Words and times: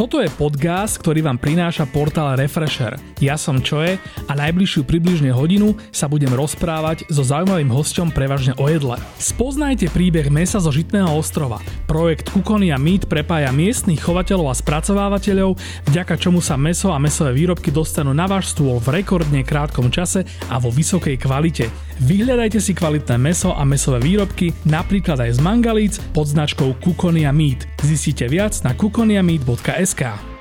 Toto 0.00 0.16
je 0.16 0.32
podcast, 0.32 0.96
ktorý 0.96 1.20
vám 1.20 1.36
prináša 1.36 1.84
portál 1.84 2.32
Refresher. 2.32 2.96
Ja 3.20 3.36
som 3.36 3.60
Čoje 3.60 4.00
a 4.00 4.32
najbližšiu 4.32 4.88
približne 4.88 5.28
hodinu 5.28 5.76
sa 5.92 6.08
budem 6.08 6.32
rozprávať 6.32 7.04
so 7.12 7.20
zaujímavým 7.20 7.68
hostom 7.68 8.08
prevažne 8.08 8.56
o 8.56 8.64
jedle. 8.64 8.96
Spoznajte 9.20 9.92
príbeh 9.92 10.32
mesa 10.32 10.56
zo 10.56 10.72
Žitného 10.72 11.12
ostrova. 11.12 11.60
Projekt 11.84 12.32
Kukonia 12.32 12.80
Meat 12.80 13.12
prepája 13.12 13.52
miestnych 13.52 14.00
chovateľov 14.00 14.48
a 14.48 14.56
spracovávateľov, 14.56 15.60
vďaka 15.92 16.16
čomu 16.16 16.40
sa 16.40 16.56
meso 16.56 16.88
a 16.88 16.96
mesové 16.96 17.36
výrobky 17.36 17.68
dostanú 17.68 18.16
na 18.16 18.24
váš 18.24 18.56
stôl 18.56 18.80
v 18.80 19.04
rekordne 19.04 19.44
krátkom 19.44 19.92
čase 19.92 20.24
a 20.48 20.56
vo 20.56 20.72
vysokej 20.72 21.20
kvalite. 21.20 21.68
Vyhľadajte 22.00 22.56
si 22.56 22.72
kvalitné 22.72 23.20
meso 23.20 23.52
a 23.52 23.60
mesové 23.68 24.00
výrobky, 24.00 24.56
napríklad 24.64 25.20
aj 25.28 25.36
z 25.36 25.40
Mangalíc 25.44 26.00
pod 26.16 26.24
značkou 26.24 26.72
Kukonia 26.80 27.28
Meat. 27.36 27.68
Zistite 27.84 28.24
viac 28.32 28.56
na 28.64 28.72
kukoniameat.sk 28.72 29.89
SK. 29.90 30.39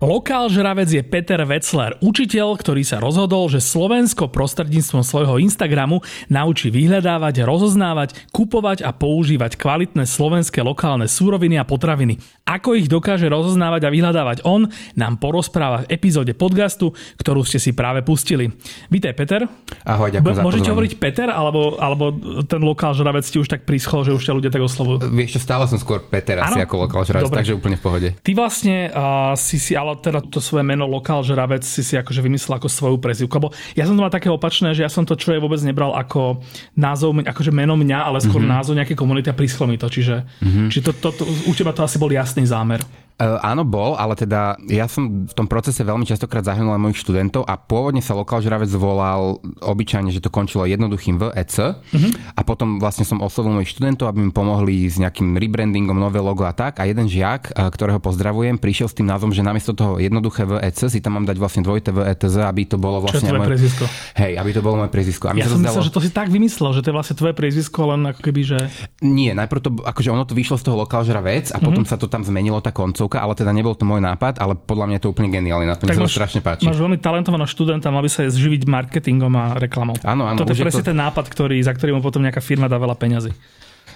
Lokál 0.00 0.48
žravec 0.48 0.88
je 0.88 1.04
Peter 1.04 1.44
Wetzler, 1.44 1.92
učiteľ, 2.00 2.56
ktorý 2.56 2.80
sa 2.88 3.04
rozhodol, 3.04 3.52
že 3.52 3.60
Slovensko 3.60 4.32
prostredníctvom 4.32 5.04
svojho 5.04 5.36
Instagramu 5.44 6.00
naučí 6.32 6.72
vyhľadávať, 6.72 7.44
rozoznávať, 7.44 8.16
kupovať 8.32 8.80
a 8.80 8.96
používať 8.96 9.60
kvalitné 9.60 10.08
slovenské 10.08 10.64
lokálne 10.64 11.04
súroviny 11.04 11.60
a 11.60 11.68
potraviny. 11.68 12.16
Ako 12.48 12.80
ich 12.80 12.88
dokáže 12.88 13.28
rozoznávať 13.28 13.84
a 13.84 13.92
vyhľadávať 13.92 14.40
on, 14.48 14.72
nám 14.96 15.20
porozpráva 15.20 15.84
v 15.84 15.92
epizóde 15.92 16.32
podcastu, 16.32 16.96
ktorú 17.20 17.44
ste 17.44 17.60
si 17.60 17.76
práve 17.76 18.00
pustili. 18.00 18.48
Vítaj 18.88 19.12
Peter. 19.12 19.44
Ahoj, 19.84 20.16
ďakujem 20.16 20.32
B- 20.32 20.48
Môžete 20.48 20.72
hovoriť 20.72 20.92
Peter, 20.96 21.28
alebo, 21.28 21.76
alebo 21.76 22.08
ten 22.48 22.64
lokál 22.64 22.96
žravec 22.96 23.28
ti 23.28 23.36
už 23.36 23.52
tak 23.52 23.68
prischol, 23.68 24.08
že 24.08 24.16
už 24.16 24.24
ťa 24.24 24.32
ľudia 24.32 24.48
tak 24.48 24.64
oslovujú? 24.64 25.12
Vieš 25.12 25.36
čo, 25.36 25.40
stále 25.44 25.68
som 25.68 25.76
skôr 25.76 26.00
Peter 26.08 26.40
asi 26.40 26.64
ako 26.64 26.88
lokál 26.88 27.04
žravec, 27.04 27.28
takže 27.28 27.52
úplne 27.52 27.76
v 27.76 27.82
pohode. 27.84 28.08
Ty 28.16 28.32
vlastne 28.32 28.88
uh, 28.88 29.36
si 29.36 29.60
si 29.60 29.76
ale 29.76 29.89
ale 29.90 29.98
teda 29.98 30.22
to 30.22 30.38
svoje 30.38 30.62
meno 30.62 30.86
lokál 30.86 31.26
žravec 31.26 31.66
si 31.66 31.82
si 31.82 31.98
akože 31.98 32.22
vymyslel 32.22 32.62
ako 32.62 32.70
svoju 32.70 32.96
prezivku. 33.02 33.34
Lebo 33.36 33.50
ja 33.74 33.84
som 33.84 33.98
to 33.98 34.04
mal 34.06 34.14
také 34.14 34.30
opačné, 34.30 34.72
že 34.72 34.86
ja 34.86 34.90
som 34.90 35.02
to 35.02 35.18
čo 35.18 35.34
je 35.34 35.42
vôbec 35.42 35.58
nebral 35.66 35.92
ako 35.98 36.40
názov, 36.78 37.18
akože 37.26 37.50
meno 37.50 37.74
mňa, 37.74 37.98
ale 38.06 38.22
skôr 38.22 38.40
mm-hmm. 38.40 38.56
názov 38.56 38.78
nejakej 38.78 38.96
komunity 38.96 39.28
a 39.28 39.36
prischlo 39.36 39.66
mi 39.66 39.76
to. 39.76 39.90
Čiže, 39.90 40.22
mm-hmm. 40.22 40.68
čiže 40.70 40.82
to, 40.86 40.92
to, 40.96 41.08
to, 41.20 41.22
u 41.26 41.52
teba 41.52 41.74
to 41.74 41.82
asi 41.82 41.98
bol 41.98 42.08
jasný 42.08 42.46
zámer. 42.46 42.80
Uh, 43.20 43.36
áno, 43.44 43.68
bol, 43.68 44.00
ale 44.00 44.16
teda 44.16 44.56
ja 44.64 44.88
som 44.88 45.28
v 45.28 45.34
tom 45.36 45.44
procese 45.44 45.84
veľmi 45.84 46.08
častokrát 46.08 46.40
zahrnul 46.40 46.72
aj 46.72 46.80
mojich 46.80 47.00
študentov 47.04 47.44
a 47.44 47.60
pôvodne 47.60 48.00
sa 48.00 48.16
lokál 48.16 48.40
žravec 48.40 48.72
volal 48.72 49.44
obyčajne, 49.60 50.08
že 50.08 50.24
to 50.24 50.32
končilo 50.32 50.64
jednoduchým 50.64 51.20
VEC 51.20 51.54
uh-huh. 51.60 52.10
a 52.32 52.40
potom 52.40 52.80
vlastne 52.80 53.04
som 53.04 53.20
oslovil 53.20 53.60
mojich 53.60 53.76
študentov, 53.76 54.08
aby 54.08 54.24
mi 54.24 54.32
pomohli 54.32 54.88
s 54.88 54.96
nejakým 54.96 55.36
rebrandingom, 55.36 55.92
nové 55.92 56.16
logo 56.16 56.48
a 56.48 56.56
tak 56.56 56.80
a 56.80 56.88
jeden 56.88 57.12
žiak, 57.12 57.52
ktorého 57.52 58.00
pozdravujem, 58.00 58.56
prišiel 58.56 58.88
s 58.88 58.96
tým 58.96 59.04
názvom, 59.06 59.36
že 59.36 59.44
namiesto 59.44 59.76
toho 59.76 60.00
jednoduché 60.00 60.48
VEC 60.48 60.88
si 60.88 60.98
tam 61.04 61.20
mám 61.20 61.28
dať 61.28 61.36
vlastne 61.36 61.60
dvojité 61.60 61.92
VETZ, 61.92 62.48
aby 62.48 62.62
to 62.64 62.80
bolo 62.80 63.04
vlastne 63.04 63.28
Čo 63.28 63.36
je 63.36 63.40
moje 63.40 63.50
prezvisko? 63.52 63.84
Hej, 64.16 64.32
aby 64.40 64.50
to 64.56 64.60
bolo 64.64 64.74
moje 64.80 64.90
prezvisko. 64.94 65.24
A 65.28 65.36
ja 65.36 65.44
som 65.44 65.60
zdalo... 65.60 65.76
myslel, 65.76 65.86
že 65.90 65.92
to 65.92 66.00
si 66.00 66.10
tak 66.14 66.32
vymyslel, 66.32 66.70
že 66.72 66.80
to 66.80 66.88
je 66.88 66.96
vlastne 66.96 67.16
tvoje 67.18 67.34
prezvisko, 67.34 67.80
len 67.92 68.00
ako 68.08 68.20
keby, 68.24 68.40
že... 68.46 68.58
Nie, 69.04 69.36
najprv 69.36 69.60
to, 69.60 69.70
akože 69.84 70.08
ono 70.08 70.24
to 70.24 70.32
vyšlo 70.32 70.56
z 70.56 70.64
toho 70.64 70.76
lokál 70.80 71.02
žravec 71.04 71.52
a 71.52 71.58
potom 71.58 71.82
uh-huh. 71.82 71.92
sa 71.92 72.00
to 72.00 72.06
tam 72.06 72.22
zmenilo 72.22 72.62
tá 72.62 72.70
koncovka, 72.70 73.09
ale 73.18 73.34
teda 73.34 73.50
nebol 73.50 73.74
to 73.74 73.82
môj 73.82 73.98
nápad, 73.98 74.38
ale 74.38 74.54
podľa 74.54 74.86
mňa 74.86 74.96
je 75.00 75.02
to 75.02 75.10
úplne 75.10 75.32
geniálne. 75.32 75.66
Na 75.66 75.74
tom 75.74 75.90
tak 75.90 75.98
máš, 75.98 76.14
strašne 76.14 76.44
páči. 76.44 76.68
Máš 76.68 76.78
veľmi 76.78 77.00
talentovaného 77.00 77.50
študenta, 77.50 77.90
mal 77.90 78.04
by 78.04 78.10
sa 78.12 78.28
zživiť 78.28 78.68
marketingom 78.68 79.32
a 79.34 79.56
reklamou. 79.58 79.96
Áno, 80.04 80.28
áno. 80.28 80.38
Toto 80.38 80.54
je 80.54 80.62
presne 80.62 80.84
to... 80.84 80.90
ten 80.94 80.98
nápad, 80.98 81.26
ktorý, 81.26 81.58
za 81.64 81.74
ktorým 81.74 81.98
potom 81.98 82.22
nejaká 82.22 82.44
firma 82.44 82.70
dá 82.70 82.78
veľa 82.78 82.94
peňazí. 82.94 83.32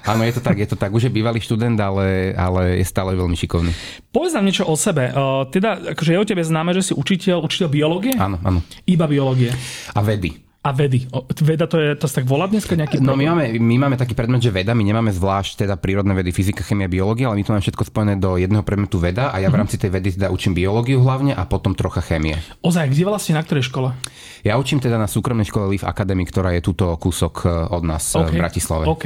Áno, 0.05 0.21
je 0.21 0.37
to 0.37 0.43
tak, 0.45 0.61
je 0.61 0.69
to 0.69 0.77
tak. 0.77 0.93
Už 0.93 1.09
je 1.09 1.13
bývalý 1.13 1.41
študent, 1.41 1.81
ale, 1.81 2.37
ale 2.37 2.77
je 2.77 2.85
stále 2.85 3.17
veľmi 3.17 3.33
šikovný. 3.41 3.73
Povedz 4.13 4.37
nám 4.37 4.45
niečo 4.45 4.69
o 4.69 4.77
sebe. 4.77 5.09
Uh, 5.09 5.49
teda, 5.49 5.97
akože 5.97 6.13
je 6.13 6.21
o 6.21 6.29
tebe 6.29 6.45
známe, 6.45 6.77
že 6.77 6.85
si 6.85 6.93
učiteľ, 6.93 7.41
učiteľ 7.41 7.69
biológie? 7.73 8.13
Áno, 8.21 8.37
áno. 8.45 8.61
Iba 8.85 9.09
biológie. 9.09 9.49
A 9.97 10.05
vedy 10.05 10.45
a 10.65 10.73
vedy. 10.73 11.05
O, 11.13 11.29
veda 11.45 11.69
to 11.69 11.77
je, 11.77 11.93
to 11.93 12.09
sa 12.09 12.25
tak 12.25 12.27
volá 12.27 12.49
dneska 12.49 12.73
nejaký 12.73 13.05
No 13.05 13.13
my 13.21 13.29
máme, 13.29 13.61
my 13.61 13.77
máme 13.85 13.97
taký 14.01 14.17
predmet, 14.17 14.41
že 14.41 14.49
veda, 14.49 14.73
my 14.73 14.81
nemáme 14.81 15.13
zvlášť 15.13 15.69
teda 15.69 15.77
prírodné 15.77 16.17
vedy, 16.17 16.33
fyzika, 16.33 16.65
chemia, 16.65 16.89
biológia, 16.89 17.29
ale 17.29 17.37
my 17.37 17.45
to 17.45 17.53
máme 17.53 17.65
všetko 17.69 17.85
spojené 17.85 18.17
do 18.17 18.41
jedného 18.41 18.65
predmetu 18.65 18.97
veda 18.97 19.29
a 19.29 19.45
ja 19.45 19.53
v 19.53 19.61
mhm. 19.61 19.61
rámci 19.61 19.77
tej 19.77 19.93
vedy 19.93 20.17
teda 20.17 20.33
učím 20.33 20.57
biológiu 20.57 21.05
hlavne 21.05 21.37
a 21.37 21.45
potom 21.45 21.77
trocha 21.77 22.01
chémie. 22.01 22.41
Ozaj, 22.65 22.89
kde 22.97 23.05
vlastne 23.05 23.37
na 23.37 23.45
ktorej 23.45 23.69
škole? 23.69 23.93
Ja 24.41 24.57
učím 24.57 24.81
teda 24.81 24.97
na 24.97 25.09
súkromnej 25.09 25.45
škole 25.45 25.69
Leaf 25.69 25.85
Academy, 25.85 26.25
ktorá 26.25 26.57
je 26.57 26.65
túto 26.65 26.89
kúsok 26.97 27.45
e, 27.45 27.49
od 27.69 27.85
nás 27.85 28.13
e, 28.17 28.25
okay. 28.25 28.33
v 28.33 28.41
Bratislave. 28.41 28.85
OK, 28.89 29.05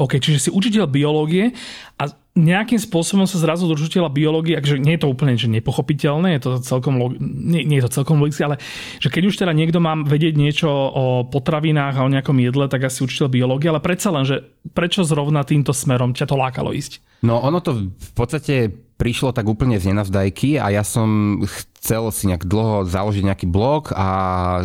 OK, 0.00 0.12
čiže 0.20 0.48
si 0.48 0.50
učiteľ 0.52 0.88
biológie 0.88 1.56
a 1.96 2.04
nejakým 2.38 2.78
spôsobom 2.78 3.26
sa 3.26 3.42
zrazu 3.42 3.66
do 3.66 3.74
učiteľa 3.74 4.14
biológie, 4.14 4.54
akže 4.54 4.78
nie 4.78 4.94
je 4.94 5.02
to 5.02 5.10
úplne 5.10 5.34
že 5.34 5.50
nepochopiteľné, 5.50 6.38
je 6.38 6.42
to 6.46 6.50
celkom, 6.62 7.18
nie, 7.18 7.66
nie 7.66 7.82
je 7.82 7.90
to 7.90 7.96
celkom 8.00 8.22
logické, 8.22 8.46
ale 8.46 8.56
že 9.02 9.10
keď 9.10 9.22
už 9.26 9.34
teda 9.42 9.50
niekto 9.50 9.82
má 9.82 9.98
vedieť 9.98 10.38
niečo 10.38 10.70
o 10.70 11.04
potravinách 11.26 11.98
a 11.98 12.06
o 12.06 12.12
nejakom 12.12 12.38
jedle, 12.38 12.70
tak 12.70 12.86
asi 12.86 13.02
učiteľ 13.02 13.28
biológie, 13.28 13.68
ale 13.68 13.82
predsa 13.82 14.14
len, 14.14 14.22
že 14.22 14.46
prečo 14.70 15.02
zrovna 15.02 15.42
týmto 15.42 15.74
smerom 15.74 16.14
ťa 16.14 16.30
to 16.30 16.38
lákalo 16.38 16.70
ísť? 16.70 17.02
No 17.26 17.42
ono 17.42 17.58
to 17.58 17.90
v 17.90 18.12
podstate 18.14 18.87
prišlo 18.98 19.30
tak 19.30 19.46
úplne 19.46 19.78
z 19.78 19.94
nenavzdajky 19.94 20.58
a 20.58 20.74
ja 20.74 20.82
som 20.82 21.38
chcel 21.46 22.10
si 22.10 22.26
nejak 22.26 22.42
dlho 22.42 22.82
založiť 22.82 23.22
nejaký 23.22 23.46
blog 23.46 23.94
a 23.94 24.06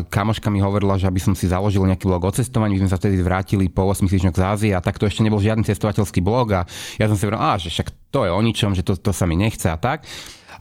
kamoška 0.09 0.49
mi 0.49 0.57
hovorila, 0.57 0.97
že 0.97 1.05
aby 1.05 1.21
som 1.21 1.37
si 1.37 1.45
založil 1.45 1.85
nejaký 1.85 2.09
blog 2.09 2.25
o 2.25 2.33
cestovaní. 2.33 2.73
My 2.75 2.89
sme 2.89 2.91
sa 2.91 2.97
vtedy 2.97 3.21
vrátili 3.21 3.69
po 3.69 3.85
8 3.85 4.09
týždňoch 4.09 4.33
z 4.33 4.41
Ázie 4.41 4.71
a 4.73 4.81
tak 4.81 4.97
to 4.97 5.05
ešte 5.05 5.21
nebol 5.21 5.37
žiadny 5.37 5.61
cestovateľský 5.61 6.25
blog 6.25 6.49
a 6.49 6.61
ja 6.97 7.05
som 7.05 7.13
si 7.13 7.29
hovoril, 7.29 7.61
že 7.61 7.69
však 7.69 7.93
to 8.09 8.25
je 8.25 8.31
o 8.33 8.41
ničom, 8.41 8.73
že 8.73 8.81
to, 8.81 8.97
to 8.97 9.13
sa 9.13 9.29
mi 9.29 9.37
nechce 9.37 9.69
a 9.69 9.77
tak. 9.77 10.09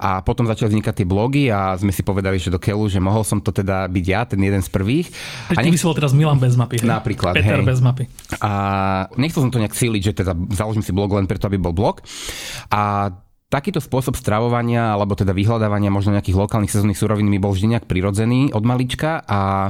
A 0.03 0.19
potom 0.19 0.51
začali 0.51 0.75
vznikať 0.75 0.95
tie 0.99 1.07
blogy 1.07 1.47
a 1.53 1.79
sme 1.79 1.95
si 1.95 2.03
povedali, 2.03 2.35
že 2.35 2.51
do 2.51 2.59
keľu, 2.59 2.91
že 2.91 2.99
mohol 2.99 3.23
som 3.23 3.39
to 3.39 3.55
teda 3.55 3.87
byť 3.87 4.05
ja, 4.05 4.27
ten 4.27 4.41
jeden 4.43 4.59
z 4.59 4.67
prvých. 4.67 5.15
A 5.55 5.63
nech... 5.63 5.79
bol 5.79 5.95
teraz 5.95 6.11
Milan 6.11 6.43
bez 6.43 6.59
mapy. 6.59 6.83
Hej? 6.83 6.91
Napríklad, 6.91 7.39
Peter 7.39 7.63
hej. 7.63 7.69
bez 7.69 7.79
mapy. 7.79 8.11
A 8.43 8.51
nechcel 9.15 9.47
som 9.47 9.53
to 9.55 9.63
nejak 9.63 9.79
síliť, 9.79 10.03
že 10.03 10.13
teda 10.25 10.35
založím 10.59 10.83
si 10.83 10.91
blog 10.91 11.15
len 11.15 11.31
preto, 11.31 11.47
aby 11.47 11.55
bol 11.55 11.71
blog. 11.71 12.03
A 12.75 13.15
Takýto 13.53 13.85
spôsob 13.85 14.17
stravovania 14.17 14.97
alebo 14.97 15.13
teda 15.13 15.37
vyhľadávania 15.37 15.93
možno 15.93 16.17
nejakých 16.17 16.41
lokálnych 16.41 16.73
sezónnych 16.73 16.97
surovín 16.97 17.29
mi 17.29 17.37
bol 17.37 17.53
vždy 17.53 17.77
nejak 17.77 17.85
prirodzený 17.85 18.49
od 18.57 18.65
malička 18.65 19.21
a 19.29 19.69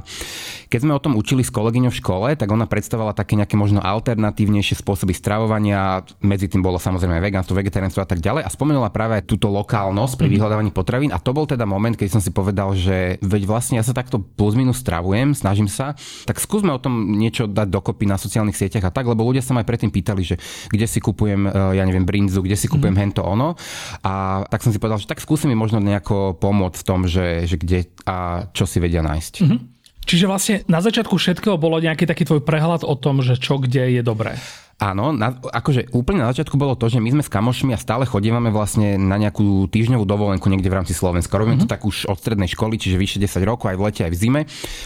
keď 0.70 0.86
sme 0.86 0.94
o 0.94 1.02
tom 1.02 1.18
učili 1.18 1.42
s 1.42 1.50
kolegyňou 1.50 1.90
v 1.90 1.98
škole, 1.98 2.28
tak 2.38 2.46
ona 2.46 2.70
predstavovala 2.70 3.10
také 3.10 3.34
nejaké 3.34 3.58
možno 3.58 3.82
alternatívnejšie 3.82 4.78
spôsoby 4.78 5.10
stravovania, 5.18 6.06
medzi 6.22 6.46
tým 6.46 6.62
bolo 6.62 6.78
samozrejme 6.78 7.18
vegánstvo, 7.18 7.58
vegetariánstvo 7.58 8.06
a 8.06 8.08
tak 8.08 8.22
ďalej 8.22 8.46
a 8.46 8.54
spomenula 8.54 8.94
práve 8.94 9.18
aj 9.18 9.26
túto 9.26 9.50
lokálnosť 9.50 10.14
pri 10.14 10.30
mhm. 10.30 10.34
vyhľadávaní 10.38 10.70
potravín 10.70 11.10
a 11.10 11.18
to 11.18 11.34
bol 11.34 11.50
teda 11.50 11.66
moment, 11.66 11.98
keď 11.98 12.14
som 12.14 12.22
si 12.22 12.30
povedal, 12.30 12.78
že 12.78 13.18
veď 13.18 13.50
vlastne 13.50 13.82
ja 13.82 13.84
sa 13.84 13.90
takto 13.90 14.22
plus 14.22 14.54
minus 14.54 14.78
stravujem, 14.78 15.34
snažím 15.34 15.66
sa, 15.66 15.98
tak 16.22 16.38
skúsme 16.38 16.70
o 16.70 16.78
tom 16.78 17.18
niečo 17.18 17.50
dať 17.50 17.66
dokopy 17.66 18.06
na 18.06 18.14
sociálnych 18.14 18.54
sieťach 18.54 18.86
a 18.86 18.94
tak, 18.94 19.10
lebo 19.10 19.26
ľudia 19.26 19.42
sa 19.42 19.58
ma 19.58 19.66
aj 19.66 19.68
predtým 19.74 19.90
pýtali, 19.90 20.22
že 20.22 20.38
kde 20.70 20.86
si 20.86 21.02
kupujem, 21.02 21.50
e, 21.50 21.50
ja 21.74 21.82
neviem, 21.82 22.06
brinzu, 22.06 22.46
kde 22.46 22.54
si 22.54 22.70
kupujem 22.70 22.94
mm. 22.94 23.02
hento 23.02 23.26
ono 23.26 23.58
a 24.02 24.44
tak 24.48 24.62
som 24.62 24.70
si 24.70 24.78
povedal, 24.80 25.00
že 25.02 25.10
tak 25.10 25.22
skúsim 25.22 25.50
mi 25.50 25.56
možno 25.56 25.82
nejako 25.82 26.36
pomôcť 26.38 26.78
v 26.78 26.86
tom, 26.86 27.00
že, 27.06 27.46
že 27.46 27.56
kde 27.56 27.88
a 28.06 28.48
čo 28.50 28.64
si 28.66 28.78
vedia 28.82 29.04
nájsť. 29.04 29.34
Mm-hmm. 29.42 29.60
Čiže 30.02 30.26
vlastne 30.26 30.56
na 30.66 30.82
začiatku 30.82 31.14
všetkého 31.14 31.54
bolo 31.62 31.78
nejaký 31.78 32.10
taký 32.10 32.26
tvoj 32.26 32.42
prehľad 32.42 32.82
o 32.82 32.94
tom, 32.98 33.22
že 33.22 33.38
čo 33.38 33.62
kde 33.62 33.98
je 33.98 34.02
dobré. 34.02 34.34
Áno, 34.82 35.14
na, 35.14 35.30
akože 35.30 35.94
úplne 35.94 36.26
na 36.26 36.34
začiatku 36.34 36.58
bolo 36.58 36.74
to, 36.74 36.90
že 36.90 36.98
my 36.98 37.14
sme 37.14 37.22
s 37.22 37.30
kamošmi 37.30 37.70
a 37.70 37.78
stále 37.78 38.02
chodívame 38.02 38.50
vlastne 38.50 38.98
na 38.98 39.14
nejakú 39.14 39.70
týždňovú 39.70 40.02
dovolenku 40.02 40.50
niekde 40.50 40.66
v 40.66 40.82
rámci 40.82 40.90
Slovenska. 40.90 41.38
Robíme 41.38 41.62
mm-hmm. 41.62 41.70
to 41.70 41.74
tak 41.78 41.86
už 41.86 42.10
od 42.10 42.18
strednej 42.18 42.50
školy, 42.50 42.82
čiže 42.82 42.98
vyše 42.98 43.22
10 43.22 43.46
rokov 43.46 43.70
aj 43.70 43.78
v 43.78 43.82
lete, 43.86 44.02
aj 44.02 44.10
v 44.10 44.18
zime. 44.18 44.40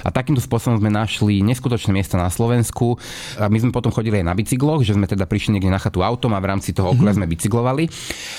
A 0.04 0.12
takýmto 0.12 0.44
spôsobom 0.44 0.76
sme 0.84 0.92
našli 0.92 1.40
neskutočné 1.40 1.96
miesta 1.96 2.20
na 2.20 2.28
Slovensku. 2.28 3.00
A 3.40 3.48
my 3.48 3.56
sme 3.56 3.72
potom 3.72 3.88
chodili 3.88 4.20
aj 4.20 4.28
na 4.28 4.36
bicykloch, 4.36 4.84
že 4.84 4.92
sme 4.92 5.08
teda 5.08 5.24
prišli 5.24 5.56
niekde 5.56 5.72
na 5.72 5.80
chatu 5.80 6.04
autom 6.04 6.36
a 6.36 6.44
v 6.44 6.52
rámci 6.52 6.76
toho 6.76 6.92
okolia 6.92 7.16
mm-hmm. 7.16 7.24
sme 7.24 7.32
bicyklovali. 7.32 7.84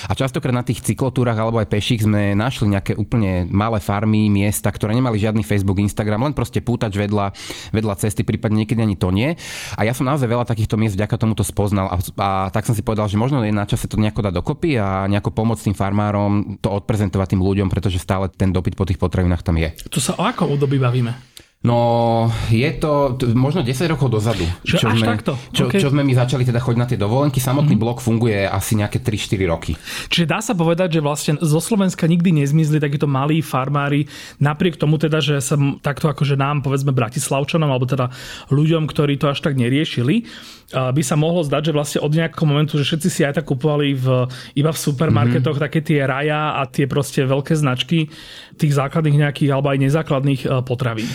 A 0.05 0.13
častokrát 0.13 0.53
na 0.53 0.61
tých 0.61 0.85
cyklotúrach 0.85 1.41
alebo 1.41 1.57
aj 1.57 1.73
peších 1.73 2.05
sme 2.05 2.37
našli 2.37 2.69
nejaké 2.69 2.93
úplne 2.93 3.49
malé 3.49 3.81
farmy, 3.81 4.29
miesta, 4.29 4.69
ktoré 4.69 4.93
nemali 4.93 5.17
žiadny 5.17 5.41
Facebook, 5.41 5.81
Instagram, 5.81 6.21
len 6.21 6.37
proste 6.37 6.61
pútač 6.61 6.93
vedľa, 6.93 7.33
vedľa 7.73 7.97
cesty, 7.97 8.21
prípadne 8.21 8.61
niekedy 8.61 8.77
ani 8.77 8.93
to 8.93 9.09
nie. 9.09 9.33
A 9.73 9.81
ja 9.81 9.97
som 9.97 10.05
naozaj 10.05 10.29
veľa 10.29 10.45
takýchto 10.45 10.77
miest 10.77 10.93
vďaka 10.93 11.17
tomuto 11.17 11.46
spoznal 11.47 11.87
a, 11.87 11.95
a 12.19 12.29
tak 12.51 12.67
som 12.67 12.75
si 12.75 12.83
povedal, 12.83 13.07
že 13.07 13.15
možno 13.15 13.39
je 13.41 13.55
na 13.55 13.63
čase 13.63 13.87
to 13.87 13.95
nejako 13.95 14.27
dať 14.27 14.33
dokopy 14.35 14.75
a 14.75 15.07
nejako 15.07 15.31
pomôcť 15.31 15.71
tým 15.71 15.75
farmárom 15.79 16.59
to 16.59 16.67
odprezentovať 16.67 17.33
tým 17.33 17.41
ľuďom, 17.41 17.71
pretože 17.71 18.03
stále 18.03 18.27
ten 18.27 18.51
dopyt 18.51 18.75
po 18.75 18.83
tých 18.83 18.99
potravinách 18.99 19.47
tam 19.47 19.55
je. 19.55 19.71
Tu 19.87 20.03
sa 20.03 20.19
o 20.19 20.27
akom 20.27 20.51
období 20.51 20.75
bavíme? 20.75 21.36
No, 21.67 22.31
je 22.47 22.71
to 22.79 23.19
t- 23.19 23.27
možno 23.35 23.59
10 23.59 23.91
rokov 23.91 24.07
dozadu. 24.07 24.47
Čo, 24.63 24.87
až 24.87 25.03
sme, 25.03 25.07
takto? 25.11 25.35
Čo, 25.51 25.67
Okay. 25.67 25.83
čo 25.83 25.91
sme 25.91 25.99
my 26.07 26.15
začali 26.15 26.47
teda 26.47 26.63
chodiť 26.63 26.79
na 26.79 26.87
tie 26.87 26.95
dovolenky. 26.95 27.43
Samotný 27.43 27.75
mm-hmm. 27.75 27.83
blok 27.83 27.99
funguje 27.99 28.47
asi 28.47 28.79
nejaké 28.79 29.03
3-4 29.03 29.51
roky. 29.51 29.75
Čiže 30.07 30.25
dá 30.31 30.39
sa 30.39 30.55
povedať, 30.55 30.95
že 30.95 31.01
vlastne 31.03 31.35
zo 31.43 31.59
Slovenska 31.59 32.07
nikdy 32.07 32.31
nezmizli 32.31 32.79
takíto 32.79 33.03
malí 33.03 33.43
farmári, 33.43 34.07
napriek 34.39 34.79
tomu 34.79 34.95
teda, 34.95 35.19
že 35.19 35.43
sa 35.43 35.59
takto 35.83 36.07
akože 36.07 36.39
nám, 36.39 36.63
povedzme 36.63 36.95
Bratislavčanom, 36.95 37.67
alebo 37.67 37.83
teda 37.83 38.07
ľuďom, 38.47 38.87
ktorí 38.87 39.19
to 39.19 39.27
až 39.27 39.43
tak 39.43 39.59
neriešili, 39.59 40.23
by 40.67 40.99
sa 40.99 41.15
mohlo 41.15 41.47
zdať, 41.47 41.71
že 41.71 41.75
vlastne 41.75 41.99
od 42.03 42.11
nejakého 42.11 42.43
momentu, 42.43 42.75
že 42.75 42.83
všetci 42.83 43.07
si 43.07 43.21
aj 43.23 43.39
tak 43.39 43.47
kupovali 43.47 43.95
v, 43.95 44.27
iba 44.59 44.71
v 44.75 44.79
supermarketoch 44.79 45.55
mm-hmm. 45.55 45.71
také 45.71 45.79
tie 45.79 46.03
raja 46.03 46.59
a 46.59 46.67
tie 46.67 46.83
proste 46.91 47.23
veľké 47.23 47.55
značky 47.55 48.11
tých 48.59 48.75
základných 48.75 49.21
nejakých 49.23 49.53
alebo 49.55 49.71
aj 49.71 49.79
nezákladných 49.79 50.41
e, 50.43 50.47
potravín. 50.67 51.07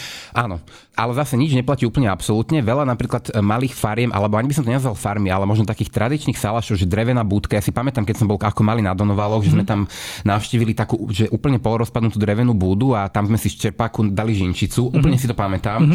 Áno, 0.43 0.59
ale 0.99 1.13
zase 1.15 1.39
nič 1.39 1.55
neplatí 1.55 1.87
úplne 1.87 2.11
absolútne. 2.11 2.59
Veľa 2.59 2.83
napríklad 2.83 3.31
e, 3.31 3.39
malých 3.39 3.79
fariem, 3.79 4.11
alebo 4.11 4.35
ani 4.35 4.51
by 4.51 4.55
som 4.59 4.65
to 4.67 4.75
nenazval 4.75 4.99
farmy, 4.99 5.31
ale 5.31 5.47
možno 5.47 5.63
takých 5.63 5.95
tradičných 5.95 6.35
salašov, 6.35 6.75
že 6.75 6.91
drevená 6.91 7.23
budka. 7.23 7.55
Ja 7.55 7.63
si 7.63 7.71
pamätám, 7.71 8.03
keď 8.03 8.19
som 8.19 8.27
bol 8.27 8.43
ako 8.43 8.67
malý 8.67 8.83
na 8.83 8.91
Donovaloch, 8.91 9.47
že 9.47 9.55
sme 9.55 9.63
tam 9.63 9.87
navštívili 10.27 10.75
takú, 10.75 11.07
že 11.15 11.31
úplne 11.31 11.63
polorozpadnutú 11.63 12.19
drevenú 12.19 12.59
budu 12.59 12.99
a 12.99 13.07
tam 13.07 13.31
sme 13.31 13.39
si 13.39 13.47
z 13.47 13.71
čerpáku 13.71 14.11
dali 14.11 14.35
žinčicu. 14.35 14.91
Úplne 14.91 15.15
si 15.15 15.31
to 15.31 15.37
pamätám. 15.39 15.95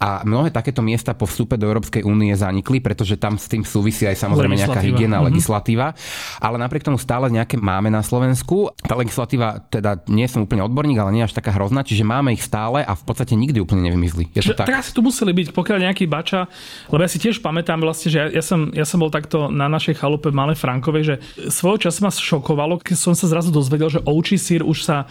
A 0.00 0.24
mnohé 0.24 0.48
takéto 0.48 0.80
miesta 0.80 1.12
po 1.12 1.28
vstupe 1.28 1.60
do 1.60 1.68
Európskej 1.68 2.06
únie 2.06 2.32
zanikli, 2.32 2.80
pretože 2.80 3.20
tam 3.20 3.36
s 3.36 3.50
tým 3.50 3.66
súvisí 3.66 4.08
aj 4.08 4.16
samozrejme 4.16 4.56
nejaká 4.56 4.80
hygiena, 4.80 5.20
Mhm. 5.20 5.26
legislatíva. 5.28 5.92
Ale 6.40 6.56
napriek 6.56 6.86
tomu 6.86 6.96
stále 6.96 7.28
nejaké 7.28 7.60
máme 7.60 7.90
na 7.90 8.00
Slovensku. 8.00 8.70
Tá 8.80 8.94
legislatíva, 8.94 9.60
teda 9.68 10.00
nie 10.08 10.24
som 10.30 10.44
úplne 10.44 10.64
odborník, 10.64 10.96
ale 10.96 11.12
nie 11.12 11.24
až 11.24 11.34
taká 11.34 11.52
hrozná, 11.52 11.82
čiže 11.82 12.06
máme 12.06 12.32
ich 12.32 12.40
stále 12.40 12.80
a 12.80 12.92
v 12.94 13.02
podstate 13.02 13.34
nikdy 13.34 13.63
úplne 13.64 13.88
nevymizli. 13.88 14.28
Je 14.36 14.44
to 14.44 14.54
tak. 14.54 14.68
tak 14.68 14.84
asi 14.84 14.92
tu 14.92 15.00
museli 15.00 15.32
byť, 15.32 15.56
pokiaľ 15.56 15.78
nejaký 15.90 16.04
bača, 16.04 16.46
lebo 16.92 17.00
ja 17.00 17.10
si 17.10 17.18
tiež 17.18 17.40
pamätám 17.40 17.80
vlastne, 17.80 18.12
že 18.12 18.18
ja, 18.20 18.26
ja, 18.28 18.42
som, 18.44 18.70
ja 18.70 18.84
som 18.84 19.00
bol 19.00 19.08
takto 19.08 19.48
na 19.48 19.66
našej 19.66 19.96
chalupe 19.98 20.28
v 20.28 20.36
Malej 20.36 20.60
Frankovej, 20.60 21.02
že 21.04 21.14
svojho 21.48 21.88
času 21.88 22.04
ma 22.04 22.10
šokovalo, 22.12 22.78
keď 22.84 22.96
som 22.96 23.14
sa 23.16 23.26
zrazu 23.26 23.48
dozvedel, 23.50 23.88
že 23.88 24.04
ovčí 24.04 24.36
sír 24.36 24.60
už 24.60 24.84
sa 24.84 25.08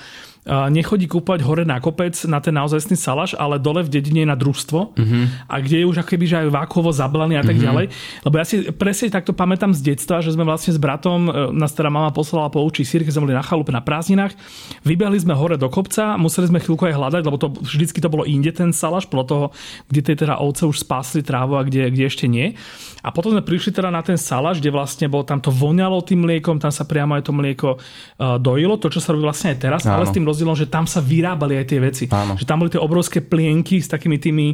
nechodí 0.47 1.07
kúpať 1.07 1.39
hore 1.39 1.63
na 1.63 1.79
kopec 1.79 2.11
na 2.27 2.43
ten 2.43 2.51
naozajstný 2.51 2.99
salaš, 2.99 3.31
ale 3.39 3.63
dole 3.63 3.79
v 3.79 3.89
dedine 3.89 4.27
na 4.27 4.35
družstvo 4.35 4.91
mm-hmm. 4.91 5.23
a 5.47 5.55
kde 5.63 5.83
je 5.83 5.85
už 5.87 6.03
akoby, 6.03 6.25
že 6.27 6.35
aj 6.43 6.51
vákuovo 6.51 6.91
zablaný 6.91 7.39
a 7.39 7.43
tak 7.47 7.55
mm-hmm. 7.55 7.63
ďalej. 7.63 7.85
Lebo 8.27 8.35
ja 8.35 8.45
si 8.45 8.55
presne 8.75 9.07
takto 9.07 9.31
pamätám 9.31 9.71
z 9.71 9.95
detstva, 9.95 10.19
že 10.19 10.35
sme 10.35 10.43
vlastne 10.43 10.75
s 10.75 10.79
bratom, 10.79 11.31
e, 11.31 11.55
nás 11.55 11.71
teda 11.71 11.87
mama 11.87 12.11
poslala 12.11 12.51
po 12.51 12.59
ovčí 12.59 12.83
sír, 12.83 13.07
keď 13.07 13.15
sme 13.15 13.31
boli 13.31 13.39
na 13.39 13.45
chalupe 13.45 13.71
na 13.71 13.79
prázdninách, 13.79 14.35
vybehli 14.83 15.15
sme 15.15 15.31
hore 15.31 15.55
do 15.55 15.71
kopca, 15.71 16.19
museli 16.19 16.51
sme 16.51 16.59
chvíľku 16.59 16.91
aj 16.91 16.95
hľadať, 16.99 17.21
lebo 17.23 17.37
to 17.39 17.47
vždycky 17.63 18.03
to 18.03 18.11
bolo 18.11 18.27
inde 18.27 18.51
ten 18.51 18.75
salaš, 18.75 19.07
podľa 19.07 19.25
toho, 19.31 19.45
kde 19.87 20.01
tie 20.03 20.15
teda 20.27 20.43
ovce 20.43 20.67
už 20.67 20.83
spásli 20.83 21.23
trávu 21.23 21.55
a 21.55 21.63
kde, 21.63 21.87
kde 21.87 22.03
ešte 22.03 22.27
nie. 22.27 22.59
A 23.03 23.11
potom 23.11 23.35
sme 23.35 23.43
prišli 23.43 23.75
teda 23.75 23.91
na 23.91 23.99
ten 23.99 24.15
salaš, 24.15 24.63
kde 24.63 24.71
vlastne 24.71 25.11
bol, 25.11 25.27
tam 25.27 25.39
to 25.39 25.51
voňalo 25.51 25.99
tým 26.03 26.23
mliekom, 26.23 26.55
tam 26.55 26.71
sa 26.71 26.87
priamo 26.87 27.19
aj 27.19 27.27
to 27.27 27.31
mlieko 27.35 27.69
uh, 27.75 28.39
dojilo, 28.39 28.79
to 28.79 28.87
čo 28.87 29.03
sa 29.03 29.11
robí 29.11 29.27
vlastne 29.27 29.51
aj 29.51 29.57
teraz, 29.59 29.81
Áno. 29.83 29.99
ale 29.99 30.07
s 30.07 30.15
tým 30.15 30.23
rozdielom, 30.33 30.57
že 30.57 30.65
tam 30.65 30.89
sa 30.89 30.97
vyrábali 30.97 31.61
aj 31.61 31.65
tie 31.69 31.79
veci. 31.79 32.05
Áno. 32.09 32.33
Že 32.33 32.49
tam 32.49 32.57
boli 32.65 32.73
tie 32.73 32.81
obrovské 32.81 33.21
plienky 33.21 33.77
s 33.77 33.87
takými 33.87 34.17
tými 34.17 34.47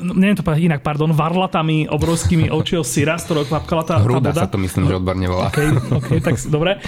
no, 0.00 0.12
neviem 0.16 0.36
to 0.36 0.44
povedať 0.44 0.66
inak, 0.66 0.80
pardon, 0.80 1.12
varlatami 1.12 1.86
obrovskými 1.86 2.48
ovčieho 2.56 2.82
syra, 2.82 3.20
z 3.20 3.28
ktorého 3.28 3.46
kvapkala 3.46 3.82
tá, 3.84 4.00
tá 4.00 4.02
Hruda 4.02 4.32
voda. 4.32 4.42
sa 4.44 4.50
to 4.50 4.58
myslím, 4.58 4.88
že 4.88 4.94
odborne 4.96 5.26
volá. 5.28 5.48
OK, 5.52 5.58
OK, 6.00 6.08
tak 6.20 6.34
dobre. 6.48 6.80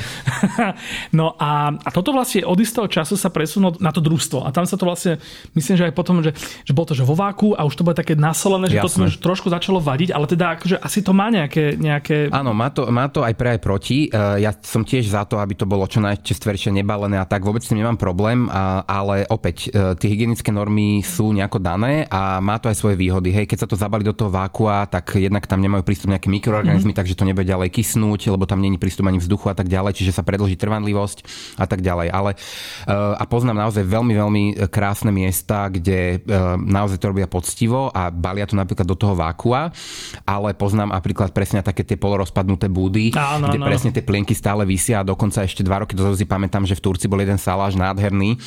no 1.18 1.36
a, 1.36 1.72
a 1.72 1.88
toto 1.92 2.12
vlastne 2.12 2.42
od 2.42 2.58
istého 2.58 2.88
času 2.88 3.14
sa 3.14 3.28
presunulo 3.28 3.76
na 3.78 3.92
to 3.94 4.00
družstvo. 4.02 4.44
A 4.44 4.50
tam 4.50 4.64
sa 4.64 4.74
to 4.76 4.84
vlastne, 4.88 5.20
myslím, 5.54 5.74
že 5.78 5.84
aj 5.88 5.94
potom, 5.94 6.24
že, 6.24 6.32
že 6.64 6.72
bolo 6.72 6.90
to, 6.90 6.96
že 6.96 7.04
vo 7.06 7.14
váku 7.14 7.54
a 7.54 7.62
už 7.64 7.74
to 7.78 7.84
bude 7.84 7.96
také 7.96 8.16
nasolené, 8.16 8.68
že 8.68 8.80
to 8.80 8.88
Jasné. 8.88 9.08
už 9.12 9.14
trošku 9.20 9.52
začalo 9.52 9.78
vadiť, 9.78 10.10
ale 10.12 10.26
teda 10.26 10.58
akože 10.58 10.76
asi 10.80 11.00
to 11.04 11.12
má 11.12 11.28
nejaké, 11.28 11.76
nejaké 11.76 12.32
Áno, 12.32 12.56
má 12.56 12.72
to, 12.72 12.88
má 12.88 13.06
to 13.08 13.20
aj 13.22 13.34
pre 13.36 13.56
aj 13.56 13.60
proti. 13.60 14.08
E, 14.08 14.40
Ja 14.42 14.50
som 14.64 14.82
tiež 14.82 15.08
za 15.12 15.28
to, 15.28 15.38
aby 15.38 15.54
to 15.54 15.68
bolo 15.68 15.84
čo 15.86 16.00
najčestveršie 16.00 16.72
nebalené 16.72 17.20
a 17.20 17.26
tak 17.28 17.44
vôbec 17.44 17.62
s 17.62 17.70
tým 17.70 17.84
nemám 17.84 17.98
problém, 18.00 18.48
ale 18.86 19.24
opäť 19.28 19.68
e, 19.68 19.94
tie 19.98 20.08
hygienické 20.08 20.50
normy 20.50 21.02
sú 21.04 21.30
nejako 21.32 21.58
dané 21.60 22.06
a 22.08 22.38
má 22.40 22.56
to 22.58 22.70
aj 22.70 22.76
svoje 22.78 22.96
výhody. 23.02 23.34
Hej, 23.34 23.50
keď 23.50 23.66
sa 23.66 23.69
to 23.69 23.75
zabali 23.75 24.06
do 24.06 24.14
toho 24.14 24.31
vákua, 24.31 24.87
tak 24.87 25.19
jednak 25.19 25.44
tam 25.50 25.58
nemajú 25.58 25.82
prístup 25.82 26.14
nejaké 26.14 26.31
mikroorganizmy, 26.31 26.94
mm-hmm. 26.94 26.99
takže 27.02 27.19
to 27.19 27.26
nebude 27.26 27.50
ďalej 27.50 27.75
kysnúť, 27.75 28.31
lebo 28.31 28.46
tam 28.46 28.62
není 28.62 28.78
prístup 28.78 29.10
ani 29.10 29.19
vzduchu 29.19 29.50
a 29.50 29.56
tak 29.58 29.66
ďalej, 29.66 29.99
čiže 29.99 30.14
sa 30.14 30.22
predlží 30.22 30.54
trvanlivosť 30.54 31.19
a 31.58 31.66
tak 31.66 31.82
ďalej. 31.82 32.08
Ale 32.14 32.31
e, 32.34 32.96
a 33.19 33.25
poznám 33.26 33.66
naozaj 33.66 33.82
veľmi, 33.82 34.14
veľmi 34.14 34.43
krásne 34.70 35.10
miesta, 35.10 35.66
kde 35.66 36.22
e, 36.22 36.38
naozaj 36.62 37.02
to 37.02 37.10
robia 37.10 37.26
poctivo 37.26 37.90
a 37.90 38.12
balia 38.14 38.46
to 38.46 38.54
napríklad 38.54 38.87
do 38.87 38.94
toho 38.94 39.19
vákua, 39.19 39.75
ale 40.22 40.55
poznám 40.55 40.94
napríklad 40.94 41.34
presne 41.34 41.64
také 41.64 41.82
tie 41.82 41.98
polorozpadnuté 41.98 42.70
búdy, 42.70 43.10
Áno, 43.16 43.50
kde 43.50 43.58
áno, 43.58 43.66
presne 43.66 43.90
tie 43.90 44.05
plienky 44.05 44.37
stále 44.37 44.62
vysia 44.62 45.02
a 45.02 45.08
dokonca 45.08 45.43
ešte 45.43 45.64
dva 45.66 45.82
roky 45.82 45.98
dozadu 45.98 46.14
si 46.14 46.28
pamätám, 46.28 46.62
že 46.69 46.78
v 46.78 46.84
Turci 46.84 47.10
bol 47.10 47.19
jeden 47.19 47.40
saláž 47.40 47.75
nádherný, 47.75 48.38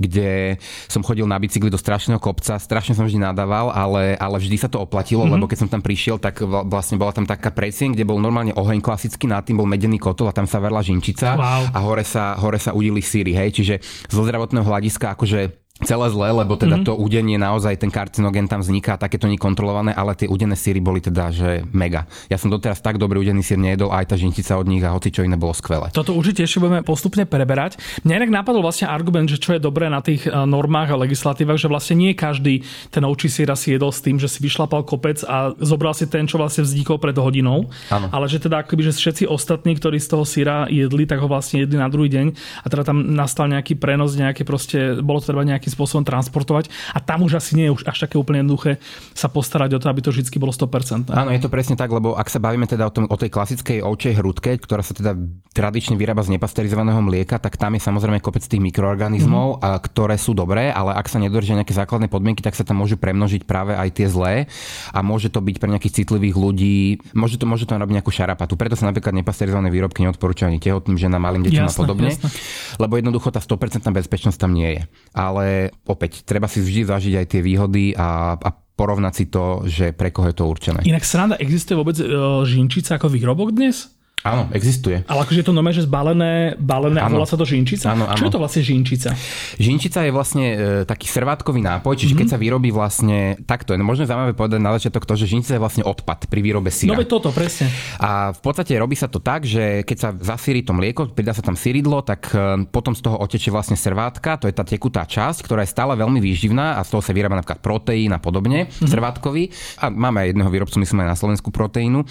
kde 0.00 0.56
som 0.86 1.04
chodil 1.04 1.26
na 1.26 1.36
bicykli 1.36 1.68
do 1.68 1.76
strašného 1.76 2.22
kopca, 2.22 2.56
strašne 2.56 2.94
som 2.94 3.04
vždy 3.04 3.20
nadával, 3.20 3.68
ale, 3.74 3.97
ale 4.16 4.36
vždy 4.38 4.56
sa 4.56 4.68
to 4.70 4.78
oplatilo, 4.78 5.24
mm-hmm. 5.26 5.34
lebo 5.38 5.50
keď 5.50 5.58
som 5.66 5.68
tam 5.70 5.82
prišiel, 5.82 6.16
tak 6.22 6.40
vla- 6.42 6.64
vlastne 6.64 6.96
bola 6.96 7.10
tam 7.10 7.26
taká 7.26 7.50
predsieň, 7.50 7.94
kde 7.96 8.04
bol 8.06 8.22
normálne 8.22 8.54
oheň 8.54 8.78
klasický, 8.78 9.26
nad 9.26 9.42
tým 9.42 9.58
bol 9.58 9.68
medený 9.68 9.98
kotol 9.98 10.30
a 10.30 10.36
tam 10.36 10.46
sa 10.46 10.62
verla 10.62 10.80
žinčica 10.80 11.34
Wow. 11.38 11.70
a 11.74 11.78
hore 11.84 12.02
sa, 12.02 12.34
hore 12.40 12.58
sa 12.58 12.72
udili 12.74 13.04
síry, 13.04 13.36
hej, 13.36 13.54
čiže 13.54 13.74
zo 14.08 14.24
zdravotného 14.24 14.64
hľadiska 14.64 15.14
akože 15.14 15.67
celé 15.86 16.10
zlé, 16.10 16.34
lebo 16.34 16.58
teda 16.58 16.82
mm-hmm. 16.82 16.88
to 16.90 16.98
udenie 16.98 17.38
naozaj 17.38 17.78
ten 17.78 17.90
karcinogén 17.92 18.50
tam 18.50 18.64
vzniká, 18.64 18.98
takéto 18.98 19.30
nie 19.30 19.38
kontrolované, 19.38 19.94
ale 19.94 20.18
tie 20.18 20.26
udené 20.26 20.58
síry 20.58 20.82
boli 20.82 20.98
teda, 20.98 21.30
že 21.30 21.62
mega. 21.70 22.10
Ja 22.26 22.34
som 22.34 22.50
doteraz 22.50 22.82
tak 22.82 22.98
dobrý 22.98 23.22
udený 23.22 23.46
sír 23.46 23.60
nejedol, 23.62 23.94
aj 23.94 24.10
tá 24.10 24.16
žintica 24.18 24.58
od 24.58 24.66
nich 24.66 24.82
a 24.82 24.90
hoci 24.90 25.14
čo 25.14 25.22
iné 25.22 25.38
bolo 25.38 25.54
skvelé. 25.54 25.94
Toto 25.94 26.18
určite 26.18 26.42
ešte 26.42 26.58
budeme 26.58 26.82
postupne 26.82 27.22
preberať. 27.22 27.78
Mňa 28.02 28.26
inak 28.26 28.42
napadol 28.42 28.66
vlastne 28.66 28.90
argument, 28.90 29.30
že 29.30 29.38
čo 29.38 29.54
je 29.54 29.60
dobré 29.62 29.86
na 29.86 30.02
tých 30.02 30.26
eh, 30.26 30.34
normách 30.34 30.94
a 30.94 30.96
legislatívach, 30.98 31.60
že 31.60 31.70
vlastne 31.70 31.94
nie 31.94 32.12
každý 32.18 32.66
ten 32.90 33.06
ovčí 33.06 33.30
sír 33.30 33.50
si 33.54 33.72
jedol 33.72 33.94
s 33.94 34.04
tým, 34.04 34.20
že 34.20 34.28
si 34.28 34.44
vyšlapal 34.44 34.84
kopec 34.84 35.24
a 35.24 35.56
zobral 35.62 35.96
si 35.96 36.04
ten, 36.04 36.28
čo 36.28 36.36
vlastne 36.36 36.66
vznikol 36.66 37.00
pred 37.00 37.16
hodinou. 37.16 37.70
Áno. 37.88 38.06
Ale 38.12 38.28
že 38.28 38.42
teda 38.42 38.60
akoby, 38.60 38.92
že 38.92 38.98
všetci 38.98 39.24
ostatní, 39.24 39.78
ktorí 39.78 39.96
z 39.96 40.08
toho 40.12 40.24
síra 40.28 40.68
jedli, 40.68 41.08
tak 41.08 41.22
ho 41.24 41.28
vlastne 41.30 41.64
jedli 41.64 41.80
na 41.80 41.88
druhý 41.88 42.12
deň 42.12 42.26
a 42.62 42.66
teda 42.68 42.82
tam 42.92 43.16
nastal 43.16 43.48
nejaký 43.48 43.80
prenos, 43.80 44.18
nejaké 44.18 44.44
proste, 44.44 45.00
bolo 45.00 45.24
to 45.24 45.32
treba 45.32 45.42
nejakým 45.68 45.76
spôsobom 45.76 46.04
transportovať 46.08 46.72
a 46.96 46.98
tam 47.04 47.28
už 47.28 47.36
asi 47.36 47.52
nie 47.60 47.68
je 47.68 47.76
už 47.76 47.84
až 47.84 48.08
také 48.08 48.16
úplne 48.16 48.40
jednoduché 48.40 48.80
sa 49.12 49.28
postarať 49.28 49.76
o 49.76 49.78
to, 49.78 49.86
aby 49.92 50.00
to 50.00 50.08
vždy 50.08 50.24
bolo 50.40 50.50
100%. 50.56 51.12
Áno, 51.12 51.28
je 51.28 51.40
to 51.44 51.52
presne 51.52 51.76
tak, 51.76 51.92
lebo 51.92 52.16
ak 52.16 52.32
sa 52.32 52.40
bavíme 52.40 52.64
teda 52.64 52.88
o, 52.88 52.92
tom, 52.92 53.04
o 53.04 53.16
tej 53.20 53.28
klasickej 53.28 53.84
ovčej 53.84 54.16
hrudke, 54.16 54.56
ktorá 54.56 54.80
sa 54.80 54.96
teda 54.96 55.12
tradične 55.52 55.98
vyrába 55.98 56.24
z 56.24 56.38
nepasterizovaného 56.38 57.02
mlieka, 57.04 57.36
tak 57.36 57.60
tam 57.60 57.76
je 57.76 57.82
samozrejme 57.82 58.22
kopec 58.24 58.46
tých 58.46 58.62
mikroorganizmov, 58.62 59.58
mm-hmm. 59.58 59.82
ktoré 59.90 60.16
sú 60.16 60.32
dobré, 60.32 60.70
ale 60.70 60.94
ak 60.94 61.10
sa 61.10 61.18
nedržia 61.18 61.58
nejaké 61.58 61.74
základné 61.74 62.06
podmienky, 62.06 62.40
tak 62.40 62.54
sa 62.54 62.62
tam 62.62 62.80
môžu 62.80 62.94
premnožiť 62.96 63.42
práve 63.42 63.74
aj 63.74 63.88
tie 63.90 64.06
zlé 64.06 64.46
a 64.94 65.02
môže 65.02 65.28
to 65.28 65.42
byť 65.42 65.56
pre 65.58 65.68
nejakých 65.68 66.04
citlivých 66.04 66.36
ľudí, 66.38 67.02
môže 67.12 67.36
to, 67.36 67.44
môže 67.44 67.66
to 67.66 67.74
robiť 67.74 67.94
nejakú 67.98 68.14
šarapatu. 68.14 68.54
Preto 68.54 68.78
sa 68.78 68.86
napríklad 68.86 69.10
nepasterizované 69.18 69.68
výrobky 69.74 70.06
neodporúčajú 70.06 70.46
ani 70.46 70.62
tehotným 70.62 70.94
ženám, 70.94 71.26
malým 71.26 71.42
deťom 71.50 71.66
a 71.66 71.74
podobne, 71.74 72.14
jasné. 72.14 72.30
lebo 72.78 72.94
jednoducho 72.94 73.34
tá 73.34 73.42
100% 73.42 73.82
bezpečnosť 73.90 74.38
tam 74.38 74.54
nie 74.54 74.78
je. 74.78 74.82
Ale 75.10 75.44
opäť, 75.88 76.22
treba 76.22 76.46
si 76.46 76.62
vždy 76.62 76.82
zažiť 76.86 77.14
aj 77.18 77.26
tie 77.26 77.40
výhody 77.42 77.96
a, 77.98 78.38
a 78.38 78.50
porovnať 78.78 79.12
si 79.14 79.24
to, 79.26 79.66
že 79.66 79.90
pre 79.90 80.14
koho 80.14 80.30
je 80.30 80.36
to 80.38 80.46
určené. 80.46 80.86
Inak 80.86 81.02
sranda, 81.02 81.34
existuje 81.42 81.74
vôbec 81.74 81.98
e, 81.98 82.06
žinčica 82.46 82.94
ako 82.94 83.10
výrobok 83.10 83.50
dnes? 83.50 83.97
Áno, 84.18 84.50
existuje. 84.50 85.06
Ale 85.06 85.22
akože 85.22 85.40
je 85.40 85.46
to 85.46 85.54
nové, 85.54 85.70
že 85.70 85.86
zbalené, 85.86 86.58
balené 86.58 86.98
a 86.98 87.06
Áno. 87.06 87.16
volá 87.16 87.26
sa 87.26 87.38
to 87.38 87.46
žinčica? 87.46 87.94
Áno, 87.94 88.02
áno. 88.04 88.18
Čo 88.18 88.26
je 88.26 88.34
to 88.34 88.42
vlastne 88.42 88.62
žinčica? 88.66 89.14
Žinčica 89.56 89.98
je 90.02 90.10
vlastne 90.10 90.46
e, 90.48 90.56
taký 90.82 91.06
servátkový 91.06 91.62
nápoj, 91.62 91.94
čiže 91.94 92.18
mm-hmm. 92.18 92.26
keď 92.26 92.34
sa 92.34 92.38
vyrobí 92.38 92.74
vlastne 92.74 93.38
takto, 93.46 93.72
je 93.72 93.78
možno 93.78 94.10
zaujímavé 94.10 94.34
povedať 94.34 94.58
na 94.58 94.74
začiatok 94.74 95.06
to, 95.06 95.14
že 95.14 95.30
žinčica 95.30 95.54
je 95.54 95.62
vlastne 95.62 95.84
odpad 95.86 96.26
pri 96.26 96.40
výrobe 96.42 96.66
No 96.68 96.74
syra. 96.74 96.98
veď 96.98 97.08
toto, 97.08 97.30
presne. 97.30 97.70
A 98.02 98.34
v 98.34 98.40
podstate 98.42 98.74
robí 98.74 98.98
sa 98.98 99.06
to 99.06 99.22
tak, 99.22 99.46
že 99.46 99.86
keď 99.86 99.96
sa 99.96 100.10
zasíri 100.10 100.66
to 100.66 100.74
mlieko, 100.74 101.14
pridá 101.14 101.30
sa 101.30 101.40
tam 101.40 101.54
syridlo, 101.54 102.02
tak 102.02 102.26
e, 102.34 102.66
potom 102.68 102.98
z 102.98 103.06
toho 103.06 103.22
otečie 103.22 103.54
vlastne 103.54 103.78
servátka, 103.78 104.34
to 104.36 104.50
je 104.50 104.54
tá 104.54 104.66
tekutá 104.66 105.06
časť, 105.06 105.46
ktorá 105.46 105.62
je 105.62 105.70
stále 105.70 105.94
veľmi 105.94 106.18
výživná 106.18 106.74
a 106.76 106.82
z 106.82 106.90
toho 106.90 107.02
sa 107.06 107.14
vyrába 107.14 107.38
napríklad 107.38 107.62
proteín 107.62 108.10
a 108.10 108.18
podobne, 108.18 108.66
mm-hmm. 108.66 108.90
servátkový. 108.90 109.54
A 109.78 109.94
máme 109.94 110.26
aj 110.26 110.34
jedného 110.34 110.50
výrobcu, 110.50 110.76
myslím 110.82 111.06
aj 111.06 111.14
na 111.14 111.18
Slovensku 111.18 111.48
proteínu. 111.54 112.02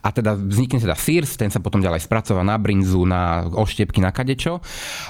A 0.00 0.08
teda 0.14 0.38
vznikne 0.38 0.78
teda 0.78 0.94
sír, 0.94 1.26
ten 1.26 1.50
sa 1.56 1.64
potom 1.64 1.80
ďalej 1.80 2.04
spracová 2.04 2.44
na 2.44 2.60
brinzu, 2.60 3.08
na 3.08 3.48
oštiepky, 3.48 4.04
na 4.04 4.12
kadečo. 4.12 4.60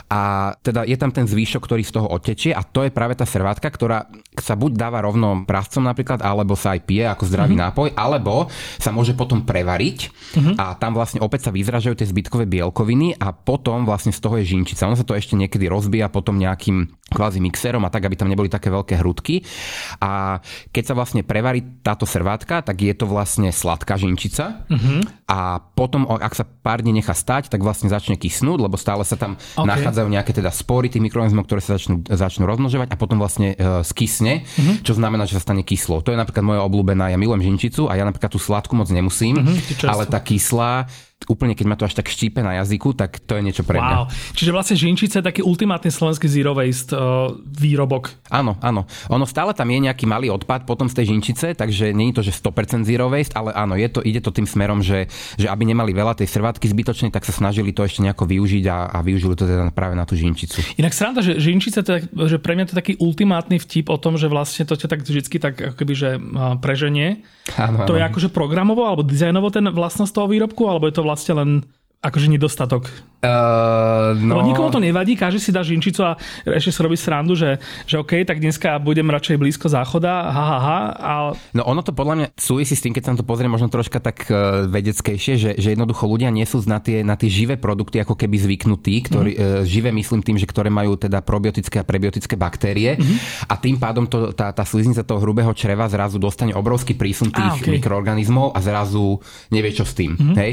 A 0.07 0.55
teda 0.63 0.87
je 0.87 0.95
tam 0.95 1.11
ten 1.11 1.27
zvýšok, 1.27 1.59
ktorý 1.67 1.83
z 1.83 1.93
toho 1.99 2.07
otečie 2.07 2.55
a 2.55 2.63
to 2.63 2.87
je 2.87 2.95
práve 2.95 3.19
tá 3.19 3.27
servátka, 3.27 3.67
ktorá 3.67 4.07
sa 4.39 4.55
buď 4.55 4.79
dáva 4.79 5.03
rovno 5.03 5.43
prascom 5.43 5.83
napríklad, 5.83 6.23
alebo 6.23 6.55
sa 6.55 6.79
aj 6.79 6.87
pije 6.87 7.05
ako 7.11 7.27
zdravý 7.27 7.59
mm-hmm. 7.59 7.67
nápoj, 7.75 7.89
alebo 7.99 8.47
sa 8.79 8.95
môže 8.95 9.19
potom 9.19 9.43
prevariť 9.43 9.99
mm-hmm. 10.39 10.55
a 10.61 10.79
tam 10.79 10.95
vlastne 10.95 11.19
opäť 11.19 11.49
sa 11.49 11.51
vyzražajú 11.51 11.99
tie 11.99 12.07
zbytkové 12.07 12.47
bielkoviny 12.47 13.19
a 13.19 13.35
potom 13.35 13.83
vlastne 13.83 14.15
z 14.15 14.21
toho 14.23 14.39
je 14.39 14.47
žinčica. 14.47 14.87
Ono 14.87 14.95
sa 14.95 15.03
to 15.03 15.19
ešte 15.19 15.35
niekedy 15.35 15.67
rozbíja 15.67 16.07
potom 16.13 16.39
nejakým 16.39 16.87
kvázi 17.07 17.39
mixérom 17.39 17.87
a 17.87 17.91
tak, 17.93 18.11
aby 18.11 18.19
tam 18.19 18.27
neboli 18.27 18.51
také 18.51 18.67
veľké 18.67 18.99
hrudky. 18.99 19.47
A 20.03 20.43
keď 20.75 20.93
sa 20.93 20.95
vlastne 20.99 21.23
prevarí 21.23 21.63
táto 21.87 22.03
servátka, 22.03 22.67
tak 22.67 22.83
je 22.83 22.91
to 22.99 23.07
vlastne 23.07 23.55
sladká 23.55 23.95
žinčica 23.95 24.67
uh-huh. 24.67 25.07
a 25.31 25.63
potom, 25.63 26.11
ak 26.11 26.35
sa 26.35 26.43
pár 26.43 26.83
dní 26.83 26.99
nechá 26.99 27.15
stať, 27.15 27.47
tak 27.47 27.63
vlastne 27.63 27.87
začne 27.87 28.19
kysnúť, 28.19 28.59
lebo 28.59 28.75
stále 28.75 29.07
sa 29.07 29.15
tam 29.15 29.39
okay. 29.39 29.63
nachádzajú 29.71 30.09
nejaké 30.11 30.35
teda 30.35 30.51
spory 30.51 30.91
tých 30.91 31.05
mikroorganizmov, 31.07 31.47
ktoré 31.47 31.63
sa 31.63 31.79
začnú, 31.79 32.03
začnú 32.03 32.43
rozmnožovať 32.43 32.91
a 32.91 32.97
potom 32.99 33.23
vlastne 33.23 33.55
e, 33.55 33.87
skysne, 33.87 34.43
uh-huh. 34.43 34.83
čo 34.83 34.99
znamená, 34.99 35.31
že 35.31 35.39
sa 35.39 35.47
stane 35.47 35.63
kyslo. 35.63 36.03
To 36.03 36.11
je 36.11 36.19
napríklad 36.19 36.43
moja 36.43 36.67
obľúbená, 36.67 37.15
ja 37.15 37.19
milujem 37.21 37.55
žinčicu 37.55 37.87
a 37.87 37.95
ja 37.95 38.03
napríklad 38.03 38.35
tú 38.35 38.43
sladkú 38.43 38.75
moc 38.75 38.91
nemusím, 38.91 39.39
uh-huh, 39.39 39.87
ale 39.87 40.11
tá 40.11 40.19
kyslá 40.19 40.91
úplne, 41.25 41.57
keď 41.57 41.67
ma 41.67 41.81
to 41.81 41.89
až 41.89 41.97
tak 41.97 42.13
štípe 42.13 42.45
na 42.45 42.61
jazyku, 42.61 42.93
tak 42.93 43.19
to 43.25 43.41
je 43.41 43.43
niečo 43.43 43.65
pre 43.65 43.81
mňa. 43.81 43.97
Wow. 44.05 44.37
Čiže 44.37 44.53
vlastne 44.53 44.77
žinčica 44.77 45.19
je 45.19 45.25
taký 45.25 45.41
ultimátny 45.41 45.89
slovenský 45.89 46.29
zero 46.29 46.53
waste 46.53 46.93
uh, 46.93 47.33
výrobok. 47.41 48.13
Áno, 48.29 48.61
áno. 48.61 48.85
Ono 49.09 49.25
stále 49.25 49.57
tam 49.57 49.67
je 49.73 49.81
nejaký 49.81 50.05
malý 50.05 50.29
odpad 50.29 50.69
potom 50.69 50.87
z 50.87 51.03
tej 51.03 51.17
žinčice, 51.17 51.57
takže 51.57 51.97
nie 51.97 52.13
je 52.13 52.21
to, 52.21 52.23
že 52.29 52.37
100% 52.37 52.85
zero 52.85 53.09
waste, 53.09 53.33
ale 53.33 53.51
áno, 53.57 53.75
je 53.75 53.89
to, 53.89 54.05
ide 54.05 54.21
to 54.21 54.29
tým 54.29 54.45
smerom, 54.45 54.85
že, 54.85 55.09
že 55.41 55.49
aby 55.49 55.65
nemali 55.67 55.97
veľa 55.97 56.21
tej 56.21 56.29
servátky 56.31 56.69
zbytočnej, 56.69 57.11
tak 57.11 57.25
sa 57.25 57.33
snažili 57.33 57.73
to 57.73 57.83
ešte 57.83 58.05
nejako 58.05 58.29
využiť 58.29 58.65
a, 58.69 58.93
a 58.93 58.99
využili 59.01 59.35
to 59.35 59.49
teda 59.49 59.73
práve 59.73 59.97
na 59.97 60.05
tú 60.05 60.15
žinčicu. 60.15 60.63
Inak 60.77 60.93
sranda, 60.93 61.25
že 61.25 61.41
žinčica, 61.41 61.81
to 61.81 61.97
je, 61.97 62.01
že 62.29 62.39
pre 62.39 62.55
mňa 62.55 62.71
to 62.71 62.73
je 62.77 62.79
taký 62.79 62.95
ultimátny 63.01 63.57
vtip 63.57 63.89
o 63.89 63.99
tom, 63.99 64.21
že 64.21 64.29
vlastne 64.29 64.69
to 64.69 64.77
ťa 64.77 64.89
tak 64.93 65.01
vždy 65.03 65.39
tak 65.41 65.55
akoby, 65.75 65.95
že 65.97 66.11
preženie. 66.61 67.25
Áno, 67.57 67.89
to 67.89 67.97
áno. 67.97 67.99
je 67.99 68.03
akože 68.05 68.29
programovo 68.31 68.85
alebo 68.85 69.03
dizajnovo 69.07 69.49
ten 69.49 69.65
vlastnosť 69.71 70.13
toho 70.13 70.29
výrobku, 70.29 70.67
alebo 70.67 70.91
je 70.91 70.95
to 70.95 71.07
vlastne 71.07 71.16
len 71.33 71.65
akože 72.03 72.29
nedostatok? 72.29 72.91
Uh, 73.17 74.13
no... 74.21 74.37
Lebo 74.37 74.45
nikomu 74.45 74.69
to 74.69 74.77
nevadí, 74.77 75.17
každý 75.17 75.41
si 75.41 75.51
dá 75.51 75.65
žinčicu 75.65 76.05
a 76.05 76.21
ešte 76.45 76.69
sa 76.69 76.85
robí 76.85 77.01
srandu, 77.01 77.33
že, 77.33 77.57
že 77.89 77.97
OK, 77.97 78.29
tak 78.29 78.45
dneska 78.45 78.77
budem 78.77 79.09
radšej 79.09 79.41
blízko 79.41 79.73
záchoda, 79.73 80.29
ha, 80.29 80.45
ha, 80.45 80.59
ha. 80.61 80.79
A... 81.01 81.13
No 81.57 81.65
ono 81.65 81.81
to 81.81 81.97
podľa 81.97 82.15
mňa 82.15 82.27
súvisí 82.37 82.77
s 82.77 82.85
tým, 82.85 82.93
keď 82.93 83.03
sa 83.03 83.13
to 83.17 83.25
pozrie 83.25 83.49
možno 83.49 83.73
troška 83.73 84.05
tak 84.05 84.29
uh, 84.29 84.69
vedeckejšie, 84.69 85.35
že, 85.41 85.51
že 85.57 85.69
jednoducho 85.73 86.05
ľudia 86.05 86.29
nie 86.29 86.45
sú 86.45 86.61
na 86.69 86.77
tie, 86.77 87.01
na 87.01 87.17
tie 87.17 87.33
živé 87.33 87.57
produkty 87.57 88.05
ako 88.05 88.21
keby 88.21 88.37
zvyknutí, 88.37 88.95
ktorí, 89.09 89.31
mm. 89.33 89.41
uh, 89.41 89.45
živé 89.65 89.91
myslím 89.97 90.21
tým, 90.21 90.37
že 90.37 90.45
ktoré 90.45 90.69
majú 90.69 91.01
teda 91.01 91.25
probiotické 91.25 91.81
a 91.81 91.89
prebiotické 91.89 92.37
baktérie 92.37 93.01
mm-hmm. 93.01 93.49
a 93.49 93.55
tým 93.57 93.81
pádom 93.81 94.05
to, 94.05 94.37
tá, 94.37 94.53
tá 94.53 94.63
sliznica 94.69 95.03
toho 95.03 95.25
hrubého 95.25 95.51
čreva 95.57 95.89
zrazu 95.89 96.21
dostane 96.21 96.53
obrovský 96.53 96.93
prísun 96.93 97.33
tých 97.33 97.65
okay. 97.65 97.81
mikroorganizmov 97.81 98.53
a 98.53 98.61
zrazu 98.61 99.19
nevie 99.49 99.73
čo 99.73 99.89
s 99.89 99.97
tým. 99.97 100.15
Mm-hmm. 100.15 100.37
Hej? 100.37 100.51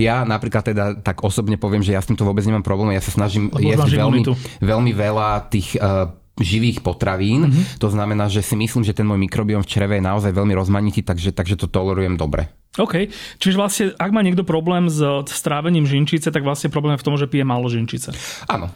Ja 0.00 0.24
napríklad 0.24 0.64
teda 0.64 0.84
tak 1.04 1.20
osobne 1.22 1.60
poviem, 1.60 1.84
že 1.84 1.92
ja 1.92 2.00
s 2.00 2.08
týmto 2.16 2.24
vôbec 2.24 2.48
nemám 2.48 2.64
problém. 2.64 2.96
Ja 2.96 3.04
sa 3.04 3.12
snažím 3.12 3.52
jesť 3.52 3.92
veľmi, 3.92 4.24
veľmi 4.64 4.92
veľa 4.96 5.52
tých 5.52 5.76
uh, 5.76 6.08
živých 6.40 6.80
potravín. 6.80 7.52
Mm-hmm. 7.52 7.76
To 7.76 7.92
znamená, 7.92 8.32
že 8.32 8.40
si 8.40 8.56
myslím, 8.56 8.80
že 8.80 8.96
ten 8.96 9.04
môj 9.04 9.20
mikrobiom 9.20 9.60
v 9.60 9.68
čreve 9.68 10.00
je 10.00 10.08
naozaj 10.08 10.32
veľmi 10.32 10.56
rozmanitý, 10.56 11.04
takže, 11.04 11.36
takže 11.36 11.60
to 11.60 11.68
tolerujem 11.68 12.16
dobre. 12.16 12.48
OK, 12.76 13.08
čiže 13.40 13.56
vlastne, 13.56 13.84
ak 13.96 14.10
má 14.12 14.20
niekto 14.20 14.44
problém 14.44 14.92
s 14.92 15.00
strávením 15.32 15.88
žinčice, 15.88 16.28
tak 16.28 16.44
vlastne 16.44 16.68
problém 16.68 16.96
je 16.96 17.02
v 17.02 17.06
tom, 17.06 17.16
že 17.16 17.24
pije 17.24 17.44
málo 17.44 17.72
žinčice. 17.72 18.12
Áno. 18.52 18.68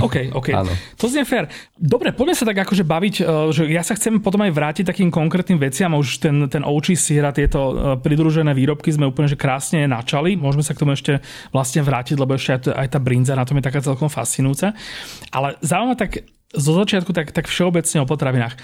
OK, 0.00 0.32
OK. 0.32 0.48
Áno. 0.60 0.72
To 0.96 1.04
znie 1.08 1.28
fér. 1.28 1.52
Dobre, 1.76 2.16
poďme 2.16 2.36
sa 2.36 2.48
tak 2.48 2.64
akože 2.64 2.84
baviť, 2.84 3.14
e, 3.20 3.22
že 3.52 3.62
ja 3.68 3.84
sa 3.84 3.92
chcem 3.92 4.24
potom 4.24 4.40
aj 4.40 4.52
vrátiť 4.56 4.84
takým 4.88 5.12
konkrétnym 5.12 5.60
veciam. 5.60 5.92
Už 5.92 6.24
ten, 6.24 6.48
ten 6.48 6.64
ovčí 6.64 6.96
sír 6.96 7.28
a 7.28 7.36
tieto 7.36 7.60
e, 7.60 7.74
pridružené 8.00 8.56
výrobky 8.56 8.88
sme 8.88 9.04
úplne 9.04 9.28
že 9.28 9.36
krásne 9.36 9.84
načali. 9.84 10.34
Môžeme 10.34 10.64
sa 10.64 10.72
k 10.72 10.80
tomu 10.80 10.96
ešte 10.96 11.20
vlastne 11.52 11.84
vrátiť, 11.84 12.16
lebo 12.16 12.32
ešte 12.32 12.72
aj 12.72 12.88
tá 12.88 12.98
brinza 12.98 13.36
na 13.36 13.44
tom 13.44 13.60
je 13.60 13.68
taká 13.68 13.84
celkom 13.84 14.08
fascinujúca. 14.08 14.72
Ale 15.28 15.60
zaujímavé 15.60 15.96
tak 16.00 16.12
zo 16.52 16.72
začiatku 16.76 17.16
tak, 17.16 17.32
tak 17.32 17.48
všeobecne 17.48 18.04
o 18.04 18.08
potravinách. 18.08 18.56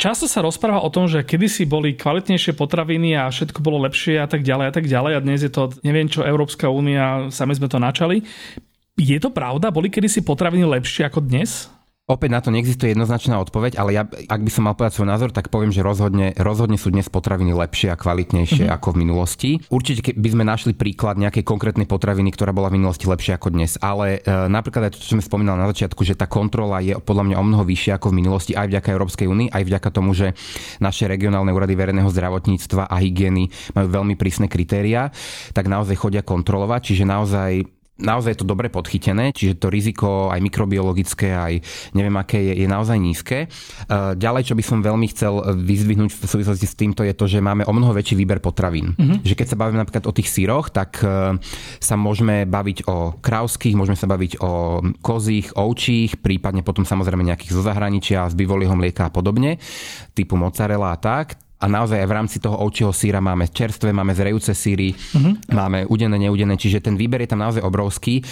Často 0.00 0.24
sa 0.24 0.40
rozpráva 0.40 0.80
o 0.80 0.88
tom, 0.88 1.04
že 1.04 1.20
kedysi 1.20 1.68
boli 1.68 1.92
kvalitnejšie 1.92 2.56
potraviny 2.56 3.20
a 3.20 3.28
všetko 3.28 3.60
bolo 3.60 3.84
lepšie 3.84 4.16
a 4.16 4.24
tak 4.24 4.40
ďalej 4.40 4.64
a 4.64 4.72
tak 4.72 4.88
ďalej 4.88 5.12
a 5.12 5.20
dnes 5.20 5.44
je 5.44 5.52
to, 5.52 5.76
neviem 5.84 6.08
čo, 6.08 6.24
Európska 6.24 6.72
únia, 6.72 7.28
sami 7.28 7.52
sme 7.52 7.68
to 7.68 7.76
načali. 7.76 8.24
Je 8.96 9.20
to 9.20 9.28
pravda? 9.28 9.68
Boli 9.68 9.92
kedysi 9.92 10.24
potraviny 10.24 10.64
lepšie 10.64 11.04
ako 11.04 11.20
dnes? 11.20 11.68
Opäť 12.10 12.30
na 12.34 12.42
to 12.42 12.50
neexistuje 12.50 12.90
jednoznačná 12.90 13.38
odpoveď, 13.38 13.78
ale 13.78 13.94
ja, 13.94 14.02
ak 14.02 14.42
by 14.42 14.50
som 14.50 14.66
mal 14.66 14.74
povedať 14.74 14.98
svoj 14.98 15.14
názor, 15.14 15.30
tak 15.30 15.46
poviem, 15.46 15.70
že 15.70 15.86
rozhodne, 15.86 16.34
rozhodne 16.34 16.74
sú 16.74 16.90
dnes 16.90 17.06
potraviny 17.06 17.54
lepšie 17.54 17.94
a 17.94 17.94
kvalitnejšie 17.94 18.66
mm-hmm. 18.66 18.76
ako 18.82 18.88
v 18.90 18.96
minulosti. 18.98 19.50
Určite 19.70 20.18
by 20.18 20.28
sme 20.34 20.42
našli 20.42 20.74
príklad 20.74 21.22
nejakej 21.22 21.46
konkrétnej 21.46 21.86
potraviny, 21.86 22.34
ktorá 22.34 22.50
bola 22.50 22.66
v 22.66 22.82
minulosti 22.82 23.06
lepšia 23.06 23.38
ako 23.38 23.54
dnes, 23.54 23.78
ale 23.78 24.26
e, 24.26 24.50
napríklad 24.50 24.90
aj 24.90 24.98
to, 24.98 25.06
čo 25.06 25.14
sme 25.14 25.22
spomínal 25.22 25.54
na 25.54 25.70
začiatku, 25.70 26.02
že 26.02 26.18
tá 26.18 26.26
kontrola 26.26 26.82
je 26.82 26.98
podľa 26.98 27.30
mňa 27.30 27.36
o 27.38 27.44
mnoho 27.46 27.62
vyššia 27.62 28.02
ako 28.02 28.10
v 28.10 28.18
minulosti 28.26 28.58
aj 28.58 28.66
vďaka 28.66 28.90
Európskej 28.90 29.30
únii, 29.30 29.54
aj 29.54 29.62
vďaka 29.70 29.88
tomu, 29.94 30.10
že 30.10 30.34
naše 30.82 31.06
regionálne 31.06 31.54
úrady 31.54 31.78
verejného 31.78 32.10
zdravotníctva 32.10 32.90
a 32.90 32.96
hygieny 32.98 33.46
majú 33.78 33.86
veľmi 33.86 34.18
prísne 34.18 34.50
kritéria, 34.50 35.14
tak 35.54 35.70
naozaj 35.70 35.94
chodia 35.94 36.26
kontrolovať, 36.26 36.90
čiže 36.90 37.06
naozaj 37.06 37.79
naozaj 38.00 38.34
je 38.34 38.40
to 38.42 38.48
dobre 38.48 38.72
podchytené, 38.72 39.32
čiže 39.36 39.60
to 39.60 39.68
riziko 39.68 40.32
aj 40.32 40.40
mikrobiologické, 40.40 41.36
aj 41.36 41.54
neviem 41.94 42.16
aké 42.16 42.40
je, 42.40 42.64
je 42.64 42.68
naozaj 42.68 42.96
nízke. 42.96 43.38
E, 43.44 43.48
ďalej, 44.16 44.50
čo 44.50 44.54
by 44.56 44.64
som 44.64 44.78
veľmi 44.80 45.06
chcel 45.12 45.34
vyzdvihnúť 45.60 46.10
v 46.10 46.24
súvislosti 46.24 46.66
s 46.66 46.74
týmto, 46.74 47.04
je 47.04 47.14
to, 47.14 47.28
že 47.28 47.44
máme 47.44 47.68
o 47.68 47.72
mnoho 47.72 47.92
väčší 47.92 48.16
výber 48.16 48.40
potravín. 48.40 48.96
Mm-hmm. 48.96 49.22
Že 49.22 49.34
keď 49.36 49.46
sa 49.46 49.60
bavíme 49.60 49.78
napríklad 49.78 50.04
o 50.08 50.16
tých 50.16 50.32
síroch, 50.32 50.72
tak 50.72 51.04
e, 51.04 51.36
sa 51.78 51.94
môžeme 52.00 52.48
baviť 52.48 52.88
o 52.88 53.20
krauských, 53.20 53.76
môžeme 53.76 53.98
sa 54.00 54.08
baviť 54.08 54.40
o 54.40 54.80
kozích, 55.04 55.52
ovčích, 55.54 56.18
prípadne 56.18 56.64
potom 56.64 56.88
samozrejme 56.88 57.22
nejakých 57.22 57.52
zo 57.54 57.62
zahraničia, 57.62 58.30
z 58.32 58.34
bivolieho 58.34 58.72
mlieka 58.72 59.06
a 59.08 59.12
podobne, 59.12 59.60
typu 60.16 60.40
mozzarella 60.40 60.96
a 60.96 60.98
tak 60.98 61.49
a 61.60 61.64
naozaj 61.68 62.00
aj 62.00 62.08
v 62.08 62.16
rámci 62.16 62.36
toho 62.40 62.56
ovčieho 62.56 62.88
síra 62.88 63.20
máme 63.20 63.52
čerstvé, 63.52 63.92
máme 63.92 64.16
zrejúce 64.16 64.56
síry, 64.56 64.96
uh-huh. 64.96 65.52
máme 65.52 65.84
udené, 65.92 66.16
neudené, 66.16 66.56
čiže 66.56 66.80
ten 66.80 66.96
výber 66.96 67.20
je 67.20 67.30
tam 67.36 67.44
naozaj 67.44 67.60
obrovský. 67.60 68.24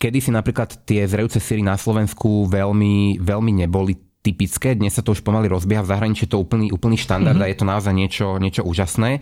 Kedy 0.00 0.18
si 0.18 0.30
napríklad 0.32 0.88
tie 0.88 1.04
zrejúce 1.04 1.36
síry 1.44 1.60
na 1.60 1.76
Slovensku 1.76 2.48
veľmi, 2.48 3.20
veľmi 3.20 3.52
neboli 3.68 4.00
typické, 4.24 4.72
dnes 4.76 4.96
sa 4.96 5.04
to 5.04 5.12
už 5.12 5.20
pomaly 5.20 5.48
rozbieha, 5.52 5.84
v 5.84 5.92
zahraničí 5.92 6.24
je 6.24 6.32
to 6.32 6.40
úplný, 6.40 6.72
úplný 6.72 6.96
štandard 6.96 7.36
uh-huh. 7.36 7.48
a 7.48 7.52
je 7.52 7.58
to 7.60 7.68
naozaj 7.68 7.92
niečo, 7.92 8.40
niečo 8.40 8.64
úžasné. 8.64 9.20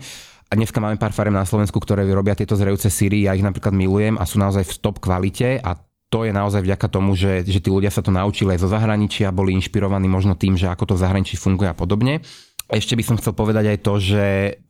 A 0.49 0.57
dneska 0.57 0.81
máme 0.81 0.97
pár 0.97 1.13
farem 1.13 1.35
na 1.35 1.45
Slovensku, 1.45 1.77
ktoré 1.77 2.07
vyrobia 2.07 2.33
tieto 2.33 2.57
zrejúce 2.57 2.89
síry, 2.89 3.27
ja 3.27 3.37
ich 3.37 3.45
napríklad 3.45 3.75
milujem 3.75 4.17
a 4.17 4.25
sú 4.25 4.41
naozaj 4.41 4.65
v 4.65 4.71
stop 4.71 4.97
kvalite 4.97 5.61
a 5.61 5.77
to 6.09 6.25
je 6.25 6.33
naozaj 6.33 6.65
vďaka 6.65 6.87
tomu, 6.89 7.13
že, 7.13 7.45
že 7.45 7.61
tí 7.61 7.69
ľudia 7.69 7.93
sa 7.93 8.01
to 8.01 8.09
naučili 8.09 8.57
aj 8.57 8.65
zo 8.65 8.69
zahraničia, 8.73 9.29
boli 9.29 9.53
inšpirovaní 9.53 10.09
možno 10.09 10.33
tým, 10.33 10.57
že 10.57 10.65
ako 10.65 10.89
to 10.89 10.93
v 10.97 11.03
zahraničí 11.05 11.37
funguje 11.37 11.69
a 11.69 11.77
podobne. 11.77 12.25
Ešte 12.69 12.93
by 12.93 13.03
som 13.03 13.17
chcel 13.17 13.33
povedať 13.33 13.65
aj 13.75 13.77
to, 13.81 13.93
že 13.97 14.25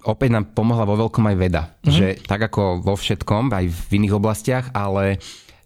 opäť 0.08 0.32
nám 0.32 0.56
pomohla 0.56 0.88
vo 0.88 0.96
veľkom 0.96 1.24
aj 1.29 1.38
veda. 1.38 1.63
Mm-hmm. 1.84 1.91
Že 1.91 2.08
tak 2.24 2.41
ako 2.48 2.79
vo 2.79 2.96
všetkom, 2.96 3.51
aj 3.51 3.65
v 3.68 3.79
iných 4.00 4.15
oblastiach, 4.15 4.65
ale 4.72 5.15
e, 5.15 5.18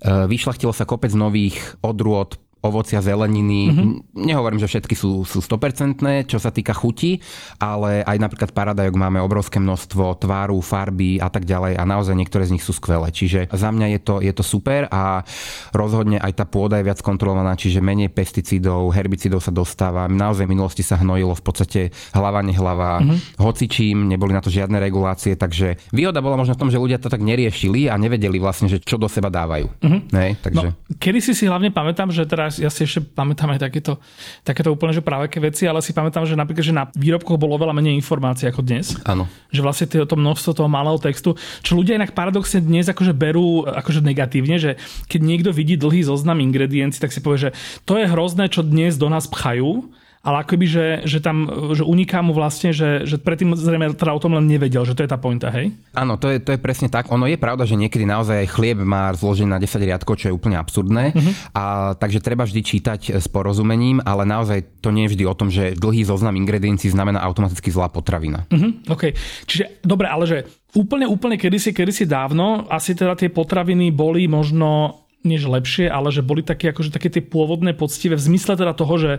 vyšlachtilo 0.03 0.73
sa 0.73 0.89
kopec 0.89 1.13
nových 1.13 1.77
odrôd 1.85 2.42
ovocia, 2.63 3.03
zeleniny. 3.03 3.61
Mm-hmm. 3.69 4.23
Nehovorím, 4.23 4.63
že 4.63 4.71
všetky 4.71 4.95
sú, 4.95 5.27
sú 5.27 5.43
100%, 5.43 5.99
čo 6.31 6.39
sa 6.39 6.49
týka 6.49 6.71
chuti, 6.71 7.19
ale 7.59 8.07
aj 8.07 8.17
napríklad 8.23 8.55
paradajok 8.55 8.95
máme 8.95 9.19
obrovské 9.19 9.59
množstvo 9.59 10.23
tváru, 10.23 10.63
farby 10.63 11.19
a 11.19 11.27
tak 11.27 11.43
ďalej 11.43 11.75
a 11.75 11.83
naozaj 11.83 12.15
niektoré 12.15 12.47
z 12.47 12.55
nich 12.55 12.63
sú 12.63 12.71
skvelé. 12.71 13.11
Čiže 13.11 13.51
za 13.51 13.69
mňa 13.69 13.87
je 13.93 13.99
to, 13.99 14.15
je 14.23 14.31
to 14.31 14.43
super 14.47 14.87
a 14.87 15.27
rozhodne 15.75 16.23
aj 16.23 16.39
tá 16.39 16.45
pôda 16.47 16.79
je 16.79 16.87
viac 16.87 17.03
kontrolovaná, 17.03 17.59
čiže 17.59 17.83
menej 17.83 18.07
pesticídov, 18.15 18.95
herbicidov 18.95 19.43
sa 19.43 19.51
dostáva. 19.51 20.07
Naozaj 20.07 20.47
v 20.47 20.53
minulosti 20.55 20.87
sa 20.87 20.95
hnojilo 20.95 21.35
v 21.35 21.43
podstate 21.43 21.81
hlava, 22.15 22.39
nehlava, 22.39 23.03
mm-hmm. 23.03 23.43
hocičím, 23.43 24.07
neboli 24.07 24.31
na 24.31 24.39
to 24.39 24.47
žiadne 24.47 24.79
regulácie, 24.79 25.35
takže 25.35 25.75
výhoda 25.91 26.23
bola 26.23 26.39
možno 26.39 26.55
v 26.55 26.61
tom, 26.63 26.71
že 26.71 26.79
ľudia 26.79 26.95
to 27.03 27.11
tak 27.11 27.19
neriešili 27.19 27.91
a 27.91 27.99
nevedeli 27.99 28.39
vlastne, 28.39 28.71
že 28.71 28.79
čo 28.79 28.95
do 28.95 29.11
seba 29.11 29.27
dávajú. 29.27 29.67
Mm-hmm. 29.83 30.01
Nej, 30.15 30.39
takže... 30.39 30.67
No, 30.71 30.95
kedy 30.95 31.19
si 31.19 31.35
si 31.35 31.43
hlavne 31.51 31.67
pamätám, 31.73 32.07
že 32.07 32.23
teraz 32.23 32.52
ja 32.59 32.69
si 32.69 32.85
ešte 32.85 33.01
pamätám 33.01 33.53
aj 33.55 33.69
takéto, 33.69 33.97
takéto 34.43 34.69
úplne 34.69 34.93
že 34.93 35.01
práveké 35.01 35.41
veci, 35.41 35.65
ale 35.65 35.81
si 35.81 35.95
pamätám, 35.95 36.27
že 36.27 36.37
napríklad, 36.37 36.65
že 36.65 36.75
na 36.75 36.89
výrobkoch 36.93 37.39
bolo 37.39 37.57
veľa 37.57 37.73
menej 37.73 37.97
informácií 37.97 38.49
ako 38.49 38.61
dnes. 38.61 38.93
Áno. 39.07 39.25
Že 39.49 39.61
vlastne 39.61 39.85
to, 39.89 40.05
to 40.05 40.15
množstvo 40.19 40.51
toho 40.57 40.69
malého 40.69 40.99
textu, 40.99 41.33
čo 41.65 41.73
ľudia 41.77 41.97
inak 41.97 42.13
paradoxne 42.17 42.61
dnes 42.61 42.89
akože 42.89 43.13
berú 43.15 43.65
akože 43.65 44.03
negatívne, 44.03 44.57
že 44.59 44.77
keď 45.07 45.21
niekto 45.23 45.49
vidí 45.49 45.79
dlhý 45.79 46.05
zoznam 46.05 46.43
ingrediencií, 46.43 47.01
tak 47.01 47.15
si 47.15 47.23
povie, 47.23 47.49
že 47.49 47.55
to 47.87 47.97
je 47.97 48.09
hrozné, 48.09 48.49
čo 48.49 48.61
dnes 48.61 48.99
do 48.99 49.07
nás 49.09 49.25
pchajú, 49.25 49.89
ale 50.23 50.47
akoby, 50.47 50.65
že, 50.71 50.85
že 51.03 51.19
tam 51.19 51.51
že 51.75 51.83
uniká 51.83 52.23
mu 52.23 52.31
vlastne, 52.31 52.71
že, 52.71 53.03
že 53.03 53.19
predtým 53.19 53.59
zrejme 53.59 53.91
teda 53.91 54.15
o 54.15 54.23
tom 54.23 54.39
len 54.39 54.47
nevedel, 54.47 54.87
že 54.87 54.95
to 54.95 55.03
je 55.03 55.11
tá 55.11 55.19
pointa, 55.19 55.51
hej? 55.51 55.75
Áno, 55.91 56.15
to 56.15 56.31
je, 56.31 56.39
to 56.39 56.55
je 56.55 56.63
presne 56.63 56.87
tak. 56.87 57.11
Ono 57.11 57.27
je 57.27 57.35
pravda, 57.35 57.67
že 57.67 57.75
niekedy 57.75 58.07
naozaj 58.07 58.47
aj 58.47 58.51
chlieb 58.55 58.79
má 58.87 59.11
zložený 59.11 59.51
na 59.51 59.59
10 59.59 59.83
riadkov, 59.83 60.23
čo 60.23 60.31
je 60.31 60.37
úplne 60.39 60.55
absurdné. 60.55 61.11
Uh-huh. 61.11 61.33
A, 61.51 61.63
takže 61.99 62.23
treba 62.23 62.47
vždy 62.47 62.61
čítať 62.63 63.19
s 63.19 63.27
porozumením, 63.27 63.99
ale 63.99 64.23
naozaj 64.23 64.79
to 64.79 64.95
nie 64.95 65.11
je 65.11 65.19
vždy 65.19 65.23
o 65.27 65.35
tom, 65.35 65.51
že 65.51 65.75
dlhý 65.75 66.07
zoznam 66.07 66.39
ingrediencií 66.39 66.87
znamená 66.87 67.19
automaticky 67.19 67.67
zlá 67.67 67.91
potravina. 67.91 68.47
Uh-huh, 68.47 68.79
OK. 68.95 69.11
Čiže, 69.43 69.83
dobre, 69.83 70.07
ale 70.07 70.23
že 70.23 70.37
úplne, 70.71 71.03
úplne 71.03 71.35
kedysi, 71.35 71.75
kedysi 71.75 72.07
dávno 72.07 72.63
asi 72.71 72.95
teda 72.95 73.19
tie 73.19 73.27
potraviny 73.27 73.91
boli 73.91 74.31
možno 74.31 75.02
než 75.23 75.47
lepšie, 75.47 75.87
ale 75.87 76.11
že 76.11 76.19
boli 76.19 76.43
také, 76.43 76.75
akože 76.75 76.91
také 76.91 77.07
tie 77.07 77.23
pôvodné 77.23 77.71
poctivé 77.71 78.19
v 78.19 78.23
zmysle 78.27 78.59
teda 78.59 78.75
toho, 78.75 78.95
že, 78.99 79.13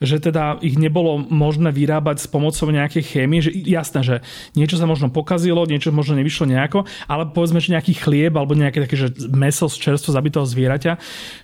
že 0.00 0.16
teda 0.18 0.58
ich 0.64 0.80
nebolo 0.80 1.20
možné 1.20 1.68
vyrábať 1.70 2.24
s 2.24 2.26
pomocou 2.26 2.72
nejakej 2.72 3.04
chémie, 3.04 3.44
že 3.44 3.52
jasné, 3.52 4.00
že 4.00 4.16
niečo 4.56 4.80
sa 4.80 4.88
možno 4.88 5.12
pokazilo, 5.12 5.68
niečo 5.68 5.92
možno 5.92 6.16
nevyšlo 6.16 6.48
nejako, 6.48 6.88
ale 7.04 7.28
povedzme, 7.30 7.60
že 7.60 7.76
nejaký 7.76 7.92
chlieb 8.00 8.32
alebo 8.32 8.56
nejaké 8.56 8.88
také, 8.88 8.96
že 8.96 9.08
meso 9.28 9.68
z 9.68 9.76
čerstvo 9.76 10.16
zabitého 10.16 10.48
zvieraťa, 10.48 10.96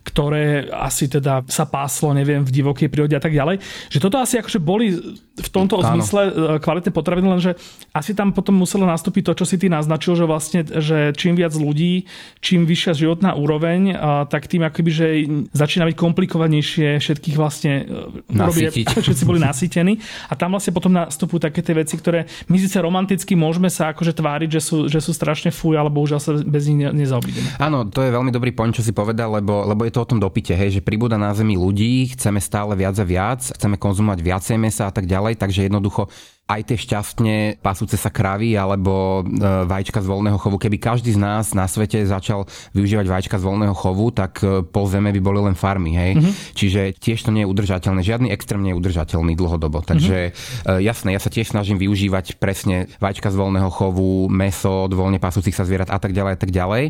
ktoré 0.08 0.72
asi 0.72 1.06
teda 1.06 1.44
sa 1.46 1.68
páslo, 1.68 2.16
neviem, 2.16 2.40
v 2.42 2.50
divokej 2.50 2.88
prírode 2.88 3.14
a 3.14 3.22
tak 3.22 3.36
ďalej, 3.36 3.60
že 3.92 4.00
toto 4.00 4.16
asi 4.16 4.40
akože 4.40 4.58
boli 4.58 4.96
v 5.38 5.48
tomto 5.52 5.78
Áno. 5.78 5.94
zmysle 5.94 6.22
e, 6.26 6.32
kvalitné 6.58 6.90
potraviny, 6.90 7.26
lenže 7.28 7.52
asi 7.94 8.16
tam 8.16 8.34
potom 8.34 8.58
muselo 8.58 8.88
nastúpiť 8.88 9.30
to, 9.30 9.32
čo 9.38 9.44
si 9.46 9.56
ty 9.60 9.70
naznačil, 9.70 10.18
že 10.18 10.24
vlastne, 10.26 10.66
že 10.66 11.14
čím 11.14 11.38
viac 11.38 11.54
ľudí, 11.54 12.08
čím 12.42 12.66
vyššia 12.66 12.92
životná 13.06 13.38
úroveň, 13.38 13.97
tak 14.28 14.46
tým 14.46 14.64
akoby, 14.64 14.90
že 14.90 15.06
začína 15.52 15.88
byť 15.88 15.96
komplikovanejšie 15.96 16.98
všetkých 16.98 17.36
vlastne 17.36 17.84
e, 17.84 18.34
robiť, 18.34 18.88
všetci 19.04 19.24
boli 19.26 19.42
nasýtení 19.42 19.98
a 20.30 20.34
tam 20.38 20.54
vlastne 20.54 20.72
potom 20.72 20.94
nastupujú 20.94 21.42
také 21.42 21.60
tie 21.60 21.74
veci, 21.76 21.98
ktoré 21.98 22.26
my 22.48 22.56
síce 22.56 22.78
romanticky 22.78 23.34
môžeme 23.34 23.68
sa 23.68 23.92
akože 23.92 24.14
tváriť, 24.14 24.50
že 24.58 24.60
sú, 24.62 24.76
že 24.86 25.02
sú 25.02 25.12
strašne 25.12 25.50
fuj, 25.50 25.76
ale 25.76 25.92
bohužiaľ 25.92 26.20
sa 26.22 26.32
bez 26.38 26.70
nich 26.70 26.86
nezaobídeme. 26.88 27.58
Áno, 27.58 27.86
to 27.88 28.02
je 28.02 28.14
veľmi 28.14 28.30
dobrý 28.30 28.54
point, 28.54 28.72
čo 28.72 28.84
si 28.84 28.94
povedal, 28.94 29.34
lebo, 29.38 29.66
lebo 29.66 29.84
je 29.84 29.92
to 29.92 30.02
o 30.02 30.08
tom 30.08 30.22
dopite, 30.22 30.54
hej, 30.54 30.78
že 30.78 30.84
pribúda 30.84 31.18
na 31.18 31.34
Zemi 31.34 31.58
ľudí, 31.58 32.14
chceme 32.14 32.40
stále 32.40 32.74
viac 32.78 32.96
a 32.98 33.06
viac, 33.06 33.40
chceme 33.44 33.76
konzumovať 33.76 34.18
viacej 34.22 34.56
mesa 34.56 34.88
a 34.88 34.92
tak 34.94 35.04
ďalej, 35.04 35.36
takže 35.36 35.66
jednoducho 35.66 36.08
aj 36.48 36.60
tie 36.64 36.80
šťastne 36.80 37.36
pasúce 37.60 38.00
sa 38.00 38.08
kravy 38.08 38.56
alebo 38.56 39.20
e, 39.20 39.22
vajíčka 39.68 40.00
z 40.00 40.08
voľného 40.08 40.40
chovu. 40.40 40.56
Keby 40.56 40.80
každý 40.80 41.12
z 41.12 41.20
nás 41.20 41.52
na 41.52 41.68
svete 41.68 42.00
začal 42.08 42.48
využívať 42.72 43.04
vajíčka 43.04 43.36
z 43.36 43.44
voľného 43.44 43.76
chovu, 43.76 44.08
tak 44.08 44.40
e, 44.40 44.64
pol 44.64 44.88
zeme 44.88 45.12
by 45.12 45.20
boli 45.20 45.44
len 45.44 45.52
farmy. 45.52 45.92
Hej? 45.92 46.12
Mm-hmm. 46.16 46.32
Čiže 46.56 46.80
tiež 46.96 47.20
to 47.20 47.36
nie 47.36 47.44
je 47.44 47.52
udržateľné. 47.52 48.00
Žiadny 48.00 48.28
extrém 48.32 48.64
nie 48.64 48.72
je 48.72 48.80
udržateľný 48.80 49.36
dlhodobo. 49.36 49.84
Takže 49.84 50.32
mm-hmm. 50.32 50.80
jasné, 50.80 51.12
ja 51.12 51.20
sa 51.20 51.28
tiež 51.28 51.52
snažím 51.52 51.76
využívať 51.76 52.40
presne 52.40 52.88
vajíčka 52.96 53.28
z 53.28 53.36
voľného 53.36 53.68
chovu, 53.68 54.32
meso 54.32 54.88
od 54.88 54.92
voľne 54.96 55.20
pasúcich 55.20 55.52
sa 55.52 55.68
zvierat 55.68 55.92
a 55.92 56.00
tak 56.00 56.16
ďalej 56.16 56.32
a 56.32 56.38
tak 56.40 56.50
ďalej 56.50 56.84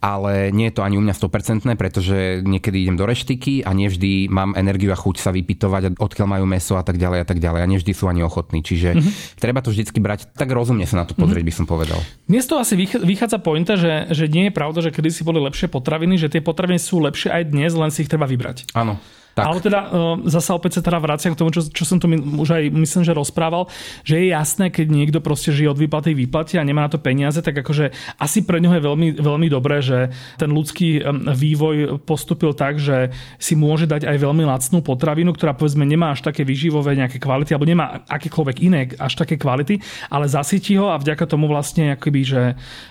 ale 0.00 0.52
nie 0.52 0.68
je 0.68 0.76
to 0.76 0.84
ani 0.84 1.00
u 1.00 1.02
mňa 1.02 1.14
100%, 1.16 1.64
pretože 1.80 2.44
niekedy 2.44 2.86
idem 2.86 2.96
do 3.00 3.08
reštiky 3.08 3.64
a 3.64 3.72
nevždy 3.72 4.28
mám 4.28 4.52
energiu 4.56 4.92
a 4.92 4.98
chuť 4.98 5.16
sa 5.20 5.30
vypitovať, 5.32 5.96
odkiaľ 5.96 6.26
majú 6.28 6.44
meso 6.44 6.76
a 6.76 6.84
tak 6.84 7.00
ďalej 7.00 7.24
a 7.24 7.26
tak 7.26 7.38
ďalej. 7.40 7.60
A 7.64 7.70
nevždy 7.70 7.92
sú 7.96 8.04
ani 8.08 8.20
ochotní. 8.20 8.60
Čiže 8.60 8.75
mm-hmm. 8.76 9.40
treba 9.40 9.64
to 9.64 9.72
vždycky 9.72 9.98
brať 9.98 10.28
tak 10.36 10.52
rozumne 10.52 10.84
sa 10.84 11.00
na 11.00 11.04
to 11.08 11.16
pozrieť, 11.16 11.42
mm-hmm. 11.42 11.56
by 11.56 11.58
som 11.58 11.66
povedal. 11.66 11.98
Dnes 12.28 12.44
to 12.44 12.60
asi 12.60 12.76
vychádza 12.78 13.40
pointa, 13.40 13.74
že, 13.80 14.12
že 14.12 14.28
nie 14.28 14.48
je 14.48 14.52
pravda, 14.52 14.84
že 14.84 14.92
kedy 14.92 15.08
si 15.08 15.22
boli 15.24 15.40
lepšie 15.40 15.72
potraviny, 15.72 16.20
že 16.20 16.28
tie 16.28 16.44
potraviny 16.44 16.78
sú 16.80 17.00
lepšie 17.00 17.32
aj 17.32 17.42
dnes, 17.50 17.72
len 17.72 17.88
si 17.88 18.04
ich 18.04 18.10
treba 18.10 18.28
vybrať. 18.28 18.76
Áno. 18.76 19.00
Tak. 19.36 19.44
Ale 19.44 19.60
teda 19.60 19.80
uh, 19.84 20.16
zasa 20.24 20.56
opäť 20.56 20.80
sa 20.80 20.88
teda 20.88 20.96
vraciam 20.96 21.36
k 21.36 21.40
tomu, 21.44 21.52
čo, 21.52 21.60
čo 21.60 21.84
som 21.84 22.00
tu 22.00 22.08
už 22.08 22.56
aj 22.56 22.72
myslím, 22.72 23.04
že 23.04 23.12
rozprával, 23.12 23.68
že 24.00 24.16
je 24.16 24.32
jasné, 24.32 24.72
keď 24.72 24.86
niekto 24.88 25.18
proste 25.20 25.52
žije 25.52 25.76
od 25.76 25.76
výplaty 25.76 26.16
výplaty 26.16 26.56
a 26.56 26.64
nemá 26.64 26.88
na 26.88 26.96
to 26.96 26.96
peniaze, 26.96 27.36
tak 27.44 27.52
akože 27.52 27.92
asi 28.16 28.48
pre 28.48 28.64
ňoho 28.64 28.80
je 28.80 28.86
veľmi, 28.88 29.08
veľmi 29.20 29.48
dobré, 29.52 29.84
že 29.84 30.08
ten 30.40 30.48
ľudský 30.48 31.04
vývoj 31.36 32.00
postupil 32.08 32.56
tak, 32.56 32.80
že 32.80 33.12
si 33.36 33.52
môže 33.52 33.84
dať 33.84 34.08
aj 34.08 34.16
veľmi 34.24 34.48
lacnú 34.48 34.80
potravinu, 34.80 35.36
ktorá 35.36 35.52
povedzme 35.52 35.84
nemá 35.84 36.16
až 36.16 36.24
také 36.24 36.40
vyživové 36.40 36.96
nejaké 36.96 37.20
kvality, 37.20 37.52
alebo 37.52 37.68
nemá 37.68 38.08
akékoľvek 38.08 38.56
iné 38.64 38.88
až 38.96 39.20
také 39.20 39.36
kvality, 39.36 39.84
ale 40.08 40.32
zasytí 40.32 40.80
ho 40.80 40.88
a 40.88 40.96
vďaka 40.96 41.28
tomu 41.28 41.44
vlastne 41.44 41.92
akoby, 41.92 42.20
že 42.24 42.42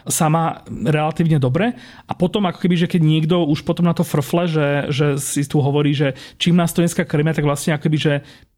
sa 0.06 0.30
má 0.30 0.62
relatívne 0.70 1.42
dobre 1.42 1.74
a 2.06 2.14
potom 2.14 2.46
ako 2.46 2.62
keby, 2.62 2.86
že 2.86 2.92
keď 2.92 3.02
niekto 3.02 3.50
už 3.50 3.66
potom 3.66 3.90
na 3.90 3.98
to 3.98 4.06
frfle, 4.06 4.46
že, 4.46 4.94
že 4.94 5.18
si 5.18 5.42
tu 5.50 5.58
hovorí, 5.58 5.90
že 5.98 6.14
čím 6.38 6.56
nás 6.56 6.74
to 6.74 6.82
dneska 6.82 7.06
krmia, 7.06 7.34
tak 7.34 7.46
vlastne 7.46 7.74
akoby, 7.76 7.98
že 7.98 8.14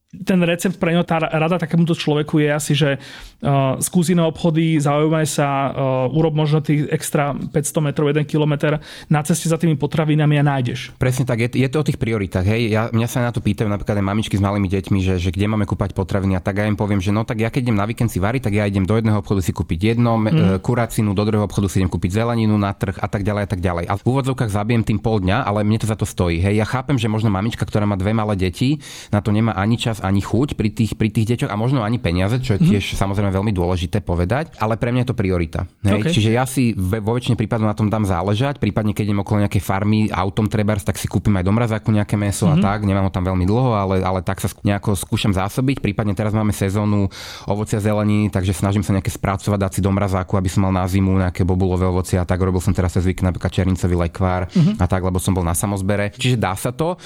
ten 0.07 0.39
recept 0.39 0.79
pre 0.79 0.95
ňo, 0.95 1.03
tá 1.03 1.19
rada 1.19 1.59
takémuto 1.59 1.91
človeku 1.91 2.39
je 2.39 2.47
asi, 2.47 2.73
že 2.79 2.95
uh, 2.95 3.75
skúsi 3.83 4.15
na 4.15 4.23
obchody, 4.23 4.79
zaujímaj 4.79 5.27
sa, 5.27 5.47
uh, 5.75 6.15
urob 6.15 6.31
možno 6.31 6.63
tých 6.63 6.87
extra 6.87 7.35
500 7.35 7.51
metrov, 7.83 8.07
1 8.07 8.23
km 8.23 8.79
na 9.11 9.19
ceste 9.27 9.51
za 9.51 9.59
tými 9.59 9.75
potravinami 9.75 10.39
a 10.39 10.43
nájdeš. 10.47 10.95
Presne 10.95 11.27
tak, 11.27 11.43
je, 11.43 11.59
je 11.59 11.67
to 11.67 11.83
o 11.83 11.87
tých 11.87 11.99
prioritách. 11.99 12.47
Hej. 12.47 12.71
Ja, 12.71 12.87
mňa 12.87 13.07
sa 13.11 13.19
na 13.19 13.35
to 13.35 13.43
pýtajú 13.43 13.67
napríklad 13.67 13.99
aj 13.99 14.05
mamičky 14.07 14.39
s 14.39 14.41
malými 14.41 14.71
deťmi, 14.71 14.99
že, 15.03 15.19
že 15.19 15.29
kde 15.35 15.51
máme 15.51 15.67
kúpať 15.67 15.91
potraviny 15.91 16.39
a 16.39 16.41
tak 16.41 16.63
ja 16.63 16.71
im 16.71 16.79
poviem, 16.79 17.03
že 17.03 17.11
no 17.11 17.27
tak 17.27 17.43
ja 17.43 17.51
keď 17.51 17.67
idem 17.67 17.77
na 17.77 17.83
víkend 17.83 18.07
si 18.07 18.23
variť, 18.23 18.47
tak 18.47 18.55
ja 18.55 18.63
idem 18.63 18.87
do 18.87 18.95
jedného 18.95 19.19
obchodu 19.19 19.43
si 19.43 19.51
kúpiť 19.51 19.79
jedno, 19.91 20.15
mm. 20.15 20.63
kuracinu, 20.63 21.11
do 21.11 21.23
druhého 21.27 21.43
obchodu 21.43 21.67
si 21.67 21.83
idem 21.83 21.91
kúpiť 21.91 22.23
zeleninu 22.23 22.55
na 22.55 22.71
trh 22.71 22.95
a 22.95 23.11
tak 23.11 23.27
ďalej 23.27 23.43
a 23.43 23.49
tak 23.51 23.59
ďalej. 23.59 23.85
A 23.91 23.93
v 23.99 24.03
úvodzovkách 24.07 24.55
zabijem 24.55 24.87
tým 24.87 25.03
pol 25.03 25.19
dňa, 25.19 25.43
ale 25.43 25.67
mne 25.67 25.83
to 25.83 25.87
za 25.91 25.99
to 25.99 26.07
stojí. 26.07 26.39
Hej. 26.39 26.63
Ja 26.63 26.65
chápem, 26.65 26.95
že 26.95 27.11
možno 27.11 27.27
mamička, 27.27 27.67
ktorá 27.67 27.83
má 27.83 27.99
dve 27.99 28.15
malé 28.15 28.39
deti, 28.39 28.79
na 29.11 29.19
to 29.19 29.35
nemá 29.35 29.51
ani 29.51 29.75
čas, 29.75 29.96
ani 30.01 30.21
chuť 30.21 30.57
pri 30.57 30.69
tých, 30.73 30.95
pri 30.95 31.09
tých 31.09 31.35
deťoch 31.35 31.51
a 31.51 31.55
možno 31.59 31.81
ani 31.81 31.97
peniaze, 31.97 32.37
čo 32.41 32.57
je 32.57 32.59
mhm. 32.63 32.67
tiež 32.73 32.83
mm. 32.93 32.97
samozrejme 32.97 33.31
veľmi 33.33 33.53
dôležité 33.53 34.01
povedať, 34.01 34.53
ale 34.61 34.75
pre 34.77 34.93
mňa 34.93 35.05
je 35.05 35.09
to 35.09 35.17
priorita. 35.17 35.59
Hej? 35.85 36.01
Okay. 36.01 36.13
Čiže 36.13 36.29
ja 36.33 36.43
si 36.45 36.73
vo 36.77 37.11
väčšine 37.15 37.35
prípadov 37.35 37.67
na 37.69 37.75
tom 37.77 37.87
dám 37.87 38.05
záležať, 38.05 38.61
prípadne 38.61 38.93
keď 38.93 39.11
idem 39.11 39.21
okolo 39.21 39.43
nejakej 39.45 39.63
farmy 39.63 40.07
autom 40.09 40.47
trebárs, 40.47 40.85
tak 40.85 40.99
si 40.99 41.09
kúpim 41.09 41.33
aj 41.37 41.45
do 41.45 41.53
mrazáku 41.53 41.89
nejaké 41.91 42.15
meso 42.19 42.45
mm. 42.47 42.51
a 42.51 42.55
mhm. 42.57 42.63
tak, 42.63 42.79
nemám 42.85 43.05
ho 43.07 43.11
tam 43.13 43.25
veľmi 43.25 43.45
dlho, 43.47 43.71
ale, 43.73 43.95
ale 44.01 44.19
tak 44.21 44.39
sa 44.43 44.49
nejako 44.51 44.97
skúšam 44.97 45.33
zásobiť, 45.33 45.79
prípadne 45.81 46.13
teraz 46.17 46.33
máme 46.33 46.51
sezónu 46.51 47.09
ovocia 47.45 47.81
zeleniny, 47.81 48.29
takže 48.33 48.53
snažím 48.53 48.81
sa 48.81 48.95
nejaké 48.95 49.09
spracovať, 49.13 49.59
dať 49.59 49.71
si 49.77 49.81
do 49.81 49.91
mrazáku, 49.93 50.35
aby 50.35 50.49
som 50.49 50.67
mal 50.67 50.73
na 50.73 50.85
zimu 50.87 51.17
nejaké 51.19 51.47
bobulové 51.47 51.87
ovocie 51.87 52.19
a 52.19 52.25
tak 52.27 52.41
robil 52.41 52.59
som 52.59 52.75
teraz 52.75 52.93
cez 52.93 53.05
víkend 53.05 53.29
napríklad 53.29 53.53
černicový 53.53 53.95
lekvár 53.95 54.49
mm-hmm. 54.49 54.81
a 54.81 54.85
tak, 54.85 55.01
lebo 55.01 55.17
som 55.21 55.33
bol 55.33 55.45
na 55.45 55.57
samozbere. 55.57 56.13
Čiže 56.15 56.37
dá 56.37 56.53
sa 56.53 56.73
to 56.73 56.99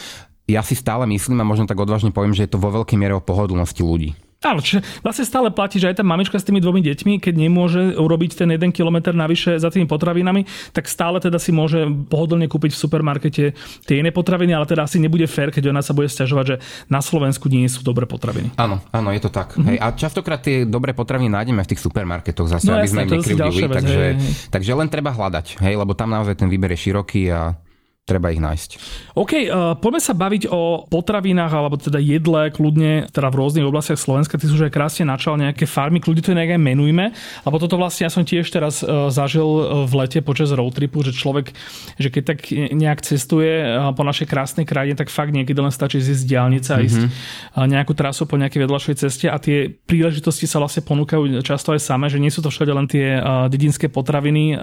ja 0.49 0.61
si 0.65 0.73
stále 0.73 1.05
myslím 1.09 1.41
a 1.41 1.47
možno 1.47 1.69
tak 1.69 1.79
odvážne 1.79 2.13
poviem, 2.13 2.33
že 2.33 2.45
je 2.45 2.51
to 2.53 2.61
vo 2.61 2.73
veľkej 2.81 2.97
miere 2.97 3.17
o 3.17 3.23
pohodlnosti 3.23 3.81
ľudí. 3.81 4.17
Áno, 4.41 4.57
čiže 4.57 4.81
vlastne 5.05 5.21
stále 5.21 5.53
platí, 5.53 5.77
že 5.77 5.93
aj 5.93 6.01
tá 6.01 6.05
mamička 6.05 6.33
s 6.33 6.41
tými 6.41 6.57
dvomi 6.57 6.81
deťmi, 6.81 7.21
keď 7.21 7.33
nemôže 7.37 7.93
urobiť 7.93 8.41
ten 8.41 8.49
jeden 8.49 8.73
kilometr 8.73 9.13
navyše 9.13 9.61
za 9.61 9.69
tými 9.69 9.85
potravinami, 9.85 10.49
tak 10.73 10.89
stále 10.89 11.21
teda 11.21 11.37
si 11.37 11.53
môže 11.53 11.85
pohodlne 12.09 12.49
kúpiť 12.49 12.73
v 12.73 12.81
supermarkete 12.81 13.43
tie 13.85 13.95
iné 14.01 14.09
potraviny, 14.09 14.49
ale 14.57 14.65
teda 14.65 14.89
asi 14.89 14.97
nebude 14.97 15.29
fér, 15.29 15.53
keď 15.53 15.69
ona 15.69 15.85
sa 15.85 15.93
bude 15.93 16.09
stiažovať, 16.09 16.45
že 16.49 16.55
na 16.89 17.05
Slovensku 17.05 17.53
nie 17.53 17.69
sú 17.69 17.85
dobré 17.85 18.09
potraviny. 18.09 18.49
Áno, 18.57 18.81
áno, 18.89 19.13
je 19.13 19.21
to 19.21 19.29
tak. 19.29 19.53
Mm-hmm. 19.53 19.67
Hej, 19.69 19.77
a 19.77 19.87
častokrát 19.93 20.41
tie 20.41 20.65
dobré 20.65 20.97
potraviny 20.97 21.29
nájdeme 21.29 21.61
v 21.61 21.69
tých 21.77 21.85
supermarketoch 21.85 22.49
zase, 22.49 22.65
no, 22.65 22.81
aby 22.81 22.89
jasne, 22.89 22.97
sme 22.97 23.03
nekryvdili. 23.13 23.61
Takže, 23.69 24.01
hej. 24.01 24.13
takže 24.49 24.71
len 24.73 24.89
treba 24.89 25.13
hľadať, 25.13 25.61
hej, 25.61 25.77
lebo 25.77 25.93
tam 25.93 26.09
naozaj 26.17 26.41
ten 26.41 26.49
výber 26.49 26.73
je 26.73 26.89
široký 26.89 27.29
a 27.29 27.61
treba 28.01 28.33
ich 28.33 28.41
nájsť. 28.41 28.69
OK, 29.13 29.31
uh, 29.45 29.77
poďme 29.77 30.01
sa 30.01 30.17
baviť 30.17 30.49
o 30.49 30.89
potravinách 30.89 31.53
alebo 31.53 31.77
teda 31.77 32.01
jedle 32.01 32.49
kľudne 32.49 33.07
teda 33.13 33.29
v 33.29 33.37
rôznych 33.37 33.65
oblastiach 33.65 34.01
Slovenska. 34.01 34.41
Ty 34.41 34.49
si 34.49 34.57
už 34.57 34.67
aj 34.67 34.73
krásne 34.73 35.05
načal 35.05 35.37
nejaké 35.37 35.69
farmy, 35.69 36.01
kľudne 36.01 36.25
to 36.25 36.33
nejak 36.33 36.57
aj 36.57 36.61
menujme, 36.61 37.13
lebo 37.45 37.55
toto 37.61 37.77
vlastne 37.77 38.09
ja 38.09 38.11
som 38.11 38.25
tiež 38.25 38.49
teraz 38.49 38.81
uh, 38.81 39.13
zažil 39.13 39.45
e, 39.45 39.63
v 39.85 39.93
lete 40.01 40.19
počas 40.25 40.49
road 40.49 40.73
tripu, 40.73 41.05
že 41.05 41.13
človek, 41.13 41.53
že 42.01 42.09
keď 42.09 42.23
tak 42.25 42.39
nejak 42.51 43.05
cestuje 43.05 43.69
uh, 43.69 43.93
po 43.93 44.01
našej 44.01 44.25
krásnej 44.25 44.65
krajine, 44.65 44.97
tak 44.97 45.13
fakt 45.13 45.31
niekedy 45.31 45.61
len 45.61 45.69
stačí 45.71 46.01
zísť 46.01 46.25
diálnice 46.25 46.69
a 46.73 46.81
ísť 46.81 47.01
mm-hmm. 47.05 47.69
nejakú 47.69 47.93
trasu 47.93 48.25
po 48.25 48.35
nejakej 48.35 48.65
vedľašej 48.65 48.95
ceste 48.97 49.29
a 49.29 49.37
tie 49.37 49.69
príležitosti 49.69 50.49
sa 50.49 50.57
vlastne 50.57 50.81
ponúkajú 50.81 51.37
často 51.45 51.71
aj 51.77 51.85
samé, 51.85 52.09
že 52.09 52.17
nie 52.17 52.33
sú 52.33 52.41
to 52.41 52.49
všade 52.49 52.73
len 52.73 52.89
tie 52.89 53.21
dedinské 53.51 53.91
potraviny 53.91 54.57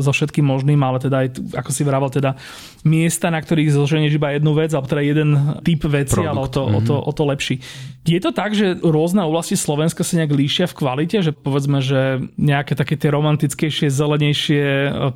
so 0.00 0.10
všetkým 0.10 0.42
možným, 0.42 0.80
ale 0.82 0.98
teda 0.98 1.16
aj, 1.26 1.28
ako 1.54 1.70
si 1.70 1.82
vravel, 1.86 2.10
teda 2.10 2.34
miesta, 2.84 3.28
na 3.28 3.40
ktorých 3.40 3.76
zoženieš 3.76 4.16
iba 4.16 4.32
jednu 4.32 4.56
vec, 4.56 4.72
alebo 4.72 4.88
teda 4.88 5.02
jeden 5.04 5.30
typ 5.60 5.84
veci, 5.84 6.16
Produkt. 6.16 6.30
ale 6.32 6.40
o 6.40 6.48
to, 6.48 6.62
mm-hmm. 6.64 6.78
o, 6.78 6.80
to, 6.80 6.94
mhm. 6.96 7.04
o 7.04 7.12
to 7.12 7.22
lepší. 7.28 7.56
Je 8.08 8.16
to 8.16 8.32
tak, 8.32 8.56
že 8.56 8.80
rôzne 8.80 9.20
oblasti 9.20 9.60
Slovenska 9.60 10.00
sa 10.00 10.16
nejak 10.16 10.32
líšia 10.32 10.66
v 10.72 10.76
kvalite, 10.80 11.20
že 11.20 11.36
povedzme, 11.36 11.84
že 11.84 12.24
nejaké 12.40 12.72
také 12.72 12.96
tie 12.96 13.12
romantickejšie, 13.12 13.92
zelenejšie, 13.92 14.64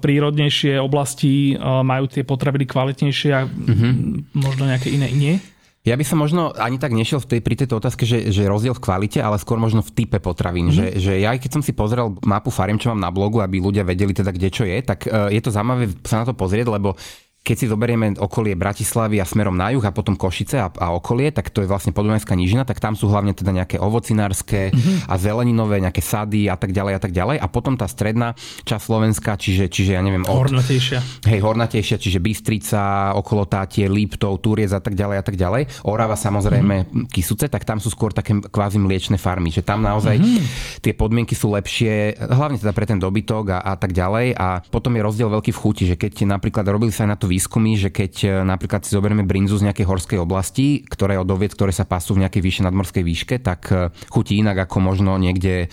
prírodnejšie 0.05 0.77
oblasti 0.77 1.57
majú 1.59 2.05
tie 2.13 2.23
potraviny 2.23 2.69
kvalitnejšie 2.69 3.31
a 3.33 3.49
mm-hmm. 3.49 3.93
možno 4.37 4.69
nejaké 4.69 4.93
iné 4.93 5.09
nie? 5.17 5.41
Ja 5.85 6.01
by 6.01 6.05
som 6.09 6.17
možno 6.17 6.49
ani 6.57 6.81
tak 6.81 6.97
nešiel 6.97 7.21
v 7.21 7.29
tej, 7.37 7.41
pri 7.45 7.61
tejto 7.61 7.77
otázke, 7.77 8.09
že, 8.09 8.33
že 8.33 8.49
rozdiel 8.49 8.73
v 8.73 8.81
kvalite, 8.81 9.21
ale 9.21 9.37
skôr 9.37 9.61
možno 9.61 9.85
v 9.85 9.93
type 9.93 10.17
potravín. 10.17 10.73
Mm-hmm. 10.73 10.97
Že, 10.97 10.97
že 10.97 11.13
ja 11.21 11.37
keď 11.37 11.61
som 11.61 11.61
si 11.61 11.77
pozrel 11.77 12.09
mapu 12.25 12.49
fariem, 12.49 12.81
čo 12.81 12.89
mám 12.89 13.05
na 13.05 13.13
blogu, 13.13 13.45
aby 13.45 13.61
ľudia 13.61 13.85
vedeli 13.85 14.17
teda, 14.17 14.33
kde 14.33 14.49
čo 14.49 14.65
je, 14.65 14.81
tak 14.81 15.05
uh, 15.05 15.29
je 15.29 15.41
to 15.45 15.53
zaujímavé 15.53 15.93
sa 16.09 16.25
na 16.25 16.29
to 16.29 16.33
pozrieť, 16.33 16.73
lebo 16.73 16.97
keď 17.45 17.57
si 17.61 17.67
zoberieme 17.69 18.17
okolie 18.17 18.57
Bratislavy 18.57 19.21
a 19.21 19.29
smerom 19.29 19.53
na 19.53 19.69
juh 19.69 19.85
a 19.85 19.93
potom 19.93 20.17
Košice 20.17 20.65
a, 20.65 20.73
a 20.81 20.97
okolie, 20.97 21.29
tak 21.29 21.53
to 21.53 21.61
je 21.61 21.69
vlastne 21.69 21.93
podunajská 21.93 22.33
nížina, 22.33 22.65
tak 22.65 22.81
tam 22.81 22.97
sú 22.97 23.13
hlavne 23.13 23.37
teda 23.37 23.53
nejaké 23.53 23.77
ovocinárske 23.77 24.73
mm-hmm. 24.73 25.13
a 25.13 25.15
zeleninové, 25.21 25.85
nejaké 25.85 26.01
sady 26.01 26.49
a 26.49 26.57
tak 26.57 26.73
ďalej 26.73 26.97
a 26.97 27.01
tak 27.05 27.13
ďalej. 27.13 27.37
A 27.37 27.47
potom 27.53 27.77
tá 27.77 27.85
stredná 27.85 28.33
časť 28.65 28.81
Slovenska, 28.89 29.37
čiže, 29.37 29.69
čiže 29.69 29.93
ja 29.93 30.01
neviem... 30.01 30.25
Od, 30.25 30.33
hornatejšia. 30.41 31.29
Hej, 31.29 31.41
hornatejšia, 31.45 32.01
čiže 32.01 32.25
Bystrica, 32.25 33.13
okolo 33.13 33.45
Tátie, 33.45 33.93
Liptov, 33.93 34.41
Turiec 34.41 34.73
a 34.73 34.81
tak 34.81 34.97
ďalej 34.97 35.17
a 35.21 35.25
tak 35.29 35.37
ďalej. 35.37 35.85
Orava 35.85 36.17
samozrejme, 36.17 36.75
mm-hmm. 36.89 37.13
Kisuce, 37.13 37.53
tak 37.53 37.69
tam 37.69 37.77
sú 37.77 37.93
skôr 37.93 38.17
také 38.17 38.41
kvázi 38.41 38.81
mliečne 38.81 39.21
farmy, 39.21 39.53
že 39.53 39.61
tam 39.61 39.85
naozaj 39.85 40.17
mm-hmm. 40.17 40.81
tie 40.81 40.97
podmienky 40.97 41.37
sú 41.37 41.53
lepšie, 41.53 42.17
hlavne 42.25 42.57
teda 42.57 42.73
pre 42.73 42.89
ten 42.89 42.97
dobytok 42.97 43.53
a, 43.53 43.59
a 43.61 43.73
tak 43.77 43.93
ďalej. 43.93 44.33
A 44.33 44.65
potom 44.65 44.97
je 44.97 45.05
rozdiel 45.05 45.29
veľký 45.29 45.53
v 45.53 45.61
chuti, 45.61 45.85
že 45.85 46.01
keď 46.01 46.25
napríklad 46.25 46.65
robili 46.73 46.89
sa 46.89 47.05
na 47.05 47.21
to 47.21 47.34
výskumy, 47.35 47.75
že 47.75 47.91
keď 47.91 48.13
e, 48.23 48.29
napríklad 48.47 48.87
si 48.87 48.95
zoberieme 48.95 49.27
brinzu 49.27 49.59
z 49.59 49.67
nejakej 49.67 49.87
horskej 49.91 50.19
oblasti, 50.23 50.87
ktoré 50.87 51.19
od 51.19 51.27
oviec, 51.27 51.51
ktoré 51.59 51.75
sa 51.75 51.83
pasú 51.83 52.15
v 52.15 52.23
nejakej 52.23 52.43
vyššej 52.43 52.67
nadmorskej 52.71 53.03
výške, 53.03 53.35
tak 53.43 53.61
e, 53.75 53.91
chutí 54.07 54.39
inak 54.39 54.71
ako 54.71 54.79
možno 54.79 55.19
niekde 55.19 55.67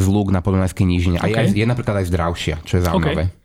z 0.00 0.06
lúk 0.08 0.32
na 0.32 0.40
podunajskej 0.40 0.86
nížine. 0.88 1.18
Okay. 1.20 1.36
A 1.36 1.44
je, 1.44 1.60
je 1.60 1.66
napríklad 1.68 2.00
aj 2.00 2.08
zdravšia, 2.08 2.56
čo 2.64 2.80
je 2.80 2.82
zaujímavé. 2.88 3.24
Okay. 3.28 3.41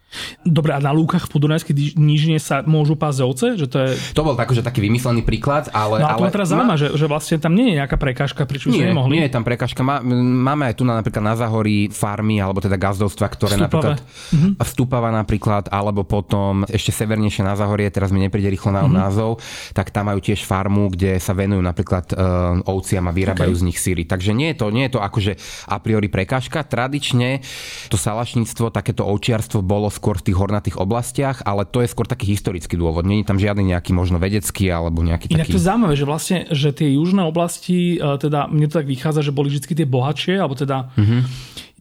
Dobre, 0.47 0.71
a 0.71 0.79
na 0.79 0.95
lúkach 0.95 1.27
v 1.27 1.35
Podunajskej 1.35 1.99
nížine 1.99 2.39
sa 2.39 2.63
môžu 2.63 2.95
pásť 2.95 3.19
ovce? 3.27 3.47
Že 3.59 3.65
to, 3.67 3.77
je... 3.83 3.89
to 4.15 4.21
bol 4.23 4.39
tak, 4.39 4.55
že 4.55 4.63
taký 4.63 4.79
vymyslený 4.79 5.27
príklad, 5.27 5.67
ale... 5.75 5.99
No 5.99 6.07
a 6.07 6.15
to 6.15 6.23
ale... 6.23 6.27
ma 6.27 6.31
teraz 6.31 6.47
zaujíma, 6.47 6.73
ma... 6.73 6.79
že, 6.79 6.87
že 6.95 7.05
vlastne 7.11 7.35
tam 7.43 7.51
nie 7.51 7.75
je 7.75 7.83
nejaká 7.83 7.99
prekážka, 7.99 8.47
pričom 8.47 8.71
nie, 8.71 8.87
nemohli. 8.87 9.19
Nie 9.19 9.27
je 9.27 9.35
tam 9.35 9.43
prekážka. 9.43 9.83
Má, 9.83 9.99
máme 9.99 10.71
aj 10.71 10.79
tu 10.79 10.87
na, 10.87 10.95
napríklad 10.95 11.19
na 11.19 11.35
Zahorí 11.35 11.91
farmy, 11.91 12.39
alebo 12.39 12.63
teda 12.63 12.79
gazdovstva, 12.79 13.27
ktoré 13.27 13.59
Vstupava. 13.59 13.67
napríklad... 13.67 13.97
Uh-huh. 13.99 14.51
Vstupava 14.63 15.09
napríklad, 15.11 15.63
alebo 15.75 16.07
potom 16.07 16.63
ešte 16.71 16.95
severnejšie 16.95 17.43
na 17.43 17.59
Zahorie, 17.59 17.91
teraz 17.91 18.15
mi 18.15 18.23
nepríde 18.23 18.47
rýchlo 18.47 18.71
na 18.71 18.87
uh-huh. 18.87 18.95
názov, 19.03 19.43
tak 19.75 19.91
tam 19.91 20.07
majú 20.07 20.23
tiež 20.23 20.47
farmu, 20.47 20.87
kde 20.87 21.19
sa 21.19 21.35
venujú 21.35 21.59
napríklad 21.59 22.15
uh, 22.15 22.63
ovciam 22.63 23.03
a 23.05 23.11
vyrábajú 23.11 23.51
okay. 23.51 23.59
z 23.59 23.67
nich 23.67 23.77
síry. 23.77 24.07
Takže 24.07 24.31
nie 24.31 24.55
je 24.55 24.63
to, 24.63 24.71
nie 24.71 24.87
je 24.87 24.95
to 24.95 25.03
akože 25.03 25.35
a 25.67 25.77
priori 25.83 26.07
prekážka. 26.07 26.63
Tradične 26.63 27.43
to 27.91 27.99
salašníctvo, 27.99 28.71
takéto 28.71 29.03
ovčiarstvo 29.03 29.59
bolo 29.59 29.91
skôr 29.97 30.21
v 30.21 30.29
tých 30.29 30.37
hornatých 30.37 30.77
oblastiach, 30.77 31.41
ale 31.41 31.65
to 31.65 31.81
je 31.81 31.89
skôr 31.89 32.05
taký 32.05 32.29
historický 32.29 32.77
dôvod. 32.77 33.09
Není 33.09 33.25
tam 33.25 33.41
žiadny 33.41 33.73
nejaký 33.73 33.97
možno 33.97 34.21
vedecký 34.21 34.69
alebo 34.69 35.01
nejaký 35.01 35.33
Inak 35.33 35.49
taký... 35.49 35.57
to 35.57 35.59
je 35.59 35.65
zaujímavé, 35.65 35.95
že 35.97 36.05
vlastne, 36.05 36.37
že 36.53 36.69
tie 36.69 36.93
južné 36.93 37.25
oblasti, 37.25 37.97
e, 37.97 38.21
teda 38.21 38.45
mne 38.53 38.69
to 38.69 38.77
tak 38.77 38.85
vychádza, 38.85 39.25
že 39.25 39.33
boli 39.33 39.49
vždy 39.49 39.65
tie 39.73 39.89
bohatšie, 39.89 40.37
alebo 40.37 40.53
teda 40.53 40.93
mm-hmm. 40.93 41.21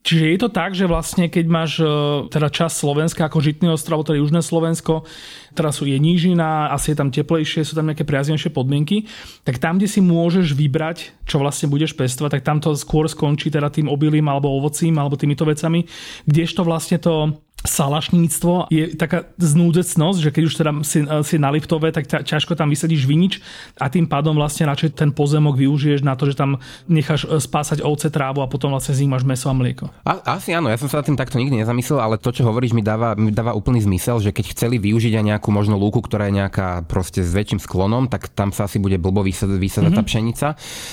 Čiže 0.07 0.27
je 0.31 0.39
to 0.39 0.51
tak, 0.55 0.71
že 0.71 0.87
vlastne 0.87 1.27
keď 1.27 1.47
máš 1.51 1.83
e, 1.83 1.91
teda 2.31 2.47
čas 2.47 2.79
Slovenska 2.79 3.27
ako 3.27 3.43
Žitný 3.43 3.75
ostrov, 3.75 4.07
teda 4.07 4.23
Južné 4.23 4.39
Slovensko, 4.39 5.03
teraz 5.51 5.83
sú 5.83 5.91
je 5.91 5.99
nížina, 5.99 6.71
asi 6.71 6.95
je 6.95 6.97
tam 7.03 7.11
teplejšie, 7.11 7.67
sú 7.67 7.75
tam 7.75 7.91
nejaké 7.91 8.07
priaznejšie 8.07 8.55
podmienky, 8.55 9.11
tak 9.43 9.59
tam, 9.59 9.83
kde 9.83 9.91
si 9.91 9.99
môžeš 9.99 10.55
vybrať, 10.55 11.27
čo 11.27 11.43
vlastne 11.43 11.67
budeš 11.67 11.99
pestovať, 11.99 12.39
tak 12.39 12.47
tam 12.47 12.63
to 12.63 12.79
skôr 12.79 13.11
skončí 13.11 13.51
teda 13.51 13.67
tým 13.67 13.91
obilím 13.91 14.31
alebo 14.31 14.55
ovocím 14.55 14.95
alebo 14.95 15.19
týmito 15.19 15.43
vecami, 15.43 15.91
kdežto 16.23 16.63
vlastne 16.63 17.03
to 17.03 17.43
salašníctvo 17.65 18.69
je 18.69 18.95
taká 18.95 19.27
znúdecnosť, 19.37 20.19
že 20.23 20.31
keď 20.31 20.43
už 20.47 20.55
teda 20.55 20.73
si, 20.87 21.03
si 21.03 21.37
na 21.37 21.51
Liptove, 21.51 21.91
tak 21.91 22.07
ťažko 22.07 22.55
tam 22.55 22.71
vysadíš 22.71 23.05
vinič 23.09 23.43
a 23.81 23.91
tým 23.91 24.07
pádom 24.07 24.39
vlastne 24.39 24.69
radšej 24.71 24.97
ten 24.97 25.11
pozemok 25.11 25.59
využiješ 25.59 26.05
na 26.07 26.15
to, 26.15 26.31
že 26.31 26.39
tam 26.39 26.63
necháš 26.87 27.27
e, 27.27 27.41
spásať 27.41 27.83
ovce, 27.83 28.13
trávu 28.13 28.45
a 28.45 28.51
potom 28.51 28.71
vlastne 28.71 28.95
z 28.95 29.05
nich 29.05 29.13
máš 29.13 29.27
meso 29.27 29.51
a 29.51 29.55
mlieko. 29.57 29.91
A, 30.07 30.39
asi 30.39 30.55
áno, 30.55 30.71
ja 30.71 30.79
som 30.79 30.87
sa 30.87 31.03
tým 31.03 31.19
takto 31.19 31.41
nikdy 31.41 31.65
nezamyslel, 31.65 31.99
ale 31.99 32.21
to, 32.21 32.31
čo 32.31 32.47
hovoríš, 32.47 32.77
mi 32.77 32.87
dáva, 32.87 33.19
mi 33.19 33.35
dáva 33.35 33.57
úplný 33.57 33.83
zmysel, 33.83 34.23
že 34.23 34.31
keď 34.31 34.53
chceli 34.55 34.77
využiť 34.79 35.17
aj 35.17 35.25
nejakú 35.35 35.49
možno 35.51 35.81
lúku, 35.81 36.05
ktorá 36.05 36.31
je 36.31 36.39
nejaká 36.39 36.87
proste 36.87 37.25
s 37.25 37.35
väčším 37.35 37.59
sklonom, 37.59 38.07
tak 38.07 38.31
tam 38.31 38.55
sa 38.55 38.71
asi 38.71 38.79
bude 38.79 39.01
blbo 39.01 39.27
vysadať, 39.27 39.59
mm-hmm. 39.59 39.97
tá 39.97 40.03
pšenica. 40.05 40.47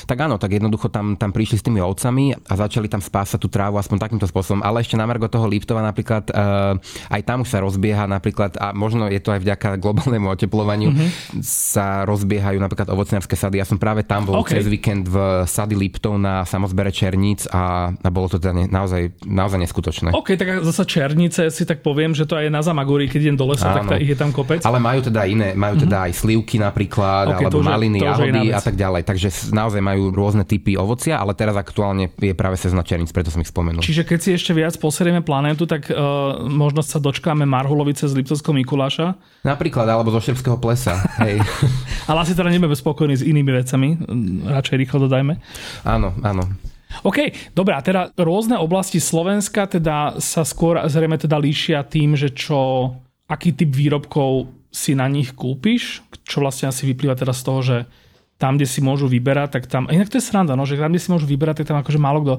Tak 0.09 0.17
áno, 0.17 0.39
tak 0.41 0.55
jednoducho 0.57 0.89
tam, 0.89 1.19
tam 1.19 1.29
prišli 1.35 1.61
s 1.61 1.65
tými 1.65 1.83
ovcami 1.83 2.33
a 2.33 2.53
začali 2.57 2.89
tam 2.89 3.03
spásať 3.03 3.37
tú 3.37 3.51
trávu 3.51 3.77
aspoň 3.77 3.97
takýmto 4.01 4.25
spôsobom. 4.25 4.65
Ale 4.65 4.81
ešte 4.81 4.97
na 4.97 5.05
Margo 5.05 5.29
toho 5.29 5.45
Liptova 5.45 5.83
napríklad 5.83 6.31
uh, 6.31 6.52
aj 7.09 7.21
tam 7.23 7.43
už 7.43 7.49
sa 7.49 7.59
rozbieha 7.61 8.05
napríklad, 8.07 8.55
a 8.57 8.71
možno 8.71 9.07
je 9.09 9.19
to 9.19 9.33
aj 9.33 9.41
vďaka 9.41 9.69
globálnemu 9.79 10.27
oteplovaniu, 10.33 10.89
mm-hmm. 10.93 11.09
sa 11.43 12.03
rozbiehajú 12.07 12.57
napríklad 12.57 12.89
ovocniarské 12.91 13.35
sady. 13.35 13.61
Ja 13.61 13.67
som 13.67 13.77
práve 13.77 14.05
tam 14.05 14.27
bol 14.27 14.41
okay. 14.41 14.59
cez 14.59 14.67
víkend 14.69 15.09
v 15.09 15.45
sady 15.45 15.75
Liptov 15.77 16.17
na 16.17 16.43
samozbere 16.43 16.93
Černíc 16.93 17.45
a, 17.49 17.93
a 17.93 18.09
bolo 18.09 18.29
to 18.29 18.37
teda 18.37 18.67
naozaj, 18.69 19.17
naozaj 19.25 19.59
neskutočné. 19.63 20.09
OK, 20.13 20.35
tak 20.37 20.63
zase 20.63 20.83
Černice 20.85 21.49
si 21.49 21.63
tak 21.63 21.81
poviem, 21.85 22.15
že 22.15 22.25
to 22.29 22.37
aj 22.37 22.49
na 22.49 22.61
Zamagúri, 22.61 23.09
keď 23.09 23.19
idem 23.29 23.37
do 23.37 23.45
lesa, 23.49 23.73
Áno. 23.73 23.89
tak 23.89 24.01
ich 24.01 24.11
je 24.11 24.17
tam 24.17 24.31
kopec. 24.31 24.63
Ale 24.63 24.79
majú 24.79 25.03
teda 25.03 25.25
iné, 25.27 25.57
majú 25.57 25.79
teda 25.79 26.03
mm-hmm. 26.03 26.07
aj 26.09 26.11
slivky 26.13 26.55
napríklad, 26.61 27.25
okay, 27.33 27.47
alebo 27.47 27.59
to, 27.59 27.65
maliny, 27.65 27.99
jahody 27.99 28.53
a 28.53 28.61
tak 28.61 28.75
ďalej. 28.75 29.01
Takže 29.03 29.27
naozaj 29.51 29.81
majú 29.81 30.11
rôzne 30.11 30.43
typy 30.43 30.75
ovocia, 30.77 31.19
ale 31.19 31.35
teraz 31.35 31.55
aktuálne 31.57 32.11
je 32.19 32.33
práve 32.35 32.55
sezna 32.59 32.83
Černíc, 32.83 33.11
preto 33.11 33.31
som 33.31 33.41
ich 33.41 33.49
spomenul. 33.49 33.83
Čiže 33.83 34.03
keď 34.03 34.19
si 34.19 34.29
ešte 34.35 34.51
viac 34.55 34.75
poserieme 34.79 35.23
planétu, 35.23 35.63
tak 35.63 35.87
uh, 35.89 36.42
možno 36.45 36.83
sa 36.83 36.99
dočkáme 36.99 37.47
Marhulovice 37.47 38.05
z 38.05 38.13
Liptovského 38.19 38.53
Mikuláša. 38.53 39.15
Napríklad, 39.47 39.87
alebo 39.87 40.11
zo 40.11 40.19
Šepského 40.19 40.59
plesa. 40.59 40.99
Hej. 41.23 41.39
Ale 42.09 42.27
asi 42.27 42.35
teda 42.35 42.51
nebudeme 42.51 42.75
spokojní 42.75 43.15
s 43.19 43.23
inými 43.23 43.51
vecami. 43.51 43.87
Radšej 44.47 44.77
rýchlo 44.79 45.07
dodajme. 45.07 45.39
Áno, 45.87 46.13
áno. 46.21 46.43
OK, 47.01 47.33
dobrá, 47.57 47.81
teda 47.81 48.13
rôzne 48.21 48.61
oblasti 48.61 49.01
Slovenska 49.01 49.65
teda 49.65 50.21
sa 50.21 50.45
skôr 50.45 50.77
zrejme 50.85 51.17
teda 51.17 51.41
líšia 51.41 51.81
tým, 51.89 52.13
že 52.13 52.29
čo, 52.29 52.93
aký 53.25 53.57
typ 53.57 53.73
výrobkov 53.73 54.53
si 54.69 54.93
na 54.93 55.09
nich 55.09 55.33
kúpiš, 55.33 56.05
čo 56.21 56.45
vlastne 56.45 56.69
asi 56.69 56.85
vyplýva 56.85 57.17
teda 57.17 57.33
z 57.33 57.41
toho, 57.41 57.59
že 57.65 57.77
tam, 58.43 58.59
kde 58.59 58.67
si 58.67 58.83
môžu 58.83 59.07
vyberať, 59.07 59.55
tak 59.55 59.63
tam, 59.71 59.87
inak 59.87 60.11
to 60.11 60.19
je 60.19 60.27
sranda, 60.27 60.59
no, 60.59 60.67
že 60.67 60.75
tam, 60.75 60.91
kde 60.91 60.99
si 60.99 61.07
môžu 61.15 61.23
vyberať, 61.31 61.63
tak 61.63 61.71
tam 61.71 61.79
akože 61.79 61.95
málo 61.95 62.19
kto 62.27 62.35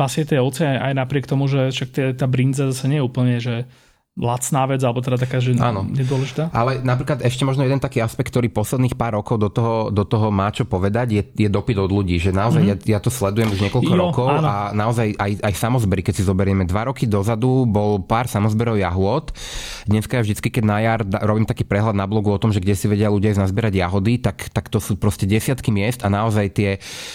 pasie 0.00 0.24
tie 0.24 0.40
ovce, 0.40 0.64
aj 0.64 0.96
napriek 0.96 1.28
tomu, 1.28 1.44
že 1.44 1.68
však 1.68 2.16
tá 2.16 2.24
brinza 2.24 2.72
zase 2.72 2.88
nie 2.88 2.96
je 2.96 3.04
úplne, 3.04 3.36
že 3.36 3.68
lacná 4.12 4.68
vec, 4.68 4.84
alebo 4.84 5.00
teda 5.00 5.16
taká, 5.16 5.40
že 5.40 5.56
Áno. 5.56 5.88
nedôležitá. 5.88 6.52
Ale 6.52 6.84
napríklad 6.84 7.24
ešte 7.24 7.48
možno 7.48 7.64
jeden 7.64 7.80
taký 7.80 8.04
aspekt, 8.04 8.28
ktorý 8.28 8.52
posledných 8.52 8.92
pár 8.92 9.16
rokov 9.16 9.40
do 9.40 9.48
toho, 9.48 9.88
do 9.88 10.04
toho 10.04 10.28
má 10.28 10.52
čo 10.52 10.68
povedať, 10.68 11.06
je, 11.16 11.22
je 11.32 11.48
dopyt 11.48 11.80
od 11.80 11.88
ľudí. 11.88 12.20
Že 12.20 12.36
naozaj 12.36 12.60
mm-hmm. 12.60 12.84
ja, 12.84 12.92
ja 12.92 12.98
to 13.00 13.08
sledujem 13.08 13.48
už 13.56 13.64
niekoľko 13.64 13.88
jo, 13.88 13.96
rokov 13.96 14.28
áno. 14.28 14.44
a 14.44 14.56
naozaj 14.76 15.16
aj, 15.16 15.32
aj 15.40 15.54
samozbery, 15.56 16.04
keď 16.04 16.20
si 16.20 16.28
zoberieme 16.28 16.68
dva 16.68 16.92
roky 16.92 17.08
dozadu, 17.08 17.64
bol 17.64 18.04
pár 18.04 18.28
samozberov 18.28 18.76
jahôd. 18.76 19.32
Dneska 19.88 20.20
ja 20.20 20.22
vždycky, 20.28 20.52
keď 20.52 20.64
na 20.68 20.78
jar 20.84 21.00
robím 21.24 21.48
taký 21.48 21.64
prehľad 21.64 21.96
na 21.96 22.04
blogu 22.04 22.28
o 22.28 22.36
tom, 22.36 22.52
že 22.52 22.60
kde 22.60 22.76
si 22.76 22.92
vedia 22.92 23.08
ľudia 23.08 23.32
nazbierať 23.32 23.80
jahody, 23.80 24.20
tak, 24.20 24.52
tak 24.52 24.68
to 24.68 24.76
sú 24.76 25.00
proste 25.00 25.24
desiatky 25.24 25.72
miest 25.72 26.04
a 26.04 26.12
naozaj 26.12 26.52
tie, 26.52 26.70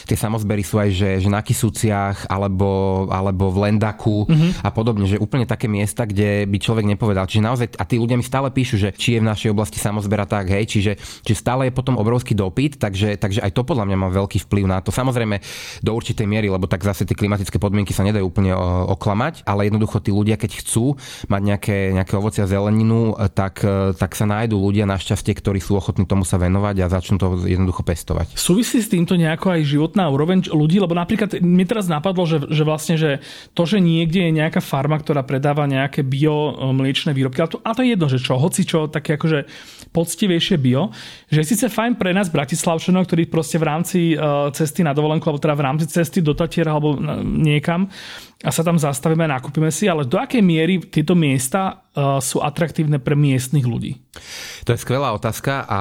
tie 0.09 0.17
samozbery 0.17 0.65
sú 0.65 0.81
aj, 0.81 0.89
že, 0.89 1.09
že 1.21 1.29
na 1.29 1.45
Kisúciach 1.45 2.25
alebo, 2.25 3.05
alebo 3.13 3.53
v 3.53 3.69
Lendaku 3.69 4.25
mm-hmm. 4.25 4.65
a 4.65 4.69
podobne, 4.73 5.05
že 5.05 5.21
úplne 5.21 5.45
také 5.45 5.69
miesta, 5.69 6.09
kde 6.09 6.49
by 6.49 6.57
človek 6.57 6.86
nepovedal. 6.87 7.27
Čiže 7.27 7.43
naozaj, 7.43 7.67
a 7.75 7.83
tí 7.83 7.99
ľudia 7.99 8.15
mi 8.15 8.23
stále 8.23 8.47
píšu, 8.49 8.79
že 8.79 8.95
či 8.95 9.17
je 9.17 9.23
v 9.23 9.27
našej 9.27 9.51
oblasti 9.51 9.77
samozbera 9.77 10.23
tak, 10.23 10.47
hej, 10.47 10.65
čiže, 10.65 10.95
čiže 11.27 11.37
stále 11.37 11.67
je 11.67 11.75
potom 11.75 11.99
obrovský 11.99 12.33
dopyt, 12.33 12.79
takže, 12.79 13.19
takže 13.19 13.43
aj 13.43 13.51
to 13.51 13.67
podľa 13.67 13.85
mňa 13.85 13.97
má 13.99 14.07
veľký 14.09 14.47
vplyv 14.47 14.65
na 14.65 14.79
to. 14.79 14.95
Samozrejme 14.95 15.43
do 15.83 15.91
určitej 15.91 16.23
miery, 16.23 16.47
lebo 16.47 16.65
tak 16.65 16.87
zase 16.87 17.03
tie 17.03 17.17
klimatické 17.17 17.59
podmienky 17.59 17.91
sa 17.91 18.07
nedajú 18.07 18.25
úplne 18.25 18.55
oklamať, 18.95 19.43
ale 19.43 19.67
jednoducho 19.67 19.99
tí 19.99 20.15
ľudia, 20.15 20.39
keď 20.39 20.63
chcú 20.63 20.95
mať 21.27 21.41
nejaké, 21.43 21.77
nejaké 21.91 22.13
ovocia 22.15 22.47
zeleninu, 22.47 23.17
tak, 23.35 23.61
tak 23.99 24.11
sa 24.15 24.25
nájdú 24.25 24.55
ľudia 24.55 24.87
našťastie, 24.87 25.35
ktorí 25.35 25.59
sú 25.59 25.75
ochotní 25.75 26.07
tomu 26.07 26.23
sa 26.23 26.39
venovať 26.39 26.75
a 26.81 26.91
začnú 26.91 27.19
to 27.19 27.27
jednoducho 27.43 27.83
pestovať. 27.83 28.39
Súvisí 28.39 28.79
s 28.79 28.87
týmto 28.87 29.19
nejako 29.19 29.57
aj 29.57 29.61
životná 29.67 30.07
úroveň 30.07 30.47
ľudí, 30.47 30.79
lebo 30.79 30.95
napríklad 30.95 31.43
mi 31.43 31.67
teraz 31.67 31.91
napadlo, 31.91 32.23
že, 32.23 32.47
že 32.47 32.63
vlastne, 32.63 32.95
že 32.95 33.19
to, 33.51 33.67
že 33.67 33.83
niekde 33.83 34.29
je 34.29 34.31
nejaká 34.31 34.63
farma, 34.63 34.95
ktorá 35.01 35.25
predáva 35.25 35.67
nejaké 35.67 36.05
bio 36.05 36.55
mliečne 36.77 37.11
výrobky, 37.17 37.41
ale 37.41 37.49
to, 37.49 37.57
ale 37.65 37.75
to 37.75 37.81
je 37.81 37.91
jedno, 37.97 38.07
že 38.07 38.19
čo, 38.21 38.37
hoci 38.37 38.61
čo, 38.63 38.85
také 38.85 39.17
akože 39.17 39.49
poctivejšie 39.89 40.61
bio, 40.61 40.93
že 41.33 41.41
je 41.41 41.49
síce 41.49 41.65
fajn 41.73 41.97
pre 41.97 42.13
nás 42.13 42.29
Bratislavčanov, 42.29 43.09
ktorí 43.09 43.25
proste 43.25 43.57
v 43.57 43.65
rámci 43.65 43.99
uh, 44.13 44.53
cesty 44.53 44.85
na 44.85 44.93
dovolenku, 44.93 45.25
alebo 45.25 45.41
teda 45.41 45.57
v 45.57 45.65
rámci 45.65 45.85
cesty 45.89 46.21
do 46.21 46.37
Tatier 46.37 46.69
alebo 46.69 46.93
niekam 47.25 47.89
a 48.45 48.53
sa 48.53 48.61
tam 48.61 48.77
zastavíme 48.77 49.25
a 49.25 49.41
nakúpime 49.41 49.73
si, 49.73 49.89
ale 49.89 50.05
do 50.05 50.21
akej 50.21 50.45
miery 50.45 50.77
tieto 50.77 51.17
miesta 51.17 51.81
uh, 51.97 52.21
sú 52.21 52.37
atraktívne 52.37 53.01
pre 53.01 53.17
miestnych 53.17 53.65
ľudí? 53.65 53.97
To 54.69 54.77
je 54.77 54.81
skvelá 54.81 55.09
otázka 55.17 55.65
a 55.65 55.79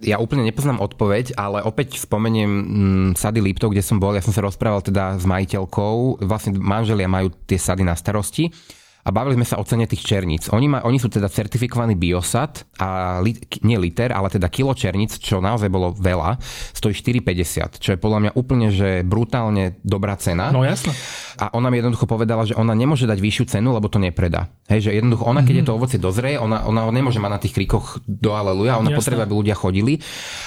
ja 0.00 0.16
úplne 0.16 0.48
nepoznám 0.48 0.80
odpoveď, 0.80 1.36
ale 1.36 1.60
opäť 1.60 2.00
spomeniem 2.00 2.48
mm, 2.48 3.08
sady 3.20 3.44
Liptov, 3.44 3.76
kde 3.76 3.84
som 3.84 4.00
bol, 4.00 4.16
ja 4.16 4.24
som 4.24 4.32
sa 4.32 4.40
rozprával 4.40 4.80
teda 4.80 5.20
s 5.20 5.28
majiteľkou, 5.28 6.24
vlastne 6.24 6.56
manželia 6.56 7.04
majú 7.04 7.28
tie 7.44 7.60
sady 7.60 7.84
na 7.84 7.92
starosti 7.92 8.48
a 9.04 9.08
bavili 9.12 9.36
sme 9.36 9.44
sa 9.44 9.60
o 9.60 9.64
cene 9.68 9.84
tých 9.84 10.00
černíc. 10.00 10.48
Oni, 10.48 10.64
ma, 10.64 10.80
oni 10.80 10.96
sú 10.96 11.12
teda 11.12 11.28
certifikovaný 11.28 11.92
biosad 11.92 12.64
a 12.80 13.20
li, 13.20 13.36
nie 13.60 13.76
liter, 13.76 14.16
ale 14.16 14.32
teda 14.32 14.48
kilo 14.48 14.72
černíc, 14.72 15.20
čo 15.20 15.44
naozaj 15.44 15.68
bolo 15.68 15.92
veľa, 15.92 16.40
stojí 16.72 16.96
4,50, 16.96 17.84
čo 17.84 17.92
je 17.92 17.98
podľa 18.00 18.18
mňa 18.24 18.32
úplne, 18.32 18.72
že 18.72 19.04
brutálne 19.04 19.76
dobrá 19.84 20.16
cena. 20.16 20.48
No 20.48 20.64
jasne. 20.64 20.96
A 21.36 21.52
ona 21.52 21.68
mi 21.68 21.82
jednoducho 21.82 22.08
povedala, 22.08 22.48
že 22.48 22.56
ona 22.56 22.72
nemôže 22.72 23.04
dať 23.04 23.18
vyššiu 23.20 23.44
cenu, 23.58 23.76
lebo 23.76 23.92
to 23.92 24.00
nepredá. 24.00 24.48
Hej, 24.70 24.88
že 24.88 24.90
jednoducho 24.96 25.28
ona, 25.28 25.44
keď 25.44 25.54
je 25.60 25.66
to 25.68 25.76
ovocie 25.76 25.98
dozrie, 26.00 26.40
ona, 26.40 26.64
ona 26.64 26.88
nemôže 26.88 27.20
mať 27.20 27.32
na 27.36 27.40
tých 27.42 27.52
krikoch 27.52 28.00
do 28.08 28.32
aleluja, 28.32 28.80
ona 28.80 28.96
potrebuje, 28.96 29.26
aby 29.28 29.34
ľudia 29.36 29.56
chodili. 29.58 30.00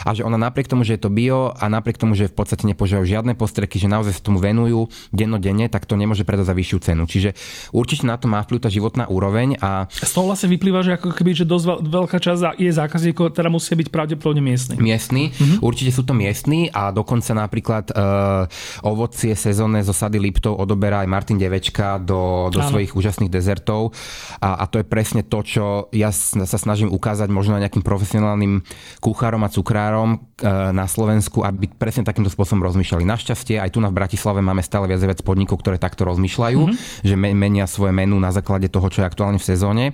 A 0.08 0.18
že 0.18 0.26
ona 0.26 0.40
napriek 0.42 0.66
tomu, 0.66 0.82
že 0.82 0.98
je 0.98 1.06
to 1.06 1.14
bio 1.14 1.54
a 1.54 1.70
napriek 1.70 2.02
tomu, 2.02 2.18
že 2.18 2.32
v 2.32 2.36
podstate 2.40 2.66
nepožívajú 2.72 3.06
žiadne 3.06 3.38
postreky, 3.38 3.78
že 3.78 3.92
naozaj 3.92 4.18
sa 4.18 4.22
tomu 4.24 4.42
venujú 4.42 4.90
dennodenne, 5.14 5.70
tak 5.70 5.86
to 5.86 5.94
nemôže 5.94 6.26
predať 6.26 6.50
za 6.50 6.56
vyššiu 6.58 6.80
cenu. 6.82 7.04
Čiže 7.06 7.36
určite 7.76 8.08
na 8.08 8.16
to 8.16 8.26
má 8.32 8.47
tá 8.56 8.72
životná 8.72 9.12
úroveň. 9.12 9.60
A... 9.60 9.92
Z 9.92 10.16
toho 10.16 10.32
vlastne 10.32 10.48
vyplýva, 10.48 10.80
že 10.88 10.96
ako 10.96 11.12
keby, 11.12 11.36
že 11.36 11.44
dosť 11.44 11.84
veľká 11.84 12.18
časť 12.24 12.56
je 12.56 12.72
zákazníkov, 12.72 13.36
teda 13.36 13.52
musia 13.52 13.76
byť 13.76 13.92
pravdepodobne 13.92 14.40
miestni. 14.40 14.80
Miestni, 14.80 15.36
mm-hmm. 15.36 15.60
určite 15.60 15.92
sú 15.92 16.08
to 16.08 16.16
miestni 16.16 16.72
a 16.72 16.96
dokonca 16.96 17.36
napríklad 17.36 17.92
uh, 17.92 18.48
ovocie 18.88 19.36
sezónne 19.36 19.84
zo 19.84 19.92
sady 19.92 20.16
Liptov 20.16 20.56
odoberá 20.56 21.04
aj 21.04 21.12
Martin 21.12 21.36
Devečka 21.36 22.00
do, 22.00 22.48
do 22.48 22.64
svojich 22.64 22.96
úžasných 22.96 23.28
dezertov 23.28 23.92
a, 24.40 24.64
a 24.64 24.70
to 24.72 24.80
je 24.80 24.86
presne 24.88 25.28
to, 25.28 25.44
čo 25.44 25.66
ja 25.92 26.14
sa 26.14 26.58
snažím 26.58 26.88
ukázať 26.94 27.28
možno 27.28 27.60
nejakým 27.60 27.84
profesionálnym 27.84 28.64
kuchárom 29.04 29.44
a 29.44 29.52
cukrárom 29.52 30.10
uh, 30.16 30.72
na 30.72 30.88
Slovensku, 30.88 31.44
aby 31.44 31.68
presne 31.68 32.08
takýmto 32.08 32.32
spôsobom 32.32 32.64
rozmýšľali. 32.64 33.04
Našťastie 33.04 33.60
aj 33.60 33.76
tu 33.76 33.84
na 33.84 33.92
v 33.92 33.98
Bratislave 33.98 34.40
máme 34.40 34.62
stále 34.62 34.86
viac 34.88 35.02
viac 35.02 35.20
podnikov, 35.26 35.60
ktoré 35.66 35.82
takto 35.82 36.06
rozmýšľajú, 36.06 36.62
mm-hmm. 36.62 37.02
že 37.02 37.16
menia 37.18 37.66
svoje 37.66 37.96
menu 37.96 38.20
na 38.22 38.30
základe 38.38 38.68
toho, 38.70 38.88
čo 38.90 39.02
je 39.02 39.10
aktuálne 39.10 39.40
v 39.42 39.50
sezóne. 39.50 39.86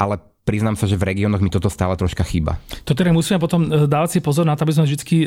Ale 0.00 0.31
priznám 0.42 0.74
sa, 0.74 0.90
že 0.90 0.98
v 0.98 1.14
regiónoch 1.14 1.38
mi 1.38 1.50
toto 1.54 1.70
stále 1.70 1.94
troška 1.94 2.26
chýba. 2.26 2.58
To 2.82 2.98
teda 2.98 3.14
musíme 3.14 3.38
potom 3.38 3.70
e, 3.70 3.86
dávať 3.86 4.18
si 4.18 4.20
pozor 4.20 4.42
na 4.42 4.58
to, 4.58 4.66
aby 4.66 4.74
sme 4.74 4.84
vždy 4.90 4.98
e, 4.98 5.26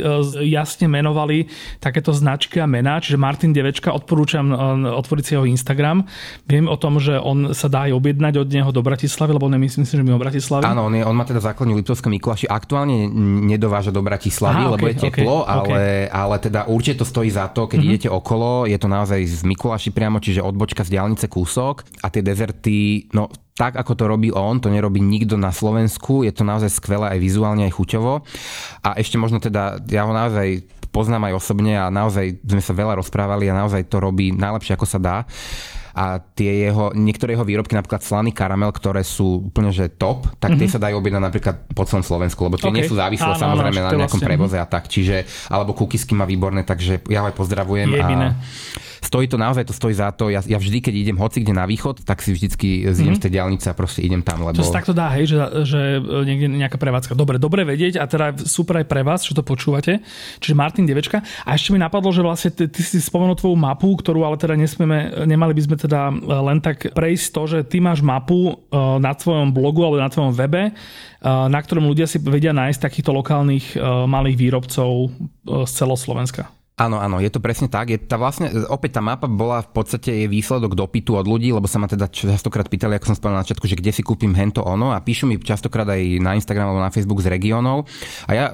jasne 0.52 0.92
menovali 0.92 1.48
takéto 1.80 2.12
značky 2.12 2.60
a 2.60 2.68
mená. 2.68 3.00
Čiže 3.00 3.16
Martin 3.16 3.56
Devečka, 3.56 3.96
odporúčam 3.96 4.52
e, 4.52 4.56
otvoriť 4.92 5.24
si 5.24 5.32
jeho 5.40 5.48
Instagram. 5.48 6.04
Viem 6.52 6.68
o 6.68 6.76
tom, 6.76 7.00
že 7.00 7.16
on 7.16 7.56
sa 7.56 7.72
dá 7.72 7.88
aj 7.88 7.96
objednať 7.96 8.44
od 8.44 8.48
neho 8.52 8.70
do 8.76 8.84
Bratislavy, 8.84 9.32
lebo 9.40 9.48
nemyslím 9.48 9.88
si, 9.88 9.96
že 9.96 10.04
mimo 10.04 10.20
Bratislavy. 10.20 10.68
Áno, 10.68 10.92
on, 10.92 10.94
je, 11.00 11.04
on 11.08 11.16
má 11.16 11.24
teda 11.24 11.40
základňu 11.40 11.80
Liptovské 11.80 12.12
Mikuláši. 12.12 12.52
Aktuálne 12.52 13.08
nedováža 13.48 13.96
do 13.96 14.04
Bratislavy, 14.04 14.64
Aha, 14.68 14.74
lebo 14.76 14.84
okay, 14.84 15.00
je 15.00 15.04
teplo, 15.08 15.48
okay, 15.48 15.52
ale, 15.56 15.64
okay. 15.64 16.00
ale 16.12 16.36
teda 16.44 16.68
určite 16.68 17.00
to 17.00 17.06
stojí 17.08 17.32
za 17.32 17.48
to, 17.56 17.72
keď 17.72 17.80
mm-hmm. 17.80 17.96
idete 17.96 18.10
okolo. 18.12 18.68
Je 18.68 18.76
to 18.76 18.92
naozaj 18.92 19.24
z 19.24 19.48
Mikuláši 19.48 19.96
priamo, 19.96 20.20
čiže 20.20 20.44
odbočka 20.44 20.84
z 20.84 21.00
diálnice 21.00 21.32
kúsok 21.32 21.88
a 22.04 22.12
tie 22.12 22.20
dezerty, 22.20 23.08
no 23.16 23.45
tak, 23.56 23.80
ako 23.80 23.96
to 23.96 24.04
robí 24.12 24.30
on, 24.36 24.60
to 24.60 24.68
nerobí 24.68 25.00
nikto 25.00 25.40
na 25.40 25.56
Slovensku, 25.56 26.28
je 26.28 26.36
to 26.36 26.44
naozaj 26.44 26.68
skvelé 26.68 27.16
aj 27.16 27.20
vizuálne, 27.24 27.64
aj 27.64 27.74
chuťovo. 27.80 28.28
A 28.84 29.00
ešte 29.00 29.16
možno 29.16 29.40
teda, 29.40 29.80
ja 29.88 30.04
ho 30.04 30.12
naozaj 30.12 30.68
poznám 30.92 31.32
aj 31.32 31.40
osobne 31.40 31.80
a 31.80 31.88
naozaj 31.88 32.44
sme 32.44 32.60
sa 32.60 32.76
veľa 32.76 33.00
rozprávali 33.00 33.48
a 33.48 33.56
naozaj 33.56 33.88
to 33.88 34.04
robí 34.04 34.36
najlepšie, 34.36 34.76
ako 34.76 34.88
sa 34.88 35.00
dá 35.00 35.18
a 35.96 36.20
tie 36.20 36.68
jeho, 36.68 36.92
niektoré 36.92 37.40
jeho 37.40 37.48
výrobky, 37.48 37.72
napríklad 37.72 38.04
slaný 38.04 38.36
karamel, 38.36 38.68
ktoré 38.76 39.00
sú 39.00 39.48
úplne 39.48 39.72
že 39.72 39.88
top, 39.88 40.28
tak 40.44 40.52
mm-hmm. 40.52 40.60
tie 40.60 40.68
mhm. 40.68 40.74
sa 40.76 40.80
dajú 40.84 40.96
objednať 41.00 41.24
napríklad 41.24 41.56
po 41.72 41.88
celom 41.88 42.04
Slovensku, 42.04 42.44
lebo 42.44 42.60
tie 42.60 42.68
okay. 42.68 42.84
nie 42.84 42.84
sú 42.84 43.00
závislé 43.00 43.32
áno, 43.32 43.40
samozrejme 43.40 43.80
áno, 43.80 43.88
na 43.88 43.92
nejakom 44.04 44.20
vlastne, 44.20 44.28
prevoze 44.28 44.58
a 44.60 44.68
tak. 44.68 44.92
Čiže, 44.92 45.24
alebo 45.48 45.72
kukisky 45.72 46.12
má 46.12 46.28
výborné, 46.28 46.68
takže 46.68 47.00
ja 47.08 47.24
ho 47.24 47.32
aj 47.32 47.36
pozdravujem. 47.40 47.96
Jediné. 47.96 48.36
A 48.36 48.95
stojí 49.06 49.30
to 49.30 49.38
naozaj, 49.38 49.70
to 49.70 49.76
stojí 49.78 49.94
za 49.94 50.10
to. 50.10 50.34
Ja, 50.34 50.42
ja 50.42 50.58
vždy, 50.58 50.82
keď 50.82 50.94
idem 50.98 51.18
hoci 51.22 51.46
kde 51.46 51.54
na 51.54 51.70
východ, 51.70 52.02
tak 52.02 52.26
si 52.26 52.34
vždycky 52.34 52.90
zidem 52.90 53.14
mm-hmm. 53.14 53.22
z 53.22 53.24
tej 53.24 53.32
diálnice 53.38 53.68
a 53.70 53.78
proste 53.78 54.02
idem 54.02 54.26
tam. 54.26 54.42
Lebo... 54.42 54.58
To 54.58 54.66
sa 54.66 54.82
takto 54.82 54.98
dá, 54.98 55.14
hej, 55.14 55.30
že, 55.30 55.38
že 55.64 56.02
niekde 56.02 56.50
nejaká 56.50 56.82
prevádzka. 56.82 57.14
Dobre, 57.14 57.38
dobre 57.38 57.62
vedieť 57.62 58.02
a 58.02 58.10
teda 58.10 58.34
super 58.42 58.82
aj 58.82 58.90
pre 58.90 59.06
vás, 59.06 59.22
čo 59.22 59.38
to 59.38 59.46
počúvate. 59.46 60.02
Čiže 60.42 60.58
Martin 60.58 60.90
Devečka. 60.90 61.22
A 61.46 61.54
ešte 61.54 61.70
mi 61.70 61.78
napadlo, 61.78 62.10
že 62.10 62.26
vlastne 62.26 62.50
ty, 62.50 62.66
ty 62.66 62.82
si 62.82 62.98
spomenul 62.98 63.38
tvoju 63.38 63.54
mapu, 63.54 63.94
ktorú 63.94 64.26
ale 64.26 64.42
teda 64.42 64.58
nesmieme, 64.58 65.30
nemali 65.30 65.54
by 65.54 65.62
sme 65.62 65.76
teda 65.78 66.10
len 66.42 66.58
tak 66.58 66.90
prejsť 66.96 67.26
to, 67.30 67.42
že 67.46 67.60
ty 67.70 67.78
máš 67.78 68.02
mapu 68.02 68.56
uh, 68.56 68.98
na 68.98 69.14
tvojom 69.14 69.54
blogu 69.54 69.86
alebo 69.86 70.02
na 70.02 70.10
tvojom 70.10 70.34
webe, 70.34 70.74
uh, 70.74 71.46
na 71.46 71.60
ktorom 71.62 71.86
ľudia 71.86 72.10
si 72.10 72.18
vedia 72.18 72.56
nájsť 72.56 72.80
takýchto 72.82 73.12
lokálnych 73.14 73.78
malých 73.86 74.38
výrobcov 74.40 75.12
z 75.44 75.72
celoslovenska. 75.76 76.55
Áno, 76.76 77.00
áno, 77.00 77.24
je 77.24 77.32
to 77.32 77.40
presne 77.40 77.72
tak. 77.72 77.88
Je 77.88 77.96
tá 77.96 78.20
vlastne, 78.20 78.52
opäť 78.68 79.00
tá 79.00 79.02
mapa 79.02 79.32
bola 79.32 79.64
v 79.64 79.72
podstate 79.72 80.12
je 80.12 80.26
výsledok 80.28 80.76
dopytu 80.76 81.16
od 81.16 81.24
ľudí, 81.24 81.56
lebo 81.56 81.72
sa 81.72 81.80
ma 81.80 81.88
teda 81.88 82.12
častokrát 82.12 82.68
pýtali, 82.68 83.00
ako 83.00 83.16
som 83.16 83.16
spomenul 83.16 83.40
na 83.40 83.46
začiatku, 83.48 83.64
že 83.64 83.80
kde 83.80 83.96
si 83.96 84.04
kúpim 84.04 84.36
hento 84.36 84.60
ono 84.60 84.92
a 84.92 85.00
píšu 85.00 85.24
mi 85.24 85.40
častokrát 85.40 85.88
aj 85.88 86.20
na 86.20 86.36
Instagram 86.36 86.76
alebo 86.76 86.84
na 86.84 86.92
Facebook 86.92 87.24
z 87.24 87.32
regiónov. 87.32 87.88
A 88.28 88.32
ja 88.36 88.46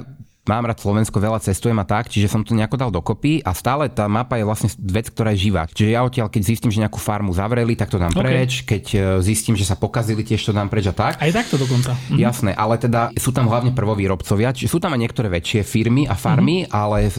mám 0.50 0.66
rád 0.66 0.82
Slovensko, 0.82 1.22
veľa 1.22 1.38
cestujem 1.42 1.78
a 1.78 1.86
tak, 1.86 2.10
čiže 2.10 2.26
som 2.26 2.42
to 2.42 2.58
nejako 2.58 2.78
dal 2.78 2.90
dokopy 2.90 3.46
a 3.46 3.54
stále 3.54 3.94
tá 3.94 4.10
mapa 4.10 4.42
je 4.42 4.46
vlastne 4.46 4.70
vec, 4.82 5.14
ktorá 5.14 5.38
je 5.38 5.50
živá. 5.50 5.70
Čiže 5.70 5.90
ja 5.94 6.02
odtiaľ, 6.02 6.34
keď 6.34 6.42
zistím, 6.42 6.74
že 6.74 6.82
nejakú 6.82 6.98
farmu 6.98 7.30
zavreli, 7.34 7.78
tak 7.78 7.94
to 7.94 8.02
dám 8.02 8.14
okay. 8.14 8.26
preč, 8.26 8.52
keď 8.66 8.84
e, 8.92 8.98
zistím, 9.22 9.54
že 9.54 9.70
sa 9.70 9.78
pokazili, 9.78 10.26
tiež 10.26 10.42
to 10.42 10.52
dám 10.56 10.72
preč 10.72 10.90
a 10.90 10.96
tak. 10.96 11.22
Aj 11.22 11.30
takto 11.30 11.62
dokonca. 11.62 11.94
Mhm. 12.10 12.18
Jasné, 12.18 12.52
ale 12.58 12.82
teda 12.82 13.14
sú 13.18 13.30
tam 13.30 13.46
hlavne 13.50 13.74
prvovýrobcovia, 13.78 14.54
čiže 14.56 14.72
sú 14.72 14.80
tam 14.82 14.98
aj 14.98 15.02
niektoré 15.02 15.30
väčšie 15.30 15.62
firmy 15.62 16.10
a 16.10 16.18
farmy, 16.18 16.66
mm-hmm. 16.66 16.74
ale 16.74 16.98
uh, 17.08 17.14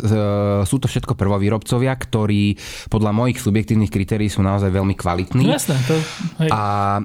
sú 0.66 0.76
to 0.82 0.90
všetko 0.90 1.14
prvovýrobcovia, 1.14 1.94
ktorí 1.94 2.58
podľa 2.90 3.12
mojich 3.14 3.38
subjektívnych 3.38 3.92
kritérií 3.92 4.28
sú 4.28 4.42
naozaj 4.42 4.70
veľmi 4.72 4.94
kvalitní. 4.98 5.46
No 5.46 5.54
jasné, 5.54 5.78
to, 5.86 5.96
hej. 6.42 6.50
A 6.50 6.60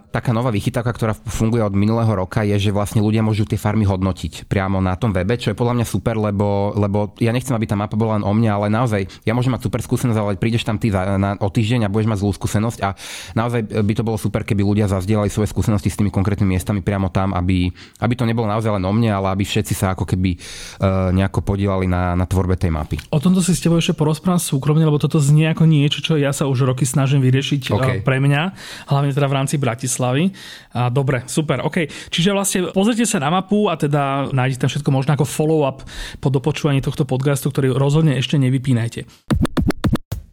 taká 0.09 0.31
nová 0.33 0.49
vychytávka, 0.49 0.91
ktorá 0.93 1.13
funguje 1.13 1.61
od 1.61 1.75
minulého 1.75 2.09
roka, 2.09 2.41
je, 2.41 2.57
že 2.57 2.71
vlastne 2.73 3.03
ľudia 3.03 3.21
môžu 3.21 3.45
tie 3.45 3.59
farmy 3.59 3.85
hodnotiť 3.85 4.47
priamo 4.47 4.79
na 4.79 4.95
tom 4.95 5.11
webe, 5.11 5.35
čo 5.35 5.51
je 5.51 5.59
podľa 5.59 5.81
mňa 5.81 5.85
super, 5.87 6.06
lebo, 6.15 6.71
lebo 6.77 6.97
lebo 6.97 7.13
ja 7.21 7.29
nechcem, 7.29 7.53
aby 7.53 7.69
tá 7.69 7.77
mapa 7.77 7.93
bola 7.93 8.17
len 8.17 8.25
o 8.25 8.31
mne, 8.33 8.49
ale 8.49 8.67
naozaj 8.73 9.05
ja 9.21 9.37
môžem 9.37 9.53
mať 9.53 9.69
super 9.69 9.85
skúsenosť, 9.85 10.17
ale 10.17 10.39
prídeš 10.41 10.65
tam 10.65 10.81
ty 10.81 10.89
za, 10.89 11.19
na, 11.21 11.37
o 11.37 11.51
týždeň 11.51 11.85
a 11.85 11.93
budeš 11.93 12.09
mať 12.09 12.19
zlú 12.25 12.31
skúsenosť 12.33 12.79
a 12.81 12.97
naozaj 13.37 13.61
by 13.85 13.93
to 13.93 14.01
bolo 14.01 14.17
super, 14.17 14.41
keby 14.41 14.65
ľudia 14.65 14.89
zazdielali 14.89 15.29
svoje 15.29 15.53
skúsenosti 15.53 15.93
s 15.93 15.99
tými 16.01 16.09
konkrétnymi 16.09 16.57
miestami 16.57 16.81
priamo 16.81 17.13
tam, 17.13 17.37
aby, 17.37 17.69
aby 18.01 18.13
to 18.17 18.25
nebolo 18.25 18.49
naozaj 18.49 18.81
len 18.81 18.83
o 18.87 18.91
mne, 18.95 19.13
ale 19.13 19.37
aby 19.37 19.45
všetci 19.45 19.73
sa 19.77 19.93
ako 19.93 20.09
keby 20.09 20.33
uh, 20.33 21.13
nejako 21.13 21.45
podielali 21.45 21.85
na, 21.85 22.17
na 22.17 22.25
tvorbe 22.25 22.57
tej 22.57 22.73
mapy. 22.73 22.97
O 23.13 23.21
tomto 23.21 23.45
si 23.45 23.53
s 23.53 23.61
tebou 23.61 23.77
ešte 23.77 23.93
porozprávam 23.93 24.41
súkromne, 24.41 24.81
lebo 24.81 24.97
toto 24.97 25.21
znie 25.21 25.53
ako 25.53 25.69
niečo, 25.69 26.01
čo 26.01 26.17
ja 26.17 26.33
sa 26.33 26.49
už 26.49 26.65
roky 26.65 26.87
snažím 26.87 27.21
vyriešiť 27.21 27.61
e, 27.67 27.71
okay. 27.75 27.97
pre 28.01 28.17
mňa, 28.17 28.41
hlavne 28.89 29.11
teda 29.13 29.27
v 29.29 29.35
rámci 29.35 29.55
Bratislavy. 29.59 30.31
A 30.73 30.89
dobre, 30.89 31.27
super, 31.27 31.61
OK. 31.61 31.89
Čiže 32.09 32.29
vlastne 32.31 32.59
pozrite 32.71 33.03
sa 33.03 33.19
na 33.19 33.29
mapu 33.29 33.67
a 33.67 33.75
teda 33.75 34.31
nájdete 34.31 34.61
tam 34.63 34.69
všetko 34.71 34.89
možno 34.93 35.11
ako 35.17 35.25
follow-up 35.27 35.83
po 36.21 36.29
dopočúvaní 36.29 36.67
počúvaní 36.67 36.83
tohto 36.83 37.05
podcastu, 37.07 37.47
ktorý 37.53 37.71
rozhodne 37.77 38.19
ešte 38.19 38.35
nevypínajte. 38.35 39.05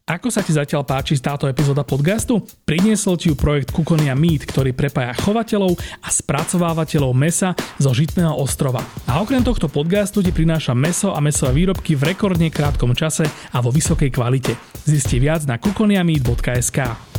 Ako 0.04 0.28
sa 0.28 0.44
ti 0.44 0.52
zatiaľ 0.52 0.84
páči 0.84 1.16
táto 1.16 1.48
epizóda 1.48 1.80
podcastu? 1.80 2.44
Priniesol 2.68 3.16
ti 3.16 3.32
ju 3.32 3.36
projekt 3.36 3.72
Kukonia 3.72 4.12
Meat, 4.12 4.44
ktorý 4.44 4.76
prepája 4.76 5.16
chovateľov 5.16 5.80
a 6.04 6.08
spracovávateľov 6.12 7.16
mesa 7.16 7.56
zo 7.80 7.88
Žitného 7.96 8.36
ostrova. 8.36 8.84
A 9.08 9.24
okrem 9.24 9.40
tohto 9.40 9.72
podcastu 9.72 10.20
ti 10.20 10.28
prináša 10.28 10.76
meso 10.76 11.16
a 11.16 11.24
mesové 11.24 11.56
výrobky 11.64 11.96
v 11.96 12.12
rekordne 12.12 12.52
krátkom 12.52 12.92
čase 12.92 13.24
a 13.52 13.64
vo 13.64 13.72
vysokej 13.72 14.12
kvalite. 14.12 14.60
Zisti 14.84 15.16
viac 15.16 15.48
na 15.48 15.56
kukoniameat.sk. 15.56 17.13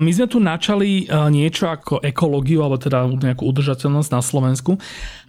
My 0.00 0.10
sme 0.16 0.26
tu 0.32 0.40
načali 0.40 1.04
e, 1.04 1.28
niečo 1.28 1.68
ako 1.68 2.00
ekológiu, 2.00 2.64
alebo 2.64 2.80
teda 2.80 3.04
nejakú 3.04 3.44
udržateľnosť 3.44 4.10
na 4.10 4.24
Slovensku. 4.24 4.80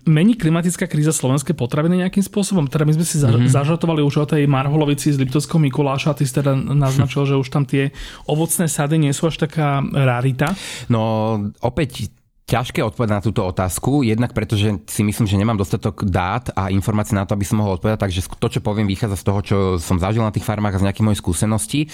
Mení 0.07 0.39
klimatická 0.39 0.87
kríza 0.87 1.11
slovenské 1.11 1.51
potraviny 1.51 2.07
nejakým 2.07 2.23
spôsobom? 2.23 2.71
Teda 2.71 2.87
my 2.87 2.95
sme 2.95 3.05
si 3.05 3.19
mm-hmm. 3.19 3.51
zažartovali 3.51 3.99
už 3.99 4.23
o 4.23 4.25
tej 4.25 4.47
Marholovici 4.47 5.11
z 5.11 5.19
Liptovského 5.19 5.59
Mikuláša 5.59 6.15
a 6.15 6.17
ty 6.17 6.23
si 6.23 6.33
teda 6.33 6.55
naznačil, 6.55 7.25
že 7.29 7.35
už 7.35 7.51
tam 7.51 7.67
tie 7.67 7.91
ovocné 8.31 8.71
sady 8.71 8.95
nie 8.95 9.11
sú 9.11 9.27
až 9.27 9.43
taká 9.43 9.83
rarita. 9.83 10.55
No 10.87 11.35
opäť 11.59 12.20
ťažké 12.51 12.83
odpovedať 12.83 13.13
na 13.15 13.23
túto 13.23 13.47
otázku, 13.47 14.03
jednak 14.03 14.35
pretože 14.35 14.83
si 14.91 15.01
myslím, 15.07 15.23
že 15.23 15.39
nemám 15.39 15.55
dostatok 15.55 16.03
dát 16.03 16.51
a 16.51 16.67
informácií 16.67 17.15
na 17.15 17.23
to, 17.23 17.39
aby 17.39 17.47
som 17.47 17.63
mohol 17.63 17.79
odpovedať, 17.79 18.03
takže 18.03 18.27
to, 18.27 18.47
čo 18.51 18.59
poviem, 18.59 18.91
vychádza 18.91 19.15
z 19.15 19.23
toho, 19.23 19.39
čo 19.39 19.57
som 19.79 19.95
zažil 19.95 20.19
na 20.19 20.35
tých 20.35 20.43
farmách 20.43 20.75
a 20.75 20.81
z 20.83 20.85
nejakých 20.91 21.05
mojich 21.07 21.21
skúseností. 21.23 21.87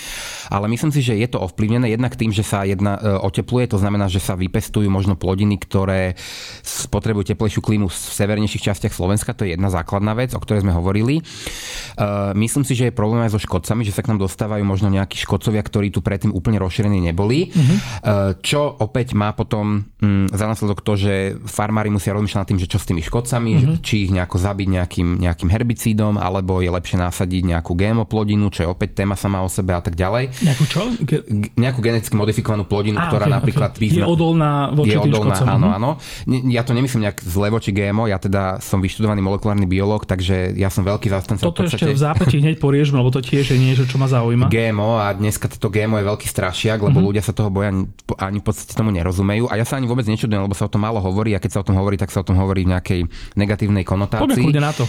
Ale 0.49 0.65
myslím 0.65 0.89
si, 0.89 1.05
že 1.05 1.13
je 1.13 1.29
to 1.29 1.37
ovplyvnené 1.45 1.93
jednak 1.93 2.17
tým, 2.17 2.33
že 2.33 2.41
sa 2.41 2.65
jedna 2.65 2.97
e, 2.97 3.21
otepluje, 3.21 3.69
to 3.69 3.77
znamená, 3.77 4.09
že 4.09 4.17
sa 4.17 4.33
vypestujú 4.33 4.89
možno 4.89 5.13
plodiny, 5.13 5.61
ktoré 5.61 6.17
potrebujú 6.89 7.37
teplejšiu 7.37 7.61
klímu 7.61 7.85
v 7.85 7.93
severnejších 7.93 8.73
častiach 8.73 8.97
Slovenska, 8.97 9.37
to 9.37 9.45
je 9.45 9.53
jedna 9.53 9.69
základná 9.69 10.17
vec, 10.17 10.33
o 10.33 10.41
ktorej 10.41 10.65
sme 10.65 10.73
hovorili. 10.73 11.21
E, 11.21 11.23
myslím 12.33 12.65
si, 12.65 12.73
že 12.73 12.89
je 12.89 12.97
problém 12.97 13.21
aj 13.21 13.37
so 13.37 13.39
škodcami, 13.45 13.85
že 13.85 13.93
sa 13.93 14.01
k 14.01 14.09
nám 14.09 14.25
dostávajú 14.25 14.65
možno 14.65 14.89
nejakí 14.89 15.21
škodcovia, 15.21 15.61
ktorí 15.61 15.93
tu 15.93 16.01
predtým 16.01 16.33
úplne 16.33 16.57
rozšírení 16.57 16.97
neboli, 17.13 17.53
mm-hmm. 17.53 17.77
čo 18.41 18.73
opäť 18.81 19.13
má 19.13 19.35
potom 19.35 19.85
mm, 20.01 20.33
za 20.47 20.55
následok 20.55 20.79
to, 20.79 20.95
že 20.95 21.13
farmári 21.43 21.91
musia 21.91 22.15
rozmýšľať 22.15 22.39
nad 22.39 22.47
tým, 22.47 22.59
že 22.63 22.71
čo 22.71 22.79
s 22.79 22.87
tými 22.87 23.03
škodcami, 23.03 23.51
mm-hmm. 23.51 23.75
či 23.83 24.07
ich 24.07 24.11
nejako 24.15 24.39
zabiť 24.39 24.67
nejakým, 24.71 25.07
nejakým 25.19 25.49
herbicídom, 25.51 26.15
alebo 26.15 26.63
je 26.63 26.71
lepšie 26.71 26.95
nasadiť 26.95 27.43
nejakú 27.43 27.75
GMO 27.75 28.07
plodinu, 28.07 28.47
čo 28.47 28.63
je 28.63 28.67
opäť 28.71 29.03
téma 29.03 29.19
sama 29.19 29.43
o 29.43 29.51
sebe 29.51 29.75
a 29.75 29.83
tak 29.83 29.99
ďalej. 29.99 30.31
Nejakú 30.39 30.63
čo? 30.71 30.81
Ge- 31.03 31.27
nejakú 31.59 31.83
geneticky 31.83 32.15
modifikovanú 32.15 32.63
plodinu, 32.63 32.95
a, 32.95 33.11
ktorá 33.11 33.27
okay, 33.27 33.35
napríklad... 33.35 33.71
Okay. 33.75 33.81
Význa... 33.83 33.99
Je 33.99 34.07
odolná 34.07 34.51
voči 34.71 34.95
je 34.95 34.97
odolná, 35.03 35.35
škodcom. 35.35 35.47
Áno, 35.51 35.67
mhm. 35.67 35.75
áno. 35.75 35.89
Ja 36.47 36.61
to 36.63 36.71
nemyslím 36.71 37.03
nejak 37.09 37.19
zle 37.27 37.51
voči 37.51 37.75
GMO, 37.75 38.07
ja 38.07 38.17
teda 38.17 38.63
som 38.63 38.79
vyštudovaný 38.79 39.19
molekulárny 39.19 39.67
biológ, 39.67 40.07
takže 40.07 40.55
ja 40.55 40.71
som 40.71 40.87
veľký 40.87 41.11
zastanca. 41.11 41.43
Toto 41.43 41.67
v 41.67 41.67
podstate... 41.67 41.91
ešte 41.91 41.97
v 41.97 41.99
zápäti 41.99 42.35
hneď 42.39 42.55
poriežme, 42.63 43.03
lebo 43.03 43.11
to 43.11 43.19
tiež 43.19 43.51
je 43.51 43.57
niečo, 43.59 43.83
čo 43.83 43.99
ma 43.99 44.07
zaujíma. 44.07 44.47
GMO 44.47 45.01
a 45.01 45.11
dneska 45.11 45.51
toto 45.51 45.67
GMO 45.67 45.99
je 45.99 46.05
veľký 46.07 46.27
strašiak, 46.29 46.79
lebo 46.79 47.01
mm-hmm. 47.01 47.07
ľudia 47.11 47.23
sa 47.25 47.33
toho 47.35 47.49
boja 47.51 47.73
ani 48.17 48.37
v 48.39 48.45
podstate 48.45 48.77
tomu 48.77 48.93
nerozumejú. 48.93 49.49
A 49.49 49.57
ja 49.57 49.65
sa 49.65 49.81
ani 49.81 49.89
vôbec 49.89 50.05
nečudujem 50.05 50.36
nebudem, 50.37 50.45
lebo 50.45 50.55
sa 50.57 50.69
o 50.69 50.71
tom 50.71 50.85
málo 50.85 51.01
hovorí 51.01 51.33
a 51.33 51.41
keď 51.41 51.51
sa 51.57 51.59
o 51.65 51.67
tom 51.67 51.75
hovorí, 51.75 51.97
tak 51.97 52.13
sa 52.13 52.21
o 52.21 52.27
tom 52.27 52.37
hovorí 52.37 52.63
v 52.63 52.77
nejakej 52.77 52.99
negatívnej 53.33 53.81
konotácii. 53.81 54.53
Poďme 54.53 54.61
na 54.61 54.71
to. 54.73 54.85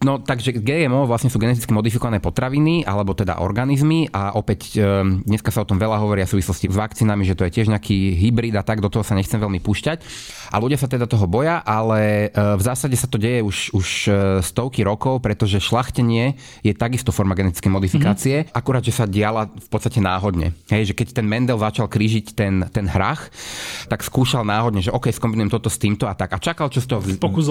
No 0.00 0.20
takže 0.20 0.56
GMO 0.56 1.08
vlastne 1.08 1.28
sú 1.32 1.40
geneticky 1.40 1.72
modifikované 1.72 2.20
potraviny 2.20 2.84
alebo 2.84 3.12
teda 3.16 3.40
organizmy 3.40 4.08
a 4.12 4.36
opäť 4.36 4.76
e, 4.76 4.84
dneska 5.24 5.52
sa 5.52 5.64
o 5.64 5.68
tom 5.68 5.80
veľa 5.80 6.00
hovorí 6.00 6.24
v 6.24 6.32
súvislosti 6.36 6.68
s 6.68 6.76
vakcínami, 6.76 7.24
že 7.24 7.36
to 7.36 7.44
je 7.48 7.54
tiež 7.60 7.68
nejaký 7.72 8.16
hybrid 8.16 8.56
a 8.56 8.64
tak, 8.64 8.80
do 8.80 8.92
toho 8.92 9.04
sa 9.04 9.16
nechcem 9.16 9.40
veľmi 9.40 9.60
púšťať. 9.60 9.98
A 10.52 10.56
ľudia 10.60 10.76
sa 10.80 10.88
teda 10.88 11.08
toho 11.08 11.24
boja, 11.28 11.60
ale 11.64 12.32
e, 12.32 12.56
v 12.56 12.62
zásade 12.62 12.96
sa 12.96 13.08
to 13.08 13.16
deje 13.20 13.40
už, 13.40 13.72
už 13.72 13.88
stovky 14.44 14.84
rokov, 14.84 15.24
pretože 15.24 15.60
šlachtenie 15.60 16.36
je 16.60 16.72
takisto 16.76 17.10
forma 17.10 17.32
genetickej 17.32 17.72
modifikácie, 17.72 18.36
mm-hmm. 18.44 18.56
akurát, 18.56 18.84
že 18.84 18.92
sa 18.92 19.08
diala 19.08 19.48
v 19.48 19.68
podstate 19.68 19.98
náhodne. 19.98 20.52
Hej, 20.68 20.92
že 20.92 20.94
keď 20.94 21.20
ten 21.20 21.26
Mendel 21.26 21.56
začal 21.56 21.88
krížiť 21.88 22.36
ten, 22.36 22.68
ten 22.70 22.86
hrach, 22.86 23.32
tak 23.88 24.04
skúšal 24.06 24.46
náhodne, 24.46 24.84
že 24.86 24.94
OK, 24.94 25.10
skombinujem 25.10 25.50
toto 25.50 25.66
s 25.66 25.82
týmto 25.82 26.06
a 26.06 26.14
tak. 26.14 26.30
A 26.34 26.38
čakal, 26.38 26.70
čo 26.70 26.78
z 26.78 26.86
toho 26.86 27.02
Pokus 27.18 27.50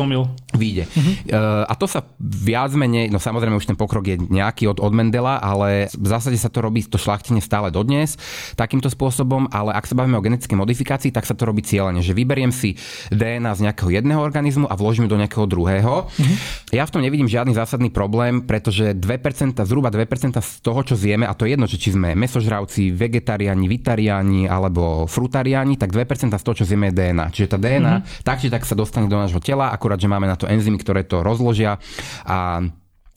vyjde. 0.55 0.87
Uh-huh. 0.87 1.13
Uh, 1.27 1.63
a 1.67 1.73
to 1.75 1.85
sa 1.85 2.07
viac 2.19 2.71
menej, 2.71 3.11
no 3.11 3.19
samozrejme 3.19 3.59
už 3.59 3.67
ten 3.67 3.77
pokrok 3.77 4.07
je 4.07 4.15
nejaký 4.19 4.71
od, 4.71 4.79
od 4.79 4.93
Mendela, 4.95 5.37
ale 5.43 5.91
v 5.91 6.07
zásade 6.07 6.39
sa 6.39 6.47
to 6.47 6.63
robí 6.63 6.83
to 6.87 6.95
šlachtenie 6.95 7.43
stále 7.43 7.67
dodnes 7.69 8.15
takýmto 8.55 8.87
spôsobom, 8.87 9.51
ale 9.51 9.75
ak 9.75 9.83
sa 9.83 9.97
bavíme 9.97 10.15
o 10.15 10.23
genetickej 10.23 10.55
modifikácii, 10.55 11.11
tak 11.11 11.27
sa 11.27 11.35
to 11.35 11.43
robí 11.43 11.59
cieľene, 11.65 11.99
že 11.99 12.15
vyberiem 12.15 12.55
si 12.55 12.79
DNA 13.11 13.51
z 13.57 13.63
nejakého 13.67 13.91
jedného 13.91 14.21
organizmu 14.23 14.71
a 14.71 14.75
vložím 14.79 15.11
do 15.11 15.19
nejakého 15.19 15.43
druhého. 15.49 16.07
Uh-huh. 16.07 16.35
Ja 16.71 16.87
v 16.87 16.93
tom 16.95 17.01
nevidím 17.03 17.27
žiadny 17.27 17.51
zásadný 17.51 17.91
problém, 17.91 18.43
pretože 18.43 18.95
2%, 18.95 19.59
zhruba 19.67 19.91
2% 19.91 20.39
z 20.39 20.51
toho, 20.63 20.79
čo 20.85 20.95
zjeme, 20.95 21.27
a 21.27 21.33
to 21.35 21.43
je 21.43 21.57
jedno, 21.57 21.65
či 21.67 21.91
sme 21.91 22.15
mesožravci, 22.15 22.95
vegetariáni, 22.95 23.65
vitariáni 23.67 24.47
alebo 24.47 25.09
frutariáni, 25.09 25.75
tak 25.75 25.91
2% 25.91 26.31
z 26.31 26.43
toho, 26.43 26.55
čo 26.55 26.67
zjeme, 26.67 26.91
je 26.91 26.93
DNA. 26.95 27.14
Čiže 27.31 27.55
tá 27.55 27.57
DNA 27.57 27.93
mm-hmm. 28.03 28.23
tak 28.27 28.37
či 28.43 28.51
tak 28.51 28.67
sa 28.67 28.75
dostane 28.75 29.07
do 29.07 29.15
nášho 29.15 29.39
tela, 29.39 29.71
akurát, 29.71 29.97
že 29.97 30.11
máme 30.11 30.27
na 30.27 30.35
to 30.35 30.45
enzymy, 30.45 30.77
ktoré 30.79 31.07
to 31.07 31.23
rozložia 31.23 31.79
a 32.27 32.61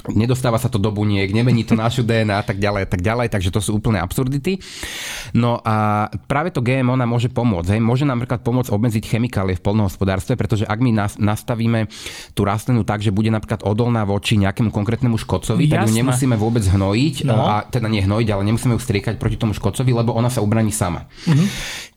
nedostáva 0.07 0.63
sa 0.63 0.71
to 0.71 0.79
do 0.79 0.95
buniek, 0.95 1.27
nemení 1.35 1.67
to 1.67 1.75
našu 1.75 2.05
DNA 2.09 2.39
a 2.39 2.45
tak 2.47 2.63
ďalej 2.63 2.87
a 2.87 2.89
tak 2.89 3.03
ďalej, 3.03 3.27
takže 3.35 3.51
to 3.51 3.59
sú 3.59 3.83
úplne 3.83 3.99
absurdity. 3.99 4.63
No 5.35 5.59
a 5.67 6.07
práve 6.31 6.55
to 6.55 6.63
GMO 6.63 6.95
nám 6.95 7.11
môže 7.11 7.27
pomôcť. 7.27 7.75
Hej. 7.75 7.81
Môže 7.83 8.07
nám 8.07 8.23
napríklad 8.23 8.47
pomôcť 8.47 8.71
obmedziť 8.71 9.05
chemikálie 9.11 9.59
v 9.59 9.63
polnohospodárstve, 9.65 10.39
pretože 10.39 10.65
ak 10.65 10.79
my 10.79 10.95
nastavíme 11.19 11.91
tú 12.39 12.47
rastlinu 12.47 12.87
tak, 12.87 13.03
že 13.03 13.11
bude 13.11 13.29
napríklad 13.35 13.67
odolná 13.67 14.07
voči 14.07 14.39
nejakému 14.39 14.71
konkrétnemu 14.71 15.19
škodcovi, 15.19 15.67
Jasne. 15.67 15.75
tak 15.75 15.81
ju 15.91 15.95
nemusíme 15.99 16.37
vôbec 16.39 16.63
hnojiť, 16.63 17.17
no. 17.27 17.35
a 17.35 17.67
teda 17.67 17.91
nie 17.91 18.07
hnojiť, 18.07 18.29
ale 18.31 18.43
nemusíme 18.47 18.79
ju 18.79 18.81
striekať 18.81 19.19
proti 19.19 19.35
tomu 19.35 19.51
škodcovi, 19.51 19.91
lebo 19.91 20.15
ona 20.15 20.31
sa 20.31 20.39
ubraní 20.39 20.71
sama. 20.71 21.11
Mm-hmm. 21.27 21.47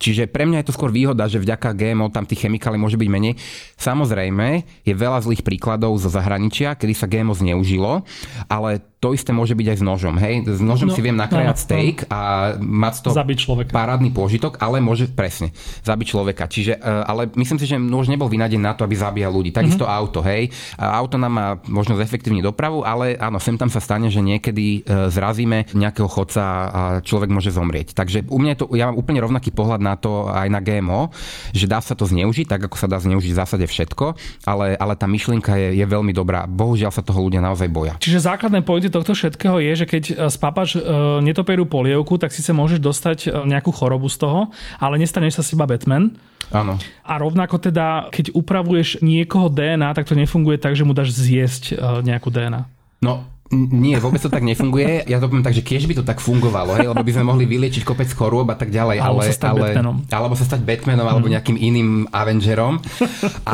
Čiže 0.02 0.24
pre 0.26 0.50
mňa 0.50 0.66
je 0.66 0.68
to 0.74 0.76
skôr 0.76 0.90
výhoda, 0.90 1.30
že 1.30 1.38
vďaka 1.38 1.78
GMO 1.78 2.10
tam 2.10 2.26
tých 2.26 2.50
chemikálií 2.50 2.82
môže 2.82 2.98
byť 2.98 3.10
menej. 3.10 3.38
Samozrejme, 3.78 4.66
je 4.82 4.94
veľa 4.98 5.22
zlých 5.22 5.46
príkladov 5.46 5.94
zo 6.02 6.10
zahraničia, 6.10 6.74
kedy 6.74 6.94
sa 6.98 7.06
GMO 7.06 7.38
zneužilo 7.38 7.91
ale 8.48 8.80
to 9.02 9.18
isté 9.18 9.34
môže 9.34 9.58
byť 9.58 9.68
aj 9.74 9.78
s 9.82 9.84
nožom. 9.84 10.16
Hej? 10.22 10.46
S 10.46 10.62
nožom 10.62 10.94
no, 10.94 10.96
si 10.96 11.02
viem 11.02 11.18
nakrájať 11.18 11.58
no, 11.58 11.64
steak 11.66 11.98
no. 12.06 12.14
a 12.14 12.20
mať 12.62 13.02
toho 13.02 13.18
zabiť 13.18 13.38
človeka. 13.42 13.74
parádny 13.74 14.14
pôžitok, 14.14 14.62
ale 14.62 14.78
môže 14.78 15.10
presne 15.10 15.50
zabiť 15.82 16.06
človeka. 16.14 16.46
Čiže, 16.46 16.78
e, 16.78 16.82
ale 16.86 17.26
myslím 17.34 17.58
si, 17.58 17.66
že 17.66 17.82
nôž 17.82 18.14
nebol 18.14 18.30
vynadený 18.30 18.62
na 18.62 18.78
to, 18.78 18.86
aby 18.86 18.94
zabíjal 18.94 19.34
ľudí. 19.34 19.50
Takisto 19.50 19.90
mm-hmm. 19.90 20.00
auto, 20.06 20.22
hej. 20.22 20.54
Auto 20.78 21.18
nám 21.18 21.34
má 21.34 21.48
možnosť 21.66 21.98
efektívne 21.98 22.46
dopravu, 22.46 22.86
ale 22.86 23.18
áno, 23.18 23.42
sem 23.42 23.58
tam 23.58 23.74
sa 23.74 23.82
stane, 23.82 24.06
že 24.14 24.22
niekedy 24.22 24.86
e, 24.86 25.10
zrazíme 25.10 25.74
nejakého 25.74 26.06
chodca 26.06 26.44
a 26.46 26.82
človek 27.02 27.34
môže 27.34 27.50
zomrieť. 27.50 27.98
Takže 27.98 28.30
u 28.30 28.38
mňa 28.38 28.54
je 28.54 28.60
to, 28.62 28.66
ja 28.78 28.86
mám 28.86 29.02
úplne 29.02 29.18
rovnaký 29.18 29.50
pohľad 29.50 29.82
na 29.82 29.98
to 29.98 30.30
aj 30.30 30.46
na 30.46 30.62
GMO, 30.62 31.10
že 31.58 31.66
dá 31.66 31.82
sa 31.82 31.98
to 31.98 32.06
zneužiť, 32.06 32.46
tak 32.46 32.70
ako 32.70 32.78
sa 32.78 32.86
dá 32.86 33.02
zneužiť 33.02 33.34
v 33.34 33.40
zásade 33.42 33.66
všetko, 33.66 34.14
ale, 34.46 34.78
ale 34.78 34.94
tá 34.94 35.10
myšlienka 35.10 35.58
je, 35.58 35.82
je 35.82 35.86
veľmi 35.90 36.14
dobrá. 36.14 36.46
Bohužiaľ 36.46 36.94
sa 36.94 37.02
toho 37.02 37.26
ľudia 37.26 37.42
naozaj 37.42 37.66
boja. 37.66 37.81
Čiže 37.98 38.28
základné 38.28 38.62
pointy 38.62 38.92
tohto 38.92 39.16
všetkého 39.16 39.58
je, 39.62 39.72
že 39.84 39.86
keď 39.90 40.04
e, 40.10 40.14
spápaš 40.30 40.78
e, 40.78 40.80
netopieru 41.26 41.66
polievku, 41.66 42.18
tak 42.22 42.36
síce 42.36 42.54
môžeš 42.54 42.80
dostať 42.82 43.18
e, 43.26 43.28
nejakú 43.50 43.74
chorobu 43.74 44.10
z 44.12 44.22
toho, 44.22 44.42
ale 44.78 45.02
nestaneš 45.02 45.42
sa 45.42 45.44
si 45.44 45.58
iba 45.58 45.66
Batman. 45.66 46.14
Áno. 46.52 46.76
A 47.08 47.14
rovnako 47.16 47.58
teda, 47.64 48.12
keď 48.12 48.36
upravuješ 48.36 49.00
niekoho 49.00 49.48
DNA, 49.48 49.96
tak 49.96 50.04
to 50.04 50.20
nefunguje 50.20 50.60
tak, 50.60 50.76
že 50.76 50.84
mu 50.84 50.92
dáš 50.92 51.16
zjesť 51.16 51.80
nejakú 52.04 52.28
DNA. 52.28 52.68
No, 53.00 53.24
nie, 53.52 54.00
vôbec 54.00 54.24
to 54.24 54.32
tak 54.32 54.48
nefunguje. 54.48 55.04
Ja 55.12 55.20
to 55.20 55.28
poviem 55.28 55.44
tak, 55.44 55.52
že 55.52 55.64
keď 55.64 55.84
by 55.84 55.94
to 56.00 56.04
tak 56.08 56.24
fungovalo, 56.24 56.80
hej, 56.80 56.88
lebo 56.88 57.04
by 57.04 57.12
sme 57.12 57.26
mohli 57.28 57.44
vyliečiť 57.44 57.84
kopec 57.84 58.08
chorôb 58.08 58.48
a 58.48 58.56
tak 58.56 58.72
ďalej. 58.72 59.04
Alebo 59.04 59.20
ale, 59.20 59.28
sa 59.28 59.36
stať 59.36 59.52
ale, 59.52 59.62
Batmanom. 59.68 59.96
Alebo 60.08 60.34
sa 60.40 60.46
stať 60.48 60.62
Batmanom 60.64 61.08
alebo 61.08 61.28
mm. 61.28 61.34
nejakým 61.36 61.58
iným 61.60 61.90
Avengerom. 62.16 62.80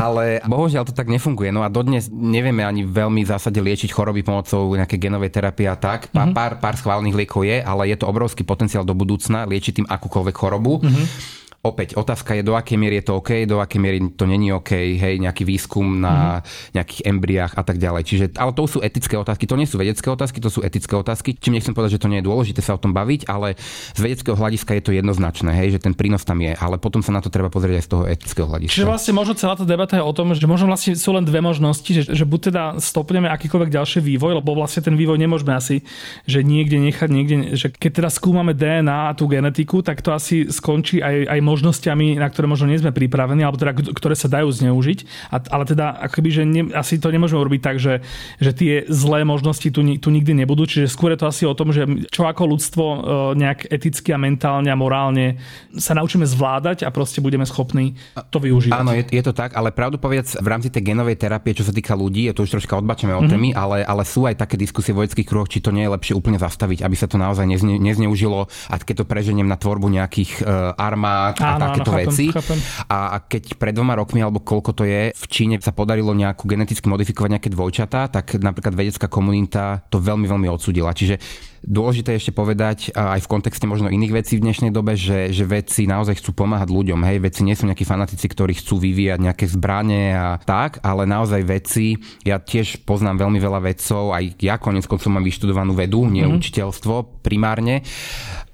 ale 0.05 0.45
bohužiaľ 0.45 0.86
to 0.86 0.93
tak 0.93 1.10
nefunguje. 1.10 1.49
No 1.49 1.65
a 1.65 1.73
dodnes 1.73 2.13
nevieme 2.13 2.62
ani 2.62 2.86
veľmi 2.86 3.25
v 3.25 3.29
zásade 3.33 3.57
liečiť 3.57 3.89
choroby 3.89 4.21
pomocou 4.21 4.77
nejakej 4.77 5.01
genovej 5.01 5.33
terapie 5.33 5.65
a 5.65 5.73
tak. 5.73 6.13
Pár, 6.13 6.29
mm-hmm. 6.29 6.38
pár, 6.38 6.51
pár 6.62 6.75
schválnych 6.77 7.17
liekov 7.17 7.41
je, 7.41 7.57
ale 7.65 7.89
je 7.89 7.97
to 7.97 8.05
obrovský 8.05 8.45
potenciál 8.45 8.86
do 8.86 8.93
budúcna 8.93 9.49
liečiť 9.49 9.81
tým 9.81 9.88
akúkoľvek 9.89 10.36
chorobu. 10.38 10.86
Mm-hmm 10.86 11.38
opäť 11.67 11.99
otázka 11.99 12.39
je, 12.39 12.47
do 12.47 12.56
akej 12.56 12.77
miery 12.80 13.03
je 13.03 13.12
to 13.12 13.19
OK, 13.19 13.43
do 13.43 13.60
akej 13.60 13.80
miery 13.84 13.99
to 14.15 14.23
není 14.23 14.56
OK, 14.56 14.71
hej, 14.71 15.19
nejaký 15.19 15.43
výskum 15.43 15.99
na 15.99 16.39
mm-hmm. 16.39 16.73
nejakých 16.80 17.01
embriách 17.03 17.53
a 17.60 17.63
tak 17.67 17.77
ďalej. 17.77 18.01
Čiže, 18.08 18.25
ale 18.39 18.56
to 18.56 18.63
sú 18.65 18.80
etické 18.80 19.19
otázky, 19.19 19.43
to 19.43 19.60
nie 19.60 19.67
sú 19.67 19.75
vedecké 19.75 20.08
otázky, 20.08 20.39
to 20.39 20.47
sú 20.47 20.63
etické 20.63 20.93
otázky. 20.95 21.36
Čím 21.36 21.60
nechcem 21.60 21.75
povedať, 21.75 21.99
že 21.99 22.01
to 22.01 22.12
nie 22.12 22.23
je 22.23 22.27
dôležité 22.27 22.63
sa 22.63 22.73
o 22.75 22.82
tom 22.82 22.95
baviť, 22.95 23.27
ale 23.27 23.60
z 23.93 23.99
vedeckého 23.99 24.39
hľadiska 24.39 24.71
je 24.80 24.84
to 24.84 24.91
jednoznačné, 24.95 25.51
hej, 25.51 25.77
že 25.77 25.80
ten 25.84 25.93
prínos 25.93 26.23
tam 26.23 26.39
je, 26.39 26.56
ale 26.56 26.80
potom 26.80 27.03
sa 27.03 27.12
na 27.12 27.19
to 27.19 27.27
treba 27.27 27.51
pozrieť 27.51 27.75
aj 27.82 27.84
z 27.84 27.89
toho 27.91 28.03
etického 28.08 28.47
hľadiska. 28.47 28.75
Čiže 28.80 28.88
vlastne 28.88 29.13
možno 29.13 29.34
celá 29.36 29.60
tá 29.60 29.67
debata 29.67 29.99
je 29.99 30.03
o 30.06 30.13
tom, 30.15 30.32
že 30.32 30.45
možno 30.47 30.71
vlastne 30.71 30.95
sú 30.95 31.12
len 31.12 31.27
dve 31.27 31.43
možnosti, 31.43 31.89
že, 31.91 32.03
že 32.08 32.23
buď 32.23 32.39
teda 32.53 32.63
stopneme 32.80 33.27
akýkoľvek 33.27 33.69
ďalší 33.73 33.99
vývoj, 33.99 34.39
lebo 34.39 34.56
vlastne 34.56 34.86
ten 34.86 34.95
vývoj 34.95 35.19
nemôžeme 35.19 35.51
asi, 35.51 35.84
že 36.23 36.45
niekde 36.45 36.80
nechať, 36.80 37.10
niekde, 37.12 37.36
že 37.58 37.67
keď 37.73 38.03
teda 38.03 38.10
skúmame 38.13 38.53
DNA 38.56 39.12
a 39.12 39.15
tú 39.17 39.27
genetiku, 39.27 39.84
tak 39.84 39.99
to 39.99 40.13
asi 40.13 40.47
skončí 40.47 41.03
aj, 41.03 41.27
aj 41.27 41.39
možnosťami, 41.57 42.21
na 42.21 42.29
ktoré 42.29 42.45
možno 42.45 42.69
nie 42.69 42.77
sme 42.77 42.93
pripravení, 42.93 43.41
alebo 43.41 43.57
teda 43.57 43.73
ktoré 43.73 44.13
sa 44.13 44.29
dajú 44.29 44.53
zneužiť. 44.53 45.33
A, 45.33 45.41
ale 45.49 45.65
teda 45.65 45.97
akoby, 46.05 46.29
že 46.29 46.43
ne, 46.45 46.69
asi 46.77 47.01
to 47.01 47.09
nemôžeme 47.09 47.41
urobiť 47.41 47.61
tak, 47.65 47.81
že, 47.81 48.05
že 48.37 48.53
tie 48.53 48.85
zlé 48.85 49.25
možnosti 49.25 49.65
tu, 49.73 49.81
tu 49.81 50.09
nikdy 50.13 50.37
nebudú. 50.37 50.69
Čiže 50.69 50.93
skôr 50.93 51.17
je 51.17 51.19
to 51.25 51.27
asi 51.27 51.43
o 51.49 51.57
tom, 51.57 51.73
že 51.73 51.89
čo 52.13 52.29
ako 52.29 52.53
ľudstvo 52.53 52.85
e, 52.85 52.97
nejak 53.41 53.73
eticky 53.73 54.13
a 54.13 54.21
mentálne 54.21 54.69
a 54.69 54.77
morálne 54.77 55.41
sa 55.73 55.97
naučíme 55.97 56.29
zvládať 56.29 56.85
a 56.85 56.93
proste 56.93 57.19
budeme 57.19 57.43
schopní 57.49 57.97
to 58.29 58.37
využívať. 58.37 58.77
Áno, 58.77 58.93
je, 58.93 59.09
je 59.09 59.23
to 59.25 59.33
tak, 59.33 59.57
ale 59.57 59.73
pravdu 59.73 59.97
povedz, 59.97 60.37
v 60.37 60.47
rámci 60.47 60.69
tej 60.69 60.93
genovej 60.93 61.17
terapie, 61.17 61.57
čo 61.57 61.65
sa 61.65 61.73
týka 61.73 61.97
ľudí, 61.97 62.29
je 62.29 62.37
to 62.37 62.45
už 62.45 62.61
troška 62.61 62.77
odbačeme 62.77 63.17
od 63.17 63.25
mm-hmm. 63.25 63.33
témy, 63.33 63.49
ale, 63.57 63.81
ale 63.81 64.05
sú 64.05 64.29
aj 64.29 64.37
také 64.37 64.59
diskusie 64.59 64.93
v 64.93 65.03
vojenských 65.03 65.25
kruhoch, 65.25 65.49
či 65.49 65.63
to 65.63 65.73
nie 65.73 65.89
je 65.89 65.93
lepšie 65.97 66.13
úplne 66.13 66.37
zastaviť, 66.37 66.85
aby 66.85 66.95
sa 66.99 67.09
to 67.09 67.17
naozaj 67.17 67.47
nezne, 67.49 67.81
nezneužilo 67.81 68.45
a 68.69 68.73
keď 68.77 69.03
to 69.03 69.09
preženiem 69.09 69.47
na 69.47 69.57
tvorbu 69.57 69.87
nejakých 69.89 70.43
uh, 70.43 70.75
armád 70.77 71.39
a 71.47 71.55
áno, 71.55 71.63
takéto 71.71 71.89
áno, 71.89 71.95
chápem, 71.95 72.12
veci. 72.12 72.25
Chápem. 72.36 72.60
A 72.91 72.97
keď 73.23 73.43
pred 73.55 73.71
dvoma 73.71 73.95
rokmi, 73.95 74.19
alebo 74.19 74.43
koľko 74.43 74.75
to 74.75 74.83
je, 74.83 75.15
v 75.15 75.25
Číne 75.31 75.55
sa 75.63 75.71
podarilo 75.71 76.12
nejakú 76.12 76.43
geneticky 76.43 76.83
modifikovať 76.91 77.39
nejaké 77.39 77.49
dvojčatá, 77.55 78.12
tak 78.12 78.36
napríklad 78.36 78.75
vedecká 78.75 79.07
komunita 79.07 79.88
to 79.88 80.03
veľmi, 80.03 80.27
veľmi 80.27 80.47
odsudila. 80.51 80.91
Čiže 80.91 81.15
Dôležité 81.65 82.13
je 82.13 82.19
ešte 82.21 82.33
povedať 82.35 82.93
aj 82.93 83.25
v 83.25 83.31
kontexte 83.31 83.65
možno 83.65 83.89
iných 83.89 84.13
vecí 84.13 84.37
v 84.37 84.45
dnešnej 84.45 84.69
dobe, 84.69 84.93
že, 84.93 85.33
že 85.33 85.43
vedci 85.47 85.89
naozaj 85.89 86.21
chcú 86.21 86.37
pomáhať 86.37 86.69
ľuďom. 86.69 87.01
Hej, 87.01 87.17
vedci 87.23 87.41
nie 87.41 87.57
sú 87.57 87.65
nejakí 87.65 87.81
fanatici, 87.81 88.29
ktorí 88.29 88.53
chcú 88.61 88.77
vyvíjať 88.77 89.19
nejaké 89.21 89.45
zbranie 89.49 90.13
a 90.13 90.37
tak, 90.37 90.77
ale 90.85 91.09
naozaj 91.09 91.41
vedci, 91.41 91.97
ja 92.21 92.37
tiež 92.37 92.85
poznám 92.85 93.25
veľmi 93.25 93.39
veľa 93.41 93.59
vedcov, 93.63 94.13
aj 94.13 94.37
ja 94.37 94.61
konec 94.61 94.85
koncov 94.85 95.09
mám 95.09 95.25
vyštudovanú 95.25 95.73
vedu, 95.73 96.05
nie 96.05 96.21
mm-hmm. 96.23 96.37
učiteľstvo 96.37 97.25
primárne. 97.25 97.81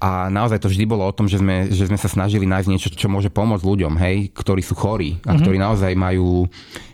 A 0.04 0.28
naozaj 0.28 0.60
to 0.60 0.68
vždy 0.68 0.84
bolo 0.84 1.08
o 1.08 1.16
tom, 1.16 1.28
že 1.30 1.40
sme, 1.40 1.72
že 1.72 1.88
sme 1.88 1.96
sa 1.96 2.12
snažili 2.12 2.44
nájsť 2.44 2.68
niečo, 2.68 2.88
čo 2.92 3.08
môže 3.08 3.32
pomôcť 3.32 3.64
ľuďom, 3.64 3.96
hej, 4.00 4.28
ktorí 4.36 4.60
sú 4.60 4.76
chorí 4.76 5.16
a 5.24 5.32
mm-hmm. 5.32 5.40
ktorí 5.40 5.56
naozaj 5.56 5.92
majú 5.96 6.44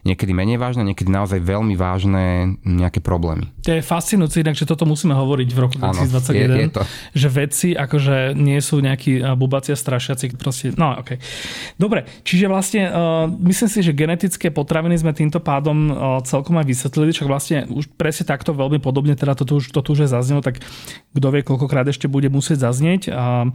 niekedy 0.06 0.32
menej 0.32 0.56
vážne, 0.56 0.86
niekedy 0.86 1.10
naozaj 1.10 1.42
veľmi 1.42 1.74
vážne 1.74 2.56
nejaké 2.62 3.02
problémy. 3.02 3.50
To 3.66 3.74
je 3.76 3.82
fascinujúce, 3.84 4.40
inak, 4.40 4.56
že 4.56 4.64
toto 4.64 4.86
musíme 4.88 5.12
hovoriť 5.12 5.48
v 5.52 5.58
roku 5.58 5.76
2021, 6.08 6.32
je, 6.32 6.46
je 6.46 6.68
to. 6.72 6.82
že 7.12 7.28
vedci 7.28 7.68
akože 7.76 8.16
nie 8.38 8.58
sú 8.64 8.80
nejakí 8.80 9.36
bubacia 9.36 9.76
strašiaci, 9.76 10.36
proste, 10.40 10.72
no 10.76 10.96
okay. 10.96 11.20
Dobre, 11.76 12.08
čiže 12.24 12.46
vlastne 12.48 12.88
uh, 12.88 13.26
myslím 13.44 13.68
si, 13.68 13.80
že 13.84 13.92
genetické 13.92 14.48
potraviny 14.48 14.96
sme 14.96 15.12
týmto 15.12 15.42
pádom 15.42 15.76
uh, 15.90 15.94
celkom 16.24 16.56
aj 16.60 16.66
vysvetlili, 16.66 17.10
čak 17.12 17.26
vlastne 17.28 17.68
už 17.68 17.90
presne 17.98 18.24
takto 18.28 18.56
veľmi 18.56 18.80
podobne, 18.80 19.16
teda 19.18 19.36
toto 19.36 19.60
už, 19.60 19.74
toto 19.74 19.92
už 19.92 20.06
je 20.06 20.12
zaznelo, 20.12 20.40
tak 20.40 20.62
kto 21.12 21.28
vie, 21.28 21.42
koľkokrát 21.44 21.88
ešte 21.88 22.08
bude 22.08 22.32
musieť 22.32 22.70
zaznieť. 22.70 23.02
Uh, 23.10 23.52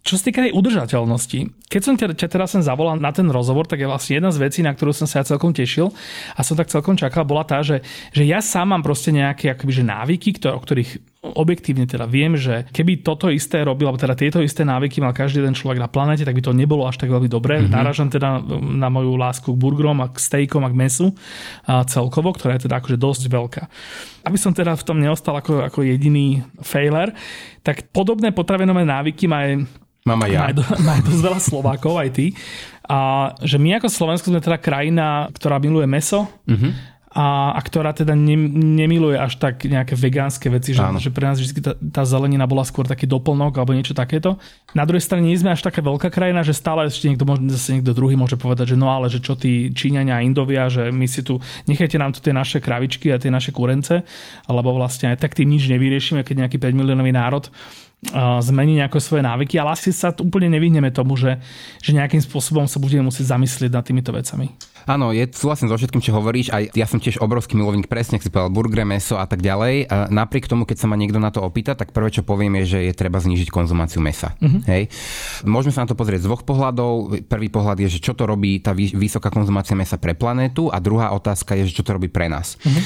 čo 0.00 0.16
sa 0.16 0.32
týka 0.32 0.40
tej 0.40 0.56
udržateľnosti, 0.56 1.68
keď 1.68 1.82
som 1.84 1.94
ťa, 1.96 2.16
ťa 2.16 2.28
teraz 2.32 2.56
sem 2.56 2.64
zavolal 2.64 2.96
na 2.96 3.12
ten 3.12 3.28
rozhovor, 3.28 3.68
tak 3.68 3.84
je 3.84 3.88
vlastne 3.88 4.16
jedna 4.16 4.32
z 4.32 4.40
vecí, 4.40 4.60
na 4.64 4.72
ktorú 4.72 4.96
som 4.96 5.04
sa 5.04 5.20
ja 5.20 5.28
celkom 5.28 5.52
tešil 5.52 5.92
a 6.32 6.40
som 6.40 6.56
tak 6.56 6.72
celkom 6.72 6.96
čakal, 6.96 7.28
bola 7.28 7.44
tá, 7.44 7.60
že, 7.60 7.84
že 8.16 8.24
ja 8.24 8.40
sám 8.40 8.72
mám 8.72 8.80
proste 8.80 9.12
nejaké 9.12 9.52
akoby, 9.52 9.72
že 9.76 9.84
návyky, 9.84 10.40
ktoré, 10.40 10.56
o 10.56 10.60
ktorých 10.60 11.09
objektívne 11.20 11.84
teda 11.84 12.08
viem, 12.08 12.32
že 12.32 12.64
keby 12.72 13.04
toto 13.04 13.28
isté 13.28 13.60
robil, 13.60 13.84
alebo 13.84 14.00
teda 14.00 14.16
tieto 14.16 14.40
isté 14.40 14.64
návyky 14.64 15.04
mal 15.04 15.12
každý 15.12 15.44
jeden 15.44 15.52
človek 15.52 15.76
na 15.76 15.84
planete, 15.84 16.24
tak 16.24 16.32
by 16.32 16.40
to 16.40 16.56
nebolo 16.56 16.88
až 16.88 16.96
tak 16.96 17.12
veľmi 17.12 17.28
dobré. 17.28 17.60
Mm-hmm. 17.60 17.76
Náražam 17.76 18.08
teda 18.08 18.40
na 18.60 18.88
moju 18.88 19.20
lásku 19.20 19.52
k 19.52 19.60
burgerom 19.60 20.00
a 20.00 20.08
k 20.08 20.16
stejkom 20.16 20.64
a 20.64 20.72
k 20.72 20.80
mesu 20.80 21.12
a 21.68 21.84
celkovo, 21.84 22.32
ktorá 22.32 22.56
je 22.56 22.64
teda 22.64 22.80
akože 22.80 22.96
dosť 22.96 23.22
veľká. 23.28 23.62
Aby 24.24 24.38
som 24.40 24.56
teda 24.56 24.72
v 24.72 24.86
tom 24.88 24.96
neostal 24.96 25.36
ako, 25.36 25.68
ako 25.68 25.84
jediný 25.84 26.40
failer, 26.64 27.12
tak 27.60 27.92
podobné 27.92 28.32
potravinové 28.32 28.88
návyky 28.88 29.28
má 29.28 29.44
aj 29.44 29.52
Mám 30.00 30.24
aj 30.24 30.32
ja. 30.32 30.48
Má, 30.48 30.80
má 30.80 30.94
dosť 31.04 31.20
veľa 31.20 31.40
Slovákov, 31.52 32.00
aj 32.00 32.10
ty. 32.16 32.32
A 32.88 33.30
že 33.44 33.60
my 33.60 33.76
ako 33.76 33.92
Slovensko 33.92 34.32
sme 34.32 34.40
teda 34.40 34.56
krajina, 34.56 35.28
ktorá 35.36 35.60
miluje 35.60 35.84
meso, 35.84 36.24
mm-hmm 36.48 36.89
a, 37.10 37.58
a 37.58 37.60
ktorá 37.66 37.90
teda 37.90 38.14
ne, 38.14 38.38
nemiluje 38.78 39.18
až 39.18 39.42
tak 39.42 39.66
nejaké 39.66 39.98
vegánske 39.98 40.46
veci, 40.46 40.78
že, 40.78 40.82
že 41.02 41.10
pre 41.10 41.26
nás 41.26 41.42
vždy 41.42 41.58
tá, 41.58 41.74
tá 41.74 42.02
zelenina 42.06 42.46
bola 42.46 42.62
skôr 42.62 42.86
taký 42.86 43.10
doplnok 43.10 43.58
alebo 43.58 43.74
niečo 43.74 43.98
takéto. 43.98 44.38
Na 44.78 44.86
druhej 44.86 45.02
strane 45.02 45.26
nie 45.26 45.34
sme 45.34 45.50
až 45.50 45.66
taká 45.66 45.82
veľká 45.82 46.06
krajina, 46.06 46.46
že 46.46 46.54
stále 46.54 46.86
ešte 46.86 47.10
niekto, 47.10 47.26
zase 47.50 47.74
niekto 47.74 47.98
druhý 47.98 48.14
môže 48.14 48.38
povedať, 48.38 48.72
že 48.72 48.76
no 48.78 48.94
ale 48.94 49.10
že 49.10 49.18
čo 49.18 49.34
tí 49.34 49.74
Číňania 49.74 50.22
a 50.22 50.24
Indovia, 50.24 50.70
že 50.70 50.94
my 50.94 51.06
si 51.10 51.26
tu, 51.26 51.42
nechajte 51.66 51.98
nám 51.98 52.14
tu 52.14 52.22
tie 52.22 52.30
naše 52.30 52.62
kravičky 52.62 53.10
a 53.10 53.18
tie 53.18 53.34
naše 53.34 53.50
kurence, 53.50 54.06
alebo 54.46 54.70
vlastne 54.78 55.10
aj 55.10 55.18
tak 55.18 55.34
tým 55.34 55.50
nič 55.50 55.66
nevyriešime, 55.66 56.22
keď 56.22 56.46
nejaký 56.46 56.62
5 56.62 56.78
miliónový 56.78 57.10
národ 57.10 57.50
zmení 58.40 58.80
nejaké 58.80 58.96
svoje 58.96 59.20
návyky, 59.20 59.60
ale 59.60 59.76
asi 59.76 59.92
sa 59.92 60.14
úplne 60.16 60.48
nevyhneme 60.56 60.88
tomu, 60.88 61.20
že, 61.20 61.36
že 61.84 61.92
nejakým 61.92 62.24
spôsobom 62.24 62.64
sa 62.64 62.80
budeme 62.80 63.04
musieť 63.04 63.36
zamyslieť 63.36 63.70
nad 63.76 63.84
týmito 63.84 64.08
vecami. 64.08 64.48
Áno, 64.88 65.12
je 65.12 65.24
súhlasím 65.32 65.68
so 65.68 65.76
všetkým, 65.76 66.00
čo 66.00 66.16
hovoríš. 66.16 66.52
Aj 66.52 66.64
ja 66.72 66.86
som 66.86 67.00
tiež 67.02 67.20
obrovský 67.20 67.56
milovník, 67.58 67.88
presne, 67.90 68.16
ak 68.16 68.24
si 68.24 68.32
povedal, 68.32 68.52
burger, 68.52 68.84
meso 68.84 69.20
a 69.20 69.26
tak 69.28 69.44
ďalej. 69.44 69.88
A 69.88 70.08
napriek 70.08 70.48
tomu, 70.48 70.64
keď 70.64 70.84
sa 70.84 70.86
ma 70.88 70.96
niekto 70.96 71.20
na 71.20 71.28
to 71.32 71.44
opýta, 71.44 71.76
tak 71.76 71.92
prvé, 71.92 72.12
čo 72.12 72.22
poviem, 72.24 72.60
je, 72.64 72.76
že 72.76 72.78
je 72.88 72.92
treba 72.96 73.20
znížiť 73.20 73.48
konzumáciu 73.52 74.00
mesa. 74.00 74.36
Uh-huh. 74.40 74.62
Hej. 74.68 74.92
Môžeme 75.44 75.72
sa 75.74 75.84
na 75.84 75.90
to 75.90 75.98
pozrieť 75.98 76.24
z 76.24 76.28
dvoch 76.28 76.44
pohľadov. 76.44 77.24
Prvý 77.28 77.48
pohľad 77.52 77.80
je, 77.84 77.98
že 77.98 78.04
čo 78.04 78.16
to 78.16 78.24
robí 78.24 78.60
tá 78.60 78.72
vysoká 78.74 79.28
konzumácia 79.28 79.76
mesa 79.76 80.00
pre 80.00 80.16
planétu 80.16 80.72
a 80.72 80.80
druhá 80.80 81.12
otázka 81.12 81.56
je, 81.56 81.68
že 81.68 81.76
čo 81.80 81.86
to 81.86 81.96
robí 81.96 82.08
pre 82.08 82.28
nás. 82.28 82.56
Uh-huh. 82.60 82.82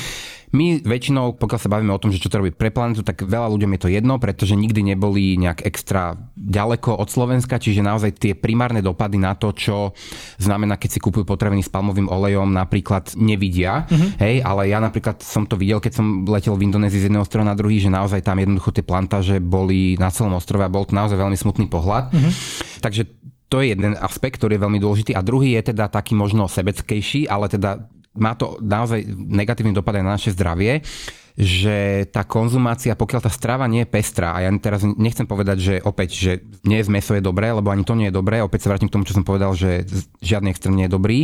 My 0.54 0.78
väčšinou, 0.78 1.34
pokiaľ 1.34 1.58
sa 1.58 1.66
bavíme 1.66 1.90
o 1.90 1.98
tom, 1.98 2.14
že 2.14 2.22
čo 2.22 2.30
to 2.30 2.38
robí 2.38 2.54
pre 2.54 2.70
planetu, 2.70 3.02
tak 3.02 3.26
veľa 3.26 3.50
ľuďom 3.50 3.74
je 3.74 3.80
to 3.82 3.88
jedno, 3.90 4.22
pretože 4.22 4.54
nikdy 4.54 4.94
neboli 4.94 5.34
nejak 5.34 5.66
extra 5.66 6.14
ďaleko 6.38 6.94
od 6.94 7.10
Slovenska, 7.10 7.58
čiže 7.58 7.82
naozaj 7.82 8.14
tie 8.22 8.32
primárne 8.38 8.78
dopady 8.78 9.18
na 9.18 9.34
to, 9.34 9.50
čo 9.50 9.90
znamená, 10.38 10.78
keď 10.78 10.90
si 10.94 11.02
kúpujú 11.02 11.26
potraviny 11.26 11.66
s 11.66 11.74
palmovým 11.74 12.06
olejom, 12.06 12.54
napríklad 12.54 13.18
nevidia. 13.18 13.90
Uh-huh. 13.90 14.14
Hej, 14.22 14.46
ale 14.46 14.70
ja 14.70 14.78
napríklad 14.78 15.18
som 15.26 15.42
to 15.42 15.58
videl, 15.58 15.82
keď 15.82 15.98
som 15.98 16.22
letel 16.22 16.54
v 16.54 16.70
Indonézii 16.70 17.02
z 17.02 17.06
jedného 17.10 17.26
ostrova 17.26 17.50
na 17.50 17.58
druhý, 17.58 17.82
že 17.82 17.90
naozaj 17.90 18.22
tam 18.22 18.38
jednoducho 18.38 18.70
tie 18.70 18.86
plantáže 18.86 19.42
boli 19.42 19.98
na 19.98 20.14
celom 20.14 20.38
ostrove 20.38 20.62
a 20.62 20.70
bol 20.70 20.86
to 20.86 20.94
naozaj 20.94 21.18
veľmi 21.18 21.34
smutný 21.34 21.66
pohľad. 21.66 22.14
Uh-huh. 22.14 22.30
Takže 22.78 23.10
to 23.50 23.58
je 23.58 23.74
jeden 23.74 23.98
aspekt, 23.98 24.38
ktorý 24.38 24.54
je 24.58 24.64
veľmi 24.66 24.78
dôležitý. 24.78 25.12
A 25.18 25.22
druhý 25.26 25.58
je 25.58 25.74
teda 25.74 25.90
taký 25.90 26.14
možno 26.14 26.46
sebeckejší, 26.46 27.26
ale 27.26 27.50
teda 27.50 27.90
má 28.14 28.38
to 28.38 28.58
naozaj 28.62 29.02
negatívny 29.10 29.74
dopad 29.74 29.98
aj 29.98 30.04
na 30.06 30.14
naše 30.16 30.30
zdravie 30.34 30.82
že 31.34 32.06
tá 32.14 32.22
konzumácia, 32.22 32.94
pokiaľ 32.94 33.26
tá 33.26 33.30
strava 33.32 33.66
nie 33.66 33.82
je 33.82 33.90
pestrá, 33.90 34.38
a 34.38 34.46
ja 34.46 34.54
teraz 34.62 34.86
nechcem 34.86 35.26
povedať, 35.26 35.58
že 35.58 35.74
opäť, 35.82 36.14
že 36.14 36.32
nie 36.62 36.78
z 36.78 36.86
meso 36.86 37.10
je 37.10 37.18
dobré, 37.18 37.50
lebo 37.50 37.74
ani 37.74 37.82
to 37.82 37.98
nie 37.98 38.06
je 38.06 38.14
dobré, 38.14 38.38
opäť 38.38 38.66
sa 38.66 38.70
vrátim 38.70 38.86
k 38.86 38.94
tomu, 38.94 39.02
čo 39.02 39.18
som 39.18 39.26
povedal, 39.26 39.50
že 39.58 39.82
žiadny 40.22 40.54
extrém 40.54 40.78
nie 40.78 40.86
je 40.86 40.94
dobrý, 40.94 41.18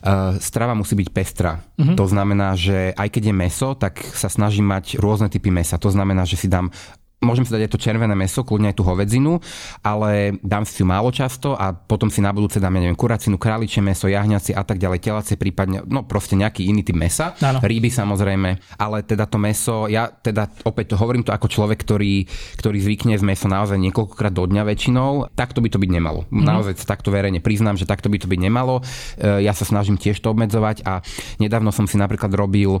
Uh, 0.00 0.40
strava 0.40 0.72
musí 0.72 0.96
byť 0.96 1.12
pestrá. 1.12 1.60
Uh-huh. 1.76 1.92
To 1.92 2.08
znamená, 2.08 2.56
že 2.56 2.96
aj 2.96 3.04
keď 3.12 3.22
je 3.28 3.34
meso, 3.36 3.68
tak 3.76 4.00
sa 4.00 4.32
snažím 4.32 4.64
mať 4.64 4.96
rôzne 4.96 5.28
typy 5.28 5.52
mesa. 5.52 5.76
To 5.76 5.92
znamená, 5.92 6.24
že 6.24 6.40
si 6.40 6.48
dám 6.48 6.72
Môžem 7.20 7.44
si 7.44 7.52
dať 7.52 7.68
aj 7.68 7.72
to 7.76 7.82
červené 7.84 8.16
meso, 8.16 8.40
kľudne 8.40 8.72
aj 8.72 8.76
tú 8.80 8.84
hovedzinu, 8.88 9.44
ale 9.84 10.40
dám 10.40 10.64
si 10.64 10.80
ju 10.80 10.88
málo 10.88 11.12
často 11.12 11.52
a 11.52 11.76
potom 11.76 12.08
si 12.08 12.24
na 12.24 12.32
budúce 12.32 12.56
dám, 12.56 12.80
ja 12.80 12.88
neviem, 12.88 12.96
kuracinu, 12.96 13.36
králičie 13.36 13.84
meso, 13.84 14.08
jahňaci 14.08 14.56
a 14.56 14.64
tak 14.64 14.80
ďalej, 14.80 15.04
telacie, 15.04 15.36
prípadne, 15.36 15.84
no 15.84 16.00
proste 16.00 16.32
nejaký 16.32 16.64
iný 16.64 16.80
typ 16.80 16.96
mesa. 16.96 17.36
Áno. 17.44 17.60
Rýby 17.60 17.92
samozrejme, 17.92 18.80
ale 18.80 19.04
teda 19.04 19.28
to 19.28 19.36
meso, 19.36 19.84
ja 19.84 20.08
teda 20.08 20.48
opäť 20.64 20.92
to 20.92 20.96
hovorím 20.96 21.20
to 21.20 21.36
ako 21.36 21.52
človek, 21.52 21.84
ktorý, 21.84 22.24
ktorý 22.56 22.78
zvykne 22.80 23.20
z 23.20 23.24
meso 23.24 23.52
naozaj 23.52 23.76
niekoľkokrát 23.76 24.32
do 24.32 24.48
dňa 24.48 24.64
väčšinou, 24.64 25.28
takto 25.36 25.60
by 25.60 25.68
to 25.68 25.76
byť 25.76 25.90
nemalo. 25.92 26.24
Mm. 26.32 26.48
Naozaj 26.48 26.80
sa 26.80 26.96
takto 26.96 27.12
verejne 27.12 27.44
priznám, 27.44 27.76
že 27.76 27.84
takto 27.84 28.08
by 28.08 28.16
to 28.16 28.32
byť 28.32 28.40
nemalo. 28.40 28.80
E, 29.20 29.44
ja 29.44 29.52
sa 29.52 29.68
snažím 29.68 30.00
tiež 30.00 30.24
to 30.24 30.32
obmedzovať 30.32 30.88
a 30.88 31.04
nedávno 31.36 31.68
som 31.68 31.84
si 31.84 32.00
napríklad 32.00 32.32
robil 32.32 32.80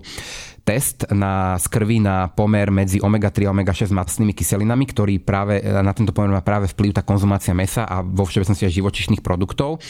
test 0.62 1.08
na 1.12 1.56
skrvi 1.56 2.00
na 2.00 2.30
pomer 2.30 2.70
medzi 2.70 3.00
omega-3 3.02 3.48
a 3.48 3.52
omega-6 3.52 3.90
masnými 3.90 4.32
kyselinami, 4.36 4.84
ktorý 4.88 5.18
práve 5.20 5.60
na 5.64 5.92
tento 5.92 6.14
pomer 6.14 6.30
má 6.30 6.44
práve 6.44 6.70
vplyv 6.70 6.96
tá 6.96 7.02
konzumácia 7.02 7.56
mesa 7.56 7.84
a 7.84 8.04
vo 8.04 8.24
všeobecnosti 8.24 8.68
aj 8.68 8.76
živočišných 8.76 9.22
produktov. 9.24 9.82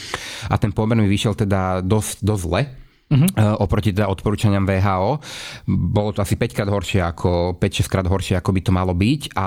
A 0.49 0.55
ten 0.57 0.71
pomer 0.71 0.99
mi 0.99 1.11
vyšiel 1.11 1.35
teda 1.35 1.83
dosť, 1.85 2.23
dosť 2.23 2.43
zle. 2.43 2.63
Uh-huh. 3.11 3.59
oproti 3.59 3.91
teda 3.91 4.07
odporúčaniam 4.07 4.63
VHO. 4.63 5.19
Bolo 5.67 6.15
to 6.15 6.23
asi 6.23 6.39
5 6.39 6.55
krát 6.55 6.71
horšie 6.71 7.03
ako 7.03 7.59
5-6 7.59 7.91
krát 7.91 8.07
horšie, 8.07 8.39
ako 8.39 8.55
by 8.55 8.61
to 8.63 8.71
malo 8.71 8.95
byť 8.95 9.35
a 9.35 9.47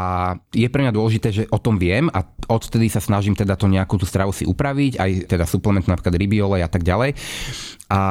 je 0.51 0.67
pre 0.67 0.83
mňa 0.83 0.91
dôležité, 0.91 1.31
že 1.31 1.43
o 1.47 1.63
tom 1.63 1.79
viem 1.79 2.11
a 2.11 2.27
odtedy 2.51 2.91
sa 2.91 2.99
snažím 2.99 3.39
teda 3.39 3.55
to 3.55 3.71
nejakú 3.71 3.95
tú 3.95 4.03
stravu 4.03 4.35
si 4.35 4.43
upraviť, 4.43 4.99
aj 4.99 5.11
teda 5.31 5.47
suplement 5.47 5.87
napríklad 5.87 6.11
ryby 6.11 6.43
olej 6.43 6.67
a 6.67 6.69
tak 6.69 6.83
ďalej 6.83 7.15
a 7.93 8.01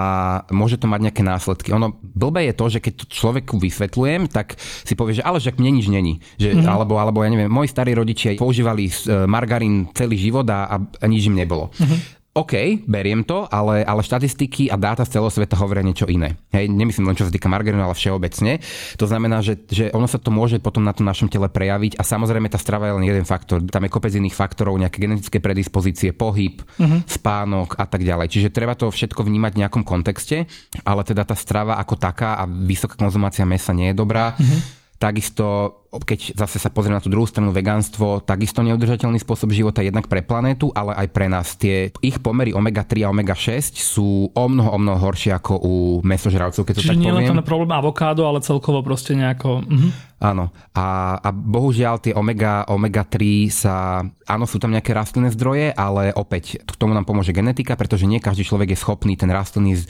môže 0.54 0.78
to 0.78 0.86
mať 0.86 1.10
nejaké 1.10 1.22
následky. 1.26 1.74
Ono 1.74 1.98
blbé 2.00 2.46
je 2.48 2.54
to, 2.54 2.66
že 2.70 2.78
keď 2.78 2.92
to 3.02 3.04
človeku 3.10 3.58
vysvetľujem, 3.58 4.30
tak 4.30 4.54
si 4.60 4.94
povie, 4.94 5.18
že 5.18 5.26
ale 5.26 5.42
že 5.42 5.50
mne 5.58 5.82
nič 5.82 5.86
není. 5.90 6.22
Že, 6.38 6.62
mm-hmm. 6.62 6.70
alebo, 6.70 7.02
alebo 7.02 7.26
ja 7.26 7.30
neviem, 7.34 7.50
moji 7.50 7.66
starí 7.66 7.90
rodičia 7.90 8.38
používali 8.38 8.86
e, 8.86 8.92
margarín 9.26 9.90
celý 9.90 10.14
život 10.14 10.46
a, 10.46 10.78
a 10.78 11.04
nič 11.10 11.26
im 11.26 11.34
nebolo. 11.34 11.74
Mm-hmm. 11.74 12.21
OK, 12.32 12.88
beriem 12.88 13.28
to, 13.28 13.44
ale, 13.52 13.84
ale 13.84 14.00
štatistiky 14.00 14.72
a 14.72 14.80
dáta 14.80 15.04
z 15.04 15.20
celého 15.20 15.28
sveta 15.28 15.52
hovoria 15.60 15.84
niečo 15.84 16.08
iné. 16.08 16.40
Hej, 16.48 16.72
nemyslím 16.72 17.12
len 17.12 17.12
čo 17.12 17.28
sa 17.28 17.34
týka 17.34 17.44
margarínu, 17.52 17.84
ale 17.84 17.92
všeobecne. 17.92 18.56
To 18.96 19.04
znamená, 19.04 19.44
že, 19.44 19.60
že 19.68 19.92
ono 19.92 20.08
sa 20.08 20.16
to 20.16 20.32
môže 20.32 20.56
potom 20.56 20.80
na 20.80 20.96
tom 20.96 21.04
našom 21.04 21.28
tele 21.28 21.44
prejaviť 21.52 22.00
a 22.00 22.02
samozrejme 22.02 22.48
tá 22.48 22.56
strava 22.56 22.88
je 22.88 22.96
len 22.96 23.04
jeden 23.04 23.28
faktor. 23.28 23.60
Tam 23.68 23.84
je 23.84 23.92
kopec 23.92 24.16
iných 24.16 24.32
faktorov, 24.32 24.80
nejaké 24.80 25.04
genetické 25.04 25.44
predispozície, 25.44 26.16
pohyb, 26.16 26.64
uh-huh. 26.64 27.04
spánok 27.04 27.76
a 27.76 27.84
tak 27.84 28.00
ďalej. 28.00 28.32
Čiže 28.32 28.48
treba 28.48 28.80
to 28.80 28.88
všetko 28.88 29.28
vnímať 29.28 29.52
v 29.52 29.60
nejakom 29.68 29.84
kontexte, 29.84 30.48
ale 30.88 31.04
teda 31.04 31.28
tá 31.28 31.36
strava 31.36 31.76
ako 31.76 32.00
taká 32.00 32.40
a 32.40 32.48
vysoká 32.48 32.96
konzumácia 32.96 33.44
mesa 33.44 33.76
nie 33.76 33.92
je 33.92 34.00
dobrá. 34.00 34.40
Uh-huh 34.40 34.80
Takisto, 35.02 35.82
keď 35.90 36.38
zase 36.38 36.62
sa 36.62 36.70
pozrieme 36.70 36.94
na 36.94 37.02
tú 37.02 37.10
druhú 37.10 37.26
stranu, 37.26 37.50
vegánstvo, 37.50 38.22
takisto 38.22 38.62
neudržateľný 38.62 39.18
spôsob 39.18 39.50
života 39.50 39.82
jednak 39.82 40.06
pre 40.06 40.22
planétu, 40.22 40.70
ale 40.78 40.94
aj 40.94 41.08
pre 41.10 41.26
nás. 41.26 41.58
Tie 41.58 41.90
ich 41.98 42.22
pomery 42.22 42.54
omega-3 42.54 43.02
a 43.02 43.10
omega-6 43.10 43.82
sú 43.82 44.30
o 44.30 44.44
mnoho, 44.46 44.70
o 44.70 44.78
mnoho 44.78 45.02
horšie 45.02 45.34
ako 45.34 45.58
u 45.58 45.74
mesožravcov, 46.06 46.62
keď 46.62 46.74
to 46.78 46.82
Čiže 46.86 46.94
tak 46.94 47.02
nie 47.02 47.10
poviem. 47.10 47.26
len 47.26 47.30
ten 47.34 47.42
problém 47.42 47.74
avokádo, 47.74 48.30
ale 48.30 48.38
celkovo 48.46 48.86
proste 48.86 49.18
nejako... 49.18 49.66
Uh-huh. 49.66 49.90
Áno. 50.22 50.54
A, 50.70 51.18
a 51.18 51.28
bohužiaľ 51.34 51.98
tie 51.98 52.14
omega, 52.14 52.62
omega-3 52.70 53.18
sa... 53.50 54.06
Áno, 54.22 54.46
sú 54.46 54.62
tam 54.62 54.70
nejaké 54.70 54.94
rastlinné 54.94 55.34
zdroje, 55.34 55.74
ale 55.74 56.14
opäť 56.14 56.62
k 56.62 56.78
tomu 56.78 56.94
nám 56.94 57.02
pomôže 57.02 57.34
genetika, 57.34 57.74
pretože 57.74 58.06
nie 58.06 58.22
každý 58.22 58.46
človek 58.46 58.70
je 58.70 58.78
schopný 58.78 59.18
ten 59.18 59.26
rastlinný 59.26 59.82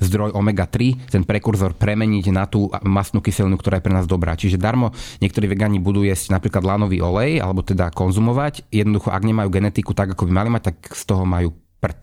zdroj 0.00 0.32
omega-3, 0.32 1.12
ten 1.12 1.22
prekurzor 1.28 1.76
premeniť 1.76 2.32
na 2.32 2.48
tú 2.48 2.72
masnú 2.80 3.20
kyselinu, 3.20 3.60
ktorá 3.60 3.76
je 3.78 3.84
pre 3.84 3.92
nás 3.92 4.08
dobrá. 4.08 4.32
Čiže 4.32 4.56
darmo 4.56 4.96
niektorí 5.20 5.44
vegáni 5.52 5.76
budú 5.76 6.00
jesť 6.00 6.32
napríklad 6.32 6.64
lanový 6.64 7.04
olej, 7.04 7.44
alebo 7.44 7.60
teda 7.60 7.92
konzumovať. 7.92 8.64
Jednoducho, 8.72 9.12
ak 9.12 9.20
nemajú 9.20 9.52
genetiku 9.52 9.92
tak, 9.92 10.16
ako 10.16 10.24
by 10.24 10.32
mali 10.32 10.48
mať, 10.48 10.72
tak 10.72 10.76
z 10.96 11.04
toho 11.04 11.28
majú 11.28 11.52
prd. 11.84 12.00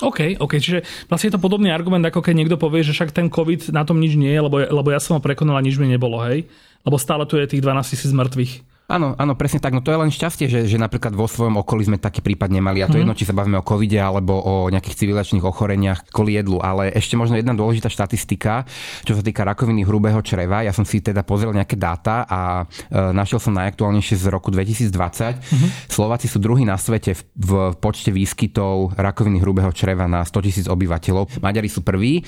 OK, 0.00 0.40
OK, 0.40 0.56
čiže 0.56 0.86
vlastne 1.12 1.28
je 1.28 1.34
to 1.36 1.44
podobný 1.44 1.68
argument, 1.68 2.06
ako 2.08 2.24
keď 2.24 2.34
niekto 2.38 2.56
povie, 2.56 2.80
že 2.80 2.96
však 2.96 3.12
ten 3.12 3.28
COVID 3.28 3.76
na 3.76 3.84
tom 3.84 4.00
nič 4.00 4.16
nie 4.16 4.32
je, 4.32 4.40
lebo, 4.40 4.56
lebo 4.64 4.88
ja 4.88 5.02
som 5.02 5.18
ho 5.18 5.20
prekonal 5.20 5.60
a 5.60 5.66
nič 5.66 5.76
mi 5.76 5.90
nebolo, 5.90 6.22
hej? 6.24 6.48
Lebo 6.86 6.96
stále 6.96 7.28
tu 7.28 7.36
je 7.36 7.44
tých 7.44 7.60
12 7.60 7.92
tisíc 7.92 8.14
mŕtvych. 8.14 8.52
Áno, 8.88 9.12
áno, 9.20 9.36
presne 9.36 9.60
tak. 9.60 9.76
No 9.76 9.84
to 9.84 9.92
je 9.92 10.00
len 10.00 10.08
šťastie, 10.08 10.48
že, 10.48 10.64
že 10.64 10.80
napríklad 10.80 11.12
vo 11.12 11.28
svojom 11.28 11.60
okolí 11.60 11.84
sme 11.84 12.00
taký 12.00 12.24
prípad 12.24 12.48
nemali. 12.48 12.80
A 12.80 12.88
to 12.88 12.96
mm. 12.96 13.04
jedno, 13.04 13.12
či 13.12 13.28
sa 13.28 13.36
bavíme 13.36 13.60
o 13.60 13.66
covide 13.66 14.00
alebo 14.00 14.32
o 14.40 14.72
nejakých 14.72 15.04
civilizačných 15.04 15.44
ochoreniach 15.44 16.08
kvôli 16.08 16.40
jedlu. 16.40 16.64
Ale 16.64 16.88
ešte 16.96 17.12
možno 17.12 17.36
jedna 17.36 17.52
dôležitá 17.52 17.92
štatistika, 17.92 18.64
čo 19.04 19.12
sa 19.12 19.20
týka 19.20 19.44
rakoviny 19.44 19.84
hrubého 19.84 20.16
čreva. 20.24 20.64
Ja 20.64 20.72
som 20.72 20.88
si 20.88 21.04
teda 21.04 21.20
pozrel 21.20 21.52
nejaké 21.52 21.76
dáta 21.76 22.24
a 22.24 22.64
e, 22.64 23.12
našiel 23.12 23.36
som 23.36 23.52
najaktuálnejšie 23.60 24.24
z 24.24 24.32
roku 24.32 24.48
2020. 24.48 24.88
Mm. 24.88 25.68
Slováci 25.92 26.24
sú 26.24 26.40
druhí 26.40 26.64
na 26.64 26.80
svete 26.80 27.12
v, 27.12 27.20
v 27.36 27.52
počte 27.76 28.08
výskytov 28.08 28.96
rakoviny 28.96 29.36
hrubého 29.44 29.68
čreva 29.76 30.08
na 30.08 30.24
100 30.24 30.48
tisíc 30.48 30.64
obyvateľov. 30.64 31.44
Maďari 31.44 31.68
sú 31.68 31.84
prví. 31.84 32.24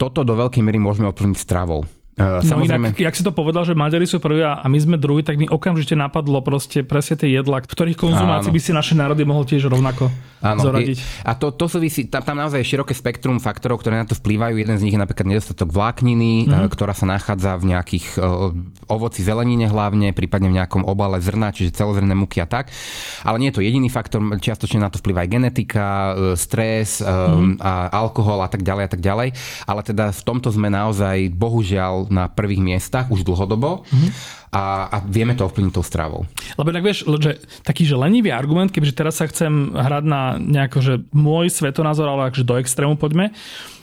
Toto 0.00 0.24
do 0.24 0.32
veľkej 0.40 0.64
miery 0.64 0.80
môžeme 0.80 1.12
ovplyvniť 1.12 1.36
stravou 1.36 1.97
Uh, 2.18 2.42
no 2.42 2.50
samozrejme. 2.50 2.86
inak, 2.90 2.98
jak 2.98 3.14
si 3.14 3.22
to 3.22 3.30
povedal, 3.30 3.62
že 3.62 3.78
Maďari 3.78 4.02
sú 4.02 4.18
prví 4.18 4.42
a 4.42 4.66
my 4.66 4.78
sme 4.82 4.98
druhí, 4.98 5.22
tak 5.22 5.38
mi 5.38 5.46
okamžite 5.46 5.94
napadlo 5.94 6.42
proste 6.42 6.82
presne 6.82 7.14
tie 7.14 7.30
jedla, 7.30 7.62
ktorých 7.62 7.94
konzumácii 7.94 8.50
by 8.50 8.58
si 8.58 8.74
naše 8.74 8.98
národy 8.98 9.22
mohol 9.22 9.46
tiež 9.46 9.70
rovnako 9.70 10.10
Áno, 10.42 10.66
zoradiť. 10.66 10.98
A 11.22 11.38
to, 11.38 11.54
to 11.54 11.70
súvisí, 11.70 12.10
tam, 12.10 12.26
tam 12.26 12.42
naozaj 12.42 12.58
je 12.58 12.74
široké 12.74 12.90
spektrum 12.90 13.38
faktorov, 13.38 13.78
ktoré 13.78 14.02
na 14.02 14.06
to 14.06 14.18
vplyvajú. 14.18 14.58
Jeden 14.58 14.74
z 14.78 14.82
nich 14.82 14.94
je 14.94 15.02
napríklad 15.02 15.30
nedostatok 15.30 15.70
vlákniny, 15.70 16.50
mm-hmm. 16.50 16.66
ktorá 16.74 16.90
sa 16.90 17.06
nachádza 17.06 17.54
v 17.54 17.70
nejakých 17.70 18.18
uh, 18.18 18.50
ovoci, 18.90 19.22
zelenine 19.22 19.70
hlavne, 19.70 20.10
prípadne 20.10 20.50
v 20.50 20.58
nejakom 20.58 20.82
obale 20.90 21.22
zrna, 21.22 21.54
čiže 21.54 21.70
celozrné 21.78 22.18
muky 22.18 22.42
a 22.42 22.50
tak. 22.50 22.74
Ale 23.22 23.38
nie 23.38 23.54
je 23.54 23.62
to 23.62 23.62
jediný 23.62 23.86
faktor, 23.86 24.18
čiastočne 24.42 24.82
na 24.82 24.90
to 24.90 24.98
vplyvá 24.98 25.22
aj 25.22 25.30
genetika, 25.30 25.86
stres 26.34 26.98
mm-hmm. 26.98 27.62
a 27.62 27.94
alkohol 27.94 28.42
a 28.42 28.50
tak 28.50 28.66
ďalej 28.66 28.84
a 28.86 28.90
tak 28.90 29.02
ďalej. 29.02 29.28
Ale 29.70 29.80
teda 29.86 30.10
v 30.10 30.22
tomto 30.26 30.50
sme 30.50 30.66
naozaj 30.66 31.30
bohužiaľ 31.30 32.07
na 32.10 32.28
prvých 32.28 32.62
miestach 32.62 33.08
už 33.08 33.24
dlhodobo. 33.24 33.84
Mm-hmm. 33.84 34.10
A, 34.48 34.88
a 34.88 34.96
vieme 35.04 35.36
to 35.36 35.44
ovplyvniť 35.44 35.74
tou 35.76 35.84
stravou. 35.84 36.24
Lebo 36.56 36.72
tak 36.72 36.80
vieš, 36.80 37.04
že 37.20 37.36
taký 37.68 37.84
že 37.84 38.00
lenivý 38.00 38.32
argument, 38.32 38.72
keďže 38.72 38.96
teraz 38.96 39.20
sa 39.20 39.28
chcem 39.28 39.76
hrať 39.76 40.04
na 40.08 40.40
nejako, 40.40 40.78
že 40.80 40.94
môj 41.12 41.52
svetonázor, 41.52 42.08
ale 42.08 42.32
akože 42.32 42.48
do 42.48 42.56
extrému 42.56 42.96
poďme, 42.96 43.36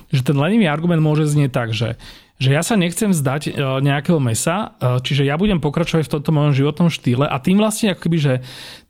že 0.10 0.26
ten 0.26 0.34
lenivý 0.34 0.66
argument 0.66 1.06
môže 1.06 1.30
znieť 1.30 1.52
tak, 1.54 1.70
že 1.70 2.02
že 2.36 2.52
ja 2.52 2.68
sa 2.68 2.76
nechcem 2.76 3.16
zdať 3.16 3.42
e, 3.48 3.52
nejakého 3.80 4.20
mesa, 4.20 4.76
e, 4.76 5.00
čiže 5.00 5.24
ja 5.24 5.40
budem 5.40 5.64
pokračovať 5.64 6.04
v 6.04 6.14
tomto 6.20 6.36
mojom 6.36 6.52
životnom 6.52 6.90
štýle 6.92 7.24
a 7.24 7.40
tým 7.40 7.56
vlastne 7.56 7.96
akoby, 7.96 8.18
že 8.20 8.34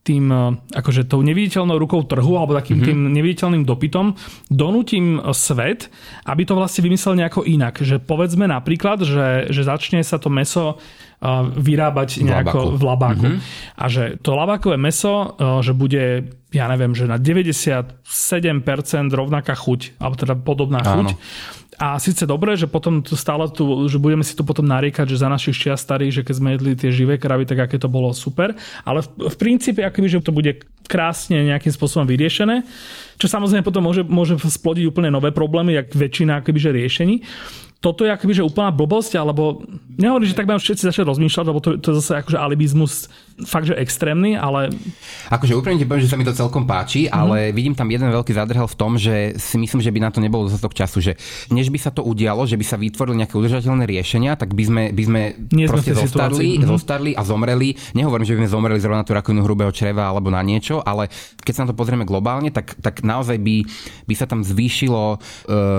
tým, 0.06 0.30
e, 0.30 0.62
akože 0.78 1.10
tou 1.10 1.26
neviditeľnou 1.26 1.82
rukou 1.82 2.06
trhu 2.06 2.38
alebo 2.38 2.54
takým 2.54 2.78
mm-hmm. 2.78 2.90
tým 2.94 3.00
neviditeľným 3.10 3.64
dopytom 3.66 4.14
donútim 4.54 5.18
svet, 5.34 5.90
aby 6.30 6.46
to 6.46 6.54
vlastne 6.54 6.86
vymyslel 6.86 7.18
nejako 7.18 7.42
inak. 7.44 7.82
Že 7.82 8.06
povedzme 8.06 8.46
napríklad, 8.46 9.02
že, 9.02 9.50
že 9.50 9.62
začne 9.66 10.06
sa 10.06 10.22
to 10.22 10.30
meso 10.30 10.78
vyrábať 11.58 12.22
nejako 12.22 12.76
v 12.76 12.82
labáku. 12.86 13.28
Mm-hmm. 13.34 13.80
A 13.82 13.86
že 13.90 14.04
to 14.22 14.38
labákové 14.38 14.78
meso, 14.78 15.34
že 15.64 15.72
bude, 15.74 16.28
ja 16.54 16.66
neviem, 16.70 16.94
že 16.94 17.10
na 17.10 17.18
97% 17.18 18.04
rovnaká 19.10 19.56
chuť, 19.58 19.98
alebo 19.98 20.16
teda 20.20 20.36
podobná 20.38 20.84
Áno. 20.86 21.08
chuť 21.08 21.10
a 21.76 22.00
síce 22.00 22.24
dobre, 22.24 22.56
že 22.56 22.72
potom 22.72 23.04
tu 23.04 23.20
stále 23.20 23.44
tu, 23.52 23.68
že 23.92 24.00
budeme 24.00 24.24
si 24.24 24.32
tu 24.32 24.48
potom 24.48 24.64
nariekať, 24.64 25.12
že 25.12 25.22
za 25.22 25.28
našich 25.28 25.56
čias 25.60 25.84
starých, 25.84 26.22
že 26.22 26.24
keď 26.24 26.36
sme 26.36 26.50
jedli 26.56 26.72
tie 26.80 26.90
živé 26.92 27.20
kravy, 27.20 27.44
tak 27.44 27.68
aké 27.68 27.76
to 27.76 27.92
bolo 27.92 28.16
super. 28.16 28.56
Ale 28.88 29.04
v, 29.04 29.28
v 29.28 29.36
princípe, 29.36 29.84
akoby, 29.84 30.08
že 30.08 30.24
to 30.24 30.32
bude 30.32 30.64
krásne 30.88 31.44
nejakým 31.44 31.74
spôsobom 31.74 32.08
vyriešené, 32.08 32.64
čo 33.20 33.28
samozrejme 33.28 33.66
potom 33.66 33.84
môže, 33.84 34.06
môže 34.08 34.40
splodiť 34.40 34.88
úplne 34.88 35.12
nové 35.12 35.36
problémy, 35.36 35.76
jak 35.76 35.92
väčšina 35.92 36.40
akoby, 36.40 36.60
že 36.62 36.72
riešení 36.72 37.16
toto 37.86 38.02
je 38.02 38.10
akoby, 38.10 38.42
že 38.42 38.42
úplná 38.42 38.74
blbosť, 38.74 39.22
alebo 39.22 39.62
nehovorím, 39.94 40.26
že 40.26 40.34
tak 40.34 40.50
majú 40.50 40.58
všetci 40.58 40.90
začať 40.90 41.06
rozmýšľať, 41.06 41.46
lebo 41.46 41.62
to, 41.62 41.78
to 41.78 41.94
je 41.94 42.02
zase 42.02 42.26
akože 42.26 42.42
alibizmus 42.42 43.06
fakt, 43.44 43.68
že 43.68 43.76
extrémny, 43.76 44.40
ale... 44.40 44.72
Akože 45.28 45.60
úprimne 45.60 45.76
ti 45.76 45.84
poviem, 45.84 46.08
že 46.08 46.12
sa 46.12 46.16
mi 46.16 46.24
to 46.24 46.32
celkom 46.32 46.64
páči, 46.64 47.06
mm-hmm. 47.06 47.20
ale 47.20 47.38
vidím 47.52 47.76
tam 47.76 47.92
jeden 47.92 48.08
veľký 48.08 48.32
zadrhel 48.32 48.64
v 48.64 48.78
tom, 48.80 48.96
že 48.96 49.36
si 49.36 49.60
myslím, 49.60 49.84
že 49.84 49.92
by 49.92 50.00
na 50.00 50.10
to 50.10 50.24
nebolo 50.24 50.48
dostatok 50.48 50.72
času, 50.72 51.04
že 51.04 51.14
než 51.52 51.68
by 51.68 51.76
sa 51.76 51.92
to 51.92 52.00
udialo, 52.00 52.48
že 52.48 52.56
by 52.56 52.64
sa 52.64 52.80
vytvorili 52.80 53.20
nejaké 53.20 53.36
udržateľné 53.36 53.84
riešenia, 53.84 54.40
tak 54.40 54.56
by 54.56 54.64
sme, 54.64 54.84
by 54.96 55.04
sme 55.04 55.22
Nie 55.52 55.68
proste 55.68 55.92
zostarli, 56.00 56.56
mm-hmm. 56.56 56.72
zostarli 56.72 57.12
a 57.12 57.22
zomreli. 57.28 57.76
Nehovorím, 57.92 58.24
že 58.24 58.40
by 58.40 58.48
sme 58.48 58.54
zomreli 58.56 58.80
zrovna 58.80 59.04
tú 59.04 59.12
rakovinu 59.12 59.44
hrubého 59.44 59.72
čreva 59.76 60.08
alebo 60.08 60.32
na 60.32 60.40
niečo, 60.40 60.80
ale 60.80 61.12
keď 61.44 61.52
sa 61.52 61.62
na 61.68 61.76
to 61.76 61.76
pozrieme 61.76 62.08
globálne, 62.08 62.56
tak, 62.56 62.80
tak 62.80 63.04
naozaj 63.04 63.36
by, 63.36 63.68
by 64.08 64.16
sa 64.16 64.32
tam 64.32 64.48
zvýšilo 64.48 65.04
e, 65.12 65.18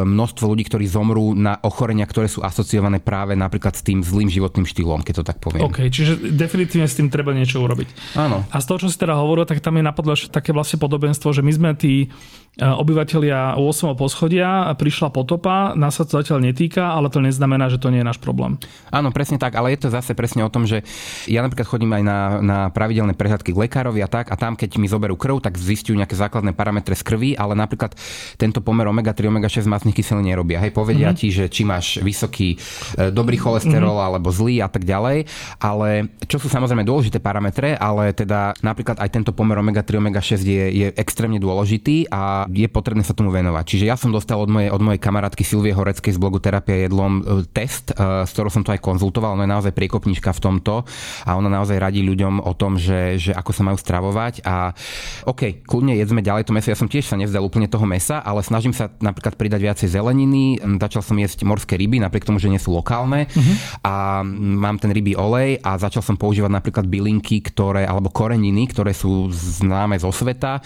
množstvo 0.04 0.44
ľudí, 0.44 0.68
ktorí 0.68 0.84
zomrú 0.84 1.32
na 1.32 1.56
ochorenie 1.64 1.95
ochorenia, 1.96 2.04
ktoré 2.12 2.28
sú 2.28 2.44
asociované 2.44 3.00
práve 3.00 3.32
napríklad 3.32 3.72
s 3.72 3.80
tým 3.80 4.04
zlým 4.04 4.28
životným 4.28 4.68
štýlom, 4.68 5.00
keď 5.00 5.14
to 5.16 5.24
tak 5.24 5.40
poviem. 5.40 5.64
OK, 5.64 5.88
čiže 5.88 6.20
definitívne 6.36 6.84
s 6.84 7.00
tým 7.00 7.08
treba 7.08 7.32
niečo 7.32 7.64
urobiť. 7.64 7.88
Áno. 8.20 8.44
A 8.52 8.56
z 8.60 8.66
toho, 8.68 8.78
čo 8.84 8.88
si 8.92 9.00
teda 9.00 9.16
hovoril, 9.16 9.48
tak 9.48 9.64
tam 9.64 9.80
je 9.80 9.84
napadlo 9.84 10.12
také 10.28 10.52
vlastne 10.52 10.76
podobenstvo, 10.76 11.32
že 11.32 11.40
my 11.40 11.52
sme 11.56 11.70
tí 11.72 12.12
obyvateľia 12.56 13.60
8. 13.60 13.92
poschodia, 14.00 14.72
prišla 14.80 15.12
potopa, 15.12 15.76
nás 15.76 16.00
sa 16.00 16.08
to 16.08 16.16
zatiaľ 16.16 16.40
netýka, 16.40 16.88
ale 16.88 17.12
to 17.12 17.20
neznamená, 17.20 17.68
že 17.68 17.76
to 17.76 17.92
nie 17.92 18.00
je 18.00 18.08
náš 18.08 18.16
problém. 18.16 18.56
Áno, 18.88 19.12
presne 19.12 19.36
tak, 19.36 19.60
ale 19.60 19.76
je 19.76 19.84
to 19.84 19.88
zase 19.92 20.16
presne 20.16 20.40
o 20.40 20.48
tom, 20.48 20.64
že 20.64 20.80
ja 21.28 21.44
napríklad 21.44 21.68
chodím 21.68 21.92
aj 21.92 22.02
na, 22.08 22.18
na 22.40 22.58
pravidelné 22.72 23.12
prehľadky 23.12 23.52
k 23.52 23.60
lekárovi 23.60 24.00
a 24.00 24.08
tak, 24.08 24.32
a 24.32 24.40
tam 24.40 24.56
keď 24.56 24.80
mi 24.80 24.88
zoberú 24.88 25.20
krv, 25.20 25.44
tak 25.44 25.60
zistujú 25.60 26.00
nejaké 26.00 26.16
základné 26.16 26.56
parametre 26.56 26.96
z 26.96 27.04
krvi, 27.04 27.36
ale 27.36 27.52
napríklad 27.52 27.92
tento 28.40 28.64
pomer 28.64 28.88
omega-3, 28.88 29.28
omega-6 29.28 29.68
masných 29.68 29.92
kyselín 30.00 30.24
nerobia. 30.24 30.56
Hej, 30.56 30.72
povedia 30.72 31.12
mm-hmm. 31.12 31.20
ti, 31.20 31.28
že 31.28 31.52
či 31.52 31.68
máš 31.68 32.00
vysoký, 32.00 32.56
e, 32.96 33.12
dobrý 33.12 33.36
cholesterol 33.36 34.00
mm-hmm. 34.00 34.08
alebo 34.16 34.32
zlý 34.32 34.64
a 34.64 34.72
tak 34.72 34.88
ďalej, 34.88 35.28
ale 35.60 36.08
čo 36.24 36.40
sú 36.40 36.48
samozrejme 36.48 36.88
dôležité 36.88 37.20
parametre, 37.20 37.76
ale 37.76 38.16
teda 38.16 38.56
napríklad 38.64 38.96
aj 38.96 39.12
tento 39.12 39.36
pomer 39.36 39.60
omega-3, 39.60 40.00
omega-6 40.00 40.40
je, 40.40 40.64
je 40.72 40.88
extrémne 40.96 41.36
dôležitý 41.36 42.08
a 42.08 42.45
je 42.50 42.68
potrebné 42.70 43.02
sa 43.02 43.14
tomu 43.14 43.30
venovať. 43.34 43.64
Čiže 43.66 43.84
ja 43.86 43.96
som 43.98 44.10
dostal 44.10 44.38
od 44.38 44.50
mojej, 44.50 44.70
od 44.70 44.82
mojej 44.82 45.00
kamarátky 45.00 45.42
Silvie 45.42 45.74
Horeckej 45.74 46.14
z 46.14 46.20
blogu 46.20 46.38
Terapia 46.42 46.86
jedlom 46.86 47.22
e, 47.22 47.46
test, 47.50 47.94
e, 47.94 48.26
s 48.26 48.30
ktorou 48.34 48.50
som 48.50 48.62
to 48.66 48.74
aj 48.74 48.80
konzultoval. 48.82 49.38
Ona 49.38 49.46
je 49.46 49.54
naozaj 49.54 49.72
priekopnička 49.72 50.34
v 50.34 50.40
tomto 50.42 50.84
a 51.24 51.30
ona 51.38 51.48
naozaj 51.48 51.78
radí 51.78 52.02
ľuďom 52.02 52.42
o 52.42 52.52
tom, 52.58 52.76
že, 52.76 53.16
že 53.16 53.32
ako 53.32 53.50
sa 53.54 53.62
majú 53.62 53.78
stravovať 53.78 54.42
a 54.42 54.74
OK, 55.24 55.64
kľudne 55.64 55.94
jedzme 55.96 56.20
ďalej 56.20 56.50
to 56.50 56.52
meso. 56.52 56.72
Ja 56.72 56.78
som 56.78 56.90
tiež 56.90 57.06
sa 57.06 57.16
nevzdal 57.16 57.46
úplne 57.46 57.70
toho 57.70 57.86
mesa, 57.86 58.20
ale 58.20 58.42
snažím 58.42 58.74
sa 58.74 58.90
napríklad 58.98 59.38
pridať 59.38 59.60
viacej 59.62 59.88
zeleniny. 59.94 60.58
Začal 60.82 61.02
som 61.02 61.16
jesť 61.16 61.46
morské 61.46 61.78
ryby, 61.78 62.02
napriek 62.02 62.26
tomu, 62.26 62.42
že 62.42 62.50
nie 62.50 62.60
sú 62.60 62.74
lokálne 62.74 63.30
uh-huh. 63.30 63.56
a 63.86 63.94
mám 64.36 64.76
ten 64.76 64.90
rybý 64.92 65.14
olej 65.16 65.62
a 65.62 65.78
začal 65.80 66.02
som 66.04 66.18
používať 66.18 66.52
napríklad 66.52 66.84
bylinky, 66.90 67.40
ktoré, 67.40 67.86
alebo 67.86 68.12
koreniny, 68.12 68.68
ktoré 68.68 68.92
sú 68.92 69.30
známe 69.30 69.96
zo 69.96 70.10
sveta, 70.10 70.58
e, 70.58 70.62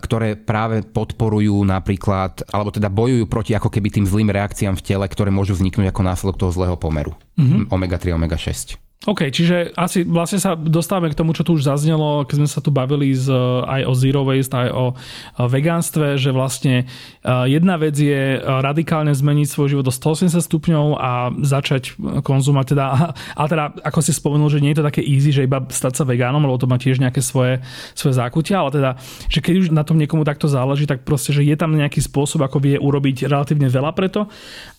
ktoré 0.00 0.34
práve 0.34 0.82
pod 0.82 1.05
podporujú 1.06 1.62
napríklad, 1.62 2.42
alebo 2.50 2.74
teda 2.74 2.90
bojujú 2.90 3.30
proti 3.30 3.54
ako 3.54 3.70
keby 3.70 3.94
tým 3.94 4.06
zlým 4.10 4.34
reakciám 4.34 4.74
v 4.74 4.82
tele, 4.82 5.06
ktoré 5.06 5.30
môžu 5.30 5.54
vzniknúť 5.54 5.94
ako 5.94 6.02
následok 6.02 6.36
toho 6.42 6.50
zlého 6.50 6.74
pomeru. 6.74 7.14
Mm-hmm. 7.38 7.70
Omega-3, 7.70 8.10
omega-6. 8.18 8.85
OK, 9.04 9.28
čiže 9.28 9.76
asi 9.76 10.08
vlastne 10.08 10.40
sa 10.40 10.56
dostávame 10.56 11.12
k 11.12 11.18
tomu, 11.20 11.36
čo 11.36 11.44
tu 11.44 11.52
už 11.52 11.68
zaznelo, 11.68 12.24
keď 12.24 12.36
sme 12.42 12.48
sa 12.48 12.64
tu 12.64 12.72
bavili 12.72 13.12
z, 13.12 13.28
aj 13.62 13.84
o 13.84 13.92
zero 13.92 14.24
waste, 14.24 14.56
aj 14.56 14.72
o 14.72 14.84
vegánstve, 15.36 16.16
že 16.16 16.32
vlastne 16.32 16.74
e, 16.82 16.84
jedna 17.46 17.76
vec 17.76 17.92
je 17.92 18.40
radikálne 18.40 19.12
zmeniť 19.12 19.46
svoj 19.46 19.76
život 19.76 19.84
do 19.86 19.92
180 19.92 20.40
stupňov 20.40 20.86
a 20.96 21.28
začať 21.44 21.92
konzumovať 22.24 22.66
teda, 22.72 22.86
a 23.36 23.42
teda 23.46 23.64
ako 23.84 24.00
si 24.00 24.16
spomenul, 24.16 24.48
že 24.48 24.64
nie 24.64 24.72
je 24.72 24.80
to 24.80 24.88
také 24.88 25.04
easy, 25.04 25.28
že 25.28 25.44
iba 25.44 25.60
stať 25.60 26.02
sa 26.02 26.04
vegánom, 26.08 26.40
lebo 26.42 26.56
to 26.56 26.66
má 26.66 26.80
tiež 26.80 26.98
nejaké 26.98 27.20
svoje, 27.20 27.60
svoje 27.92 28.16
zákutia, 28.16 28.64
ale 28.64 28.74
teda, 28.74 28.90
že 29.28 29.44
keď 29.44 29.54
už 29.60 29.66
na 29.76 29.84
tom 29.84 30.00
niekomu 30.00 30.24
takto 30.24 30.48
záleží, 30.48 30.88
tak 30.88 31.04
proste, 31.04 31.36
že 31.36 31.44
je 31.44 31.54
tam 31.54 31.76
nejaký 31.76 32.00
spôsob, 32.00 32.42
ako 32.42 32.58
vie 32.58 32.80
urobiť 32.80 33.28
relatívne 33.28 33.68
veľa 33.68 33.92
preto 33.92 34.26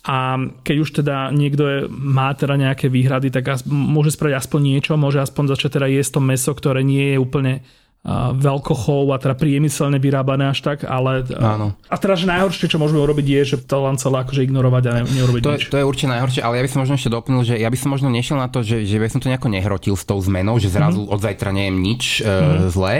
a 0.06 0.38
keď 0.62 0.76
už 0.78 0.90
teda 1.02 1.34
niekto 1.34 1.90
má 1.90 2.30
teda 2.32 2.54
nejaké 2.54 2.86
výhrady, 2.86 3.34
tak 3.34 3.66
môže 3.66 4.14
spraviť 4.14 4.34
aspoň 4.38 4.60
niečo, 4.62 5.00
môže 5.00 5.18
aspoň 5.18 5.58
začať 5.58 5.80
teda 5.80 5.86
jesť 5.90 6.18
to 6.18 6.20
meso, 6.22 6.52
ktoré 6.54 6.86
nie 6.86 7.14
je 7.14 7.18
úplne 7.18 7.52
veľkochov 8.38 9.12
a 9.12 9.20
teda 9.20 9.36
priemyselne 9.36 10.00
vyrábané 10.00 10.48
až 10.48 10.64
tak, 10.64 10.86
ale... 10.88 11.28
Áno. 11.34 11.76
A 11.92 11.96
teraz, 12.00 12.24
že 12.24 12.30
najhoršie, 12.30 12.70
čo 12.70 12.80
môžeme 12.80 13.04
urobiť, 13.04 13.26
je, 13.26 13.42
že 13.44 13.56
to 13.68 13.84
len 13.84 14.00
celé 14.00 14.24
akože 14.24 14.48
ignorovať 14.48 14.82
a 14.88 14.90
ne, 14.96 15.02
neurobiť 15.04 15.42
to, 15.44 15.50
nič. 15.52 15.62
Je, 15.68 15.72
to 15.74 15.78
je 15.82 15.84
určite 15.84 16.08
najhoršie, 16.16 16.40
ale 16.40 16.56
ja 16.56 16.64
by 16.64 16.70
som 16.72 16.80
možno 16.86 16.94
ešte 16.96 17.10
doplnil, 17.12 17.42
že 17.44 17.54
ja 17.60 17.68
by 17.68 17.78
som 17.78 17.90
možno 17.92 18.08
nešiel 18.08 18.40
na 18.40 18.48
to, 18.48 18.64
že, 18.64 18.88
že 18.88 18.96
by 18.96 19.12
som 19.12 19.20
to 19.20 19.28
nejako 19.28 19.48
nehrotil 19.52 19.94
s 19.98 20.08
tou 20.08 20.16
zmenou, 20.24 20.56
že 20.56 20.72
zrazu 20.72 21.04
mm-hmm. 21.04 21.14
od 21.14 21.18
zajtra 21.20 21.50
nejem 21.52 21.76
nič 21.76 22.04
mm-hmm. 22.24 22.70
zlé. 22.72 22.94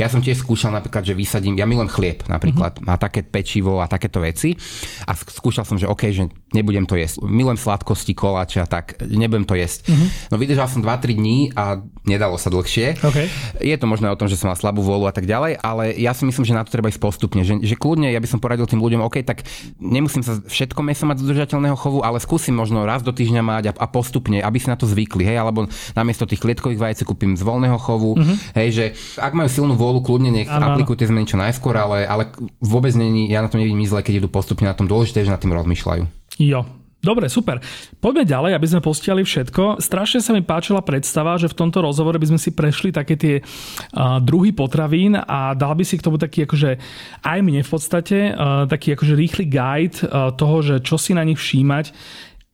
Ja 0.00 0.08
som 0.08 0.24
tiež 0.24 0.40
skúšal 0.40 0.72
napríklad, 0.72 1.04
že 1.04 1.12
vysadím, 1.12 1.58
ja 1.60 1.68
milujem 1.68 1.92
chlieb 1.92 2.24
napríklad, 2.24 2.80
mm-hmm. 2.80 2.92
a 2.96 3.02
také 3.02 3.20
pečivo 3.26 3.84
a 3.84 3.90
takéto 3.90 4.24
veci. 4.24 4.56
A 5.04 5.12
skúšal 5.12 5.68
som, 5.68 5.76
že 5.76 5.84
OK, 5.84 6.08
že 6.14 6.32
nebudem 6.56 6.88
to 6.88 6.96
jesť. 6.96 7.20
Milujem 7.28 7.60
sladkosti, 7.60 8.16
koláče 8.16 8.64
a 8.64 8.68
tak, 8.70 8.96
nebudem 9.04 9.44
to 9.44 9.52
jesť. 9.52 9.90
Mm-hmm. 9.90 10.08
No 10.32 10.34
vydržal 10.40 10.68
som 10.70 10.80
2-3 10.80 11.18
dní 11.18 11.38
a 11.52 11.82
nedalo 12.08 12.40
sa 12.40 12.48
dlhšie. 12.48 13.04
Okay. 13.04 13.28
Je 13.60 13.76
to 13.76 13.84
možno 13.84 14.08
o 14.08 14.16
tom, 14.16 14.30
že 14.30 14.35
som 14.36 14.52
mal 14.52 14.58
slabú 14.58 14.84
vôľu 14.84 15.08
a 15.08 15.14
tak 15.14 15.24
ďalej, 15.24 15.58
ale 15.60 15.96
ja 15.96 16.12
si 16.12 16.28
myslím, 16.28 16.44
že 16.44 16.54
na 16.56 16.62
to 16.62 16.72
treba 16.72 16.92
ísť 16.92 17.00
postupne. 17.00 17.42
Že, 17.42 17.64
že 17.64 17.74
kľudne 17.74 18.12
ja 18.12 18.20
by 18.20 18.28
som 18.28 18.38
poradil 18.38 18.68
tým 18.68 18.80
ľuďom, 18.80 19.02
OK, 19.04 19.24
tak 19.24 19.42
nemusím 19.80 20.22
sa 20.22 20.38
všetko 20.40 20.80
meso 20.84 21.08
mať 21.08 21.20
z 21.20 21.24
udržateľného 21.26 21.76
chovu, 21.76 22.04
ale 22.04 22.20
skúsim 22.20 22.54
možno 22.54 22.84
raz 22.84 23.00
do 23.00 23.10
týždňa 23.10 23.42
mať 23.42 23.64
a, 23.70 23.72
a 23.74 23.86
postupne, 23.88 24.38
aby 24.40 24.58
si 24.60 24.68
na 24.68 24.76
to 24.76 24.84
zvykli, 24.84 25.24
hej, 25.24 25.40
alebo 25.40 25.66
namiesto 25.96 26.28
tých 26.28 26.40
klietkových 26.44 26.80
vajec 26.80 26.98
kúpim 27.08 27.34
z 27.34 27.42
voľného 27.42 27.78
chovu, 27.80 28.16
mm-hmm. 28.16 28.36
hej, 28.56 28.68
že 28.70 28.84
ak 29.18 29.32
majú 29.32 29.48
silnú 29.48 29.74
vôľu, 29.74 30.04
kľudne 30.04 30.30
nech 30.30 30.48
ano, 30.48 30.76
aplikujú 30.76 31.00
tie 31.00 31.08
zmeny 31.08 31.26
čo 31.26 31.40
najskôr, 31.40 31.74
ale, 31.76 32.04
ale 32.04 32.30
vôbec 32.60 32.92
není, 32.92 33.28
ja 33.32 33.40
na 33.40 33.48
to 33.48 33.56
nevidím 33.56 33.82
nič 33.82 33.90
zle, 33.90 34.04
keď 34.04 34.24
idú 34.24 34.28
postupne 34.28 34.68
na 34.68 34.76
tom 34.76 34.86
dôležité, 34.86 35.24
že 35.24 35.32
nad 35.32 35.40
tým 35.40 35.54
rozmýšľajú. 35.56 36.04
Jo, 36.36 36.68
Dobre, 37.06 37.30
super. 37.30 37.62
Poďme 38.02 38.26
ďalej, 38.26 38.58
aby 38.58 38.66
sme 38.66 38.82
postiali 38.82 39.22
všetko. 39.22 39.78
Strašne 39.78 40.18
sa 40.18 40.34
mi 40.34 40.42
páčila 40.42 40.82
predstava, 40.82 41.38
že 41.38 41.46
v 41.46 41.54
tomto 41.54 41.78
rozhovore 41.78 42.18
by 42.18 42.34
sme 42.34 42.40
si 42.42 42.50
prešli 42.50 42.90
také 42.90 43.14
tie 43.14 43.34
uh, 43.38 44.18
druhy 44.18 44.50
potravín 44.50 45.14
a 45.14 45.54
dal 45.54 45.78
by 45.78 45.86
si 45.86 45.94
k 45.94 46.02
tomu 46.02 46.18
taký 46.18 46.50
akože 46.50 46.82
aj 47.22 47.38
mne 47.46 47.62
v 47.62 47.70
podstate 47.70 48.34
uh, 48.34 48.66
taký 48.66 48.98
akože 48.98 49.14
rýchly 49.14 49.46
guide 49.46 50.02
uh, 50.02 50.34
toho, 50.34 50.66
že 50.66 50.82
čo 50.82 50.98
si 50.98 51.14
na 51.14 51.22
nich 51.22 51.38
všímať 51.38 51.94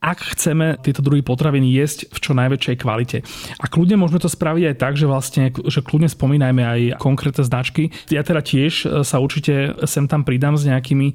ak 0.03 0.35
chceme 0.35 0.83
tieto 0.83 0.99
druhy 0.99 1.23
potravín 1.23 1.63
jesť 1.63 2.11
v 2.11 2.19
čo 2.19 2.35
najväčšej 2.35 2.77
kvalite. 2.83 3.23
A 3.63 3.71
kľudne 3.71 4.03
môžeme 4.03 4.19
to 4.19 4.27
spraviť 4.27 4.75
aj 4.75 4.77
tak, 4.77 4.99
že 4.99 5.07
vlastne, 5.07 5.55
že 5.55 5.79
kľudne 5.79 6.11
spomínajme 6.11 6.63
aj 6.63 6.81
konkrétne 6.99 7.47
značky. 7.47 7.95
Ja 8.11 8.27
teda 8.27 8.43
tiež 8.43 8.73
e, 8.83 8.87
sa 9.07 9.23
určite 9.23 9.79
sem 9.87 10.11
tam 10.11 10.27
pridám 10.27 10.59
s 10.59 10.67
nejakými 10.67 11.15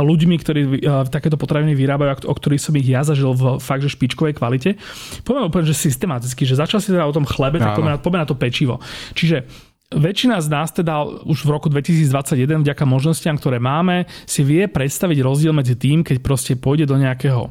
ľuďmi, 0.00 0.34
ktorí 0.40 0.62
e, 0.64 0.76
takéto 1.12 1.36
potraviny 1.36 1.76
vyrábajú, 1.76 2.24
o 2.24 2.34
ktorých 2.34 2.64
som 2.64 2.72
ich 2.80 2.88
ja 2.88 3.04
zažil 3.04 3.36
v 3.36 3.60
fakt, 3.60 3.84
že 3.84 3.92
špičkovej 3.92 4.40
kvalite. 4.40 4.80
Poviem 5.28 5.52
úplne, 5.52 5.68
že 5.68 5.76
systematicky, 5.76 6.48
že 6.48 6.56
začal 6.56 6.80
si 6.80 6.96
teda 6.96 7.04
o 7.04 7.12
tom 7.12 7.28
chlebe, 7.28 7.60
tak 7.60 7.76
poďme 7.76 7.92
na, 7.94 7.98
poďme 8.00 8.24
na 8.24 8.28
to 8.28 8.34
pečivo. 8.34 8.80
Čiže 9.12 9.68
Väčšina 9.90 10.38
z 10.38 10.46
nás 10.54 10.70
teda 10.70 11.02
už 11.02 11.42
v 11.42 11.50
roku 11.50 11.66
2021 11.66 12.62
vďaka 12.62 12.86
možnostiam, 12.86 13.34
ktoré 13.34 13.58
máme, 13.58 14.06
si 14.22 14.46
vie 14.46 14.70
predstaviť 14.70 15.18
rozdiel 15.18 15.50
medzi 15.50 15.74
tým, 15.74 16.06
keď 16.06 16.22
proste 16.22 16.54
pôjde 16.54 16.86
do 16.86 16.94
nejakého 16.94 17.50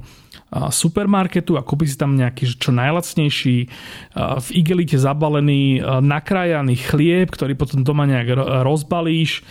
supermarketu 0.50 1.56
a 1.56 1.66
kúpi 1.66 1.86
si 1.86 1.94
tam 1.94 2.18
nejaký 2.18 2.58
čo 2.58 2.74
najlacnejší 2.74 3.58
v 4.18 4.48
igelite 4.58 4.98
zabalený 4.98 5.82
nakrájaný 6.02 6.74
chlieb, 6.78 7.30
ktorý 7.30 7.54
potom 7.54 7.86
doma 7.86 8.10
nejak 8.10 8.34
rozbalíš 8.66 9.46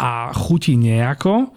a 0.00 0.32
chutí 0.32 0.80
nejako 0.80 1.52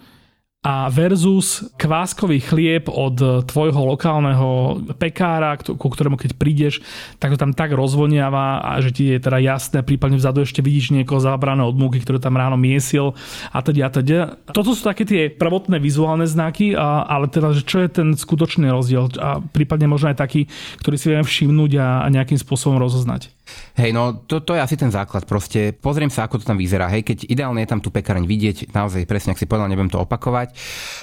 a 0.62 0.86
versus 0.94 1.66
kváskový 1.74 2.38
chlieb 2.38 2.86
od 2.86 3.18
tvojho 3.50 3.82
lokálneho 3.82 4.78
pekára, 4.94 5.58
ku 5.58 5.90
ktorému 5.90 6.14
keď 6.14 6.38
prídeš, 6.38 6.78
tak 7.18 7.34
to 7.34 7.38
tam 7.42 7.50
tak 7.50 7.74
rozvoniava 7.74 8.62
a 8.62 8.78
že 8.78 8.94
ti 8.94 9.10
je 9.10 9.18
teda 9.18 9.42
jasné, 9.42 9.82
prípadne 9.82 10.22
vzadu 10.22 10.46
ešte 10.46 10.62
vidíš 10.62 10.94
niekoho 10.94 11.18
zabrané 11.18 11.66
od 11.66 11.74
múky, 11.74 11.98
ktorý 11.98 12.22
tam 12.22 12.38
ráno 12.38 12.54
miesil 12.54 13.18
a 13.50 13.58
teda 13.58 13.86
a 13.86 13.90
teda. 13.90 14.18
Toto 14.54 14.70
sú 14.70 14.86
také 14.86 15.02
tie 15.02 15.34
prvotné 15.34 15.82
vizuálne 15.82 16.30
znaky, 16.30 16.78
ale 16.78 17.26
teda, 17.26 17.58
že 17.58 17.66
čo 17.66 17.82
je 17.82 17.90
ten 17.90 18.08
skutočný 18.14 18.70
rozdiel 18.70 19.10
a 19.18 19.42
prípadne 19.42 19.90
možno 19.90 20.14
aj 20.14 20.22
taký, 20.22 20.46
ktorý 20.78 20.94
si 20.94 21.10
vieme 21.10 21.26
všimnúť 21.26 21.72
a 21.82 22.06
nejakým 22.06 22.38
spôsobom 22.38 22.78
rozoznať. 22.78 23.34
Hej, 23.72 23.90
no 23.96 24.24
to, 24.28 24.44
to 24.44 24.52
je 24.52 24.60
asi 24.60 24.76
ten 24.76 24.92
základ. 24.92 25.24
Proste 25.24 25.72
pozriem 25.72 26.12
sa, 26.12 26.28
ako 26.28 26.40
to 26.40 26.48
tam 26.48 26.60
vyzerá. 26.60 26.92
Hej, 26.92 27.08
keď 27.08 27.18
ideálne 27.28 27.64
je 27.64 27.70
tam 27.72 27.80
tú 27.80 27.88
pekareň 27.88 28.24
vidieť, 28.28 28.72
naozaj 28.72 29.08
presne, 29.08 29.32
ak 29.32 29.40
si 29.40 29.48
povedal, 29.48 29.72
nebudem 29.72 29.92
to 29.92 30.00
opakovať. 30.00 30.54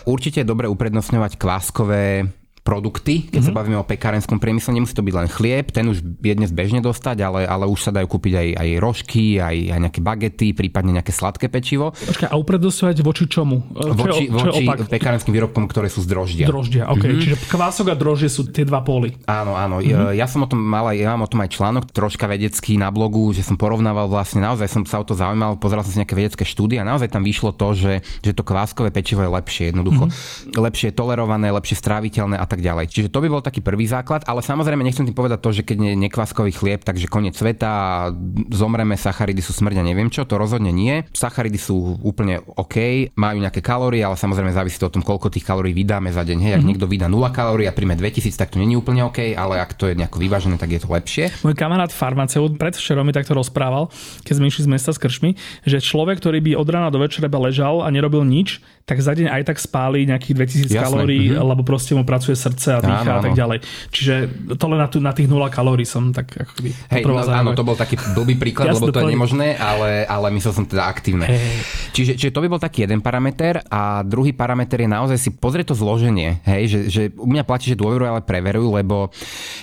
Určite 0.06 0.42
je 0.42 0.50
dobre 0.50 0.70
uprednostňovať 0.70 1.42
kváskové 1.42 2.30
produkty, 2.70 3.26
keď 3.26 3.34
mm-hmm. 3.34 3.42
sa 3.42 3.52
mhm. 3.52 3.58
bavíme 3.58 3.78
o 3.82 3.86
pekárenskom 3.86 4.38
priemysle, 4.38 4.78
nemusí 4.78 4.94
to 4.94 5.02
byť 5.02 5.16
len 5.18 5.26
chlieb, 5.26 5.74
ten 5.74 5.90
už 5.90 6.06
je 6.22 6.34
dnes 6.38 6.54
bežne 6.54 6.86
dostať, 6.86 7.18
ale, 7.26 7.42
ale 7.50 7.66
už 7.66 7.90
sa 7.90 7.90
dajú 7.90 8.06
kúpiť 8.06 8.34
aj, 8.38 8.48
aj 8.62 8.70
rožky, 8.78 9.42
aj, 9.42 9.58
aj 9.74 9.80
nejaké 9.90 10.02
bagety, 10.06 10.48
prípadne 10.54 10.94
nejaké 11.02 11.10
sladké 11.10 11.50
pečivo. 11.50 11.98
Počkaj, 11.98 12.30
a 12.30 12.36
uprednostňovať 12.38 13.02
voči 13.02 13.26
čomu? 13.26 13.66
Voči, 13.74 14.30
čo, 14.30 14.38
voči 14.38 14.62
čo 14.70 14.86
pekárenským 14.86 15.34
výrobkom, 15.34 15.66
ktoré 15.66 15.90
sú 15.90 16.06
z 16.06 16.08
droždia. 16.14 16.46
Droždia, 16.46 16.86
ok. 16.94 17.02
Mm-hmm. 17.02 17.22
Čiže 17.26 17.36
kvások 17.50 17.90
a 17.90 17.96
droždie 17.98 18.30
sú 18.30 18.46
tie 18.54 18.62
dva 18.70 18.86
póly. 18.86 19.18
Áno, 19.26 19.58
áno. 19.58 19.82
Mm-hmm. 19.82 20.14
Ja 20.14 20.30
som 20.30 20.46
o 20.46 20.48
tom 20.48 20.62
mal 20.62 20.94
ja 20.94 21.18
mám 21.18 21.26
o 21.26 21.30
tom 21.32 21.42
aj 21.42 21.50
článok, 21.50 21.90
troška 21.90 22.30
vedecký 22.30 22.78
na 22.78 22.94
blogu, 22.94 23.34
že 23.34 23.42
som 23.42 23.58
porovnával 23.58 24.06
vlastne, 24.06 24.46
naozaj 24.46 24.70
som 24.70 24.84
sa 24.86 25.02
o 25.02 25.06
to 25.06 25.18
zaujímal, 25.18 25.58
pozeral 25.58 25.82
som 25.82 25.94
si 25.96 26.00
nejaké 26.02 26.14
vedecké 26.14 26.44
štúdie 26.46 26.78
a 26.78 26.86
naozaj 26.86 27.10
tam 27.10 27.26
vyšlo 27.26 27.56
to, 27.56 27.74
že, 27.74 27.94
že 28.22 28.32
to 28.36 28.46
kváskové 28.46 28.94
pečivo 28.94 29.26
je 29.26 29.32
lepšie, 29.32 29.64
jednoducho. 29.74 30.10
Mm-hmm. 30.10 30.60
Lepšie 30.60 30.90
tolerované, 30.94 31.50
lepšie 31.50 31.78
stráviteľné 31.80 32.36
a 32.36 32.46
tak 32.46 32.59
ďalej. 32.62 32.86
Čiže 32.92 33.10
to 33.10 33.20
by 33.24 33.28
bol 33.28 33.44
taký 33.44 33.60
prvý 33.60 33.90
základ, 33.90 34.24
ale 34.30 34.46
samozrejme 34.46 34.84
nechcem 34.86 35.04
tým 35.04 35.18
povedať 35.18 35.40
to, 35.42 35.50
že 35.52 35.64
keď 35.66 35.78
je 35.82 35.94
nekváskový 35.98 36.52
chlieb, 36.54 36.86
takže 36.86 37.10
koniec 37.10 37.36
sveta 37.36 38.08
zomreme, 38.54 38.96
sacharidy 38.96 39.42
sú 39.42 39.52
smrť 39.52 39.82
a 39.82 39.84
neviem 39.84 40.08
čo, 40.08 40.24
to 40.24 40.40
rozhodne 40.40 40.72
nie. 40.72 41.04
Sacharidy 41.12 41.60
sú 41.60 42.00
úplne 42.06 42.40
OK, 42.56 43.10
majú 43.18 43.42
nejaké 43.42 43.60
kalórie, 43.60 44.06
ale 44.06 44.16
samozrejme 44.16 44.54
závisí 44.56 44.78
to 44.78 44.88
o 44.88 44.94
tom, 44.94 45.04
koľko 45.04 45.34
tých 45.34 45.48
kalórií 45.48 45.74
vydáme 45.74 46.14
za 46.14 46.22
deň. 46.22 46.38
Hej, 46.40 46.52
ak 46.54 46.56
mm-hmm. 46.62 46.70
niekto 46.70 46.86
vydá 46.86 47.08
0 47.10 47.20
kalórií 47.34 47.66
a 47.66 47.74
príjme 47.74 47.98
2000, 47.98 48.36
tak 48.36 48.54
to 48.54 48.62
není 48.62 48.78
úplne 48.78 49.04
OK, 49.08 49.34
ale 49.34 49.60
ak 49.60 49.76
to 49.76 49.90
je 49.90 49.98
nejako 49.98 50.22
vyvážené, 50.22 50.56
tak 50.60 50.72
je 50.72 50.82
to 50.84 50.90
lepšie. 50.90 51.32
Môj 51.42 51.56
kamarát 51.58 51.90
farmaceut 51.90 52.56
predvčerom 52.60 53.08
mi 53.08 53.14
takto 53.16 53.34
rozprával, 53.34 53.90
keď 54.28 54.34
sme 54.36 54.46
išli 54.50 54.66
z 54.66 54.70
mesta 54.70 54.92
s 54.92 55.00
kršmi, 55.00 55.38
že 55.64 55.78
človek, 55.80 56.20
ktorý 56.20 56.40
by 56.44 56.52
od 56.58 56.68
rána 56.68 56.90
do 56.92 57.00
večera 57.00 57.30
ležal 57.40 57.86
a 57.86 57.88
nerobil 57.94 58.26
nič, 58.28 58.60
tak 58.90 59.06
za 59.06 59.14
deň 59.14 59.30
aj 59.30 59.42
tak 59.54 59.58
spáli 59.62 60.10
nejakých 60.10 60.66
2000 60.66 60.74
Jasné. 60.74 60.82
kalórií, 60.82 61.30
mm-hmm. 61.30 61.46
lebo 61.46 61.62
proste 61.62 61.94
mu 61.94 62.02
pracuje 62.02 62.34
srdce 62.34 62.49
a 62.50 62.80
dýcha 62.82 63.12
a 63.14 63.22
tak 63.22 63.38
ďalej. 63.38 63.58
Čiže 63.94 64.14
to 64.58 64.66
len 64.66 64.80
na, 64.82 64.88
tu, 64.90 64.98
na 64.98 65.14
tých 65.14 65.30
0 65.30 65.38
kalórií 65.54 65.86
som 65.86 66.10
tak 66.10 66.34
akoby 66.34 66.74
Hej, 66.90 67.06
no, 67.06 67.22
áno, 67.22 67.54
to 67.54 67.62
bol 67.62 67.78
taký 67.78 68.02
blbý 68.18 68.36
príklad, 68.42 68.74
Jasne, 68.74 68.90
lebo 68.90 68.90
to 68.90 69.00
je 69.06 69.14
nemožné, 69.14 69.48
ale, 69.62 70.10
ale 70.10 70.34
myslel 70.34 70.54
som 70.58 70.66
teda 70.66 70.90
aktívne. 70.90 71.30
Hey. 71.30 71.62
Čiže, 71.94 72.18
čiže 72.18 72.32
to 72.34 72.42
by 72.42 72.48
bol 72.50 72.58
taký 72.58 72.90
jeden 72.90 73.06
parameter 73.06 73.62
a 73.70 74.02
druhý 74.02 74.34
parameter 74.34 74.82
je 74.82 74.90
naozaj 74.90 75.18
si 75.22 75.30
pozrieť 75.30 75.72
to 75.72 75.76
zloženie. 75.78 76.42
Hej, 76.50 76.64
že, 76.66 76.80
že 76.90 77.02
u 77.14 77.30
mňa 77.30 77.46
platí, 77.46 77.70
že 77.70 77.78
dôverujú, 77.78 78.10
ale 78.10 78.26
preverujú, 78.26 78.74
lebo 78.74 79.14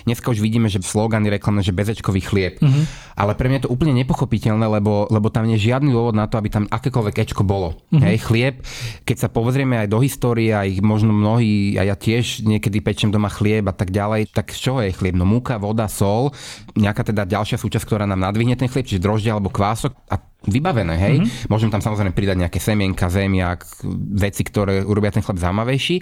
dneska 0.07 0.31
už 0.31 0.39
vidíme, 0.39 0.71
že 0.71 0.79
slogany 0.79 1.27
reklamné, 1.27 1.67
že 1.67 1.75
bezečkový 1.75 2.23
chlieb. 2.23 2.63
Mm-hmm. 2.63 3.19
Ale 3.19 3.33
pre 3.35 3.51
mňa 3.51 3.59
je 3.59 3.65
to 3.67 3.73
úplne 3.75 3.97
nepochopiteľné, 3.97 4.67
lebo, 4.69 5.11
lebo 5.11 5.33
tam 5.33 5.49
nie 5.49 5.59
je 5.59 5.73
žiadny 5.73 5.91
dôvod 5.91 6.15
na 6.15 6.29
to, 6.31 6.39
aby 6.39 6.53
tam 6.53 6.71
akékoľvek 6.71 7.27
ečko 7.27 7.43
bolo. 7.43 7.75
Mm-hmm. 7.91 8.03
Hej, 8.05 8.17
chlieb, 8.29 8.55
keď 9.09 9.17
keď 9.17 9.33
sa 9.33 9.33
pozrieme 9.33 9.81
aj 9.81 9.89
do 9.89 10.05
histórie, 10.05 10.53
aj 10.53 10.85
možno 10.85 11.17
mnohí, 11.17 11.81
a 11.81 11.89
ja 11.89 11.97
tiež 11.97 12.45
niekedy 12.45 12.66
pečem 12.83 13.11
doma 13.11 13.31
chlieb 13.31 13.67
a 13.67 13.75
tak 13.75 13.91
ďalej, 13.91 14.31
tak 14.31 14.51
z 14.55 14.59
čoho 14.59 14.79
je 14.83 14.95
chlieb? 14.95 15.15
No 15.15 15.27
múka, 15.29 15.59
voda, 15.59 15.87
sol, 15.87 16.35
nejaká 16.75 17.07
teda 17.07 17.27
ďalšia 17.27 17.59
súčasť, 17.59 17.87
ktorá 17.87 18.05
nám 18.05 18.23
nadvihne 18.23 18.55
ten 18.59 18.71
chlieb, 18.71 18.87
čiže 18.87 19.03
droždia 19.03 19.35
alebo 19.35 19.51
kvások 19.53 19.93
a 20.11 20.19
vybavené, 20.47 20.95
hej. 20.95 21.17
Mm-hmm. 21.21 21.51
Môžem 21.51 21.71
tam 21.75 21.83
samozrejme 21.83 22.15
pridať 22.15 22.39
nejaké 22.39 22.63
semienka, 22.63 23.11
zemiak, 23.11 23.67
veci, 24.15 24.47
ktoré 24.47 24.87
urobia 24.87 25.11
ten 25.11 25.23
chleb 25.23 25.43
zaujímavejší, 25.43 25.97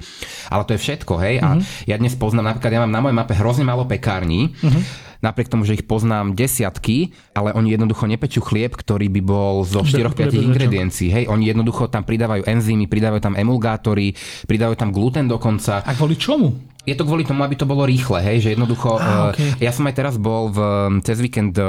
ale 0.53 0.62
to 0.69 0.77
je 0.77 0.81
všetko, 0.85 1.15
hej. 1.21 1.41
Mm-hmm. 1.41 1.49
A 1.49 1.57
mhm. 1.57 1.62
ja 1.89 1.97
dnes 1.97 2.15
poznám, 2.17 2.53
napríklad 2.53 2.73
ja 2.73 2.83
mám 2.85 2.93
na 2.93 3.01
mojej 3.01 3.17
mape 3.17 3.35
hrozne 3.37 3.65
málo 3.65 3.89
pekární, 3.89 4.53
mm-hmm 4.53 5.05
napriek 5.25 5.49
tomu, 5.49 5.64
že 5.64 5.81
ich 5.81 5.89
poznám 5.89 6.37
desiatky, 6.37 7.16
ale 7.33 7.57
oni 7.57 7.72
jednoducho 7.72 8.05
nepečú 8.05 8.45
chlieb, 8.45 8.77
ktorý 8.77 9.09
by 9.09 9.20
bol 9.25 9.55
zo 9.64 9.81
4-5 9.81 10.37
ingrediencií. 10.37 11.09
Hej, 11.09 11.25
oni 11.33 11.49
jednoducho 11.49 11.89
tam 11.89 12.05
pridávajú 12.05 12.45
enzymy, 12.45 12.85
pridávajú 12.85 13.25
tam 13.25 13.35
emulgátory, 13.41 14.12
pridávajú 14.45 14.77
tam 14.77 14.93
gluten 14.93 15.25
dokonca. 15.25 15.81
A 15.81 15.97
kvôli 15.97 16.20
čomu? 16.20 16.74
Je 16.85 16.93
to 16.93 17.09
kvôli 17.09 17.24
tomu, 17.24 17.41
aby 17.45 17.57
to 17.57 17.64
bolo 17.64 17.89
rýchle, 17.89 18.20
hej, 18.20 18.45
že 18.45 18.49
jednoducho... 18.53 19.01
Ah, 19.01 19.32
okay. 19.32 19.57
Ja 19.61 19.72
som 19.72 19.89
aj 19.89 19.97
teraz 19.97 20.14
bol 20.20 20.53
v, 20.53 20.59
cez 21.01 21.16
víkend 21.16 21.57
e, 21.57 21.64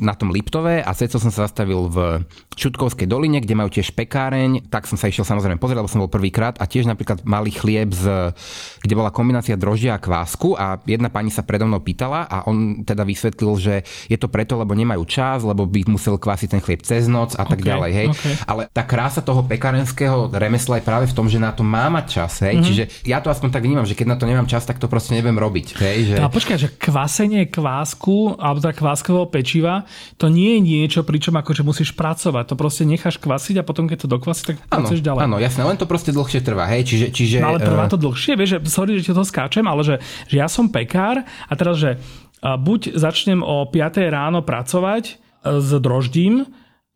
na 0.00 0.16
tom 0.16 0.32
Liptove 0.32 0.80
a 0.80 0.90
cecil 0.96 1.20
som 1.20 1.28
sa 1.28 1.44
zastavil 1.44 1.92
v 1.92 2.24
Čutkovskej 2.56 3.04
doline, 3.04 3.44
kde 3.44 3.52
majú 3.52 3.68
tiež 3.68 3.92
pekáreň, 3.92 4.72
tak 4.72 4.88
som 4.88 4.96
sa 4.96 5.12
išiel 5.12 5.28
samozrejme 5.28 5.60
pozrieť, 5.60 5.84
lebo 5.84 5.92
som 5.92 6.00
bol 6.00 6.08
prvýkrát 6.08 6.56
a 6.56 6.64
tiež 6.64 6.88
napríklad 6.88 7.20
mali 7.28 7.52
chlieb, 7.52 7.92
z, 7.92 8.32
kde 8.80 8.94
bola 8.96 9.12
kombinácia 9.12 9.60
droždia 9.60 9.96
a 9.96 10.00
kvásku 10.00 10.56
a 10.56 10.80
jedna 10.88 11.12
pani 11.12 11.28
sa 11.28 11.44
predo 11.44 11.68
mnou 11.68 11.84
pýtala 11.84 12.24
a 12.24 12.48
on 12.48 12.80
teda 12.80 13.04
vysvetlil, 13.04 13.52
že 13.60 13.74
je 14.08 14.16
to 14.16 14.32
preto, 14.32 14.56
lebo 14.56 14.72
nemajú 14.72 15.04
čas, 15.04 15.44
lebo 15.44 15.68
by 15.68 15.84
musel 15.84 16.16
kvásiť 16.16 16.48
ten 16.56 16.64
chlieb 16.64 16.80
cez 16.80 17.04
noc 17.12 17.36
a 17.36 17.44
tak 17.44 17.60
okay, 17.60 17.68
ďalej, 17.68 17.90
hej. 17.92 18.08
Okay. 18.16 18.34
Ale 18.48 18.62
tá 18.72 18.88
krása 18.88 19.20
toho 19.20 19.44
pekárenského 19.44 20.32
remesla 20.32 20.80
je 20.80 20.84
práve 20.88 21.06
v 21.12 21.14
tom, 21.14 21.28
že 21.28 21.36
na 21.36 21.52
to 21.52 21.60
má 21.60 21.92
mať 21.92 22.06
čas, 22.08 22.40
hej. 22.40 22.56
Mm-hmm. 22.56 22.66
Čiže 22.66 22.82
ja 23.04 23.20
to 23.20 23.28
aspoň 23.28 23.52
tak 23.52 23.68
vnímam, 23.68 23.84
že 23.84 23.92
keď 23.92 24.06
na 24.08 24.16
to 24.16 24.24
nemám 24.24 24.45
nemám 24.46 24.62
čas, 24.62 24.62
tak 24.62 24.78
to 24.78 24.86
proste 24.86 25.10
neviem 25.18 25.34
robiť. 25.34 25.66
Hej, 25.82 25.98
že... 26.06 26.14
A 26.22 26.30
počkaj, 26.30 26.56
že 26.56 26.68
kvasenie 26.70 27.50
kvásku 27.50 28.38
alebo 28.38 28.62
teda 28.62 28.74
kváskového 28.78 29.26
pečiva, 29.26 29.82
to 30.14 30.30
nie 30.30 30.56
je 30.56 30.60
niečo, 30.62 31.00
pričom 31.02 31.34
akože 31.34 31.66
musíš 31.66 31.90
pracovať. 31.98 32.54
To 32.54 32.54
proste 32.54 32.86
necháš 32.86 33.18
kvasiť 33.18 33.58
a 33.58 33.66
potom 33.66 33.90
keď 33.90 34.06
to 34.06 34.08
dokvasí, 34.08 34.54
tak 34.54 34.56
ano, 34.70 34.86
pracuješ 34.86 35.02
ďalej. 35.02 35.20
Áno, 35.26 35.36
jasné, 35.42 35.62
len 35.66 35.76
to 35.76 35.90
proste 35.90 36.14
dlhšie 36.14 36.40
trvá. 36.46 36.70
Hej, 36.70 36.86
čiže, 36.86 37.06
čiže, 37.10 37.36
no, 37.42 37.50
ale 37.50 37.58
trvá 37.58 37.90
to 37.90 37.98
dlhšie, 37.98 38.38
vieš, 38.38 38.50
že, 38.56 38.58
sorry, 38.70 39.02
že 39.02 39.10
ti 39.10 39.12
to 39.12 39.26
skáčem, 39.26 39.66
ale 39.66 39.82
že, 39.82 39.96
že 40.30 40.36
ja 40.38 40.46
som 40.46 40.70
pekár 40.70 41.26
a 41.26 41.52
teraz, 41.58 41.82
že 41.82 41.98
buď 42.40 42.94
začnem 42.94 43.42
o 43.42 43.66
5 43.66 44.14
ráno 44.14 44.46
pracovať 44.46 45.04
e, 45.10 45.14
s 45.58 45.70
droždím, 45.82 46.46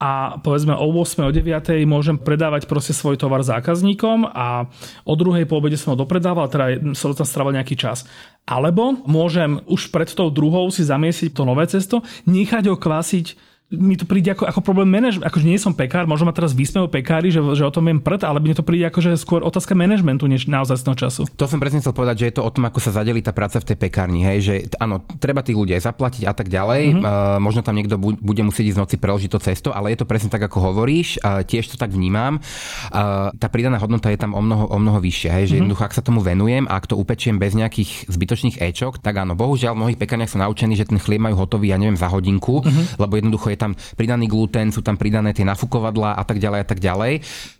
a 0.00 0.40
povedzme 0.40 0.72
o 0.72 0.88
8. 0.88 1.28
o 1.28 1.30
9. 1.30 1.84
môžem 1.84 2.16
predávať 2.16 2.64
proste 2.64 2.96
svoj 2.96 3.20
tovar 3.20 3.44
zákazníkom 3.44 4.32
a 4.32 4.64
o 5.04 5.12
druhej 5.12 5.44
po 5.44 5.60
obede 5.60 5.76
som 5.76 5.92
ho 5.92 6.00
dopredával, 6.00 6.48
teda 6.48 6.96
som 6.96 7.12
tam 7.12 7.28
strávil 7.28 7.60
nejaký 7.60 7.76
čas. 7.76 8.08
Alebo 8.48 8.96
môžem 9.04 9.60
už 9.68 9.92
pred 9.92 10.08
tou 10.08 10.32
druhou 10.32 10.72
si 10.72 10.88
zamiesiť 10.88 11.36
to 11.36 11.44
nové 11.44 11.68
cesto, 11.68 12.00
nechať 12.24 12.72
ho 12.72 12.80
kvasiť 12.80 13.49
mi 13.70 13.94
to 13.94 14.02
príde 14.02 14.34
ako, 14.34 14.50
ako 14.50 14.60
problém 14.66 14.90
manažmentu, 14.90 15.30
akože 15.30 15.46
nie 15.46 15.54
som 15.54 15.70
pekár, 15.70 16.02
možno 16.10 16.26
ma 16.26 16.34
teraz 16.34 16.50
vysmejú 16.50 16.90
pekári, 16.90 17.30
že, 17.30 17.38
že 17.54 17.62
o 17.62 17.70
tom 17.70 17.86
viem 17.86 18.02
prd, 18.02 18.26
ale 18.26 18.42
mne 18.42 18.58
to 18.58 18.66
príde 18.66 18.82
ako, 18.90 18.98
že 18.98 19.14
skôr 19.14 19.46
otázka 19.46 19.78
manažmentu, 19.78 20.26
než 20.26 20.50
naozaj 20.50 20.82
času. 20.98 21.30
To 21.38 21.46
som 21.46 21.62
presne 21.62 21.78
chcel 21.78 21.94
povedať, 21.94 22.26
že 22.26 22.26
je 22.26 22.34
to 22.34 22.42
o 22.42 22.50
tom, 22.50 22.66
ako 22.66 22.82
sa 22.82 22.90
zadeli 22.90 23.22
tá 23.22 23.30
práca 23.30 23.62
v 23.62 23.70
tej 23.70 23.78
pekárni, 23.78 24.26
hej, 24.26 24.38
že 24.42 24.54
áno, 24.82 25.06
treba 25.22 25.46
tých 25.46 25.54
ľudí 25.54 25.78
aj 25.78 25.86
zaplatiť 25.86 26.26
a 26.26 26.34
tak 26.34 26.50
ďalej, 26.50 26.82
mm-hmm. 26.98 27.02
uh, 27.06 27.38
možno 27.38 27.62
tam 27.62 27.78
niekto 27.78 27.94
bude 28.02 28.42
musieť 28.42 28.74
ísť 28.74 28.76
z 28.76 28.82
noci 28.82 28.96
preložiť 28.98 29.30
to 29.30 29.38
cesto, 29.38 29.70
ale 29.70 29.94
je 29.94 30.02
to 30.02 30.10
presne 30.10 30.34
tak, 30.34 30.42
ako 30.42 30.74
hovoríš, 30.74 31.22
uh, 31.22 31.46
tiež 31.46 31.70
to 31.70 31.76
tak 31.78 31.94
vnímam. 31.94 32.42
Uh, 32.90 33.30
tá 33.38 33.46
pridaná 33.46 33.78
hodnota 33.78 34.10
je 34.10 34.18
tam 34.18 34.34
o 34.34 34.42
mnoho, 34.42 34.66
o 34.66 34.82
mnoho 34.82 34.98
vyššia, 34.98 35.30
hej, 35.30 35.30
že 35.30 35.46
mm-hmm. 35.46 35.58
jednoducho, 35.62 35.82
ak 35.86 35.94
sa 35.94 36.02
tomu 36.02 36.26
venujem 36.26 36.66
a 36.66 36.74
ak 36.74 36.90
to 36.90 36.98
upečiem 36.98 37.38
bez 37.38 37.54
nejakých 37.54 38.10
zbytočných 38.10 38.58
ečok, 38.58 38.98
tak 38.98 39.14
áno, 39.14 39.38
bohužiaľ 39.38 39.78
v 39.78 39.80
mnohých 39.86 40.00
pekárniach 40.02 40.34
sú 40.34 40.42
naučení, 40.42 40.74
že 40.74 40.90
ten 40.90 40.98
chlieb 40.98 41.22
majú 41.22 41.38
hotový, 41.38 41.70
ja 41.70 41.78
neviem, 41.78 41.94
za 41.94 42.10
hodinku, 42.10 42.66
mm-hmm. 42.66 42.98
lebo 42.98 43.14
jednoducho 43.14 43.54
je 43.54 43.59
tam 43.60 43.76
pridaný 43.76 44.24
gluten, 44.32 44.72
sú 44.72 44.80
tam 44.80 44.96
pridané 44.96 45.36
tie 45.36 45.44
nafukovadlá 45.44 46.16
a 46.16 46.24
tak 46.24 46.40
ďalej 46.40 46.60
a 46.64 46.66
tak 46.66 46.80
ďalej. 46.80 47.12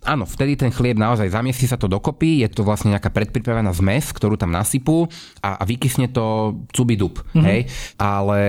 Áno, 0.09 0.25
vtedy 0.25 0.57
ten 0.57 0.73
chlieb 0.73 0.97
naozaj 0.97 1.29
zamiestí 1.29 1.69
sa 1.69 1.77
to 1.77 1.85
dokopy, 1.85 2.41
je 2.41 2.49
to 2.49 2.65
vlastne 2.65 2.89
nejaká 2.97 3.13
predpripravená 3.13 3.69
zmes, 3.77 4.09
ktorú 4.09 4.41
tam 4.41 4.49
nasypú 4.49 5.05
a, 5.45 5.61
a 5.61 5.63
vykysne 5.69 6.09
to 6.09 6.57
cubidub, 6.73 7.21
mm-hmm. 7.21 7.45
hej. 7.45 7.69
Ale 8.01 8.39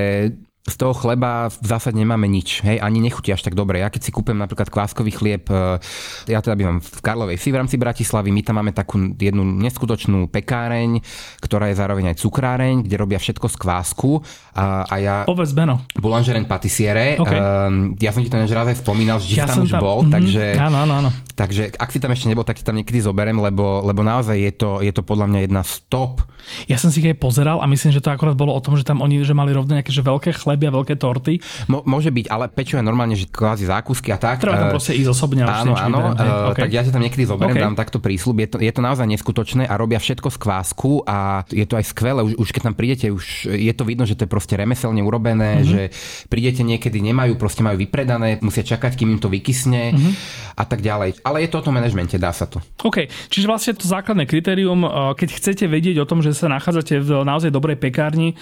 z 0.62 0.74
toho 0.78 0.94
chleba 0.94 1.50
v 1.50 1.66
zásade 1.66 1.98
nemáme 1.98 2.30
nič, 2.30 2.62
hej, 2.62 2.78
ani 2.78 3.02
nechutí 3.02 3.34
až 3.34 3.42
tak 3.42 3.58
dobre. 3.58 3.82
Ja 3.82 3.90
keď 3.90 4.06
si 4.06 4.14
kúpem 4.14 4.38
napríklad 4.38 4.70
kváskový 4.70 5.10
chlieb, 5.10 5.50
e, 5.50 5.82
ja 6.30 6.38
teda 6.38 6.54
bývam 6.54 6.78
v 6.78 7.00
Karlovej 7.02 7.34
si 7.34 7.50
v 7.50 7.58
rámci 7.58 7.74
Bratislavy, 7.74 8.30
my 8.30 8.42
tam 8.46 8.62
máme 8.62 8.70
takú 8.70 9.10
jednu 9.18 9.42
neskutočnú 9.42 10.30
pekáreň, 10.30 11.02
ktorá 11.42 11.66
je 11.74 11.76
zároveň 11.82 12.14
aj 12.14 12.22
cukráreň, 12.22 12.86
kde 12.86 12.94
robia 12.94 13.18
všetko 13.18 13.50
z 13.50 13.56
kvásku. 13.58 14.10
A, 14.54 14.86
a 14.86 14.94
ja... 15.02 15.16
Povedz 15.26 15.50
meno. 15.50 15.82
Boulanger 15.98 16.38
patissiere. 16.46 17.18
Okay. 17.18 17.38
Um, 17.38 17.98
ja 17.98 18.14
som 18.14 18.22
ti 18.22 18.30
to 18.30 18.38
než 18.38 18.54
raz 18.54 18.70
aj 18.70 18.78
spomínal, 18.86 19.18
že 19.18 19.42
ja 19.42 19.50
tam 19.50 19.66
už 19.66 19.74
tam... 19.74 19.82
bol, 19.82 20.06
mm-hmm. 20.06 20.14
takže... 20.14 20.44
Áno, 20.62 20.78
áno, 20.86 20.94
áno. 21.02 21.10
Takže 21.32 21.74
ak 21.74 21.90
si 21.90 21.98
tam 21.98 22.12
ešte 22.14 22.28
nebol, 22.28 22.46
tak 22.46 22.60
ti 22.60 22.62
tam 22.62 22.78
niekedy 22.78 23.02
zoberem, 23.02 23.34
lebo, 23.40 23.82
lebo 23.82 24.04
naozaj 24.04 24.36
je 24.38 24.52
to, 24.54 24.70
je 24.84 24.92
to 24.94 25.02
podľa 25.02 25.26
mňa 25.32 25.40
jedna 25.48 25.62
z 25.64 25.82
top. 25.88 26.22
Ja 26.68 26.76
som 26.76 26.92
si 26.92 27.00
keď 27.00 27.16
pozeral 27.16 27.58
a 27.58 27.66
myslím, 27.66 27.90
že 27.90 28.04
to 28.04 28.12
akorát 28.12 28.36
bolo 28.36 28.52
o 28.52 28.60
tom, 28.60 28.76
že 28.76 28.84
tam 28.84 29.00
oni 29.00 29.24
že 29.24 29.32
mali 29.32 29.56
rovne 29.56 29.80
nejaké 29.80 29.88
že 29.94 30.04
veľké 30.04 30.30
chleby 30.36 30.51
a 30.60 30.72
veľké 30.72 30.94
torty. 31.00 31.40
Mo, 31.70 31.80
môže 31.86 32.12
byť, 32.12 32.26
ale 32.28 32.50
pečivo 32.52 32.82
je 32.82 32.86
normálne, 32.86 33.16
že 33.16 33.30
kvázi 33.30 33.64
zákusky 33.64 34.12
a 34.12 34.18
tak. 34.20 34.44
Treba 34.44 34.58
tam 34.58 34.70
uh, 34.70 34.74
proste 34.76 34.92
ísť 34.92 35.08
osobne. 35.08 35.46
Áno, 35.48 35.72
áno, 35.72 36.12
uh, 36.12 36.52
okay. 36.52 36.68
tak 36.68 36.70
ja 36.74 36.82
ťa 36.84 36.92
tam 36.92 37.02
niekedy 37.04 37.24
zoberiem, 37.24 37.56
okay. 37.56 37.64
dám 37.64 37.76
takto 37.78 37.98
prísľub. 38.02 38.36
Je 38.42 38.48
to, 38.52 38.56
je 38.60 38.72
to 38.72 38.80
naozaj 38.82 39.06
neskutočné 39.06 39.64
a 39.64 39.74
robia 39.78 40.02
všetko 40.02 40.28
z 40.28 40.38
kvásku 40.42 40.90
a 41.06 41.46
je 41.48 41.64
to 41.64 41.78
aj 41.78 41.84
skvelé. 41.86 42.20
Už, 42.26 42.36
už 42.36 42.48
keď 42.50 42.62
tam 42.68 42.74
prídete, 42.74 43.06
už 43.08 43.48
je 43.52 43.72
to 43.72 43.86
vidno, 43.86 44.04
že 44.08 44.18
to 44.18 44.26
je 44.26 44.30
proste 44.30 44.54
remeselne 44.58 45.00
urobené, 45.04 45.62
mm-hmm. 45.62 45.70
že 45.70 45.82
prídete 46.26 46.66
niekedy, 46.66 46.98
nemajú, 46.98 47.38
proste 47.38 47.62
majú 47.62 47.78
vypredané, 47.78 48.42
musia 48.42 48.66
čakať, 48.66 48.98
kým 48.98 49.14
im 49.14 49.20
to 49.22 49.30
vykysne 49.30 49.94
mm-hmm. 49.94 50.12
a 50.58 50.64
tak 50.66 50.82
ďalej. 50.82 51.22
Ale 51.22 51.44
je 51.44 51.48
to 51.52 51.60
o 51.60 51.64
tom 51.64 51.78
manažmente, 51.78 52.18
dá 52.18 52.34
sa 52.34 52.50
to. 52.50 52.58
OK, 52.82 53.06
čiže 53.30 53.46
vlastne 53.46 53.78
to 53.78 53.86
základné 53.86 54.26
kritérium, 54.26 54.82
keď 55.14 55.28
chcete 55.38 55.64
vedieť 55.70 56.02
o 56.02 56.08
tom, 56.08 56.24
že 56.24 56.34
sa 56.34 56.50
nachádzate 56.50 56.98
v 56.98 57.22
naozaj 57.22 57.54
dobrej 57.54 57.78
pekárni, 57.78 58.34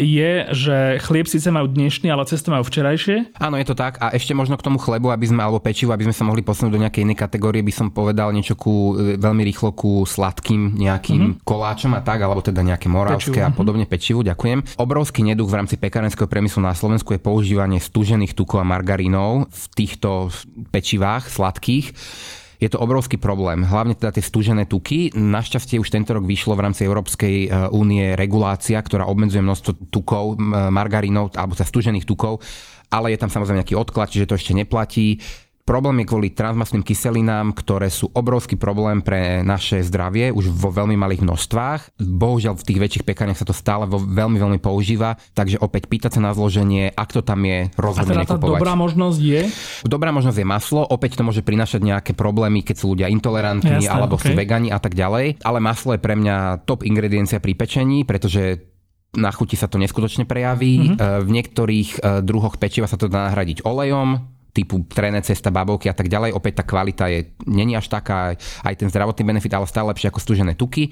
je, 0.00 0.32
že 0.56 0.76
chlieb 1.04 1.19
síce 1.28 1.48
má 1.52 1.60
majú 1.60 1.76
dnešný, 1.76 2.08
ale 2.08 2.24
cesty 2.24 2.48
majú 2.48 2.64
včerajšie. 2.64 3.36
Áno, 3.36 3.60
je 3.60 3.68
to 3.68 3.76
tak. 3.76 4.00
A 4.00 4.16
ešte 4.16 4.32
možno 4.32 4.56
k 4.56 4.64
tomu 4.64 4.80
chlebu, 4.80 5.12
aby 5.12 5.28
sme, 5.28 5.44
alebo 5.44 5.60
pečivu, 5.60 5.92
aby 5.92 6.08
sme 6.08 6.16
sa 6.16 6.24
mohli 6.24 6.40
posunúť 6.40 6.72
do 6.72 6.80
nejakej 6.80 7.04
inej 7.04 7.20
kategórie, 7.20 7.60
by 7.60 7.72
som 7.76 7.92
povedal 7.92 8.32
niečo 8.32 8.56
ku, 8.56 8.96
e, 8.96 9.20
veľmi 9.20 9.44
rýchlo 9.44 9.76
ku 9.76 10.08
sladkým 10.08 10.80
nejakým 10.80 11.20
mm-hmm. 11.20 11.44
koláčom 11.44 11.92
a 11.92 12.00
tak, 12.00 12.24
alebo 12.24 12.40
teda 12.40 12.64
nejaké 12.64 12.88
moravské 12.88 13.44
pečivu. 13.44 13.44
a 13.44 13.52
mhm. 13.52 13.56
podobne 13.60 13.84
pečivu. 13.84 14.20
Ďakujem. 14.24 14.80
Obrovský 14.80 15.20
neduch 15.20 15.52
v 15.52 15.58
rámci 15.60 15.76
pekárenského 15.76 16.24
priemyslu 16.24 16.64
na 16.64 16.72
Slovensku 16.72 17.12
je 17.12 17.20
používanie 17.20 17.76
stúžených 17.76 18.32
tukov 18.32 18.64
a 18.64 18.66
margarínov 18.66 19.52
v 19.52 19.64
týchto 19.76 20.32
pečivách 20.72 21.28
sladkých 21.28 21.92
je 22.60 22.68
to 22.68 22.76
obrovský 22.76 23.16
problém. 23.16 23.64
Hlavne 23.64 23.96
teda 23.96 24.12
tie 24.12 24.20
stúžené 24.20 24.68
tuky. 24.68 25.16
Našťastie 25.16 25.80
už 25.80 25.88
tento 25.88 26.12
rok 26.12 26.28
vyšlo 26.28 26.52
v 26.52 26.68
rámci 26.68 26.84
Európskej 26.84 27.36
e, 27.44 27.48
únie 27.72 28.12
regulácia, 28.12 28.76
ktorá 28.76 29.08
obmedzuje 29.08 29.40
množstvo 29.40 29.88
tukov, 29.88 30.36
margarínov 30.68 31.32
alebo 31.40 31.56
sa 31.56 31.64
stúžených 31.64 32.04
tukov, 32.04 32.44
ale 32.92 33.16
je 33.16 33.18
tam 33.18 33.32
samozrejme 33.32 33.64
nejaký 33.64 33.80
odklad, 33.80 34.12
čiže 34.12 34.28
to 34.28 34.36
ešte 34.36 34.52
neplatí. 34.52 35.16
Problém 35.70 36.02
je 36.02 36.10
kvôli 36.10 36.34
transmastným 36.34 36.82
kyselinám, 36.82 37.54
ktoré 37.54 37.94
sú 37.94 38.10
obrovský 38.10 38.58
problém 38.58 39.06
pre 39.06 39.46
naše 39.46 39.78
zdravie 39.86 40.34
už 40.34 40.50
vo 40.50 40.74
veľmi 40.74 40.98
malých 40.98 41.22
množstvách. 41.22 41.94
Bohužiaľ 42.02 42.58
v 42.58 42.66
tých 42.66 42.82
väčších 42.82 43.06
pekárniach 43.06 43.38
sa 43.38 43.46
to 43.46 43.54
stále 43.54 43.86
vo, 43.86 44.02
veľmi, 44.02 44.34
veľmi 44.34 44.58
používa, 44.58 45.14
takže 45.30 45.62
opäť 45.62 45.86
pýtať 45.86 46.18
sa 46.18 46.26
na 46.26 46.34
zloženie, 46.34 46.90
ak 46.90 47.14
to 47.14 47.22
tam 47.22 47.46
je, 47.46 47.70
rozhodne 47.78 48.18
A 48.18 48.26
teda 48.26 48.34
tá 48.34 48.42
dobrá 48.42 48.74
možnosť 48.74 49.20
je? 49.22 49.42
Dobrá 49.86 50.10
možnosť 50.10 50.42
je 50.42 50.46
maslo, 50.50 50.82
opäť 50.82 51.14
to 51.14 51.22
môže 51.22 51.46
prinašať 51.46 51.86
nejaké 51.86 52.12
problémy, 52.18 52.66
keď 52.66 52.74
sú 52.74 52.98
ľudia 52.98 53.06
intolerantní 53.06 53.86
Jasné, 53.86 53.94
alebo 53.94 54.18
okay. 54.18 54.26
sú 54.26 54.30
vegani 54.34 54.74
a 54.74 54.82
tak 54.82 54.98
ďalej, 54.98 55.38
ale 55.38 55.58
maslo 55.62 55.94
je 55.94 56.02
pre 56.02 56.18
mňa 56.18 56.66
top 56.66 56.82
ingrediencia 56.82 57.38
pri 57.38 57.54
pečení, 57.54 58.02
pretože 58.02 58.66
na 59.14 59.30
chuti 59.30 59.54
sa 59.54 59.70
to 59.70 59.78
neskutočne 59.78 60.26
prejaví. 60.26 60.98
Mm-hmm. 60.98 61.26
V 61.26 61.28
niektorých 61.30 61.88
e, 61.98 61.98
druhoch 62.26 62.58
pečiva 62.58 62.86
sa 62.86 62.94
to 62.94 63.10
dá 63.10 63.26
nahradiť 63.30 63.66
olejom, 63.66 64.39
typu 64.50 64.82
trené 64.90 65.22
cesta, 65.22 65.54
babovky 65.54 65.86
a 65.90 65.94
tak 65.94 66.10
ďalej. 66.10 66.34
Opäť 66.34 66.62
tá 66.62 66.64
kvalita 66.66 67.06
je 67.06 67.34
není 67.46 67.78
až 67.78 67.86
taká, 67.90 68.34
aj 68.38 68.74
ten 68.74 68.90
zdravotný 68.90 69.22
benefit, 69.22 69.54
ale 69.54 69.70
stále 69.70 69.90
lepšie 69.94 70.10
ako 70.10 70.20
stúžené 70.20 70.58
tuky. 70.58 70.90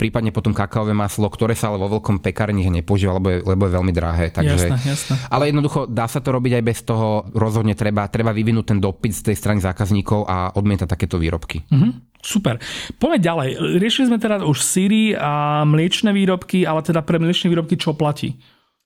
Prípadne 0.00 0.32
potom 0.32 0.56
kakaové 0.56 0.96
maslo, 0.96 1.28
ktoré 1.28 1.52
sa 1.52 1.72
ale 1.72 1.80
vo 1.80 1.92
veľkom 1.92 2.24
pekárni 2.24 2.68
nepoužíva, 2.68 3.20
lebo 3.20 3.28
je, 3.30 3.38
lebo 3.44 3.62
je 3.68 3.72
veľmi 3.76 3.92
drahé. 3.92 4.32
Takže, 4.32 4.72
jasné, 4.72 4.76
jasné. 4.82 5.14
Ale 5.28 5.52
jednoducho 5.52 5.86
dá 5.86 6.08
sa 6.08 6.24
to 6.24 6.32
robiť 6.32 6.60
aj 6.60 6.64
bez 6.64 6.78
toho. 6.82 7.28
Rozhodne 7.36 7.76
treba, 7.76 8.08
treba 8.08 8.32
vyvinúť 8.32 8.74
ten 8.74 8.78
dopyt 8.80 9.12
z 9.12 9.22
tej 9.32 9.36
strany 9.36 9.58
zákazníkov 9.60 10.24
a 10.26 10.56
odmietať 10.56 10.88
takéto 10.88 11.20
výrobky. 11.20 11.62
Mm-hmm. 11.68 12.16
Super. 12.26 12.58
Poďme 12.98 13.22
ďalej. 13.22 13.48
Riešili 13.78 14.08
sme 14.10 14.18
teda 14.18 14.42
už 14.42 14.58
síry 14.58 15.14
a 15.14 15.62
mliečne 15.62 16.10
výrobky, 16.10 16.66
ale 16.66 16.82
teda 16.82 17.04
pre 17.06 17.22
mliečne 17.22 17.52
výrobky 17.52 17.78
čo 17.78 17.94
platí? 17.94 18.34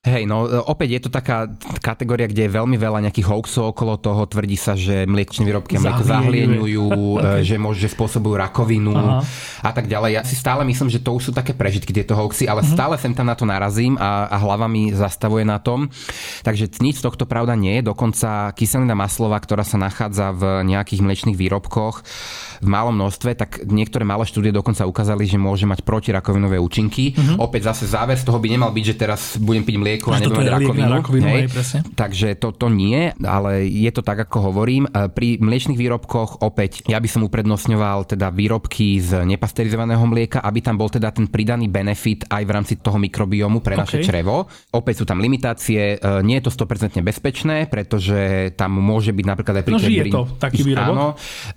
Hej, 0.01 0.25
no 0.25 0.49
e, 0.49 0.57
opäť 0.65 0.97
je 0.97 1.01
to 1.05 1.11
taká 1.13 1.45
kategória, 1.77 2.25
kde 2.25 2.49
je 2.49 2.55
veľmi 2.57 2.73
veľa 2.73 3.05
nejakých 3.05 3.29
hoaxov 3.29 3.69
okolo 3.69 4.01
toho. 4.01 4.25
Tvrdí 4.25 4.57
sa, 4.57 4.73
že 4.73 5.05
mliečne 5.05 5.45
výrobky 5.45 5.77
mlieko 5.77 6.01
zahlieňujú, 6.01 6.89
okay. 7.21 7.45
že 7.45 7.61
môže 7.61 7.85
spôsobujú 7.85 8.33
rakovinu 8.33 8.97
Aha. 8.97 9.21
a 9.61 9.69
tak 9.69 9.85
ďalej. 9.85 10.17
Ja 10.17 10.21
si 10.25 10.33
stále 10.33 10.65
myslím, 10.65 10.89
že 10.89 11.05
to 11.05 11.13
už 11.13 11.29
sú 11.29 11.31
také 11.37 11.53
prežitky, 11.53 11.93
tieto 11.93 12.17
hoaxy, 12.17 12.49
ale 12.49 12.65
uh-huh. 12.65 12.73
stále 12.73 12.97
sem 12.97 13.13
tam 13.13 13.29
na 13.29 13.37
to 13.37 13.45
narazím 13.45 13.93
a, 14.01 14.25
a 14.25 14.41
hlava 14.41 14.65
mi 14.65 14.89
zastavuje 14.89 15.45
na 15.45 15.61
tom. 15.61 15.93
Takže 16.41 16.81
nič 16.81 16.97
z 16.97 17.05
tohto 17.05 17.29
pravda 17.29 17.53
nie 17.53 17.77
je. 17.77 17.93
Dokonca 17.93 18.57
kyselina 18.57 18.97
maslová, 18.97 19.37
ktorá 19.37 19.61
sa 19.61 19.77
nachádza 19.77 20.33
v 20.33 20.65
nejakých 20.65 21.05
mliečných 21.05 21.37
výrobkoch 21.37 22.01
v 22.61 22.69
malom 22.69 22.97
množstve, 22.97 23.37
tak 23.37 23.65
niektoré 23.69 24.01
malé 24.05 24.25
štúdie 24.25 24.49
dokonca 24.49 24.85
ukázali, 24.85 25.25
že 25.25 25.37
môže 25.37 25.69
mať 25.69 25.85
protirakovinové 25.85 26.57
účinky. 26.57 27.13
Uh-huh. 27.13 27.45
Opäť 27.45 27.69
zase 27.69 27.85
záver 27.85 28.17
z 28.17 28.25
toho 28.25 28.41
by 28.41 28.49
nemal 28.49 28.73
byť, 28.73 28.85
že 28.85 28.95
teraz 28.97 29.21
budem 29.37 29.61
piť 29.61 29.77
mlieko 29.77 29.90
a 29.99 30.17
nebudem 30.21 30.47
mať 30.47 30.49
rakovinu. 30.55 30.91
rakovinu 30.91 31.27
hej. 31.27 31.43
Hej, 31.49 31.81
Takže 31.97 32.27
to, 32.37 32.53
to 32.55 32.67
nie, 32.71 33.11
ale 33.25 33.65
je 33.67 33.91
to 33.91 34.05
tak, 34.05 34.23
ako 34.29 34.53
hovorím. 34.53 34.87
E, 34.87 35.09
pri 35.11 35.41
mliečných 35.41 35.79
výrobkoch 35.79 36.45
opäť 36.45 36.85
ja 36.87 37.01
by 37.01 37.09
som 37.09 37.25
uprednostňoval 37.25 38.15
teda 38.15 38.29
výrobky 38.31 39.01
z 39.01 39.25
nepasterizovaného 39.25 40.03
mlieka, 40.05 40.39
aby 40.39 40.59
tam 40.61 40.77
bol 40.77 40.87
teda 40.87 41.11
ten 41.11 41.27
pridaný 41.27 41.67
benefit 41.67 42.29
aj 42.29 42.43
v 42.45 42.51
rámci 42.51 42.73
toho 42.79 43.01
mikrobiomu 43.01 43.59
pre 43.59 43.75
naše 43.75 43.99
okay. 43.99 44.07
črevo. 44.07 44.47
Opäť 44.71 45.03
sú 45.03 45.05
tam 45.09 45.19
limitácie, 45.19 45.97
e, 45.97 46.21
nie 46.21 46.39
je 46.39 46.47
to 46.47 46.51
100% 46.53 47.01
bezpečné, 47.01 47.65
pretože 47.67 48.53
tam 48.55 48.77
môže 48.77 49.11
byť 49.11 49.25
napríklad 49.25 49.55
aj 49.61 49.65
pri 49.65 49.73
no, 49.73 49.79
je 49.81 50.03
to 50.07 50.23
taký 50.37 50.61
výrobok. 50.63 50.95
Áno, 50.95 51.07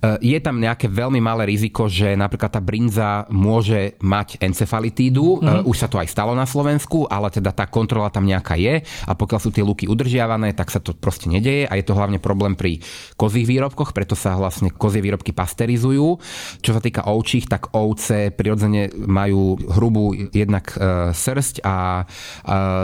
e, 0.01 0.33
je 0.35 0.39
tam 0.41 0.57
nejaké 0.59 0.89
veľmi 0.89 1.21
malé 1.21 1.47
riziko, 1.51 1.87
že 1.87 2.17
napríklad 2.17 2.51
tá 2.55 2.61
brinza 2.65 3.29
môže 3.29 3.97
mať 4.01 4.41
encefalitídu. 4.41 5.43
Mm. 5.43 5.69
Už 5.69 5.77
sa 5.77 5.89
to 5.91 6.01
aj 6.01 6.09
stalo 6.09 6.33
na 6.33 6.49
Slovensku, 6.49 7.05
ale 7.11 7.29
teda 7.29 7.51
tá 7.51 7.67
kontrola 7.69 8.09
tam 8.09 8.24
nejaká 8.25 8.57
je 8.57 8.81
a 8.85 9.13
pokiaľ 9.13 9.41
sú 9.41 9.51
tie 9.53 9.63
luky 9.63 9.85
udržiavané, 9.85 10.57
tak 10.57 10.73
sa 10.73 10.81
to 10.81 10.97
proste 10.97 11.29
nedeje 11.29 11.69
a 11.69 11.77
je 11.77 11.85
to 11.85 11.97
hlavne 11.97 12.19
problém 12.19 12.57
pri 12.57 12.81
kozích 13.21 13.45
výrobkoch, 13.45 13.93
preto 13.93 14.17
sa 14.17 14.35
vlastne 14.41 14.73
kozie 14.73 15.05
výrobky 15.05 15.37
pasterizujú. 15.37 16.19
Čo 16.65 16.71
sa 16.73 16.81
týka 16.81 17.07
ovčích, 17.07 17.47
tak 17.47 17.77
ovce 17.77 18.33
prirodzene 18.33 18.91
majú 18.95 19.59
hrubú 19.59 20.17
jednak 20.33 20.73
e, 20.75 21.13
srst 21.13 21.61
a 21.63 22.03
e, 22.03 22.05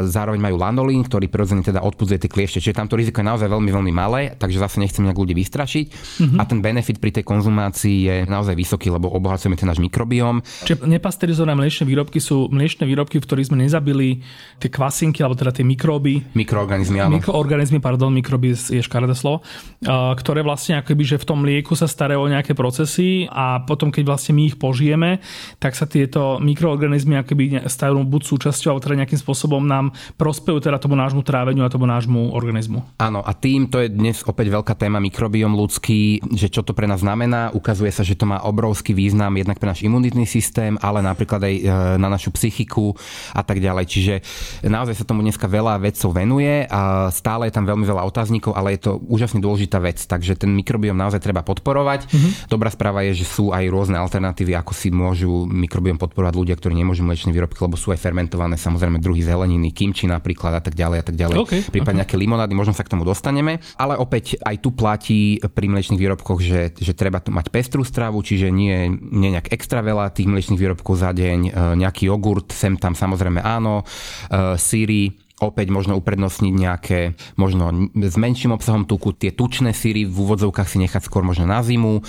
zároveň 0.06 0.40
majú 0.40 0.56
lanolín, 0.60 1.02
ktorý 1.06 1.32
prirodzene 1.32 1.64
teda 1.64 1.80
odpudzuje 1.80 2.26
tie 2.26 2.30
kliešte. 2.30 2.58
Čiže 2.60 2.76
tamto 2.76 2.98
riziko 2.98 3.24
je 3.24 3.30
naozaj 3.30 3.48
veľmi, 3.48 3.70
veľmi 3.70 3.92
malé, 3.94 4.20
takže 4.36 4.60
zase 4.60 4.82
nechcem 4.82 5.04
nejak 5.06 5.18
ľudí 5.18 5.34
vystrašiť. 5.34 5.86
Mm-hmm. 5.88 6.38
A 6.38 6.42
ten 6.44 6.58
benefit 6.60 6.98
pri 7.00 7.10
tej 7.14 7.24
konzumácii 7.24 7.98
je 8.04 8.16
naozaj 8.28 8.54
vysoký, 8.54 8.92
lebo 8.92 9.08
obohacujeme 9.08 9.56
ten 9.56 9.68
náš 9.70 9.80
mikrobióm. 9.80 10.42
Čiže 10.66 10.84
nepasterizované 10.84 11.56
mliečne 11.56 11.88
výrobky 11.88 12.18
sú 12.18 12.50
mliečne 12.50 12.84
výrobky, 12.84 13.22
v 13.22 13.24
ktorých 13.24 13.48
sme 13.52 13.64
nezabili 13.64 14.20
tie 14.58 14.68
kvasinky 14.68 15.22
alebo 15.30 15.38
teda 15.38 15.54
tie 15.54 15.62
mikróby. 15.62 16.34
Mikroorganizmy, 16.34 16.98
áno. 16.98 17.22
Mikroorganizmy, 17.22 17.78
pardon, 17.78 18.10
mikroby 18.10 18.58
je 18.58 18.82
škaredé 18.82 19.14
slovo, 19.14 19.46
ktoré 20.18 20.42
vlastne 20.42 20.82
akoby, 20.82 21.06
že 21.06 21.22
v 21.22 21.28
tom 21.30 21.46
mlieku 21.46 21.78
sa 21.78 21.86
starajú 21.86 22.26
o 22.26 22.26
nejaké 22.26 22.58
procesy 22.58 23.30
a 23.30 23.62
potom, 23.62 23.94
keď 23.94 24.10
vlastne 24.10 24.34
my 24.34 24.42
ich 24.50 24.58
požijeme, 24.58 25.22
tak 25.62 25.78
sa 25.78 25.86
tieto 25.86 26.42
mikroorganizmy 26.42 27.22
akoby 27.22 27.62
stajú 27.70 28.02
buď 28.02 28.22
súčasťou, 28.26 28.74
alebo 28.74 28.82
teda 28.82 28.98
nejakým 29.06 29.20
spôsobom 29.22 29.62
nám 29.62 29.94
prospejú 30.18 30.58
teda 30.58 30.82
tomu 30.82 30.98
nášmu 30.98 31.22
tráveniu 31.22 31.62
a 31.62 31.70
tomu 31.70 31.86
nášmu 31.86 32.34
organizmu. 32.34 32.82
Áno, 32.98 33.22
a 33.22 33.30
tým 33.30 33.70
to 33.70 33.78
je 33.78 33.86
dnes 33.86 34.18
opäť 34.26 34.50
veľká 34.50 34.74
téma 34.74 34.98
mikrobiom 34.98 35.54
ľudský, 35.54 36.26
že 36.34 36.50
čo 36.50 36.66
to 36.66 36.74
pre 36.74 36.90
nás 36.90 37.06
znamená. 37.06 37.54
Ukazuje 37.54 37.94
sa, 37.94 38.02
že 38.02 38.18
to 38.18 38.26
má 38.26 38.42
obrovský 38.42 38.98
význam 38.98 39.30
jednak 39.38 39.62
pre 39.62 39.70
náš 39.70 39.86
imunitný 39.86 40.26
systém, 40.26 40.74
ale 40.82 40.98
napríklad 41.04 41.38
aj 41.46 41.54
e, 41.54 41.62
na 42.02 42.08
našu 42.10 42.34
psychiku 42.34 42.98
a 43.30 43.46
tak 43.46 43.62
ďalej. 43.62 43.84
Čiže 43.86 44.14
naozaj 44.66 44.98
sa 44.98 45.04
tomu 45.04 45.19
tomu 45.20 45.28
dneska 45.28 45.52
veľa 45.52 45.76
vedcov 45.84 46.16
venuje 46.16 46.64
a 46.64 47.12
stále 47.12 47.52
je 47.52 47.54
tam 47.60 47.68
veľmi 47.68 47.84
veľa 47.84 48.08
otáznikov, 48.08 48.56
ale 48.56 48.80
je 48.80 48.88
to 48.88 48.92
úžasne 49.04 49.44
dôležitá 49.44 49.76
vec, 49.76 50.00
takže 50.00 50.32
ten 50.32 50.48
mikrobiom 50.56 50.96
naozaj 50.96 51.20
treba 51.20 51.44
podporovať. 51.44 52.08
Mm-hmm. 52.08 52.48
Dobrá 52.48 52.72
správa 52.72 53.04
je, 53.04 53.20
že 53.20 53.28
sú 53.28 53.52
aj 53.52 53.68
rôzne 53.68 54.00
alternatívy, 54.00 54.56
ako 54.56 54.72
si 54.72 54.88
môžu 54.88 55.44
mikrobiom 55.44 56.00
podporovať 56.00 56.34
ľudia, 56.40 56.56
ktorí 56.56 56.72
nemôžu 56.72 57.04
mliečne 57.04 57.36
výrobky, 57.36 57.60
lebo 57.60 57.76
sú 57.76 57.92
aj 57.92 58.00
fermentované 58.00 58.56
samozrejme 58.56 58.96
druhy 58.96 59.20
zeleniny, 59.20 59.76
kimči 59.76 60.08
napríklad 60.08 60.56
a 60.56 60.62
tak 60.64 60.72
ďalej 60.72 60.98
a 61.02 61.04
tak 61.04 61.16
ďalej. 61.20 61.36
Okay, 61.44 61.60
Prípadne 61.68 62.00
okay. 62.00 62.16
nejaké 62.16 62.16
limonády, 62.16 62.56
možno 62.56 62.72
sa 62.72 62.80
k 62.80 62.96
tomu 62.96 63.04
dostaneme, 63.04 63.60
ale 63.76 64.00
opäť 64.00 64.40
aj 64.40 64.56
tu 64.64 64.72
platí 64.72 65.36
pri 65.36 65.68
mliečných 65.68 66.00
výrobkoch, 66.00 66.40
že, 66.40 66.72
že 66.80 66.96
treba 66.96 67.20
tu 67.20 67.28
mať 67.28 67.52
pestrú 67.52 67.84
stravu, 67.84 68.24
čiže 68.24 68.48
nie, 68.48 68.88
nie 69.12 69.36
nejak 69.36 69.52
extra 69.52 69.84
veľa 69.84 70.16
tých 70.16 70.32
mliečných 70.32 70.56
výrobkov 70.56 70.96
za 70.96 71.12
deň, 71.12 71.38
e, 71.44 71.50
nejaký 71.76 72.08
jogurt, 72.08 72.56
sem 72.56 72.80
tam 72.80 72.96
samozrejme 72.96 73.44
áno, 73.44 73.84
e, 73.84 74.56
síry, 74.56 75.09
opäť 75.40 75.72
možno 75.72 75.96
uprednostniť 75.96 76.54
nejaké 76.54 77.00
možno 77.40 77.90
s 77.96 78.16
menším 78.20 78.52
obsahom 78.52 78.84
tuku, 78.84 79.16
tie 79.16 79.32
tučné 79.32 79.72
síry 79.72 80.04
v 80.04 80.12
úvodzovkách 80.12 80.68
si 80.68 80.78
nechať 80.84 81.08
skôr 81.08 81.24
možno 81.24 81.48
na 81.48 81.64
zimu. 81.64 82.04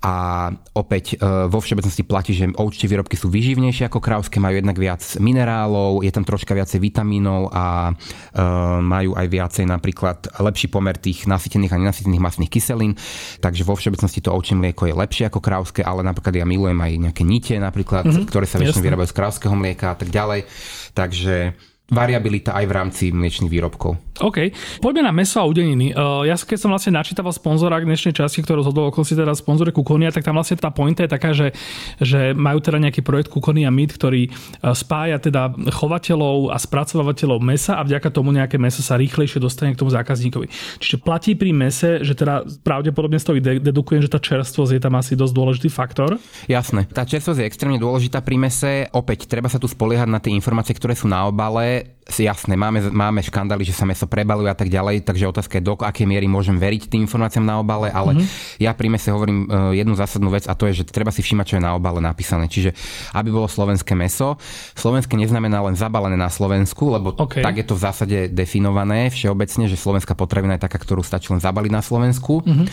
A 0.00 0.48
opäť 0.72 1.20
e, 1.20 1.46
vo 1.46 1.60
všeobecnosti 1.60 2.02
platí, 2.02 2.32
že 2.32 2.48
ovčie 2.56 2.88
výrobky 2.88 3.20
sú 3.20 3.28
vyživnejšie 3.28 3.86
ako 3.92 4.00
krávské, 4.00 4.40
majú 4.40 4.56
jednak 4.56 4.80
viac 4.80 5.04
minerálov, 5.20 6.00
je 6.00 6.10
tam 6.10 6.24
troška 6.24 6.56
viacej 6.56 6.80
vitamínov 6.80 7.52
a 7.52 7.92
e, 7.92 8.42
majú 8.80 9.12
aj 9.14 9.26
viacej 9.28 9.64
napríklad 9.68 10.18
lepší 10.40 10.72
pomer 10.72 10.96
tých 10.96 11.28
nasytených 11.28 11.76
a 11.76 11.80
nenasytených 11.80 12.24
masných 12.24 12.50
kyselín, 12.50 12.96
takže 13.44 13.62
vo 13.68 13.76
všeobecnosti 13.76 14.24
to 14.24 14.32
ovčie 14.32 14.56
mlieko 14.56 14.88
je 14.88 14.96
lepšie 14.96 15.28
ako 15.28 15.44
krávské, 15.44 15.84
ale 15.84 16.00
napríklad 16.00 16.32
ja 16.32 16.48
milujem 16.48 16.80
aj 16.80 16.92
nejaké 16.96 17.22
nite 17.28 17.54
napríklad, 17.60 18.08
mm-hmm, 18.08 18.26
ktoré 18.26 18.48
sa 18.48 18.56
väčšinou 18.56 18.84
vyrábajú 18.88 19.08
z 19.12 19.16
krávskeho 19.20 19.54
mlieka 19.54 19.92
a 19.92 19.96
tak 20.00 20.08
ďalej. 20.08 20.48
Takže 20.96 21.54
variabilita 21.90 22.54
aj 22.54 22.64
v 22.64 22.72
rámci 22.72 23.04
mliečných 23.10 23.50
výrobkov. 23.50 23.98
OK. 24.20 24.52
Poďme 24.78 25.10
na 25.10 25.12
meso 25.12 25.40
a 25.40 25.48
udeniny. 25.48 25.90
Uh, 25.90 26.22
ja 26.28 26.36
keď 26.36 26.58
som 26.60 26.70
vlastne 26.70 26.94
načítaval 26.94 27.32
sponzora 27.34 27.80
k 27.80 27.88
dnešnej 27.88 28.14
časti, 28.14 28.44
ktorú 28.44 28.62
zhodol 28.62 28.92
okolo 28.92 29.02
si 29.02 29.18
teda 29.18 29.32
sponzore 29.34 29.72
Kukonia, 29.74 30.12
tak 30.12 30.22
tam 30.22 30.36
vlastne 30.36 30.60
tá 30.60 30.68
pointa 30.70 31.02
je 31.02 31.10
taká, 31.10 31.32
že, 31.32 31.56
že 31.98 32.36
majú 32.36 32.60
teda 32.60 32.78
nejaký 32.78 33.00
projekt 33.00 33.32
Kukonia 33.32 33.72
Meat, 33.72 33.96
ktorý 33.96 34.28
uh, 34.28 34.76
spája 34.76 35.18
teda 35.18 35.50
chovateľov 35.72 36.52
a 36.52 36.56
spracovateľov 36.60 37.40
mesa 37.40 37.80
a 37.80 37.82
vďaka 37.82 38.12
tomu 38.12 38.30
nejaké 38.36 38.60
meso 38.60 38.84
sa 38.84 39.00
rýchlejšie 39.00 39.40
dostane 39.40 39.72
k 39.72 39.80
tomu 39.80 39.88
zákazníkovi. 39.90 40.46
Čiže 40.78 41.00
platí 41.00 41.32
pri 41.34 41.50
mese, 41.56 42.04
že 42.04 42.12
teda 42.12 42.44
pravdepodobne 42.60 43.16
z 43.16 43.24
toho 43.24 43.36
dedukujem, 43.40 44.04
že 44.04 44.12
tá 44.12 44.20
čerstvosť 44.20 44.72
je 44.76 44.82
tam 44.84 44.94
asi 45.00 45.16
dosť 45.16 45.32
dôležitý 45.32 45.68
faktor. 45.72 46.20
Jasné. 46.44 46.84
Tá 46.92 47.08
čerstvosť 47.08 47.40
je 47.40 47.48
extrémne 47.48 47.80
dôležitá 47.80 48.20
pri 48.20 48.36
mese. 48.36 48.84
Opäť 48.92 49.24
treba 49.26 49.48
sa 49.48 49.56
tu 49.56 49.64
spoliehať 49.64 50.08
na 50.12 50.20
tie 50.20 50.36
informácie, 50.36 50.76
ktoré 50.76 50.92
sú 50.92 51.08
na 51.08 51.24
obale 51.24 51.79
it. 51.80 51.99
Jasné, 52.18 52.58
máme, 52.58 52.90
máme 52.90 53.22
škandály, 53.22 53.62
že 53.62 53.76
sa 53.76 53.86
meso 53.86 54.10
prebaluje 54.10 54.50
a 54.50 54.56
tak 54.58 54.66
ďalej, 54.66 55.06
takže 55.06 55.30
otázka 55.30 55.62
je, 55.62 55.66
do 55.70 55.78
akej 55.78 56.08
miery 56.10 56.26
môžem 56.26 56.58
veriť 56.58 56.90
tým 56.90 57.06
informáciám 57.06 57.46
na 57.46 57.62
obale, 57.62 57.92
ale 57.94 58.18
mm-hmm. 58.18 58.58
ja 58.58 58.74
pri 58.74 58.88
mese 58.90 59.14
hovorím 59.14 59.46
uh, 59.46 59.70
jednu 59.70 59.94
zásadnú 59.94 60.34
vec 60.34 60.50
a 60.50 60.58
to 60.58 60.66
je, 60.66 60.82
že 60.82 60.90
treba 60.90 61.14
si 61.14 61.22
všímať, 61.22 61.46
čo 61.46 61.56
je 61.60 61.62
na 61.62 61.78
obale 61.78 62.02
napísané. 62.02 62.50
Čiže 62.50 62.74
aby 63.14 63.30
bolo 63.30 63.46
slovenské 63.46 63.94
meso, 63.94 64.40
slovenské 64.74 65.14
neznamená 65.14 65.62
len 65.62 65.78
zabalené 65.78 66.18
na 66.18 66.32
Slovensku, 66.32 66.90
lebo 66.90 67.14
okay. 67.14 67.44
tak 67.44 67.60
je 67.60 67.66
to 67.68 67.76
v 67.76 67.82
zásade 67.84 68.18
definované 68.32 69.12
všeobecne, 69.12 69.70
že 69.70 69.76
slovenská 69.76 70.16
potravina 70.16 70.56
je 70.56 70.64
taká, 70.66 70.80
ktorú 70.80 71.04
stačí 71.04 71.30
len 71.30 71.38
zabaliť 71.38 71.70
na 71.70 71.84
Slovensku, 71.84 72.42
mm-hmm. 72.42 72.66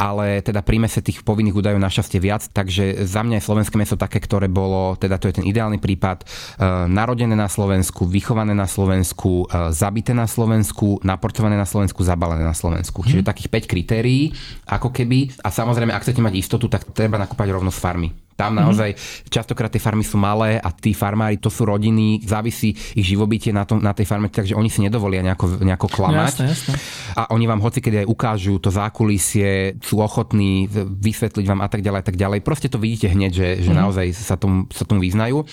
ale 0.00 0.40
teda 0.40 0.64
pri 0.64 0.82
mese 0.82 1.04
tých 1.04 1.22
povinných 1.22 1.54
údajov 1.54 1.78
našťastie 1.78 2.18
viac, 2.18 2.48
takže 2.50 3.04
za 3.04 3.20
mňa 3.20 3.38
je 3.38 3.46
slovenské 3.46 3.76
meso 3.76 3.94
také, 4.00 4.18
ktoré 4.18 4.48
bolo, 4.48 4.96
teda 4.96 5.20
to 5.20 5.28
je 5.28 5.36
ten 5.36 5.46
ideálny 5.46 5.76
prípad, 5.76 6.24
uh, 6.24 6.88
narodené 6.88 7.36
na 7.36 7.46
Slovensku, 7.46 8.08
vychované 8.08 8.56
na 8.56 8.64
Slovensku, 8.64 8.79
Slovensku, 8.80 9.44
e, 9.44 9.76
zabité 9.76 10.16
na 10.16 10.24
Slovensku, 10.24 10.96
naportované 11.04 11.60
na 11.60 11.68
Slovensku, 11.68 12.00
zabalené 12.00 12.40
na 12.40 12.56
Slovensku. 12.56 13.04
Čiže 13.04 13.20
mhm. 13.20 13.28
takých 13.28 13.48
5 13.52 13.72
kritérií, 13.76 14.32
ako 14.64 14.88
keby. 14.88 15.44
A 15.44 15.52
samozrejme, 15.52 15.92
ak 15.92 16.00
chcete 16.08 16.24
mať 16.24 16.40
istotu, 16.40 16.72
tak 16.72 16.88
treba 16.96 17.20
nakúpať 17.20 17.52
rovno 17.52 17.68
z 17.68 17.78
farmy. 17.78 18.08
Tam 18.40 18.56
mhm. 18.56 18.60
naozaj 18.64 18.90
mm-hmm. 18.96 19.28
častokrát 19.28 19.68
tie 19.68 19.82
farmy 19.82 20.00
sú 20.00 20.16
malé 20.16 20.56
a 20.56 20.72
tí 20.72 20.96
farmári 20.96 21.36
to 21.36 21.52
sú 21.52 21.68
rodiny, 21.68 22.24
závisí 22.24 22.72
ich 22.72 23.04
živobytie 23.04 23.52
na, 23.52 23.68
tom, 23.68 23.84
na 23.84 23.92
tej 23.92 24.08
farme, 24.08 24.32
takže 24.32 24.56
oni 24.56 24.72
si 24.72 24.80
nedovolia 24.80 25.20
nejako, 25.20 25.60
nejako 25.60 25.86
klamať. 25.92 26.34
Jasne, 26.40 26.46
jasne. 26.48 26.74
A 27.20 27.28
oni 27.36 27.44
vám 27.44 27.60
hoci 27.60 27.84
keď 27.84 28.04
aj 28.04 28.06
ukážu 28.08 28.56
to 28.56 28.72
zákulisie, 28.72 29.76
sú 29.84 30.00
ochotní 30.00 30.64
vysvetliť 30.72 31.44
vám 31.44 31.60
a 31.60 31.68
tak 31.68 31.84
ďalej, 31.84 32.00
a 32.00 32.06
tak 32.08 32.16
ďalej. 32.16 32.40
Proste 32.40 32.72
to 32.72 32.80
vidíte 32.80 33.12
hneď, 33.12 33.32
že, 33.36 33.48
že 33.60 33.68
mm-hmm. 33.68 33.76
naozaj 33.76 34.06
sa 34.16 34.40
tomu, 34.40 34.64
sa 34.72 34.88
tomu 34.88 35.04
vyznajú. 35.04 35.44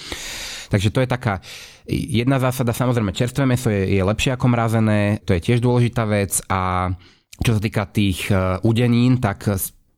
Takže 0.67 0.91
to 0.91 0.99
je 1.03 1.07
taká 1.07 1.39
jedna 1.87 2.37
zásada, 2.37 2.75
samozrejme 2.75 3.15
čerstvé 3.15 3.47
meso 3.47 3.71
je, 3.71 3.95
je 3.95 4.03
lepšie 4.03 4.35
ako 4.35 4.51
mrazené, 4.51 5.23
to 5.23 5.31
je 5.31 5.39
tiež 5.39 5.63
dôležitá 5.63 6.03
vec 6.03 6.35
a 6.51 6.91
čo 7.39 7.55
sa 7.55 7.61
týka 7.63 7.87
tých 7.87 8.27
e, 8.27 8.59
udenín, 8.65 9.23
tak 9.23 9.47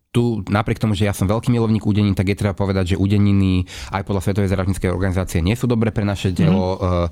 tu 0.09 0.41
napriek 0.49 0.81
tomu, 0.81 0.97
že 0.97 1.05
ja 1.05 1.13
som 1.13 1.29
veľký 1.29 1.53
milovník 1.53 1.85
udenín, 1.85 2.17
tak 2.17 2.33
je 2.33 2.39
treba 2.39 2.57
povedať, 2.57 2.95
že 2.95 3.01
udeniny 3.01 3.69
aj 3.93 4.01
podľa 4.09 4.25
Svetovej 4.25 4.49
zdravotníckej 4.49 4.89
organizácie 4.89 5.39
nie 5.45 5.53
sú 5.53 5.69
dobré 5.69 5.93
pre 5.93 6.01
naše 6.01 6.33
telo. 6.33 6.81
Mm. 6.81 7.09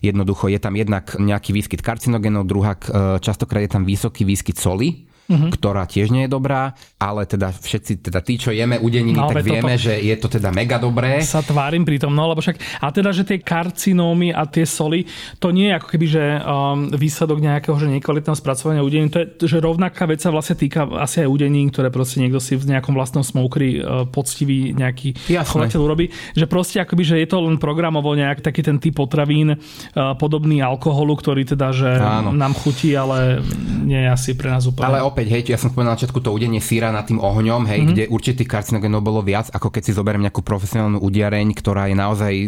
Jednoducho 0.00 0.48
je 0.48 0.56
tam 0.56 0.72
jednak 0.72 1.12
nejaký 1.20 1.52
výskyt 1.52 1.84
karcinogénov, 1.84 2.48
druhá 2.48 2.80
e, 2.80 3.20
častokrát 3.20 3.60
je 3.68 3.72
tam 3.76 3.84
vysoký 3.84 4.24
výskyt 4.24 4.56
soli, 4.56 5.09
uh-huh. 5.30 5.50
ktorá 5.54 5.86
tiež 5.86 6.10
nie 6.10 6.26
je 6.26 6.30
dobrá, 6.34 6.74
ale 6.98 7.22
teda 7.30 7.54
všetci, 7.54 8.02
teda 8.10 8.18
tí, 8.26 8.34
čo 8.36 8.50
jeme 8.50 8.82
udeniny, 8.82 9.14
no, 9.14 9.30
tak 9.30 9.46
vieme, 9.46 9.78
toto... 9.78 9.86
že 9.86 9.94
je 10.02 10.16
to 10.18 10.26
teda 10.26 10.50
mega 10.50 10.82
dobré. 10.82 11.22
Sa 11.22 11.46
tvárim 11.46 11.86
pri 11.86 12.02
tom, 12.02 12.10
no 12.10 12.26
lebo 12.26 12.42
však, 12.42 12.82
a 12.82 12.90
teda, 12.90 13.14
že 13.14 13.22
tie 13.22 13.38
karcinómy 13.38 14.34
a 14.34 14.42
tie 14.50 14.66
soli, 14.66 15.06
to 15.38 15.54
nie 15.54 15.70
je 15.70 15.74
ako 15.78 15.88
keby, 15.94 16.06
že 16.10 16.24
um, 16.42 16.90
výsledok 16.90 17.38
nejakého 17.38 17.76
že 17.78 17.86
nekvalitného 17.86 18.36
spracovania 18.36 18.82
udenín, 18.82 19.08
to 19.08 19.22
je, 19.22 19.46
že 19.46 19.62
rovnaká 19.62 20.04
vec 20.10 20.18
sa 20.18 20.34
vlastne 20.34 20.58
týka 20.58 20.84
asi 20.98 21.22
aj 21.24 21.28
udenín, 21.30 21.70
ktoré 21.70 21.88
proste 21.88 22.18
niekto 22.18 22.42
si 22.42 22.58
v 22.58 22.74
nejakom 22.74 22.92
vlastnom 22.92 23.22
smokri 23.22 23.78
uh, 23.80 24.04
poctivý 24.10 24.74
nejaký 24.74 25.16
chovateľ 25.46 25.80
urobí, 25.80 26.10
že 26.34 26.50
proste 26.50 26.82
akoby, 26.82 27.02
že 27.06 27.16
je 27.22 27.28
to 27.30 27.38
len 27.38 27.56
programovo 27.56 28.12
nejak 28.12 28.42
taký 28.42 28.66
ten 28.66 28.82
typ 28.82 28.98
potravín 28.98 29.54
uh, 29.54 30.12
podobný 30.18 30.60
alkoholu, 30.60 31.14
ktorý 31.16 31.46
teda, 31.46 31.68
že 31.70 31.90
Áno. 31.96 32.34
nám 32.34 32.52
chutí, 32.52 32.92
ale 32.92 33.40
nie 33.84 33.96
je 33.96 34.08
asi 34.10 34.30
pre 34.34 34.50
nás 34.50 34.66
úplne. 34.66 34.90
Ale 34.90 35.00
opäť 35.04 35.19
opäť, 35.20 35.36
hej, 35.36 35.52
ja 35.52 35.60
som 35.60 35.68
spomenul 35.68 35.92
na 35.92 35.96
začiatku 36.00 36.24
to 36.24 36.32
udenie 36.32 36.64
síra 36.64 36.88
nad 36.88 37.04
tým 37.04 37.20
ohňom, 37.20 37.68
hej, 37.68 37.84
mm-hmm. 37.84 37.92
kde 37.92 38.04
určitých 38.08 38.48
karcinogénov 38.48 39.04
bolo 39.04 39.20
viac, 39.20 39.52
ako 39.52 39.68
keď 39.68 39.82
si 39.84 39.92
zoberiem 39.92 40.24
nejakú 40.24 40.40
profesionálnu 40.40 40.96
udiareň, 40.96 41.52
ktorá 41.52 41.92
je 41.92 41.96
naozaj 42.00 42.32
e, 42.32 42.46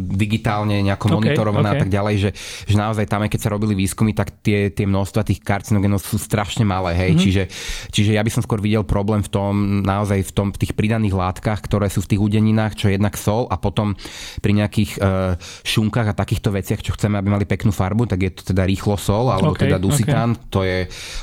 digitálne 0.00 0.80
nejako 0.80 1.12
okay, 1.12 1.16
monitorovaná 1.20 1.76
okay. 1.76 1.76
a 1.76 1.80
tak 1.84 1.90
ďalej, 1.92 2.14
že, 2.16 2.30
že 2.64 2.76
naozaj 2.80 3.04
tam, 3.04 3.28
keď 3.28 3.40
sa 3.44 3.52
robili 3.52 3.76
výskumy, 3.76 4.16
tak 4.16 4.40
tie, 4.40 4.72
tie 4.72 4.88
množstva 4.88 5.20
tých 5.20 5.44
karcinogénov 5.44 6.00
sú 6.00 6.16
strašne 6.16 6.64
malé, 6.64 6.96
hej, 6.96 7.12
mm-hmm. 7.12 7.24
čiže, 7.28 7.42
čiže 7.92 8.10
ja 8.16 8.24
by 8.24 8.30
som 8.32 8.40
skôr 8.40 8.64
videl 8.64 8.88
problém 8.88 9.20
v 9.20 9.28
tom, 9.28 9.84
naozaj 9.84 10.24
v 10.24 10.32
tom, 10.32 10.48
v 10.48 10.64
tých 10.64 10.72
pridaných 10.72 11.12
látkach, 11.12 11.60
ktoré 11.60 11.92
sú 11.92 12.00
v 12.00 12.16
tých 12.16 12.24
udeninách, 12.24 12.72
čo 12.80 12.88
je 12.88 12.96
jednak 12.96 13.20
sol 13.20 13.52
a 13.52 13.60
potom 13.60 13.92
pri 14.40 14.64
nejakých 14.64 14.96
e, 14.96 15.36
šunkách 15.60 16.08
a 16.08 16.16
takýchto 16.16 16.48
veciach, 16.56 16.80
čo 16.80 16.96
chceme, 16.96 17.20
aby 17.20 17.28
mali 17.28 17.44
peknú 17.44 17.68
farbu, 17.68 18.08
tak 18.08 18.24
je 18.24 18.32
to 18.32 18.56
teda 18.56 18.64
rýchlo 18.64 18.96
sol, 18.96 19.28
alebo 19.28 19.52
okay, 19.52 19.68
teda 19.68 19.76
dusitán, 19.76 20.32
okay. 20.32 20.48
to 20.48 20.60
je 20.64 20.78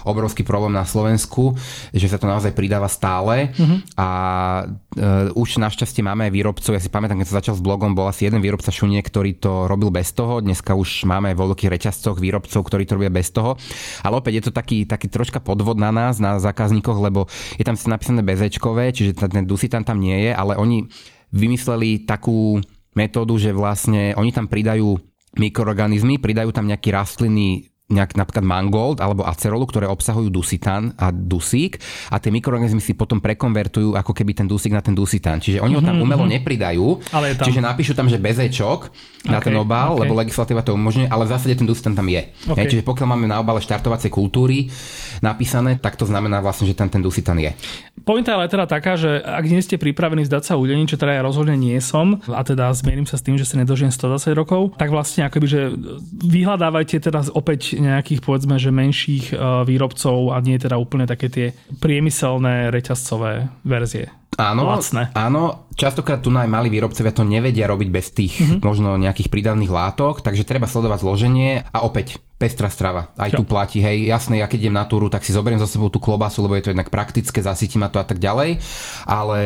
obrovský 0.05 0.45
problém 0.45 0.75
na 0.75 0.80
Slovensku, 0.83 1.55
že 1.91 2.07
sa 2.07 2.17
to 2.17 2.29
naozaj 2.29 2.51
pridáva 2.55 2.87
stále. 2.91 3.53
Uh-huh. 3.55 3.79
a 3.97 4.09
uh, 4.67 5.31
už 5.37 5.57
našťastie 5.61 6.03
máme 6.03 6.27
aj 6.29 6.33
výrobcov, 6.33 6.71
ja 6.75 6.81
si 6.81 6.91
pamätám, 6.91 7.19
keď 7.19 7.27
som 7.27 7.39
začal 7.39 7.55
s 7.57 7.63
blogom, 7.63 7.95
bol 7.95 8.07
asi 8.09 8.27
jeden 8.27 8.43
výrobca 8.43 8.69
šuniek, 8.69 9.03
ktorý 9.03 9.37
to 9.39 9.65
robil 9.69 9.89
bez 9.89 10.11
toho, 10.11 10.39
dneska 10.43 10.75
už 10.75 11.05
máme 11.07 11.33
vo 11.33 11.51
veľkých 11.51 11.71
reťazcoch 11.71 12.17
výrobcov, 12.19 12.61
ktorí 12.61 12.83
to 12.85 12.97
robia 12.99 13.11
bez 13.11 13.31
toho, 13.31 13.55
ale 14.01 14.19
opäť 14.19 14.33
je 14.39 14.43
to 14.49 14.51
taký, 14.53 14.83
taký 14.83 15.07
troška 15.07 15.39
podvod 15.39 15.79
na 15.79 15.89
nás, 15.89 16.17
na 16.17 16.37
zákazníkoch, 16.37 16.99
lebo 16.99 17.27
je 17.55 17.65
tam 17.65 17.75
napísané 17.87 18.21
bezečkové, 18.21 18.91
čiže 18.91 19.17
ten 19.17 19.45
dusitan 19.47 19.81
tam 19.81 19.99
nie 19.99 20.29
je, 20.29 20.31
ale 20.31 20.59
oni 20.59 20.87
vymysleli 21.31 22.03
takú 22.03 22.59
metódu, 22.93 23.39
že 23.39 23.55
vlastne 23.55 24.11
oni 24.19 24.31
tam 24.35 24.51
pridajú 24.51 24.99
mikroorganizmy, 25.39 26.19
pridajú 26.19 26.51
tam 26.51 26.67
nejaký 26.67 26.91
rastlinný 26.91 27.70
nejak 27.91 28.15
napríklad 28.15 28.45
mangold 28.47 28.97
alebo 29.03 29.27
acerolu, 29.27 29.67
ktoré 29.67 29.85
obsahujú 29.91 30.31
dusitán 30.31 30.95
a 30.95 31.11
dusík 31.11 31.77
a 32.09 32.17
tie 32.17 32.31
mikroorganizmy 32.31 32.79
si 32.79 32.95
potom 32.95 33.19
prekonvertujú 33.19 33.93
ako 33.99 34.11
keby 34.15 34.31
ten 34.33 34.47
dusík 34.47 34.71
na 34.71 34.81
ten 34.81 34.95
dusitán. 34.95 35.43
Čiže 35.43 35.59
oni 35.59 35.77
ho 35.77 35.83
tam 35.83 35.99
mhm, 35.99 36.03
umelo 36.07 36.23
mm-hmm. 36.25 36.35
nepridajú, 36.41 36.87
ale 37.11 37.35
tam... 37.35 37.45
čiže 37.45 37.59
napíšu 37.59 37.93
tam, 37.93 38.07
že 38.07 38.17
bezečok 38.17 38.89
na 39.27 39.37
okay, 39.37 39.51
ten 39.51 39.55
obal, 39.59 39.93
okay. 39.93 40.01
lebo 40.07 40.17
legislatíva 40.17 40.65
to 40.65 40.73
umožňuje, 40.73 41.11
ale 41.11 41.27
v 41.27 41.29
zásade 41.29 41.53
ten 41.53 41.67
dusitán 41.69 41.93
tam 41.93 42.09
je. 42.09 42.33
Okay. 42.49 42.65
Hej, 42.65 42.65
čiže 42.73 42.83
pokiaľ 42.87 43.07
máme 43.13 43.29
na 43.29 43.37
obale 43.37 43.61
štartovacej 43.61 44.09
kultúry 44.09 44.71
napísané, 45.21 45.77
tak 45.77 45.99
to 45.99 46.09
znamená 46.09 46.41
vlastne, 46.41 46.65
že 46.65 46.73
tam 46.73 46.89
ten 46.89 47.03
dusitán 47.03 47.37
je. 47.37 47.53
Pointa 48.01 48.33
ale 48.33 48.49
teda 48.49 48.65
taká, 48.65 48.97
že 48.97 49.21
ak 49.21 49.45
nie 49.45 49.61
ste 49.61 49.77
pripravení 49.77 50.25
zdať 50.25 50.43
sa 50.49 50.53
udení, 50.57 50.89
čo 50.89 50.97
teda 50.97 51.21
ja 51.21 51.21
rozhodne 51.21 51.53
nie 51.53 51.77
som, 51.77 52.17
a 52.25 52.41
teda 52.41 52.73
zmierim 52.73 53.05
sa 53.05 53.21
s 53.21 53.25
tým, 53.25 53.37
že 53.37 53.45
sa 53.45 53.61
nedožijem 53.61 53.93
120 53.93 54.33
rokov, 54.33 54.73
tak 54.81 54.89
vlastne 54.89 55.29
akoby, 55.29 55.45
že 55.45 55.61
vyhľadávajte 56.25 56.97
teda 56.97 57.29
opäť 57.37 57.77
nejakých 57.81 58.21
povedzme, 58.21 58.61
že 58.61 58.69
menších 58.69 59.33
uh, 59.33 59.65
výrobcov 59.65 60.31
a 60.31 60.39
nie 60.39 60.61
teda 60.61 60.77
úplne 60.77 61.09
také 61.09 61.27
tie 61.27 61.47
priemyselné 61.81 62.69
reťazcové 62.69 63.49
verzie. 63.65 64.13
Áno, 64.39 64.63
lacné. 64.69 65.11
áno, 65.11 65.67
častokrát 65.81 66.21
tu 66.21 66.29
aj 66.29 66.45
malí 66.45 66.69
výrobcovia 66.69 67.09
to 67.09 67.25
nevedia 67.25 67.65
robiť 67.65 67.89
bez 67.89 68.13
tých 68.13 68.37
mm-hmm. 68.37 68.59
možno 68.61 69.01
nejakých 69.01 69.33
prídavných 69.33 69.73
látok, 69.73 70.21
takže 70.21 70.45
treba 70.45 70.69
sledovať 70.69 71.01
zloženie 71.01 71.65
a 71.73 71.81
opäť 71.81 72.21
pestrá 72.41 72.73
strava. 72.73 73.13
Aj 73.21 73.29
tu 73.29 73.45
platí, 73.45 73.85
hej, 73.85 74.09
jasné, 74.09 74.41
ja 74.41 74.49
keď 74.49 74.65
idem 74.65 74.73
na 74.73 74.89
túru, 74.89 75.13
tak 75.13 75.21
si 75.21 75.29
zoberiem 75.29 75.61
za 75.61 75.69
sebou 75.69 75.93
tú 75.93 76.01
klobasu, 76.01 76.41
lebo 76.41 76.57
je 76.57 76.65
to 76.65 76.71
jednak 76.73 76.89
praktické, 76.89 77.37
zasytí 77.37 77.77
ma 77.77 77.93
to 77.93 78.01
a 78.01 78.05
tak 78.05 78.17
ďalej, 78.17 78.57
ale 79.05 79.39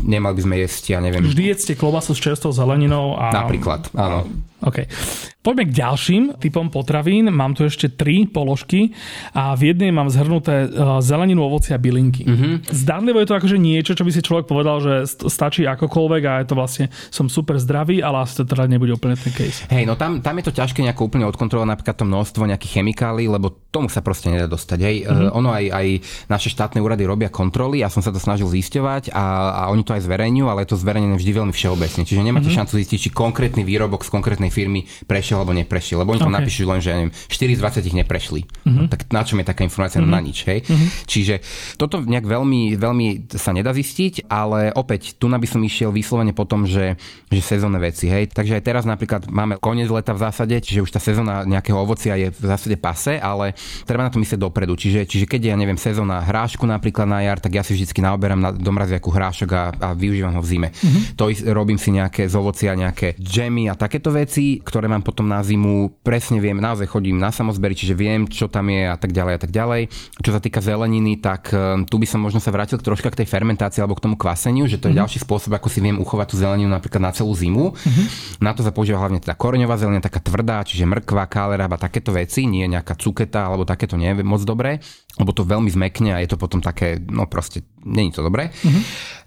nemali 0.00 0.32
by 0.32 0.42
sme 0.48 0.56
jesť, 0.64 0.96
ja 0.96 0.98
neviem. 1.04 1.28
Vždy 1.28 1.52
jedzte 1.52 1.76
klobasu 1.76 2.16
s 2.16 2.20
čerstvou 2.24 2.56
zeleninou 2.56 3.20
a... 3.20 3.36
Napríklad, 3.36 3.92
áno. 3.92 4.24
OK. 4.58 4.90
Poďme 5.38 5.70
k 5.70 5.76
ďalším 5.80 6.22
typom 6.42 6.66
potravín. 6.66 7.30
Mám 7.30 7.54
tu 7.54 7.62
ešte 7.62 7.94
tri 7.94 8.26
položky 8.26 8.90
a 9.30 9.54
v 9.54 9.70
jednej 9.70 9.94
mám 9.94 10.10
zhrnuté 10.10 10.66
e, 10.66 10.68
zeleninu, 10.98 11.46
ovoci 11.46 11.70
a 11.72 11.78
bylinky. 11.78 12.26
Mm-hmm. 12.26 12.54
Zdánlivo 12.66 13.22
je 13.22 13.28
to 13.30 13.38
akože 13.38 13.54
niečo, 13.54 13.94
čo 13.94 14.02
by 14.02 14.10
si 14.10 14.18
človek 14.18 14.50
povedal, 14.50 14.82
že 14.82 15.06
stačí 15.06 15.62
akokoľvek 15.78 16.22
a 16.26 16.32
je 16.42 16.46
to 16.50 16.54
vlastne, 16.58 16.84
som 17.08 17.30
super 17.30 17.56
zdravý, 17.62 18.02
ale 18.02 18.26
asi 18.26 18.42
to 18.42 18.44
teda 18.44 18.66
nebude 18.66 18.90
úplne 18.90 19.14
ten 19.14 19.30
case. 19.30 19.64
Hej, 19.70 19.86
no 19.86 19.94
tam, 19.94 20.18
tam 20.18 20.34
je 20.42 20.50
to 20.50 20.52
ťažké 20.52 20.82
nejako 20.82 21.06
úplne 21.06 21.24
odkontrolovať 21.30 21.70
napríklad 21.70 21.96
to 21.96 22.04
množstvo 22.04 22.42
nejakých 22.50 22.82
chemikálií, 22.82 23.30
lebo 23.30 23.54
tomu 23.70 23.86
sa 23.86 24.02
proste 24.02 24.28
nedá 24.32 24.50
dostať. 24.50 24.78
Hej. 24.82 24.96
Mm-hmm. 25.06 25.30
ono 25.30 25.54
aj, 25.54 25.64
aj 25.70 25.86
naše 26.26 26.48
štátne 26.50 26.82
úrady 26.82 27.06
robia 27.06 27.30
kontroly, 27.30 27.80
ja 27.80 27.88
som 27.88 28.02
sa 28.02 28.10
to 28.10 28.18
snažil 28.18 28.50
zisťovať 28.50 29.14
a, 29.14 29.24
a 29.52 29.62
oni 29.70 29.86
to 29.86 29.94
aj 29.94 30.02
zverejňujú, 30.04 30.46
ale 30.50 30.66
je 30.66 30.70
to 30.74 30.80
zverejnené 30.80 31.14
vždy 31.14 31.32
veľmi 31.32 31.52
všeobecne. 31.54 32.02
Čiže 32.02 32.20
nemáte 32.20 32.50
mm-hmm. 32.50 32.58
šancu 32.66 32.74
zistiť, 32.82 32.98
či 32.98 33.10
konkrétny 33.14 33.62
výrobok 33.62 34.02
z 34.02 34.10
konkrétnej 34.10 34.50
firmy 34.50 34.88
prešiel 35.06 35.44
alebo 35.44 35.54
neprešiel. 35.54 36.02
Lebo 36.02 36.16
oni 36.16 36.20
tam 36.24 36.32
okay. 36.32 36.40
napíšu 36.42 36.66
len, 36.66 36.80
že 36.82 36.88
ja 36.90 36.96
neviem, 36.98 37.14
4 37.14 37.54
z 37.54 37.60
20 37.86 38.00
neprešli. 38.04 38.40
Mm-hmm. 38.42 38.74
No, 38.74 38.90
tak 38.90 39.00
na 39.12 39.22
čom 39.22 39.38
je 39.38 39.46
taká 39.46 39.62
informácia? 39.62 40.00
Mm-hmm. 40.00 40.16
Na 40.16 40.20
nič. 40.24 40.38
Hej? 40.48 40.58
Mm-hmm. 40.64 40.88
Čiže 41.04 41.34
toto 41.76 42.00
nejak 42.02 42.26
veľmi, 42.26 42.74
veľmi 42.80 43.06
sa 43.36 43.52
nedá 43.52 43.70
zistiť, 43.70 44.26
ale 44.26 44.72
opäť 44.72 45.20
tu 45.20 45.28
by 45.28 45.46
som 45.46 45.57
išiel 45.64 45.90
vyslovene 45.94 46.34
po 46.34 46.44
tom, 46.44 46.66
že, 46.66 46.98
že 47.28 47.40
sezónne 47.40 47.78
veci. 47.78 48.10
Hej? 48.10 48.34
Takže 48.34 48.58
aj 48.58 48.62
teraz 48.64 48.84
napríklad 48.84 49.30
máme 49.30 49.56
koniec 49.60 49.88
leta 49.88 50.12
v 50.14 50.22
zásade, 50.24 50.58
čiže 50.58 50.84
už 50.84 50.90
tá 50.90 51.00
sezóna 51.02 51.46
nejakého 51.46 51.78
ovocia 51.78 52.14
je 52.18 52.34
v 52.34 52.46
zásade 52.46 52.76
pase, 52.78 53.18
ale 53.18 53.54
treba 53.84 54.06
na 54.06 54.10
to 54.12 54.18
myslieť 54.18 54.40
dopredu. 54.40 54.74
Čiže, 54.78 55.06
čiže 55.06 55.26
keď 55.26 55.40
je, 55.46 55.50
ja 55.52 55.58
neviem, 55.58 55.78
sezóna 55.78 56.22
hrášku 56.22 56.64
napríklad 56.66 57.06
na 57.08 57.22
jar, 57.24 57.38
tak 57.38 57.56
ja 57.56 57.62
si 57.62 57.74
vždy 57.74 57.88
naoberám 58.04 58.40
na, 58.40 58.50
do 58.54 58.70
mraziaku 58.70 59.08
hrášok 59.10 59.50
a, 59.54 59.64
a 59.72 59.88
využívam 59.94 60.34
ho 60.36 60.42
v 60.42 60.48
zime. 60.48 60.68
Mm-hmm. 60.70 61.02
To 61.18 61.24
robím 61.52 61.78
si 61.80 61.90
nejaké 61.94 62.28
z 62.28 62.34
ovocia, 62.36 62.76
nejaké 62.76 63.16
džemy 63.18 63.70
a 63.70 63.74
takéto 63.74 64.12
veci, 64.14 64.60
ktoré 64.60 64.86
mám 64.86 65.02
potom 65.02 65.26
na 65.26 65.40
zimu, 65.40 66.02
presne 66.02 66.38
viem, 66.42 66.58
naozaj 66.58 66.88
chodím 66.88 67.16
na 67.16 67.32
samozbery, 67.32 67.74
čiže 67.74 67.94
viem, 67.94 68.26
čo 68.28 68.46
tam 68.50 68.68
je 68.68 68.88
a 68.88 68.96
tak 68.96 69.14
ďalej 69.14 69.32
a 69.34 69.40
tak 69.40 69.52
ďalej. 69.52 69.82
Čo 70.20 70.30
sa 70.34 70.40
týka 70.42 70.60
zeleniny, 70.60 71.20
tak 71.20 71.50
um, 71.54 71.84
tu 71.86 71.96
by 71.96 72.06
som 72.06 72.20
možno 72.20 72.42
sa 72.42 72.52
vrátil 72.52 72.80
troška 72.80 73.10
k 73.12 73.24
tej 73.24 73.28
fermentácii 73.28 73.80
alebo 73.80 73.96
k 73.96 74.04
tomu 74.04 74.16
kvaseniu, 74.18 74.66
že 74.66 74.76
to 74.76 74.88
je 74.88 74.94
mm-hmm. 74.94 75.00
ďalší 75.04 75.18
spôsob, 75.22 75.47
ako 75.56 75.68
si 75.72 75.80
viem 75.80 75.96
uchovať 75.96 76.26
tú 76.28 76.36
zeleninu 76.36 76.68
napríklad 76.68 77.00
na 77.00 77.12
celú 77.16 77.32
zimu. 77.32 77.72
Mm-hmm. 77.72 78.06
Na 78.44 78.52
to 78.52 78.60
sa 78.60 78.74
používa 78.74 79.00
hlavne 79.00 79.22
teda 79.22 79.38
koreňová 79.38 79.80
zelenina, 79.80 80.04
taká 80.04 80.20
tvrdá, 80.20 80.60
čiže 80.60 80.84
mrkva, 80.84 81.24
káleraba, 81.30 81.80
takéto 81.80 82.12
veci, 82.12 82.44
nie 82.44 82.68
nejaká 82.68 82.94
cuketa 82.98 83.48
alebo 83.48 83.64
takéto 83.64 83.96
neviem 83.96 84.26
moc 84.26 84.44
dobré 84.44 84.78
lebo 85.18 85.34
to 85.34 85.42
veľmi 85.42 85.68
zmekne 85.68 86.14
a 86.14 86.22
je 86.22 86.30
to 86.30 86.38
potom 86.38 86.62
také, 86.62 87.02
no 87.02 87.26
proste, 87.26 87.66
není 87.82 88.14
to 88.14 88.22
dobré. 88.22 88.54
Mm-hmm. 88.54 88.82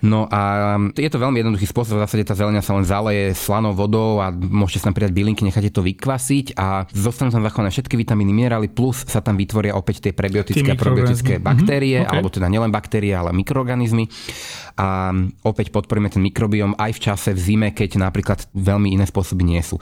No 0.07 0.25
a 0.31 0.75
je 0.97 1.09
to 1.11 1.21
veľmi 1.21 1.43
jednoduchý 1.43 1.67
spôsob, 1.69 1.99
v 1.99 2.03
zásade 2.07 2.25
tá 2.25 2.33
zelenia 2.33 2.63
sa 2.63 2.73
len 2.73 2.87
zaleje 2.87 3.37
slanou 3.37 3.75
vodou 3.75 4.17
a 4.17 4.33
môžete 4.33 4.81
sa 4.81 4.85
tam 4.89 4.97
pridať 4.97 5.13
bylinky, 5.13 5.45
necháte 5.45 5.69
to 5.69 5.85
vykvasiť 5.85 6.57
a 6.57 6.89
zostanú 6.89 7.29
tam 7.29 7.45
zachované 7.45 7.69
všetky 7.69 7.99
vitamíny, 7.99 8.33
minerály, 8.33 8.71
plus 8.71 9.05
sa 9.05 9.21
tam 9.21 9.37
vytvoria 9.37 9.77
opäť 9.77 10.09
tie 10.09 10.13
prebiotické 10.15 10.73
a 10.73 10.79
probiotické 10.79 11.37
mhm. 11.37 11.43
baktérie, 11.43 12.01
mm-hmm. 12.01 12.07
okay. 12.07 12.17
alebo 12.17 12.29
teda 12.33 12.47
nielen 12.49 12.71
baktérie, 12.73 13.13
ale 13.13 13.35
mikroorganizmy. 13.35 14.07
A 14.79 15.13
opäť 15.45 15.69
podporíme 15.69 16.09
ten 16.09 16.23
mikrobiom 16.23 16.79
aj 16.79 16.91
v 16.97 17.03
čase 17.11 17.29
v 17.35 17.39
zime, 17.43 17.69
keď 17.75 18.01
napríklad 18.01 18.47
veľmi 18.55 18.95
iné 18.95 19.05
spôsoby 19.05 19.43
nie 19.43 19.61
sú. 19.61 19.77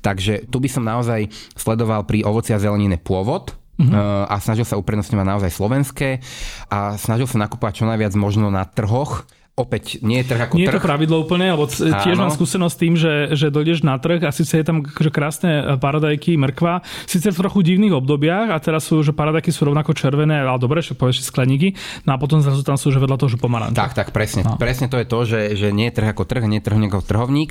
Takže 0.00 0.48
tu 0.48 0.58
by 0.58 0.68
som 0.72 0.82
naozaj 0.82 1.28
sledoval 1.54 2.08
pri 2.08 2.24
ovoci 2.24 2.56
a 2.56 2.58
zelenine 2.58 2.96
pôvod, 2.96 3.59
uh-huh. 3.80 4.28
a 4.28 4.34
snažil 4.38 4.68
sa 4.68 4.76
uprednostňovať 4.76 5.26
naozaj 5.26 5.50
slovenské 5.50 6.20
a 6.68 7.00
snažil 7.00 7.24
sa 7.24 7.40
nakúpať 7.40 7.82
čo 7.82 7.84
najviac 7.88 8.12
možno 8.14 8.52
na 8.52 8.68
trhoch, 8.68 9.24
opäť 9.60 10.00
nie 10.00 10.24
je 10.24 10.32
trh 10.32 10.40
ako 10.48 10.54
nie 10.56 10.64
trh. 10.64 10.72
Nie 10.72 10.80
je 10.80 10.82
to 10.82 10.88
pravidlo 10.88 11.16
úplne, 11.20 11.52
lebo 11.52 11.68
tiež 11.68 12.16
Áno. 12.16 12.26
mám 12.26 12.32
skúsenosť 12.32 12.72
s 12.72 12.80
tým, 12.80 12.94
že, 12.96 13.14
že 13.36 13.46
dojdeš 13.52 13.84
na 13.84 14.00
trh 14.00 14.24
a 14.24 14.30
síce 14.32 14.56
je 14.56 14.64
tam 14.64 14.80
akože 14.80 15.10
krásne 15.12 15.50
e, 15.50 15.62
paradajky, 15.76 16.40
mrkva, 16.40 16.80
síce 17.04 17.28
v 17.28 17.36
trochu 17.36 17.60
divných 17.60 17.92
obdobiach 17.92 18.50
a 18.50 18.56
teraz 18.58 18.88
sú, 18.88 19.04
že 19.04 19.12
paradajky 19.12 19.52
sú 19.52 19.68
rovnako 19.68 19.92
červené, 19.92 20.40
ale 20.40 20.56
dobre, 20.56 20.80
že 20.80 20.96
povieš 20.96 21.28
skleníky, 21.28 21.76
no 22.08 22.14
a 22.14 22.16
potom 22.16 22.40
zrazu 22.40 22.64
tam 22.64 22.80
sú, 22.80 22.88
že 22.88 22.98
vedľa 23.02 23.16
toho, 23.20 23.30
že 23.30 23.38
pomaranče. 23.38 23.76
Tak, 23.76 23.92
tak, 23.92 24.08
presne. 24.14 24.46
No. 24.46 24.56
Presne 24.56 24.88
to 24.88 24.96
je 24.96 25.06
to, 25.06 25.18
že, 25.26 25.40
že 25.58 25.68
nie 25.74 25.90
je 25.90 26.00
trh 26.00 26.08
ako 26.14 26.24
trh, 26.24 26.44
nie 26.46 26.58
je 26.62 26.66
trhovník 26.66 26.90
ako 26.94 27.04
trhovník, 27.04 27.50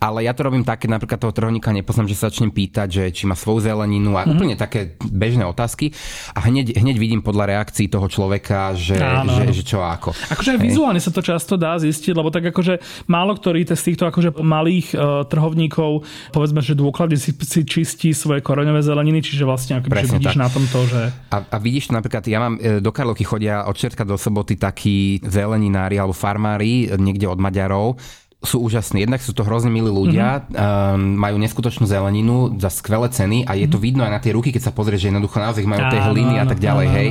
ale 0.00 0.26
ja 0.26 0.32
to 0.32 0.42
robím 0.48 0.64
tak, 0.64 0.82
keď 0.82 0.96
napríklad 0.96 1.18
toho 1.20 1.36
trhovníka 1.36 1.70
nepoznám, 1.70 2.08
že 2.08 2.16
sa 2.16 2.32
začnem 2.32 2.50
pýtať, 2.50 2.88
že 2.88 3.04
či 3.12 3.28
má 3.28 3.36
svoju 3.36 3.68
zeleninu 3.68 4.16
a 4.16 4.24
mm-hmm. 4.24 4.32
úplne 4.32 4.54
také 4.56 4.96
bežné 5.04 5.44
otázky 5.44 5.92
a 6.32 6.40
hneď, 6.48 6.80
hneď 6.80 6.96
vidím 6.96 7.20
podľa 7.20 7.54
reakcií 7.54 7.92
toho 7.92 8.08
človeka, 8.08 8.72
že, 8.72 8.96
Áno. 8.96 9.36
že, 9.36 9.52
že 9.52 9.62
čo 9.62 9.84
ako. 9.84 10.16
Akože 10.32 10.56
aj 10.56 10.60
vizuálne 10.64 11.00
sa 11.02 11.12
to 11.12 11.20
často 11.20 11.43
dá 11.60 11.76
zistiť, 11.76 12.16
lebo 12.16 12.32
tak 12.32 12.48
akože 12.48 13.06
málo 13.06 13.36
ktorý 13.36 13.68
z 13.68 13.92
týchto 13.92 14.08
akože 14.08 14.40
malých 14.40 14.96
uh, 14.96 15.26
trhovníkov 15.28 16.06
povedzme, 16.32 16.64
že 16.64 16.78
dôkladne 16.78 17.18
si, 17.18 17.34
si 17.34 17.60
čistí 17.66 18.16
svoje 18.16 18.40
koreňové 18.40 18.80
zeleniny, 18.80 19.20
čiže 19.20 19.44
vlastne 19.44 19.82
ako 19.82 19.92
vidíš 19.92 20.34
tak. 20.34 20.40
na 20.40 20.48
tom 20.48 20.64
to, 20.70 20.80
že... 20.88 21.12
A, 21.34 21.36
a 21.44 21.56
vidíš 21.60 21.90
napríklad, 21.92 22.24
ja 22.24 22.38
mám 22.40 22.54
e, 22.56 22.78
do 22.80 22.90
Karlovky 22.94 23.26
chodia 23.26 23.66
od 23.68 23.76
čertka 23.76 24.06
do 24.06 24.16
soboty 24.16 24.56
takí 24.56 25.20
zeleninári 25.22 26.00
alebo 26.00 26.16
farmári 26.16 26.88
niekde 26.96 27.28
od 27.28 27.38
Maďarov, 27.38 27.98
sú 28.44 28.60
úžasní. 28.62 29.04
Jednak 29.04 29.20
sú 29.20 29.32
to 29.32 29.42
hrozne 29.42 29.72
milí 29.72 29.90
ľudia, 29.90 30.44
mm-hmm. 30.44 30.54
um, 30.54 31.18
majú 31.18 31.36
neskutočnú 31.40 31.84
zeleninu 31.88 32.54
za 32.60 32.70
skvelé 32.70 33.08
ceny 33.10 33.48
a 33.48 33.56
je 33.56 33.66
to 33.68 33.80
mhm. 33.80 33.84
vidno 33.84 34.02
aj 34.04 34.12
na 34.12 34.20
tie 34.22 34.32
ruky, 34.36 34.52
keď 34.52 34.70
sa 34.70 34.72
pozrie, 34.72 35.00
že 35.00 35.10
jednoducho 35.10 35.40
naozaj 35.40 35.64
majú 35.64 35.84
tej 35.90 36.02
hliny 36.12 36.34
a 36.40 36.46
tak 36.46 36.60
ďalej, 36.60 36.86
hej. 36.92 37.08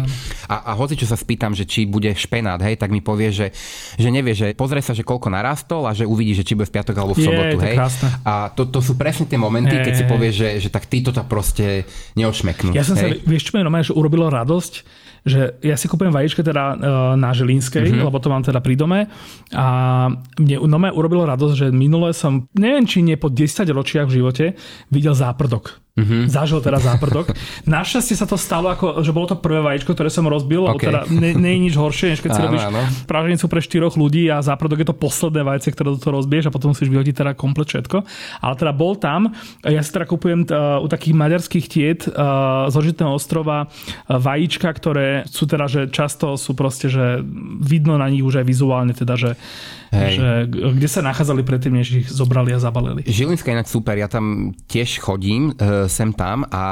A, 0.48 0.56
a 0.70 0.72
hoci 0.78 0.96
čo 0.96 1.10
sa 1.10 1.18
spýtam, 1.18 1.58
že 1.58 1.66
či 1.68 1.90
bude 1.90 2.14
špenát, 2.14 2.62
hej, 2.62 2.78
tak 2.78 2.94
mi 2.94 3.02
povie, 3.02 3.34
že, 3.34 3.52
že 3.98 4.10
nevie, 4.14 4.38
že 4.38 4.54
pozrie 4.54 4.80
sa, 4.80 4.96
že 4.96 5.02
koľko 5.02 5.34
narastol 5.34 5.90
a 5.90 5.92
že 5.92 6.08
uvidí, 6.08 6.38
že 6.38 6.46
či 6.46 6.54
bude 6.54 6.70
v 6.70 6.76
piatok 6.80 6.96
alebo 6.96 7.14
v 7.18 7.26
sobotu, 7.26 7.58
je, 7.60 7.66
hej. 7.68 7.76
Krásne. 7.78 8.08
A 8.24 8.34
to, 8.54 8.70
to 8.70 8.80
sú 8.80 8.94
presne 8.96 9.26
tie 9.26 9.40
momenty, 9.40 9.76
je, 9.80 9.84
keď 9.90 9.94
si 9.94 10.06
povie, 10.06 10.30
že, 10.30 10.62
že 10.62 10.70
tak 10.70 10.86
títo 10.86 11.10
to 11.10 11.26
proste 11.26 11.90
neošmeknú. 12.14 12.72
Ja 12.72 12.86
som 12.86 12.96
hej. 13.00 13.20
sa, 13.20 13.26
vieš 13.26 13.50
čo 13.50 13.58
mi 13.58 13.66
normálne, 13.66 13.88
že 13.88 13.96
urobilo 13.96 14.30
radosť, 14.30 15.03
že 15.24 15.56
ja 15.64 15.76
si 15.80 15.88
kúpujem 15.88 16.12
vajíčka 16.12 16.44
teda 16.44 16.64
e, 16.74 16.76
na 17.16 17.32
Žilinskej, 17.32 17.84
mm-hmm. 17.84 18.08
lebo 18.08 18.20
to 18.20 18.32
mám 18.32 18.44
teda 18.44 18.60
pri 18.60 18.76
dome 18.76 19.00
a 19.56 19.66
mne 20.40 20.56
no 20.68 20.78
urobilo 20.92 21.24
radosť, 21.24 21.56
že 21.56 21.68
minule 21.72 22.12
som, 22.12 22.48
neviem 22.56 22.84
či 22.84 23.04
nie 23.04 23.16
po 23.16 23.32
10 23.32 23.64
ročiach 23.72 24.08
v 24.08 24.16
živote, 24.20 24.46
videl 24.92 25.16
záprdok. 25.16 25.83
Mm-hmm. 25.94 26.26
Zažil 26.26 26.58
teda 26.58 26.82
záprdok. 26.82 27.38
Našťastie 27.70 28.18
sa 28.18 28.26
to 28.26 28.34
stalo, 28.34 28.74
ako, 28.74 29.06
že 29.06 29.14
bolo 29.14 29.30
to 29.30 29.38
prvé 29.38 29.62
vajíčko, 29.62 29.94
ktoré 29.94 30.10
som 30.10 30.26
rozbil, 30.26 30.66
okay. 30.66 30.90
lebo 30.90 30.90
teda 30.90 31.02
nie, 31.14 31.38
nie 31.38 31.52
je 31.54 31.60
nič 31.70 31.76
horšie, 31.78 32.18
než 32.18 32.20
keď 32.26 32.32
si 32.34 32.42
áno, 32.42 32.48
robíš 32.50 32.66
áno. 32.66 32.82
praženicu 33.06 33.46
pre 33.46 33.62
štyroch 33.62 33.94
ľudí 33.94 34.26
a 34.34 34.42
záprdok 34.42 34.82
je 34.82 34.88
to 34.90 34.98
posledné 34.98 35.46
vajce, 35.46 35.70
ktoré 35.70 35.94
do 35.94 36.02
toho 36.02 36.18
rozbiješ 36.18 36.50
a 36.50 36.56
potom 36.56 36.74
musíš 36.74 36.90
vyhodiť 36.90 37.14
teda 37.14 37.32
komplet 37.38 37.70
všetko. 37.70 38.10
Ale 38.42 38.54
teda 38.58 38.74
bol 38.74 38.98
tam, 38.98 39.38
ja 39.62 39.86
si 39.86 39.94
teda 39.94 40.10
kupujem 40.10 40.50
uh, 40.50 40.82
u 40.82 40.90
takých 40.90 41.14
maďarských 41.14 41.66
tiet 41.70 42.10
uh, 42.10 42.66
z 42.68 42.74
Ožitného 42.74 43.14
ostrova 43.14 43.70
uh, 43.70 44.18
vajíčka, 44.18 44.74
ktoré 44.74 45.30
sú 45.30 45.46
teda, 45.46 45.70
že 45.70 45.94
často 45.94 46.42
sú 46.42 46.58
proste, 46.58 46.90
že 46.90 47.22
vidno 47.62 48.02
na 48.02 48.10
nich 48.10 48.26
už 48.26 48.42
aj 48.42 48.46
vizuálne 48.50 48.98
teda, 48.98 49.14
že 49.14 49.32
Hej. 49.94 50.14
Že, 50.18 50.30
kde 50.74 50.88
sa 50.90 51.02
nachádzali 51.06 51.42
predtým, 51.46 51.74
než 51.78 51.88
ich 51.94 52.08
zobrali 52.10 52.50
a 52.52 52.60
zabalili. 52.60 53.06
Žilinská 53.06 53.54
je 53.54 53.58
inak 53.62 53.70
super, 53.70 53.94
ja 53.94 54.10
tam 54.10 54.58
tiež 54.66 54.98
chodím 54.98 55.54
e, 55.54 55.86
sem 55.86 56.10
tam 56.12 56.50
a 56.50 56.64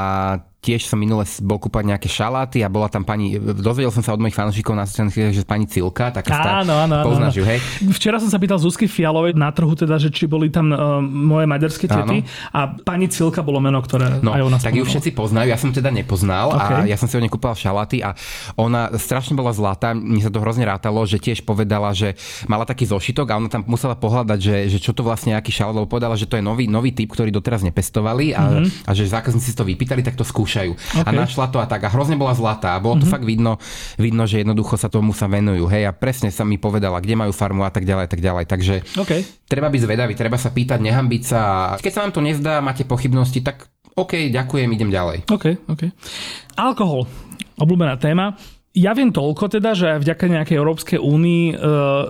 tiež 0.61 0.85
som 0.85 1.01
minule 1.01 1.25
bol 1.41 1.57
kúpať 1.57 1.89
nejaké 1.89 2.05
šaláty 2.05 2.61
a 2.61 2.69
bola 2.69 2.85
tam 2.85 3.01
pani, 3.01 3.33
dozvedel 3.41 3.89
som 3.89 4.05
sa 4.05 4.13
od 4.13 4.21
mojich 4.21 4.37
fanúšikov 4.37 4.77
na 4.77 4.85
sociálnych 4.85 5.33
že 5.33 5.41
pani 5.41 5.65
Cilka, 5.65 6.13
taká 6.13 6.37
stá, 6.37 6.51
áno, 6.61 6.77
áno, 6.77 7.01
poznáš 7.01 7.41
ju, 7.41 7.45
hej? 7.49 7.57
Včera 7.89 8.21
som 8.21 8.29
sa 8.29 8.37
pýtal 8.37 8.61
Zuzky 8.61 8.85
Fialovej 8.85 9.33
na 9.33 9.49
trhu, 9.49 9.73
teda, 9.73 9.97
že 9.97 10.13
či 10.13 10.29
boli 10.29 10.53
tam 10.53 10.69
uh, 10.69 11.01
moje 11.01 11.49
maďarské 11.49 11.89
tety 11.89 12.17
áno. 12.21 12.53
a 12.53 12.59
pani 12.77 13.09
Cilka 13.09 13.41
bolo 13.41 13.57
meno, 13.57 13.81
ktoré 13.81 14.21
no, 14.21 14.37
aj 14.37 14.41
ona 14.45 14.57
tak 14.61 14.77
ju 14.77 14.85
všetci 14.85 15.17
poznajú, 15.17 15.49
ja 15.49 15.57
som 15.57 15.73
teda 15.73 15.89
nepoznal 15.89 16.53
okay. 16.53 16.85
a 16.85 16.93
ja 16.93 16.97
som 17.01 17.09
si 17.09 17.17
od 17.17 17.25
nej 17.25 17.33
kúpal 17.33 17.57
šalaty 17.57 18.05
a 18.05 18.13
ona 18.53 18.93
strašne 19.01 19.33
bola 19.33 19.49
zlatá, 19.57 19.97
mne 19.97 20.21
sa 20.21 20.29
to 20.29 20.45
hrozne 20.45 20.69
rátalo, 20.69 21.01
že 21.09 21.17
tiež 21.17 21.41
povedala, 21.41 21.89
že 21.97 22.13
mala 22.45 22.69
taký 22.69 22.85
zošitok 22.85 23.33
a 23.33 23.41
ona 23.41 23.49
tam 23.49 23.65
musela 23.65 23.97
pohľadať, 23.97 24.37
že, 24.37 24.57
že 24.69 24.77
čo 24.77 24.93
to 24.93 25.01
vlastne 25.01 25.33
aký 25.33 25.49
šalát, 25.49 25.73
lebo 25.73 25.89
povedala, 25.89 26.13
že 26.13 26.29
to 26.29 26.37
je 26.37 26.45
nový, 26.45 26.69
nový 26.69 26.93
typ, 26.93 27.09
ktorý 27.09 27.33
doteraz 27.33 27.65
nepestovali 27.65 28.37
a, 28.37 28.61
mm-hmm. 28.61 28.85
a 28.85 28.91
že 28.93 29.09
zákazníci 29.09 29.49
si 29.49 29.57
to 29.57 29.65
vypýtali, 29.65 30.05
tak 30.05 30.13
to 30.13 30.21
skúšali 30.21 30.50
skúšajú. 30.51 30.71
Okay. 30.75 31.07
A 31.07 31.09
našla 31.15 31.47
to 31.47 31.57
a 31.63 31.65
tak. 31.65 31.87
A 31.87 31.89
hrozne 31.89 32.19
bola 32.19 32.35
zlatá. 32.35 32.75
A 32.75 32.83
bolo 32.83 32.99
to 32.99 33.07
mm-hmm. 33.07 33.13
fakt 33.15 33.23
vidno, 33.23 33.55
vidno, 33.95 34.27
že 34.27 34.43
jednoducho 34.43 34.75
sa 34.75 34.91
tomu 34.91 35.15
sa 35.15 35.31
venujú. 35.31 35.71
Hej, 35.71 35.87
a 35.87 35.91
presne 35.95 36.27
sa 36.27 36.43
mi 36.43 36.59
povedala, 36.59 36.99
kde 36.99 37.15
majú 37.15 37.31
farmu 37.31 37.63
a 37.63 37.71
tak 37.71 37.87
ďalej, 37.87 38.11
tak 38.11 38.19
ďalej. 38.19 38.43
Takže 38.51 38.75
okay. 38.99 39.23
treba 39.47 39.71
byť 39.71 39.81
zvedavý, 39.87 40.13
treba 40.19 40.35
sa 40.35 40.51
pýtať, 40.51 40.83
nehambiť 40.83 41.23
sa. 41.23 41.41
Keď 41.79 41.93
sa 41.95 42.03
vám 42.03 42.11
to 42.11 42.19
nezdá, 42.19 42.59
máte 42.59 42.83
pochybnosti, 42.83 43.39
tak 43.39 43.71
OK, 43.95 44.27
ďakujem, 44.27 44.67
idem 44.75 44.91
ďalej. 44.91 45.31
OK, 45.31 45.45
OK. 45.71 45.81
Alkohol, 46.59 47.07
obľúbená 47.55 47.95
téma. 47.95 48.35
Ja 48.71 48.95
viem 48.95 49.11
toľko 49.11 49.51
teda, 49.51 49.75
že 49.75 49.99
vďaka 49.99 50.31
nejakej 50.31 50.55
Európskej 50.55 50.99
únii 51.03 51.45
e, 51.51 51.55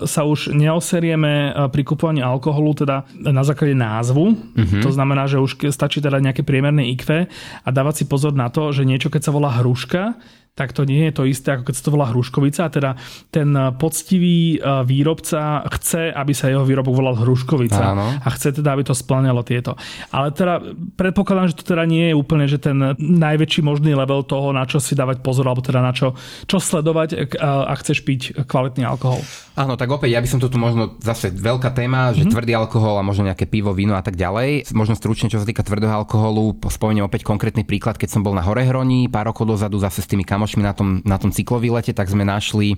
sa 0.06 0.22
už 0.22 0.54
neoserieme 0.54 1.50
e, 1.50 1.50
pri 1.66 1.82
kupovaní 1.82 2.22
alkoholu 2.22 2.70
teda 2.78 3.02
na 3.18 3.42
základe 3.42 3.74
názvu. 3.74 4.38
Mm-hmm. 4.54 4.82
To 4.86 4.90
znamená, 4.94 5.26
že 5.26 5.42
už 5.42 5.58
stačí 5.74 5.98
teda 5.98 6.22
nejaké 6.22 6.46
priemerné 6.46 6.86
IQ 6.94 7.26
a 7.66 7.68
dávať 7.74 8.02
si 8.02 8.04
pozor 8.06 8.30
na 8.38 8.46
to, 8.46 8.70
že 8.70 8.86
niečo 8.86 9.10
keď 9.10 9.26
sa 9.26 9.34
volá 9.34 9.50
hruška, 9.58 10.14
tak 10.52 10.76
to 10.76 10.84
nie 10.84 11.08
je 11.08 11.12
to 11.16 11.24
isté, 11.24 11.56
ako 11.56 11.72
keď 11.72 11.74
sa 11.80 11.84
to 11.88 11.94
volá 11.96 12.06
hruškovica. 12.12 12.68
Teda 12.68 12.92
ten 13.32 13.56
poctivý 13.80 14.60
e, 14.60 14.84
výrobca 14.84 15.64
chce, 15.80 16.12
aby 16.12 16.32
sa 16.36 16.52
jeho 16.52 16.68
výrobok 16.68 16.92
volal 16.92 17.16
hruškovica. 17.16 17.80
Áno. 17.80 18.20
A 18.20 18.28
chce 18.36 18.60
teda, 18.60 18.76
aby 18.76 18.84
to 18.84 18.92
splňalo 18.92 19.40
tieto. 19.48 19.80
Ale 20.12 20.28
teda 20.36 20.60
predpokladám, 21.00 21.56
že 21.56 21.56
to 21.56 21.64
teda 21.64 21.88
nie 21.88 22.12
je 22.12 22.14
úplne, 22.20 22.44
že 22.44 22.60
ten 22.60 22.76
najväčší 23.00 23.64
možný 23.64 23.96
level 23.96 24.28
toho, 24.28 24.52
na 24.52 24.68
čo 24.68 24.76
si 24.76 24.92
dávať 24.92 25.24
pozor, 25.24 25.48
alebo 25.48 25.64
teda 25.64 25.80
na 25.80 25.96
čo, 25.96 26.12
čo 26.44 26.60
sledovať, 26.60 27.08
e, 27.16 27.16
a 27.40 27.72
chceš 27.80 28.04
piť 28.04 28.44
kvalitný 28.44 28.84
alkohol. 28.84 29.24
Áno, 29.56 29.80
tak 29.80 29.88
opäť 29.88 30.12
ja 30.12 30.20
by 30.20 30.28
som 30.28 30.36
to 30.36 30.52
tu 30.52 30.60
možno 30.60 31.00
zase 31.00 31.32
veľká 31.32 31.72
téma, 31.72 32.12
že 32.12 32.28
mm-hmm. 32.28 32.32
tvrdý 32.32 32.52
alkohol 32.52 33.00
a 33.00 33.04
možno 33.04 33.24
nejaké 33.24 33.48
pivo, 33.48 33.72
víno 33.72 33.96
a 33.96 34.04
tak 34.04 34.20
ďalej. 34.20 34.68
Možno 34.76 35.00
stručne, 35.00 35.32
čo 35.32 35.40
sa 35.40 35.48
týka 35.48 35.64
tvrdého 35.64 36.04
alkoholu, 36.04 36.60
spomeniem 36.68 37.08
opäť 37.08 37.24
konkrétny 37.24 37.64
príklad, 37.64 37.96
keď 37.96 38.20
som 38.20 38.20
bol 38.20 38.36
na 38.36 38.44
Horehroní 38.44 39.08
pár 39.08 39.32
rokov 39.32 39.48
dozadu 39.48 39.80
zase 39.80 40.04
s 40.04 40.08
tými 40.08 40.28
kam 40.28 40.41
kamošmi 40.42 40.66
na 40.66 40.74
tom, 40.74 40.98
na 41.06 41.22
tom 41.22 41.30
cyklovýlete, 41.30 41.94
tak 41.94 42.10
sme 42.10 42.26
našli 42.26 42.74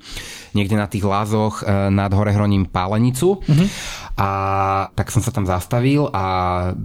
niekde 0.53 0.77
na 0.77 0.85
tých 0.85 1.01
lázoch 1.01 1.65
e, 1.65 1.89
nad 1.89 2.13
Horehroním 2.13 2.69
pálenicu. 2.69 3.41
Mm-hmm. 3.41 3.69
A 4.15 4.31
tak 4.95 5.11
som 5.11 5.19
sa 5.19 5.35
tam 5.35 5.43
zastavil 5.43 6.07
a 6.15 6.25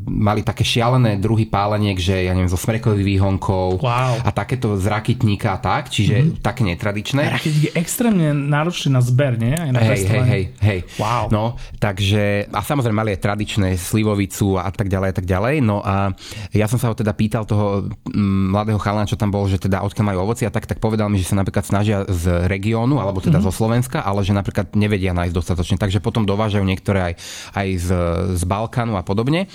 mali 0.09 0.41
také 0.41 0.65
šialené 0.65 1.21
druhy 1.21 1.45
páleniek, 1.45 1.93
že 1.93 2.25
ja 2.25 2.33
neviem, 2.33 2.49
zo 2.49 2.57
smrekových 2.57 3.05
výhonkov 3.05 3.85
wow. 3.85 4.17
a 4.25 4.29
takéto 4.33 4.73
z 4.81 4.89
rakitníka 4.89 5.53
a 5.53 5.59
tak, 5.61 5.93
čiže 5.93 6.15
mm-hmm. 6.17 6.41
také 6.41 6.65
netradičné. 6.65 7.29
Rakitník 7.29 7.65
je 7.69 7.73
extrémne 7.77 8.33
náročný 8.33 8.89
na 8.97 9.05
zber, 9.05 9.37
nie? 9.37 9.53
Aj 9.53 9.69
na 9.69 9.77
hej, 9.77 10.09
hej, 10.09 10.23
hej, 10.25 10.43
hej. 10.57 10.79
Wow. 10.97 11.29
No, 11.29 11.53
takže, 11.77 12.49
a 12.49 12.65
samozrejme 12.65 12.97
mali 12.97 13.13
aj 13.13 13.21
tradičné 13.21 13.77
slivovicu 13.77 14.57
a 14.57 14.73
tak 14.73 14.89
ďalej 14.89 15.09
a 15.13 15.15
tak 15.21 15.29
ďalej. 15.29 15.55
No 15.61 15.85
a 15.85 16.09
ja 16.49 16.65
som 16.65 16.81
sa 16.81 16.89
ho 16.89 16.97
teda 16.97 17.13
pýtal 17.13 17.45
toho 17.45 17.93
mm, 18.09 18.57
mladého 18.57 18.81
chalana, 18.81 19.05
čo 19.05 19.21
tam 19.21 19.29
bol, 19.29 19.45
že 19.45 19.61
teda 19.61 19.85
odkiaľ 19.85 20.05
majú 20.17 20.25
ovoci 20.25 20.49
a 20.49 20.51
tak, 20.51 20.65
tak 20.65 20.81
povedal 20.81 21.13
mi, 21.13 21.21
že 21.21 21.29
sa 21.29 21.37
napríklad 21.37 21.61
snažia 21.61 22.09
z 22.09 22.49
regiónu, 22.49 22.97
alebo 22.97 23.21
teda 23.21 23.37
mm-hmm. 23.37 23.53
zo 23.53 23.53
Slovenska, 23.53 24.01
ale 24.01 24.25
že 24.25 24.33
napríklad 24.33 24.73
nevedia 24.73 25.13
nájsť 25.13 25.33
dostatočne, 25.37 25.77
takže 25.77 26.01
potom 26.01 26.25
dovážajú 26.25 26.65
niektoré 26.65 27.13
aj, 27.13 27.13
aj 27.55 27.67
z, 27.79 27.89
z 28.35 28.43
Balkánu 28.45 28.95
a 28.95 29.03
podobne. 29.03 29.49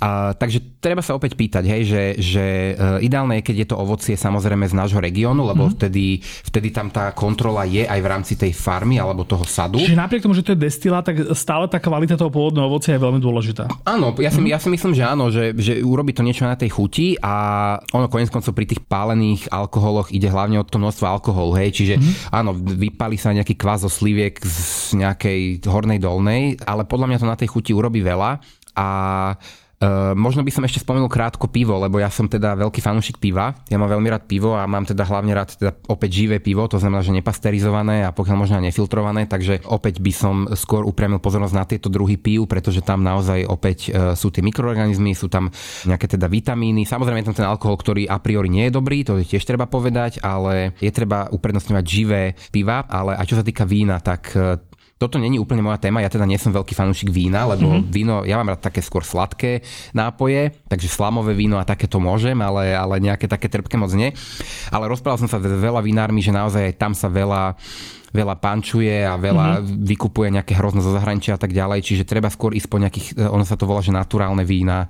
A, 0.00 0.36
takže 0.36 0.60
treba 0.80 1.00
sa 1.00 1.16
opäť 1.16 1.34
pýtať, 1.34 1.64
hej, 1.64 1.82
že, 1.88 2.02
že 2.20 2.44
e, 2.76 3.04
ideálne 3.04 3.40
je, 3.40 3.46
keď 3.48 3.56
je 3.64 3.68
to 3.72 3.76
ovocie 3.80 4.14
samozrejme 4.14 4.68
z 4.68 4.74
nášho 4.76 5.00
regiónu, 5.00 5.42
lebo 5.42 5.66
mm-hmm. 5.66 5.76
vtedy, 5.80 6.20
vtedy 6.22 6.68
tam 6.70 6.92
tá 6.92 7.10
kontrola 7.16 7.66
je 7.66 7.88
aj 7.88 8.00
v 8.00 8.06
rámci 8.06 8.34
tej 8.38 8.52
farmy 8.52 9.00
alebo 9.00 9.26
toho 9.26 9.42
sadu. 9.48 9.80
Čiže 9.80 9.98
napriek 9.98 10.22
tomu, 10.22 10.36
že 10.36 10.44
to 10.46 10.52
je 10.54 10.62
destilát, 10.68 11.02
tak 11.02 11.32
stále 11.34 11.66
tá 11.66 11.82
kvalita 11.82 12.14
toho 12.14 12.30
pôvodného 12.30 12.70
ovocia 12.70 12.94
je 12.96 13.00
veľmi 13.02 13.20
dôležitá. 13.20 13.66
Áno, 13.88 14.14
ja 14.20 14.30
si, 14.30 14.38
mm-hmm. 14.40 14.52
ja 14.52 14.58
si 14.60 14.68
myslím, 14.70 14.92
že 14.94 15.04
áno, 15.04 15.32
že, 15.32 15.56
že 15.56 15.80
urobí 15.82 16.14
to 16.14 16.22
niečo 16.22 16.46
na 16.46 16.54
tej 16.54 16.70
chuti 16.72 17.16
a 17.18 17.34
ono 17.90 18.06
konec 18.12 18.30
koncov 18.30 18.54
pri 18.54 18.70
tých 18.70 18.84
pálených 18.86 19.50
alkoholoch 19.50 20.14
ide 20.14 20.30
hlavne 20.30 20.62
o 20.62 20.64
to 20.64 20.78
množstvo 20.78 21.04
alkoholu, 21.08 21.58
hej, 21.58 21.74
čiže 21.74 21.94
mm-hmm. 21.98 22.36
áno, 22.36 22.54
vypali 22.54 23.18
sa 23.18 23.34
nejaký 23.34 23.58
kvás 23.58 23.82
zo 23.82 23.90
sliviek 23.90 24.38
z 24.40 24.96
nejakej 25.02 25.66
hornej 25.66 25.98
dolnej, 25.98 26.56
ale 26.62 26.85
podľa 26.86 27.06
mňa 27.10 27.18
to 27.20 27.26
na 27.28 27.38
tej 27.38 27.50
chuti 27.50 27.74
urobí 27.74 28.00
veľa 28.00 28.40
a 28.78 28.86
Uh, 29.76 30.16
možno 30.16 30.40
by 30.40 30.48
som 30.48 30.64
ešte 30.64 30.80
spomenul 30.80 31.12
krátko 31.12 31.52
pivo, 31.52 31.76
lebo 31.76 32.00
ja 32.00 32.08
som 32.08 32.24
teda 32.24 32.56
veľký 32.56 32.80
fanúšik 32.80 33.20
piva. 33.20 33.52
Ja 33.68 33.76
mám 33.76 33.92
veľmi 33.92 34.08
rád 34.08 34.24
pivo 34.24 34.56
a 34.56 34.64
mám 34.64 34.88
teda 34.88 35.04
hlavne 35.04 35.36
rád 35.36 35.52
teda 35.52 35.76
opäť 35.92 36.24
živé 36.24 36.40
pivo, 36.40 36.64
to 36.64 36.80
znamená, 36.80 37.04
že 37.04 37.12
nepasterizované 37.12 38.08
a 38.08 38.08
pokiaľ 38.08 38.36
možno 38.40 38.64
nefiltrované, 38.64 39.28
takže 39.28 39.60
opäť 39.68 40.00
by 40.00 40.12
som 40.16 40.48
skôr 40.56 40.80
upriamil 40.80 41.20
pozornosť 41.20 41.52
na 41.52 41.68
tieto 41.68 41.92
druhy 41.92 42.16
pív, 42.16 42.48
pretože 42.48 42.80
tam 42.80 43.04
naozaj 43.04 43.44
opäť 43.44 43.92
uh, 43.92 44.16
sú 44.16 44.32
tie 44.32 44.40
mikroorganizmy, 44.40 45.12
sú 45.12 45.28
tam 45.28 45.52
nejaké 45.84 46.08
teda 46.08 46.24
vitamíny. 46.24 46.88
Samozrejme 46.88 47.20
je 47.20 47.28
tam 47.28 47.44
ten 47.44 47.48
alkohol, 47.52 47.76
ktorý 47.76 48.08
a 48.08 48.16
priori 48.16 48.48
nie 48.48 48.72
je 48.72 48.80
dobrý, 48.80 49.04
to 49.04 49.20
je 49.20 49.36
tiež 49.36 49.44
treba 49.44 49.68
povedať, 49.68 50.24
ale 50.24 50.72
je 50.80 50.88
treba 50.88 51.28
uprednostňovať 51.28 51.84
živé 51.84 52.32
piva, 52.48 52.80
ale 52.88 53.12
a 53.12 53.28
čo 53.28 53.36
sa 53.36 53.44
týka 53.44 53.68
vína, 53.68 54.00
tak 54.00 54.32
uh, 54.32 54.56
toto 54.96 55.20
není 55.20 55.36
úplne 55.36 55.60
moja 55.60 55.76
téma, 55.76 56.00
ja 56.00 56.08
teda 56.08 56.24
nie 56.24 56.40
som 56.40 56.56
veľký 56.56 56.72
fanúšik 56.72 57.12
vína, 57.12 57.44
lebo 57.44 57.68
mm-hmm. 57.68 57.92
víno, 57.92 58.14
ja 58.24 58.40
mám 58.40 58.56
rád 58.56 58.64
také 58.64 58.80
skôr 58.80 59.04
sladké 59.04 59.60
nápoje, 59.92 60.56
takže 60.72 60.88
slamové 60.88 61.36
víno 61.36 61.60
a 61.60 61.68
také 61.68 61.84
to 61.84 62.00
môžem, 62.00 62.40
ale, 62.40 62.72
ale 62.72 62.96
nejaké 63.04 63.28
také 63.28 63.52
trpké 63.52 63.76
moc 63.76 63.92
nie. 63.92 64.16
Ale 64.72 64.88
rozprával 64.88 65.20
som 65.20 65.28
sa 65.28 65.36
s 65.36 65.44
veľa 65.44 65.84
vinármi, 65.84 66.24
že 66.24 66.32
naozaj 66.32 66.80
tam 66.80 66.96
sa 66.96 67.12
veľa 67.12 67.60
veľa 68.16 68.40
pančuje 68.40 69.04
a 69.04 69.20
veľa 69.20 69.60
mm-hmm. 69.60 69.84
vykupuje 69.84 70.28
nejaké 70.40 70.56
hrozno 70.56 70.80
zo 70.80 70.96
zahraničia 70.96 71.36
a 71.36 71.40
tak 71.40 71.52
ďalej, 71.52 71.84
čiže 71.84 72.08
treba 72.08 72.32
skôr 72.32 72.56
ísť 72.56 72.68
po 72.72 72.80
nejakých, 72.80 73.06
ono 73.28 73.44
sa 73.44 73.60
to 73.60 73.68
volá, 73.68 73.84
že 73.84 73.92
naturálne 73.92 74.40
vína, 74.40 74.88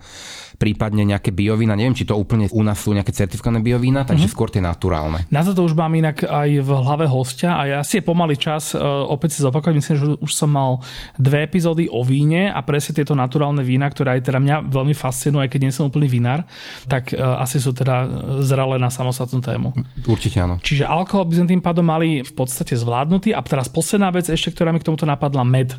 prípadne 0.57 1.04
nejaké 1.04 1.30
biovína. 1.30 1.76
Neviem, 1.76 1.96
či 1.96 2.09
to 2.09 2.16
úplne 2.16 2.48
u 2.50 2.62
nás 2.64 2.80
sú 2.80 2.96
nejaké 2.96 3.12
certifikované 3.12 3.61
biovína, 3.61 4.09
takže 4.09 4.26
mm-hmm. 4.26 4.34
skôr 4.34 4.48
tie 4.48 4.64
naturálne. 4.64 5.28
Na 5.28 5.44
to 5.44 5.62
už 5.62 5.76
mám 5.76 5.92
inak 5.94 6.24
aj 6.24 6.48
v 6.64 6.70
hlave 6.72 7.07
hostia 7.07 7.54
a 7.57 7.62
ja 7.68 7.80
si 7.84 8.00
je 8.00 8.04
pomaly 8.04 8.34
čas 8.40 8.72
uh, 8.72 8.80
opäť 9.07 9.36
si 9.36 9.44
zopakovať. 9.44 9.74
Myslím, 9.76 9.96
že 9.96 10.07
už 10.16 10.32
som 10.32 10.48
mal 10.48 10.80
dve 11.20 11.44
epizódy 11.44 11.86
o 11.92 12.00
víne 12.02 12.48
a 12.48 12.61
presne 12.64 12.96
tieto 12.96 13.12
naturálne 13.12 13.61
vína, 13.61 13.86
ktoré 13.86 14.16
aj 14.16 14.32
teda 14.32 14.38
mňa 14.40 14.57
veľmi 14.72 14.96
fascinujú, 14.96 15.44
aj 15.44 15.50
keď 15.52 15.61
nie 15.61 15.72
som 15.72 15.86
úplný 15.86 16.09
vinár, 16.09 16.48
tak 16.88 17.12
uh, 17.12 17.40
asi 17.44 17.61
sú 17.61 17.76
teda 17.76 18.09
zralé 18.40 18.80
na 18.80 18.88
samostatnú 18.88 19.44
tému. 19.44 19.76
Určite 20.09 20.40
áno. 20.40 20.57
Čiže 20.64 20.88
alkohol 20.88 21.28
by 21.28 21.34
sme 21.42 21.46
tým 21.52 21.62
pádom 21.62 21.84
mali 21.84 22.24
v 22.24 22.32
podstate 22.32 22.72
zvládnutý. 22.74 23.36
A 23.36 23.44
teraz 23.44 23.68
posledná 23.68 24.09
vec 24.09 24.26
ešte, 24.26 24.54
ktorá 24.54 24.72
mi 24.72 24.80
k 24.80 24.88
tomuto 24.88 25.04
napadla, 25.04 25.44
med. 25.44 25.76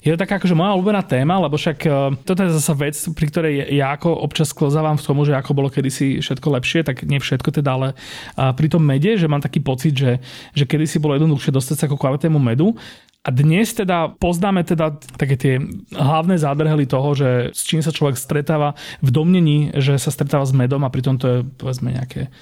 Je 0.00 0.14
to 0.14 0.18
taká 0.20 0.38
akože 0.38 0.54
moja 0.54 0.76
obľúbená 0.78 1.02
téma, 1.02 1.40
lebo 1.42 1.58
však 1.58 1.78
uh, 1.84 2.14
toto 2.22 2.46
je 2.46 2.54
zase 2.54 2.72
vec, 2.78 2.96
pri 3.16 3.26
ktorej 3.28 3.54
ja 3.74 3.96
ako 3.96 4.19
občas 4.20 4.52
sklzávam 4.52 5.00
v 5.00 5.04
tomu, 5.04 5.24
že 5.24 5.32
ako 5.32 5.56
bolo 5.56 5.72
kedysi 5.72 6.20
všetko 6.20 6.48
lepšie, 6.60 6.84
tak 6.84 7.08
nie 7.08 7.16
všetko 7.16 7.50
teda, 7.50 7.70
ale 7.72 7.88
pri 8.36 8.68
tom 8.68 8.84
mede, 8.84 9.16
že 9.16 9.26
mám 9.26 9.40
taký 9.40 9.64
pocit, 9.64 9.96
že, 9.96 10.20
že 10.52 10.68
kedysi 10.68 11.00
bolo 11.00 11.16
jednoduchšie 11.16 11.56
dostať 11.56 11.76
sa 11.80 11.84
ako 11.88 11.96
kvalitnému 11.96 12.36
medu. 12.36 12.76
A 13.20 13.28
dnes 13.28 13.76
teda 13.76 14.16
poznáme 14.16 14.64
teda 14.64 14.96
také 15.20 15.36
tie 15.36 15.54
hlavné 15.92 16.40
zádrhely 16.40 16.88
toho, 16.88 17.12
že 17.12 17.52
s 17.52 17.68
čím 17.68 17.84
sa 17.84 17.92
človek 17.92 18.16
stretáva 18.16 18.72
v 19.04 19.12
domnení, 19.12 19.76
že 19.76 20.00
sa 20.00 20.08
stretáva 20.08 20.48
s 20.48 20.56
medom 20.56 20.80
a 20.88 20.92
pritom 20.92 21.20
to 21.20 21.26
je 21.28 21.38
povedzme 21.60 21.92
nejaké 21.92 22.32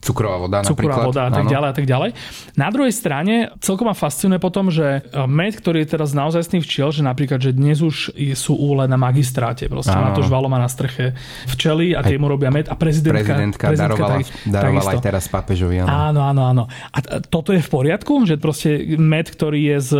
Cukrová 0.00 0.40
voda 0.40 0.64
Cukrová 0.64 1.04
voda 1.04 1.28
a 1.28 1.32
tak 1.32 1.44
ďalej 1.44 1.68
a 1.68 1.74
tak 1.76 1.86
ďalej. 1.86 2.10
Na 2.56 2.72
druhej 2.72 2.88
strane 2.88 3.52
celkom 3.60 3.84
ma 3.84 3.92
fascinuje 3.92 4.40
potom, 4.40 4.72
že 4.72 5.04
e, 5.04 5.28
med, 5.28 5.52
ktorý 5.52 5.84
je 5.84 5.88
teraz 5.92 6.16
naozaj 6.16 6.48
sný 6.48 6.64
včiel, 6.64 6.88
že 6.88 7.04
napríklad, 7.04 7.36
že 7.36 7.52
dnes 7.52 7.84
už 7.84 8.16
sú 8.32 8.56
úle 8.56 8.88
na 8.88 8.96
magistráte, 8.96 9.68
proste 9.68 9.92
áno. 9.92 10.08
na 10.08 10.16
to 10.16 10.24
žvalo 10.24 10.48
má 10.48 10.56
na 10.56 10.72
streche 10.72 11.12
včely 11.52 11.92
a 11.92 12.00
tie 12.00 12.16
mu 12.16 12.32
robia 12.32 12.48
med 12.48 12.72
a 12.72 12.74
prezidentka, 12.80 13.28
prezidentka, 13.28 13.64
prezidentka 13.68 14.00
darovala, 14.00 14.16
tak, 14.24 14.48
darovala 14.48 14.90
aj 14.96 15.00
teraz 15.04 15.24
pápežovi. 15.28 15.84
Áno. 15.84 15.92
áno, 15.92 16.20
áno, 16.24 16.42
áno. 16.48 16.64
A 16.96 17.20
toto 17.20 17.52
je 17.52 17.60
v 17.60 17.68
poriadku, 17.68 18.24
že 18.24 18.40
proste 18.40 18.96
med, 18.96 19.28
ktorý 19.28 19.76
je 19.76 19.78
z 19.84 19.90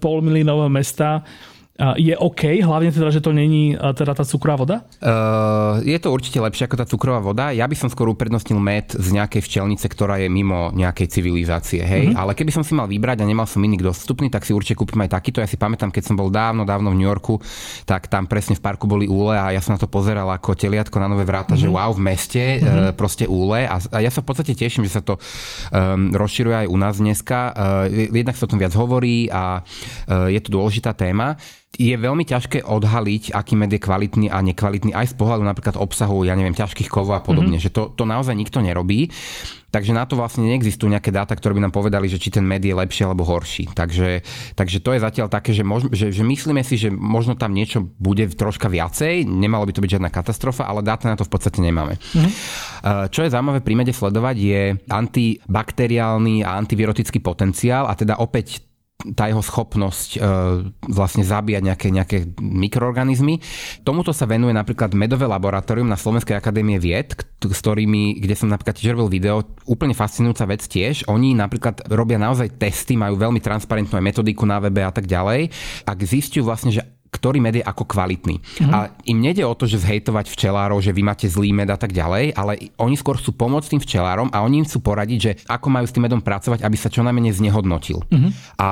polmilínového 0.00 0.72
mesta 0.72 1.20
je 1.96 2.12
OK, 2.12 2.60
hlavne 2.60 2.92
teda, 2.92 3.08
že 3.08 3.24
to 3.24 3.32
není 3.32 3.72
teda 3.74 4.12
tá 4.12 4.24
cukrová 4.24 4.60
voda? 4.60 4.76
Uh, 5.00 5.80
je 5.80 5.96
to 5.96 6.12
určite 6.12 6.36
lepšie 6.36 6.68
ako 6.68 6.76
tá 6.76 6.84
cukrová 6.84 7.20
voda. 7.24 7.56
Ja 7.56 7.64
by 7.64 7.76
som 7.76 7.88
skôr 7.88 8.12
uprednostnil 8.12 8.60
med 8.60 8.92
z 8.92 9.08
nejakej 9.16 9.40
včelnice, 9.40 9.88
ktorá 9.88 10.20
je 10.20 10.28
mimo 10.28 10.68
nejakej 10.76 11.08
civilizácie, 11.08 11.80
hej. 11.80 12.12
Mm-hmm. 12.12 12.20
Ale 12.20 12.36
keby 12.36 12.52
som 12.52 12.60
si 12.60 12.76
mal 12.76 12.84
vybrať 12.84 13.24
a 13.24 13.28
nemal 13.28 13.48
som 13.48 13.64
iný 13.64 13.80
dostupný, 13.80 14.28
tak 14.28 14.44
si 14.44 14.52
určite 14.52 14.76
kúpim 14.76 15.00
aj 15.00 15.16
takýto. 15.16 15.40
Ja 15.40 15.48
si 15.48 15.56
pamätám, 15.56 15.88
keď 15.88 16.12
som 16.12 16.20
bol 16.20 16.28
dávno, 16.28 16.68
dávno 16.68 16.92
v 16.92 17.00
New 17.00 17.08
Yorku, 17.08 17.40
tak 17.88 18.12
tam 18.12 18.28
presne 18.28 18.60
v 18.60 18.62
parku 18.62 18.84
boli 18.84 19.08
úle 19.08 19.40
a 19.40 19.48
ja 19.48 19.64
som 19.64 19.72
na 19.72 19.80
to 19.80 19.88
pozeral 19.88 20.28
ako 20.28 20.52
teliatko 20.52 21.00
na 21.00 21.08
nové 21.08 21.24
vráta, 21.24 21.56
mm-hmm. 21.56 21.64
že 21.64 21.74
wow, 21.74 21.90
v 21.96 22.02
meste 22.04 22.42
mm-hmm. 22.60 22.68
uh, 22.68 22.92
proste 22.92 23.24
úle. 23.24 23.64
A, 23.64 23.80
a 23.80 23.98
ja 24.04 24.12
sa 24.12 24.20
v 24.20 24.28
podstate 24.28 24.52
teším, 24.52 24.84
že 24.84 25.00
sa 25.00 25.02
to 25.02 25.16
um, 25.16 26.12
rozširuje 26.12 26.66
aj 26.66 26.68
u 26.68 26.76
nás 26.76 27.00
dneska. 27.00 27.38
Uh, 27.56 28.12
jednak 28.12 28.36
sa 28.36 28.44
o 28.44 28.50
tom 28.52 28.60
viac 28.60 28.76
hovorí 28.76 29.32
a 29.32 29.64
uh, 29.64 30.28
je 30.28 30.40
to 30.44 30.52
dôležitá 30.52 30.92
téma 30.92 31.40
je 31.70 31.94
veľmi 31.94 32.26
ťažké 32.26 32.66
odhaliť, 32.66 33.30
aký 33.30 33.54
med 33.54 33.70
je 33.70 33.78
kvalitný 33.78 34.26
a 34.26 34.42
nekvalitný 34.42 34.90
aj 34.90 35.14
z 35.14 35.14
pohľadu 35.14 35.46
napríklad 35.46 35.78
obsahu, 35.78 36.26
ja 36.26 36.34
neviem, 36.34 36.56
ťažkých 36.56 36.90
kovov 36.90 37.14
a 37.14 37.22
podobne, 37.22 37.62
mm-hmm. 37.62 37.70
že 37.70 37.74
to, 37.74 37.94
to 37.94 38.02
naozaj 38.02 38.34
nikto 38.34 38.58
nerobí. 38.58 39.06
Takže 39.70 39.94
na 39.94 40.02
to 40.02 40.18
vlastne 40.18 40.50
neexistujú 40.50 40.90
nejaké 40.90 41.14
dáta, 41.14 41.30
ktoré 41.38 41.54
by 41.54 41.62
nám 41.62 41.70
povedali, 41.70 42.10
že 42.10 42.18
či 42.18 42.34
ten 42.34 42.42
med 42.42 42.58
je 42.58 42.74
lepší 42.74 43.06
alebo 43.06 43.22
horší. 43.22 43.70
Takže, 43.70 44.26
takže 44.58 44.82
to 44.82 44.98
je 44.98 45.00
zatiaľ 45.06 45.30
také, 45.30 45.54
že, 45.54 45.62
mož, 45.62 45.86
že, 45.94 46.10
že 46.10 46.26
myslíme 46.26 46.58
si, 46.66 46.74
že 46.74 46.90
možno 46.90 47.38
tam 47.38 47.54
niečo 47.54 47.86
bude 48.02 48.26
troška 48.34 48.66
viacej, 48.66 49.30
nemalo 49.30 49.70
by 49.70 49.72
to 49.78 49.82
byť 49.86 49.90
žiadna 49.94 50.10
katastrofa, 50.10 50.66
ale 50.66 50.82
dáta 50.82 51.06
na 51.06 51.14
to 51.14 51.22
v 51.22 51.30
podstate 51.30 51.62
nemáme. 51.62 52.02
Mm-hmm. 52.02 52.32
Čo 53.14 53.22
je 53.22 53.30
zaujímavé 53.30 53.62
pri 53.62 53.74
mede 53.78 53.94
sledovať 53.94 54.36
je 54.42 54.62
antibakteriálny 54.90 56.42
a 56.42 56.58
antivirotický 56.58 57.22
potenciál 57.22 57.86
a 57.86 57.94
teda 57.94 58.18
opäť 58.18 58.66
tá 59.16 59.26
jeho 59.26 59.40
schopnosť 59.40 60.10
e, 60.16 60.18
vlastne 60.92 61.24
zabíjať 61.24 61.62
nejaké, 61.64 61.88
nejaké 61.90 62.16
mikroorganizmy. 62.38 63.40
Tomuto 63.82 64.12
sa 64.12 64.28
venuje 64.28 64.52
napríklad 64.52 64.92
medové 64.92 65.24
laboratórium 65.24 65.88
na 65.88 65.96
Slovenskej 65.98 66.36
akadémie 66.36 66.76
vied, 66.78 67.16
s 67.16 67.60
ktorými, 67.64 68.20
kde 68.20 68.34
som 68.36 68.52
napríklad 68.52 68.76
tiež 68.76 68.94
robil 68.94 69.08
video, 69.20 69.42
úplne 69.64 69.96
fascinujúca 69.96 70.44
vec 70.46 70.62
tiež. 70.68 71.08
Oni 71.08 71.32
napríklad 71.32 71.88
robia 71.88 72.20
naozaj 72.20 72.60
testy, 72.60 73.00
majú 73.00 73.16
veľmi 73.16 73.40
transparentnú 73.40 73.96
metodiku 73.98 74.44
na 74.44 74.60
webe 74.60 74.84
a 74.84 74.92
tak 74.92 75.08
ďalej. 75.08 75.48
Ak 75.88 75.98
zistiu 76.04 76.44
vlastne, 76.44 76.70
že 76.70 76.84
ktorý 77.10 77.42
med 77.42 77.58
je 77.58 77.64
ako 77.66 77.84
kvalitný. 77.90 78.38
Mm-hmm. 78.38 78.70
A 78.70 78.94
im 79.10 79.18
nejde 79.18 79.42
o 79.42 79.54
to, 79.58 79.66
že 79.66 79.82
zhejtovať 79.82 80.30
včelárov, 80.30 80.78
že 80.78 80.94
vy 80.94 81.02
máte 81.02 81.26
zlý 81.26 81.50
med 81.50 81.68
a 81.68 81.76
tak 81.76 81.90
ďalej, 81.90 82.38
ale 82.38 82.70
oni 82.78 82.94
skôr 82.94 83.18
sú 83.18 83.34
pomôcť 83.34 83.76
tým 83.76 83.82
včelárom 83.82 84.30
a 84.30 84.46
oni 84.46 84.62
im 84.62 84.66
chcú 84.66 84.78
poradiť, 84.80 85.18
že 85.18 85.32
ako 85.50 85.66
majú 85.74 85.86
s 85.90 85.94
tým 85.94 86.06
medom 86.06 86.22
pracovať, 86.22 86.62
aby 86.62 86.76
sa 86.78 86.86
čo 86.86 87.02
najmenej 87.02 87.34
znehodnotil. 87.34 88.06
Mm-hmm. 88.06 88.62
A 88.62 88.68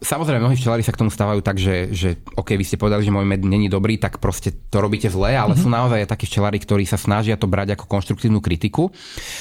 samozrejme, 0.00 0.38
mnohí 0.38 0.54
včelári 0.54 0.86
sa 0.86 0.94
k 0.94 1.02
tomu 1.02 1.10
stávajú 1.10 1.42
tak, 1.42 1.58
že, 1.58 1.90
že 1.90 2.22
OK, 2.38 2.54
vy 2.54 2.64
ste 2.64 2.78
povedali, 2.78 3.02
že 3.02 3.10
môj 3.10 3.26
med 3.26 3.42
není 3.42 3.66
dobrý, 3.66 3.98
tak 3.98 4.22
proste 4.22 4.54
to 4.70 4.78
robíte 4.78 5.10
zle, 5.10 5.34
ale 5.34 5.58
mm-hmm. 5.58 5.62
sú 5.62 5.68
naozaj 5.68 6.06
aj 6.06 6.10
takí 6.14 6.30
včelári, 6.30 6.62
ktorí 6.62 6.86
sa 6.86 6.94
snažia 6.94 7.34
to 7.34 7.50
brať 7.50 7.74
ako 7.74 7.90
konštruktívnu 7.90 8.38
kritiku. 8.38 8.94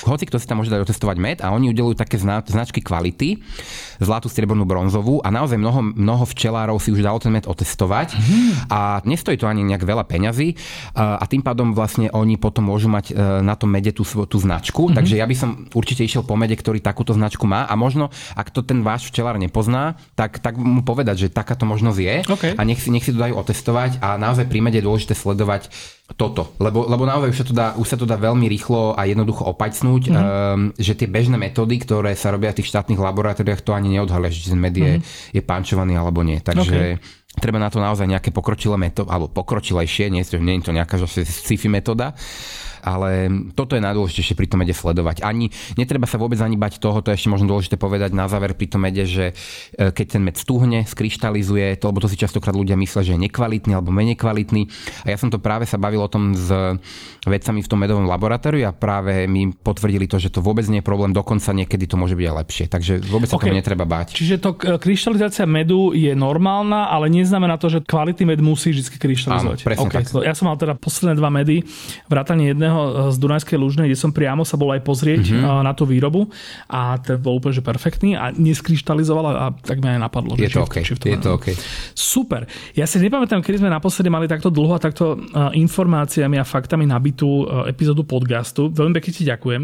Hoci 0.10 0.26
kto 0.26 0.42
si 0.42 0.50
tam 0.50 0.66
môže 0.66 0.74
dať 0.74 0.90
otestovať 0.90 1.18
med 1.22 1.38
a 1.46 1.54
oni 1.54 1.70
udelujú 1.70 2.02
také 2.02 2.18
značky 2.20 2.82
kvality, 2.82 3.46
zlatú, 4.02 4.26
striebornú, 4.26 4.66
bronzovú 4.66 5.22
a 5.22 5.30
naozaj 5.30 5.62
mnoho, 5.62 5.94
mnoho 5.94 6.26
včelárov 6.26 6.82
si 6.82 6.90
už 6.90 7.06
dalo 7.06 7.22
ten 7.22 7.30
med 7.30 7.46
otestovať. 7.46 8.18
A 8.70 9.02
nestojí 9.06 9.38
to 9.38 9.50
ani 9.50 9.66
nejak 9.66 9.84
veľa 9.84 10.06
peňazí 10.06 10.56
a 10.96 11.24
tým 11.26 11.42
pádom 11.46 11.72
vlastne 11.72 12.12
oni 12.12 12.36
potom 12.40 12.70
môžu 12.70 12.92
mať 12.92 13.12
e, 13.12 13.14
na 13.42 13.54
tom 13.56 13.72
mede 13.72 13.94
tú, 13.96 14.04
tú 14.04 14.38
značku. 14.38 14.90
Mm-hmm. 14.90 14.98
Takže 14.98 15.16
ja 15.18 15.26
by 15.26 15.36
som 15.36 15.50
určite 15.74 16.04
išiel 16.06 16.24
po 16.26 16.36
mede, 16.36 16.56
ktorý 16.56 16.80
takúto 16.84 17.16
značku 17.16 17.46
má 17.46 17.66
a 17.66 17.74
možno, 17.76 18.12
ak 18.36 18.52
to 18.52 18.62
ten 18.66 18.82
váš 18.86 19.10
včelár 19.10 19.40
nepozná, 19.40 20.00
tak, 20.14 20.40
tak 20.40 20.58
mu 20.58 20.82
povedať, 20.82 21.28
že 21.28 21.34
takáto 21.34 21.64
možnosť 21.66 22.00
je 22.00 22.16
okay. 22.28 22.52
a 22.56 22.62
nech 22.64 22.80
si, 22.82 22.90
nech 22.90 23.06
si 23.06 23.16
to 23.16 23.20
dajú 23.20 23.38
otestovať 23.38 24.02
a 24.04 24.20
naozaj 24.20 24.48
pri 24.48 24.60
mede 24.64 24.80
je 24.80 24.88
dôležité 24.88 25.14
sledovať 25.14 25.70
toto, 26.18 26.58
lebo, 26.58 26.90
lebo 26.90 27.06
naozaj 27.06 27.30
už 27.30 27.38
sa, 27.38 27.46
to 27.46 27.54
dá, 27.54 27.68
už 27.78 27.86
sa 27.86 27.98
to 28.00 28.10
dá 28.10 28.18
veľmi 28.18 28.50
rýchlo 28.50 28.98
a 28.98 29.06
jednoducho 29.06 29.46
opajcnúť, 29.46 30.04
mm-hmm. 30.10 30.26
um, 30.26 30.62
že 30.74 30.98
tie 30.98 31.06
bežné 31.06 31.38
metódy, 31.38 31.78
ktoré 31.78 32.18
sa 32.18 32.34
robia 32.34 32.50
v 32.50 32.64
tých 32.64 32.74
štátnych 32.74 32.98
laboratóriách, 32.98 33.62
to 33.62 33.78
ani 33.78 33.94
neodhalia, 33.94 34.34
že 34.34 34.50
ten 34.50 34.58
med 34.58 34.74
je, 34.74 34.98
mm-hmm. 34.98 35.36
je 35.38 35.42
pančovaný 35.46 35.94
alebo 36.00 36.26
nie. 36.26 36.42
Takže 36.42 36.98
okay 36.98 37.19
treba 37.38 37.62
na 37.62 37.70
to 37.70 37.78
naozaj 37.78 38.10
nejaké 38.10 38.34
pokročilé 38.34 38.80
metódy, 38.82 39.10
alebo 39.14 39.30
pokročilejšie, 39.30 40.10
nie, 40.10 40.26
nie 40.42 40.56
je 40.58 40.66
to 40.66 40.74
nejaká 40.74 40.98
sci-fi 41.06 41.70
metóda, 41.70 42.18
ale 42.84 43.30
toto 43.54 43.76
je 43.76 43.84
najdôležitejšie 43.84 44.36
pri 44.36 44.48
tom 44.50 44.62
mede 44.64 44.76
sledovať. 44.76 45.22
Ani, 45.24 45.52
netreba 45.76 46.06
sa 46.06 46.20
vôbec 46.20 46.40
ani 46.40 46.56
bať 46.56 46.82
toho, 46.82 47.00
to 47.00 47.12
je 47.12 47.18
ešte 47.20 47.32
možno 47.32 47.52
dôležité 47.52 47.76
povedať 47.76 48.12
na 48.16 48.28
záver 48.32 48.56
pri 48.56 48.68
tom 48.70 48.86
mede, 48.86 49.04
že 49.06 49.32
e, 49.76 49.92
keď 49.92 50.06
ten 50.20 50.22
med 50.24 50.36
stúhne, 50.36 50.86
skryštalizuje, 50.86 51.80
to, 51.80 51.86
lebo 51.90 52.00
to 52.04 52.12
si 52.12 52.20
častokrát 52.20 52.54
ľudia 52.54 52.78
myslia, 52.78 53.06
že 53.06 53.14
je 53.16 53.24
nekvalitný 53.26 53.74
alebo 53.76 53.90
menej 53.90 54.20
kvalitný. 54.20 54.70
A 55.08 55.14
ja 55.14 55.18
som 55.18 55.32
to 55.32 55.42
práve 55.42 55.66
sa 55.66 55.80
bavil 55.80 56.04
o 56.04 56.12
tom 56.12 56.36
s 56.36 56.50
vedcami 57.26 57.60
v 57.64 57.68
tom 57.70 57.80
medovom 57.82 58.08
laboratóriu 58.08 58.70
a 58.70 58.74
práve 58.76 59.26
mi 59.26 59.52
potvrdili 59.52 60.06
to, 60.06 60.22
že 60.22 60.32
to 60.32 60.40
vôbec 60.40 60.66
nie 60.70 60.80
je 60.80 60.86
problém, 60.86 61.12
dokonca 61.12 61.52
niekedy 61.52 61.90
to 61.90 61.96
môže 62.00 62.16
byť 62.16 62.26
aj 62.26 62.36
lepšie. 62.46 62.66
Takže 62.70 62.94
vôbec 63.10 63.28
sa 63.28 63.36
okay. 63.36 63.52
tomu 63.52 63.60
netreba 63.60 63.84
báť. 63.84 64.16
Čiže 64.16 64.36
to 64.40 64.56
kryštalizácia 64.56 65.44
medu 65.50 65.92
je 65.92 66.14
normálna, 66.14 66.88
ale 66.88 67.10
neznamená 67.10 67.58
to, 67.58 67.68
že 67.68 67.84
kvalitný 67.84 68.36
med 68.36 68.42
musí 68.46 68.72
vždy 68.72 69.02
kryštalizovať. 69.02 69.58
Áno, 69.66 69.84
okay. 69.90 70.06
tak. 70.06 70.06
Ja 70.22 70.38
som 70.38 70.48
mal 70.48 70.56
teda 70.56 70.78
posledné 70.78 71.18
dva 71.18 71.34
medy, 71.34 71.66
vrátanie 72.06 72.54
jedného 72.54 72.69
jedného 72.70 73.10
z 73.10 73.18
Dunajskej 73.18 73.58
Lužnej, 73.58 73.90
kde 73.90 73.98
som 73.98 74.14
priamo 74.14 74.46
sa 74.46 74.54
bol 74.54 74.70
aj 74.70 74.86
pozrieť 74.86 75.34
mm-hmm. 75.34 75.66
na 75.66 75.74
tú 75.74 75.90
výrobu 75.90 76.30
a 76.70 77.02
ten 77.02 77.18
bol 77.18 77.42
úplne 77.42 77.58
že 77.58 77.66
perfektný 77.66 78.14
a 78.14 78.30
neskryštalizoval 78.30 79.26
a 79.26 79.50
tak 79.58 79.82
mi 79.82 79.90
aj 79.90 79.98
napadlo. 79.98 80.38
Je 80.38 80.46
že 80.46 80.62
to 80.62 80.70
OK. 80.70 80.86
Je 80.86 81.18
to 81.18 81.30
OK. 81.34 81.48
Super. 81.98 82.46
Ja 82.78 82.86
si 82.86 83.02
nepamätám, 83.02 83.42
kedy 83.42 83.66
sme 83.66 83.74
naposledy 83.74 84.14
mali 84.14 84.30
takto 84.30 84.54
dlho 84.54 84.78
a 84.78 84.80
takto 84.80 85.18
informáciami 85.58 86.38
a 86.38 86.46
faktami 86.46 86.86
nabitú 86.86 87.50
epizódu 87.66 88.06
podcastu. 88.06 88.70
Veľmi 88.70 88.94
pekne 89.02 89.12
ti 89.18 89.24
ďakujem. 89.26 89.64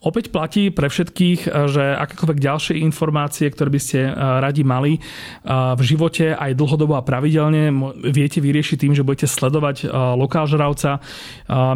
Opäť 0.00 0.32
platí 0.32 0.72
pre 0.72 0.88
všetkých, 0.88 1.40
eh, 1.44 1.50
že 1.68 1.84
akékoľvek 1.92 2.38
ďalšie 2.40 2.74
informácie, 2.80 3.52
ktoré 3.52 3.68
by 3.68 3.80
ste 3.80 4.00
eh, 4.08 4.12
radi 4.16 4.64
mali 4.64 4.96
eh, 4.96 5.02
v 5.76 5.82
živote 5.84 6.32
aj 6.32 6.56
dlhodobo 6.56 6.96
a 6.96 7.04
pravidelne, 7.04 7.68
viete 8.08 8.40
vyriešiť 8.40 8.80
tým, 8.80 8.92
že 8.96 9.04
budete 9.04 9.28
sledovať 9.28 9.92
lokál 10.16 10.46
žravca. 10.48 11.02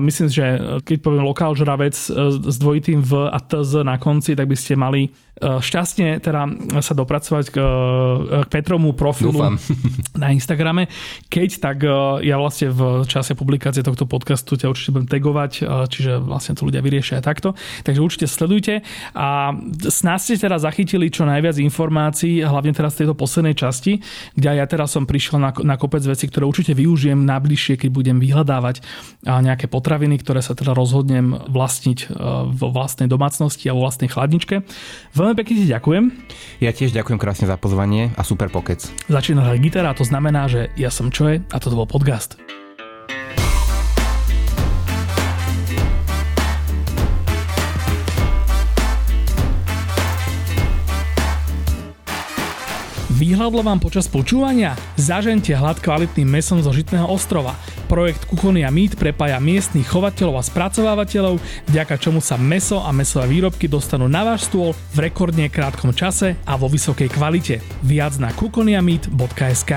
Myslím, 0.00 0.28
že 0.30 0.44
keď 0.82 0.96
poviem 1.02 1.24
lokál 1.26 1.52
žravec 1.52 1.94
s 1.94 2.56
dvojitým 2.60 3.02
V 3.04 3.28
a 3.28 3.38
TZ 3.40 3.84
na 3.84 4.00
konci, 4.00 4.32
tak 4.38 4.48
by 4.48 4.56
ste 4.56 4.78
mali 4.78 5.10
šťastne 5.42 6.22
teda 6.22 6.46
sa 6.78 6.94
dopracovať 6.94 7.44
k, 7.50 7.56
e, 7.58 7.66
k 8.46 8.48
Petromu 8.54 8.94
profilu 8.94 9.34
Dúfam. 9.34 9.58
na 10.22 10.30
Instagrame. 10.30 10.86
Keď 11.26 11.50
tak 11.58 11.82
e, 11.82 11.90
ja 12.22 12.38
vlastne 12.38 12.70
v 12.70 13.02
čase 13.10 13.34
publikácie 13.34 13.82
tohto 13.82 14.06
podcastu 14.06 14.54
ťa 14.54 14.70
určite 14.70 14.94
budem 14.94 15.10
tagovať, 15.10 15.66
čiže 15.90 16.22
vlastne 16.22 16.54
to 16.54 16.70
ľudia 16.70 16.78
vyriešia 16.78 17.18
aj 17.18 17.24
takto. 17.26 17.48
Takže 17.82 18.00
určite 18.00 18.26
sledujte 18.30 18.86
a 19.14 19.50
snad 19.90 20.22
ste 20.22 20.38
teda 20.38 20.62
zachytili 20.62 21.10
čo 21.10 21.26
najviac 21.26 21.58
informácií, 21.58 22.38
hlavne 22.46 22.70
teraz 22.70 22.94
v 22.94 23.04
tejto 23.04 23.14
poslednej 23.18 23.58
časti, 23.58 23.98
kde 24.38 24.54
ja 24.54 24.66
teraz 24.70 24.94
som 24.94 25.02
prišiel 25.02 25.42
na, 25.42 25.50
na 25.66 25.74
kopec 25.74 26.06
veci, 26.06 26.30
ktoré 26.30 26.46
určite 26.46 26.78
využijem 26.78 27.26
najbližšie, 27.26 27.74
keď 27.82 27.90
budem 27.90 28.16
vyhľadávať 28.22 28.86
nejaké 29.26 29.66
potraviny, 29.66 30.20
ktoré 30.22 30.44
sa 30.44 30.54
teda 30.54 30.76
rozhodnem 30.76 31.34
vlastniť 31.50 31.98
vo 32.54 32.68
vlastnej 32.70 33.10
domácnosti 33.10 33.66
a 33.66 33.74
vo 33.74 33.82
vlastnej 33.82 34.12
chladničke. 34.12 34.62
V 35.14 35.18
Veľmi 35.24 35.40
pekne 35.40 35.56
ti 35.56 35.72
ďakujem. 35.72 36.04
Ja 36.60 36.76
tiež 36.76 36.92
ďakujem 36.92 37.16
krásne 37.16 37.48
za 37.48 37.56
pozvanie 37.56 38.12
a 38.12 38.20
super 38.20 38.52
pokec. 38.52 38.84
Začína 39.08 39.48
hrať 39.48 39.58
gitara, 39.64 39.96
to 39.96 40.04
znamená, 40.04 40.52
že 40.52 40.68
ja 40.76 40.92
som 40.92 41.08
Čoje 41.08 41.40
a 41.48 41.56
toto 41.56 41.80
bol 41.80 41.88
podcast. 41.88 42.36
Vyhľadlo 53.24 53.64
vám 53.64 53.80
počas 53.80 54.04
počúvania? 54.04 54.76
Zažente 55.00 55.56
hlad 55.56 55.80
kvalitným 55.80 56.28
mesom 56.28 56.60
zo 56.60 56.68
Žitného 56.68 57.08
ostrova. 57.08 57.56
Projekt 57.88 58.28
Kuchonia 58.28 58.68
Meat 58.68 59.00
prepája 59.00 59.40
miestnych 59.40 59.88
chovateľov 59.88 60.44
a 60.44 60.44
spracovávateľov, 60.44 61.40
vďaka 61.72 61.96
čomu 61.96 62.20
sa 62.20 62.36
meso 62.36 62.84
a 62.84 62.92
mesové 62.92 63.32
výrobky 63.32 63.64
dostanú 63.64 64.12
na 64.12 64.28
váš 64.28 64.52
stôl 64.52 64.76
v 64.92 65.08
rekordne 65.08 65.48
krátkom 65.48 65.96
čase 65.96 66.36
a 66.44 66.52
vo 66.60 66.68
vysokej 66.68 67.08
kvalite. 67.08 67.64
Viac 67.80 68.20
na 68.20 68.28
kukoniameat.sk 68.28 69.72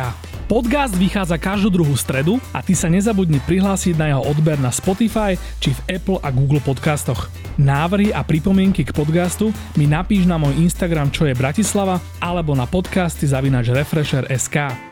Podcast 0.47 0.95
vychádza 0.95 1.35
každú 1.35 1.67
druhú 1.67 1.91
stredu 1.99 2.39
a 2.55 2.63
ty 2.63 2.71
sa 2.71 2.87
nezabudni 2.87 3.43
prihlásiť 3.43 3.99
na 3.99 4.15
jeho 4.15 4.23
odber 4.31 4.55
na 4.55 4.71
Spotify 4.71 5.35
či 5.59 5.75
v 5.75 5.99
Apple 5.99 6.23
a 6.23 6.31
Google 6.31 6.63
podcastoch. 6.63 7.27
Návrhy 7.59 8.15
a 8.15 8.23
pripomienky 8.23 8.87
k 8.87 8.95
podcastu 8.95 9.51
mi 9.75 9.91
napíš 9.91 10.23
na 10.23 10.39
môj 10.39 10.55
Instagram 10.63 11.11
čo 11.11 11.27
je 11.27 11.35
Bratislava 11.35 11.99
alebo 12.23 12.55
na 12.55 12.63
podcasty 12.63 13.27
zavinač 13.27 13.75
Refresher.sk. 13.75 14.86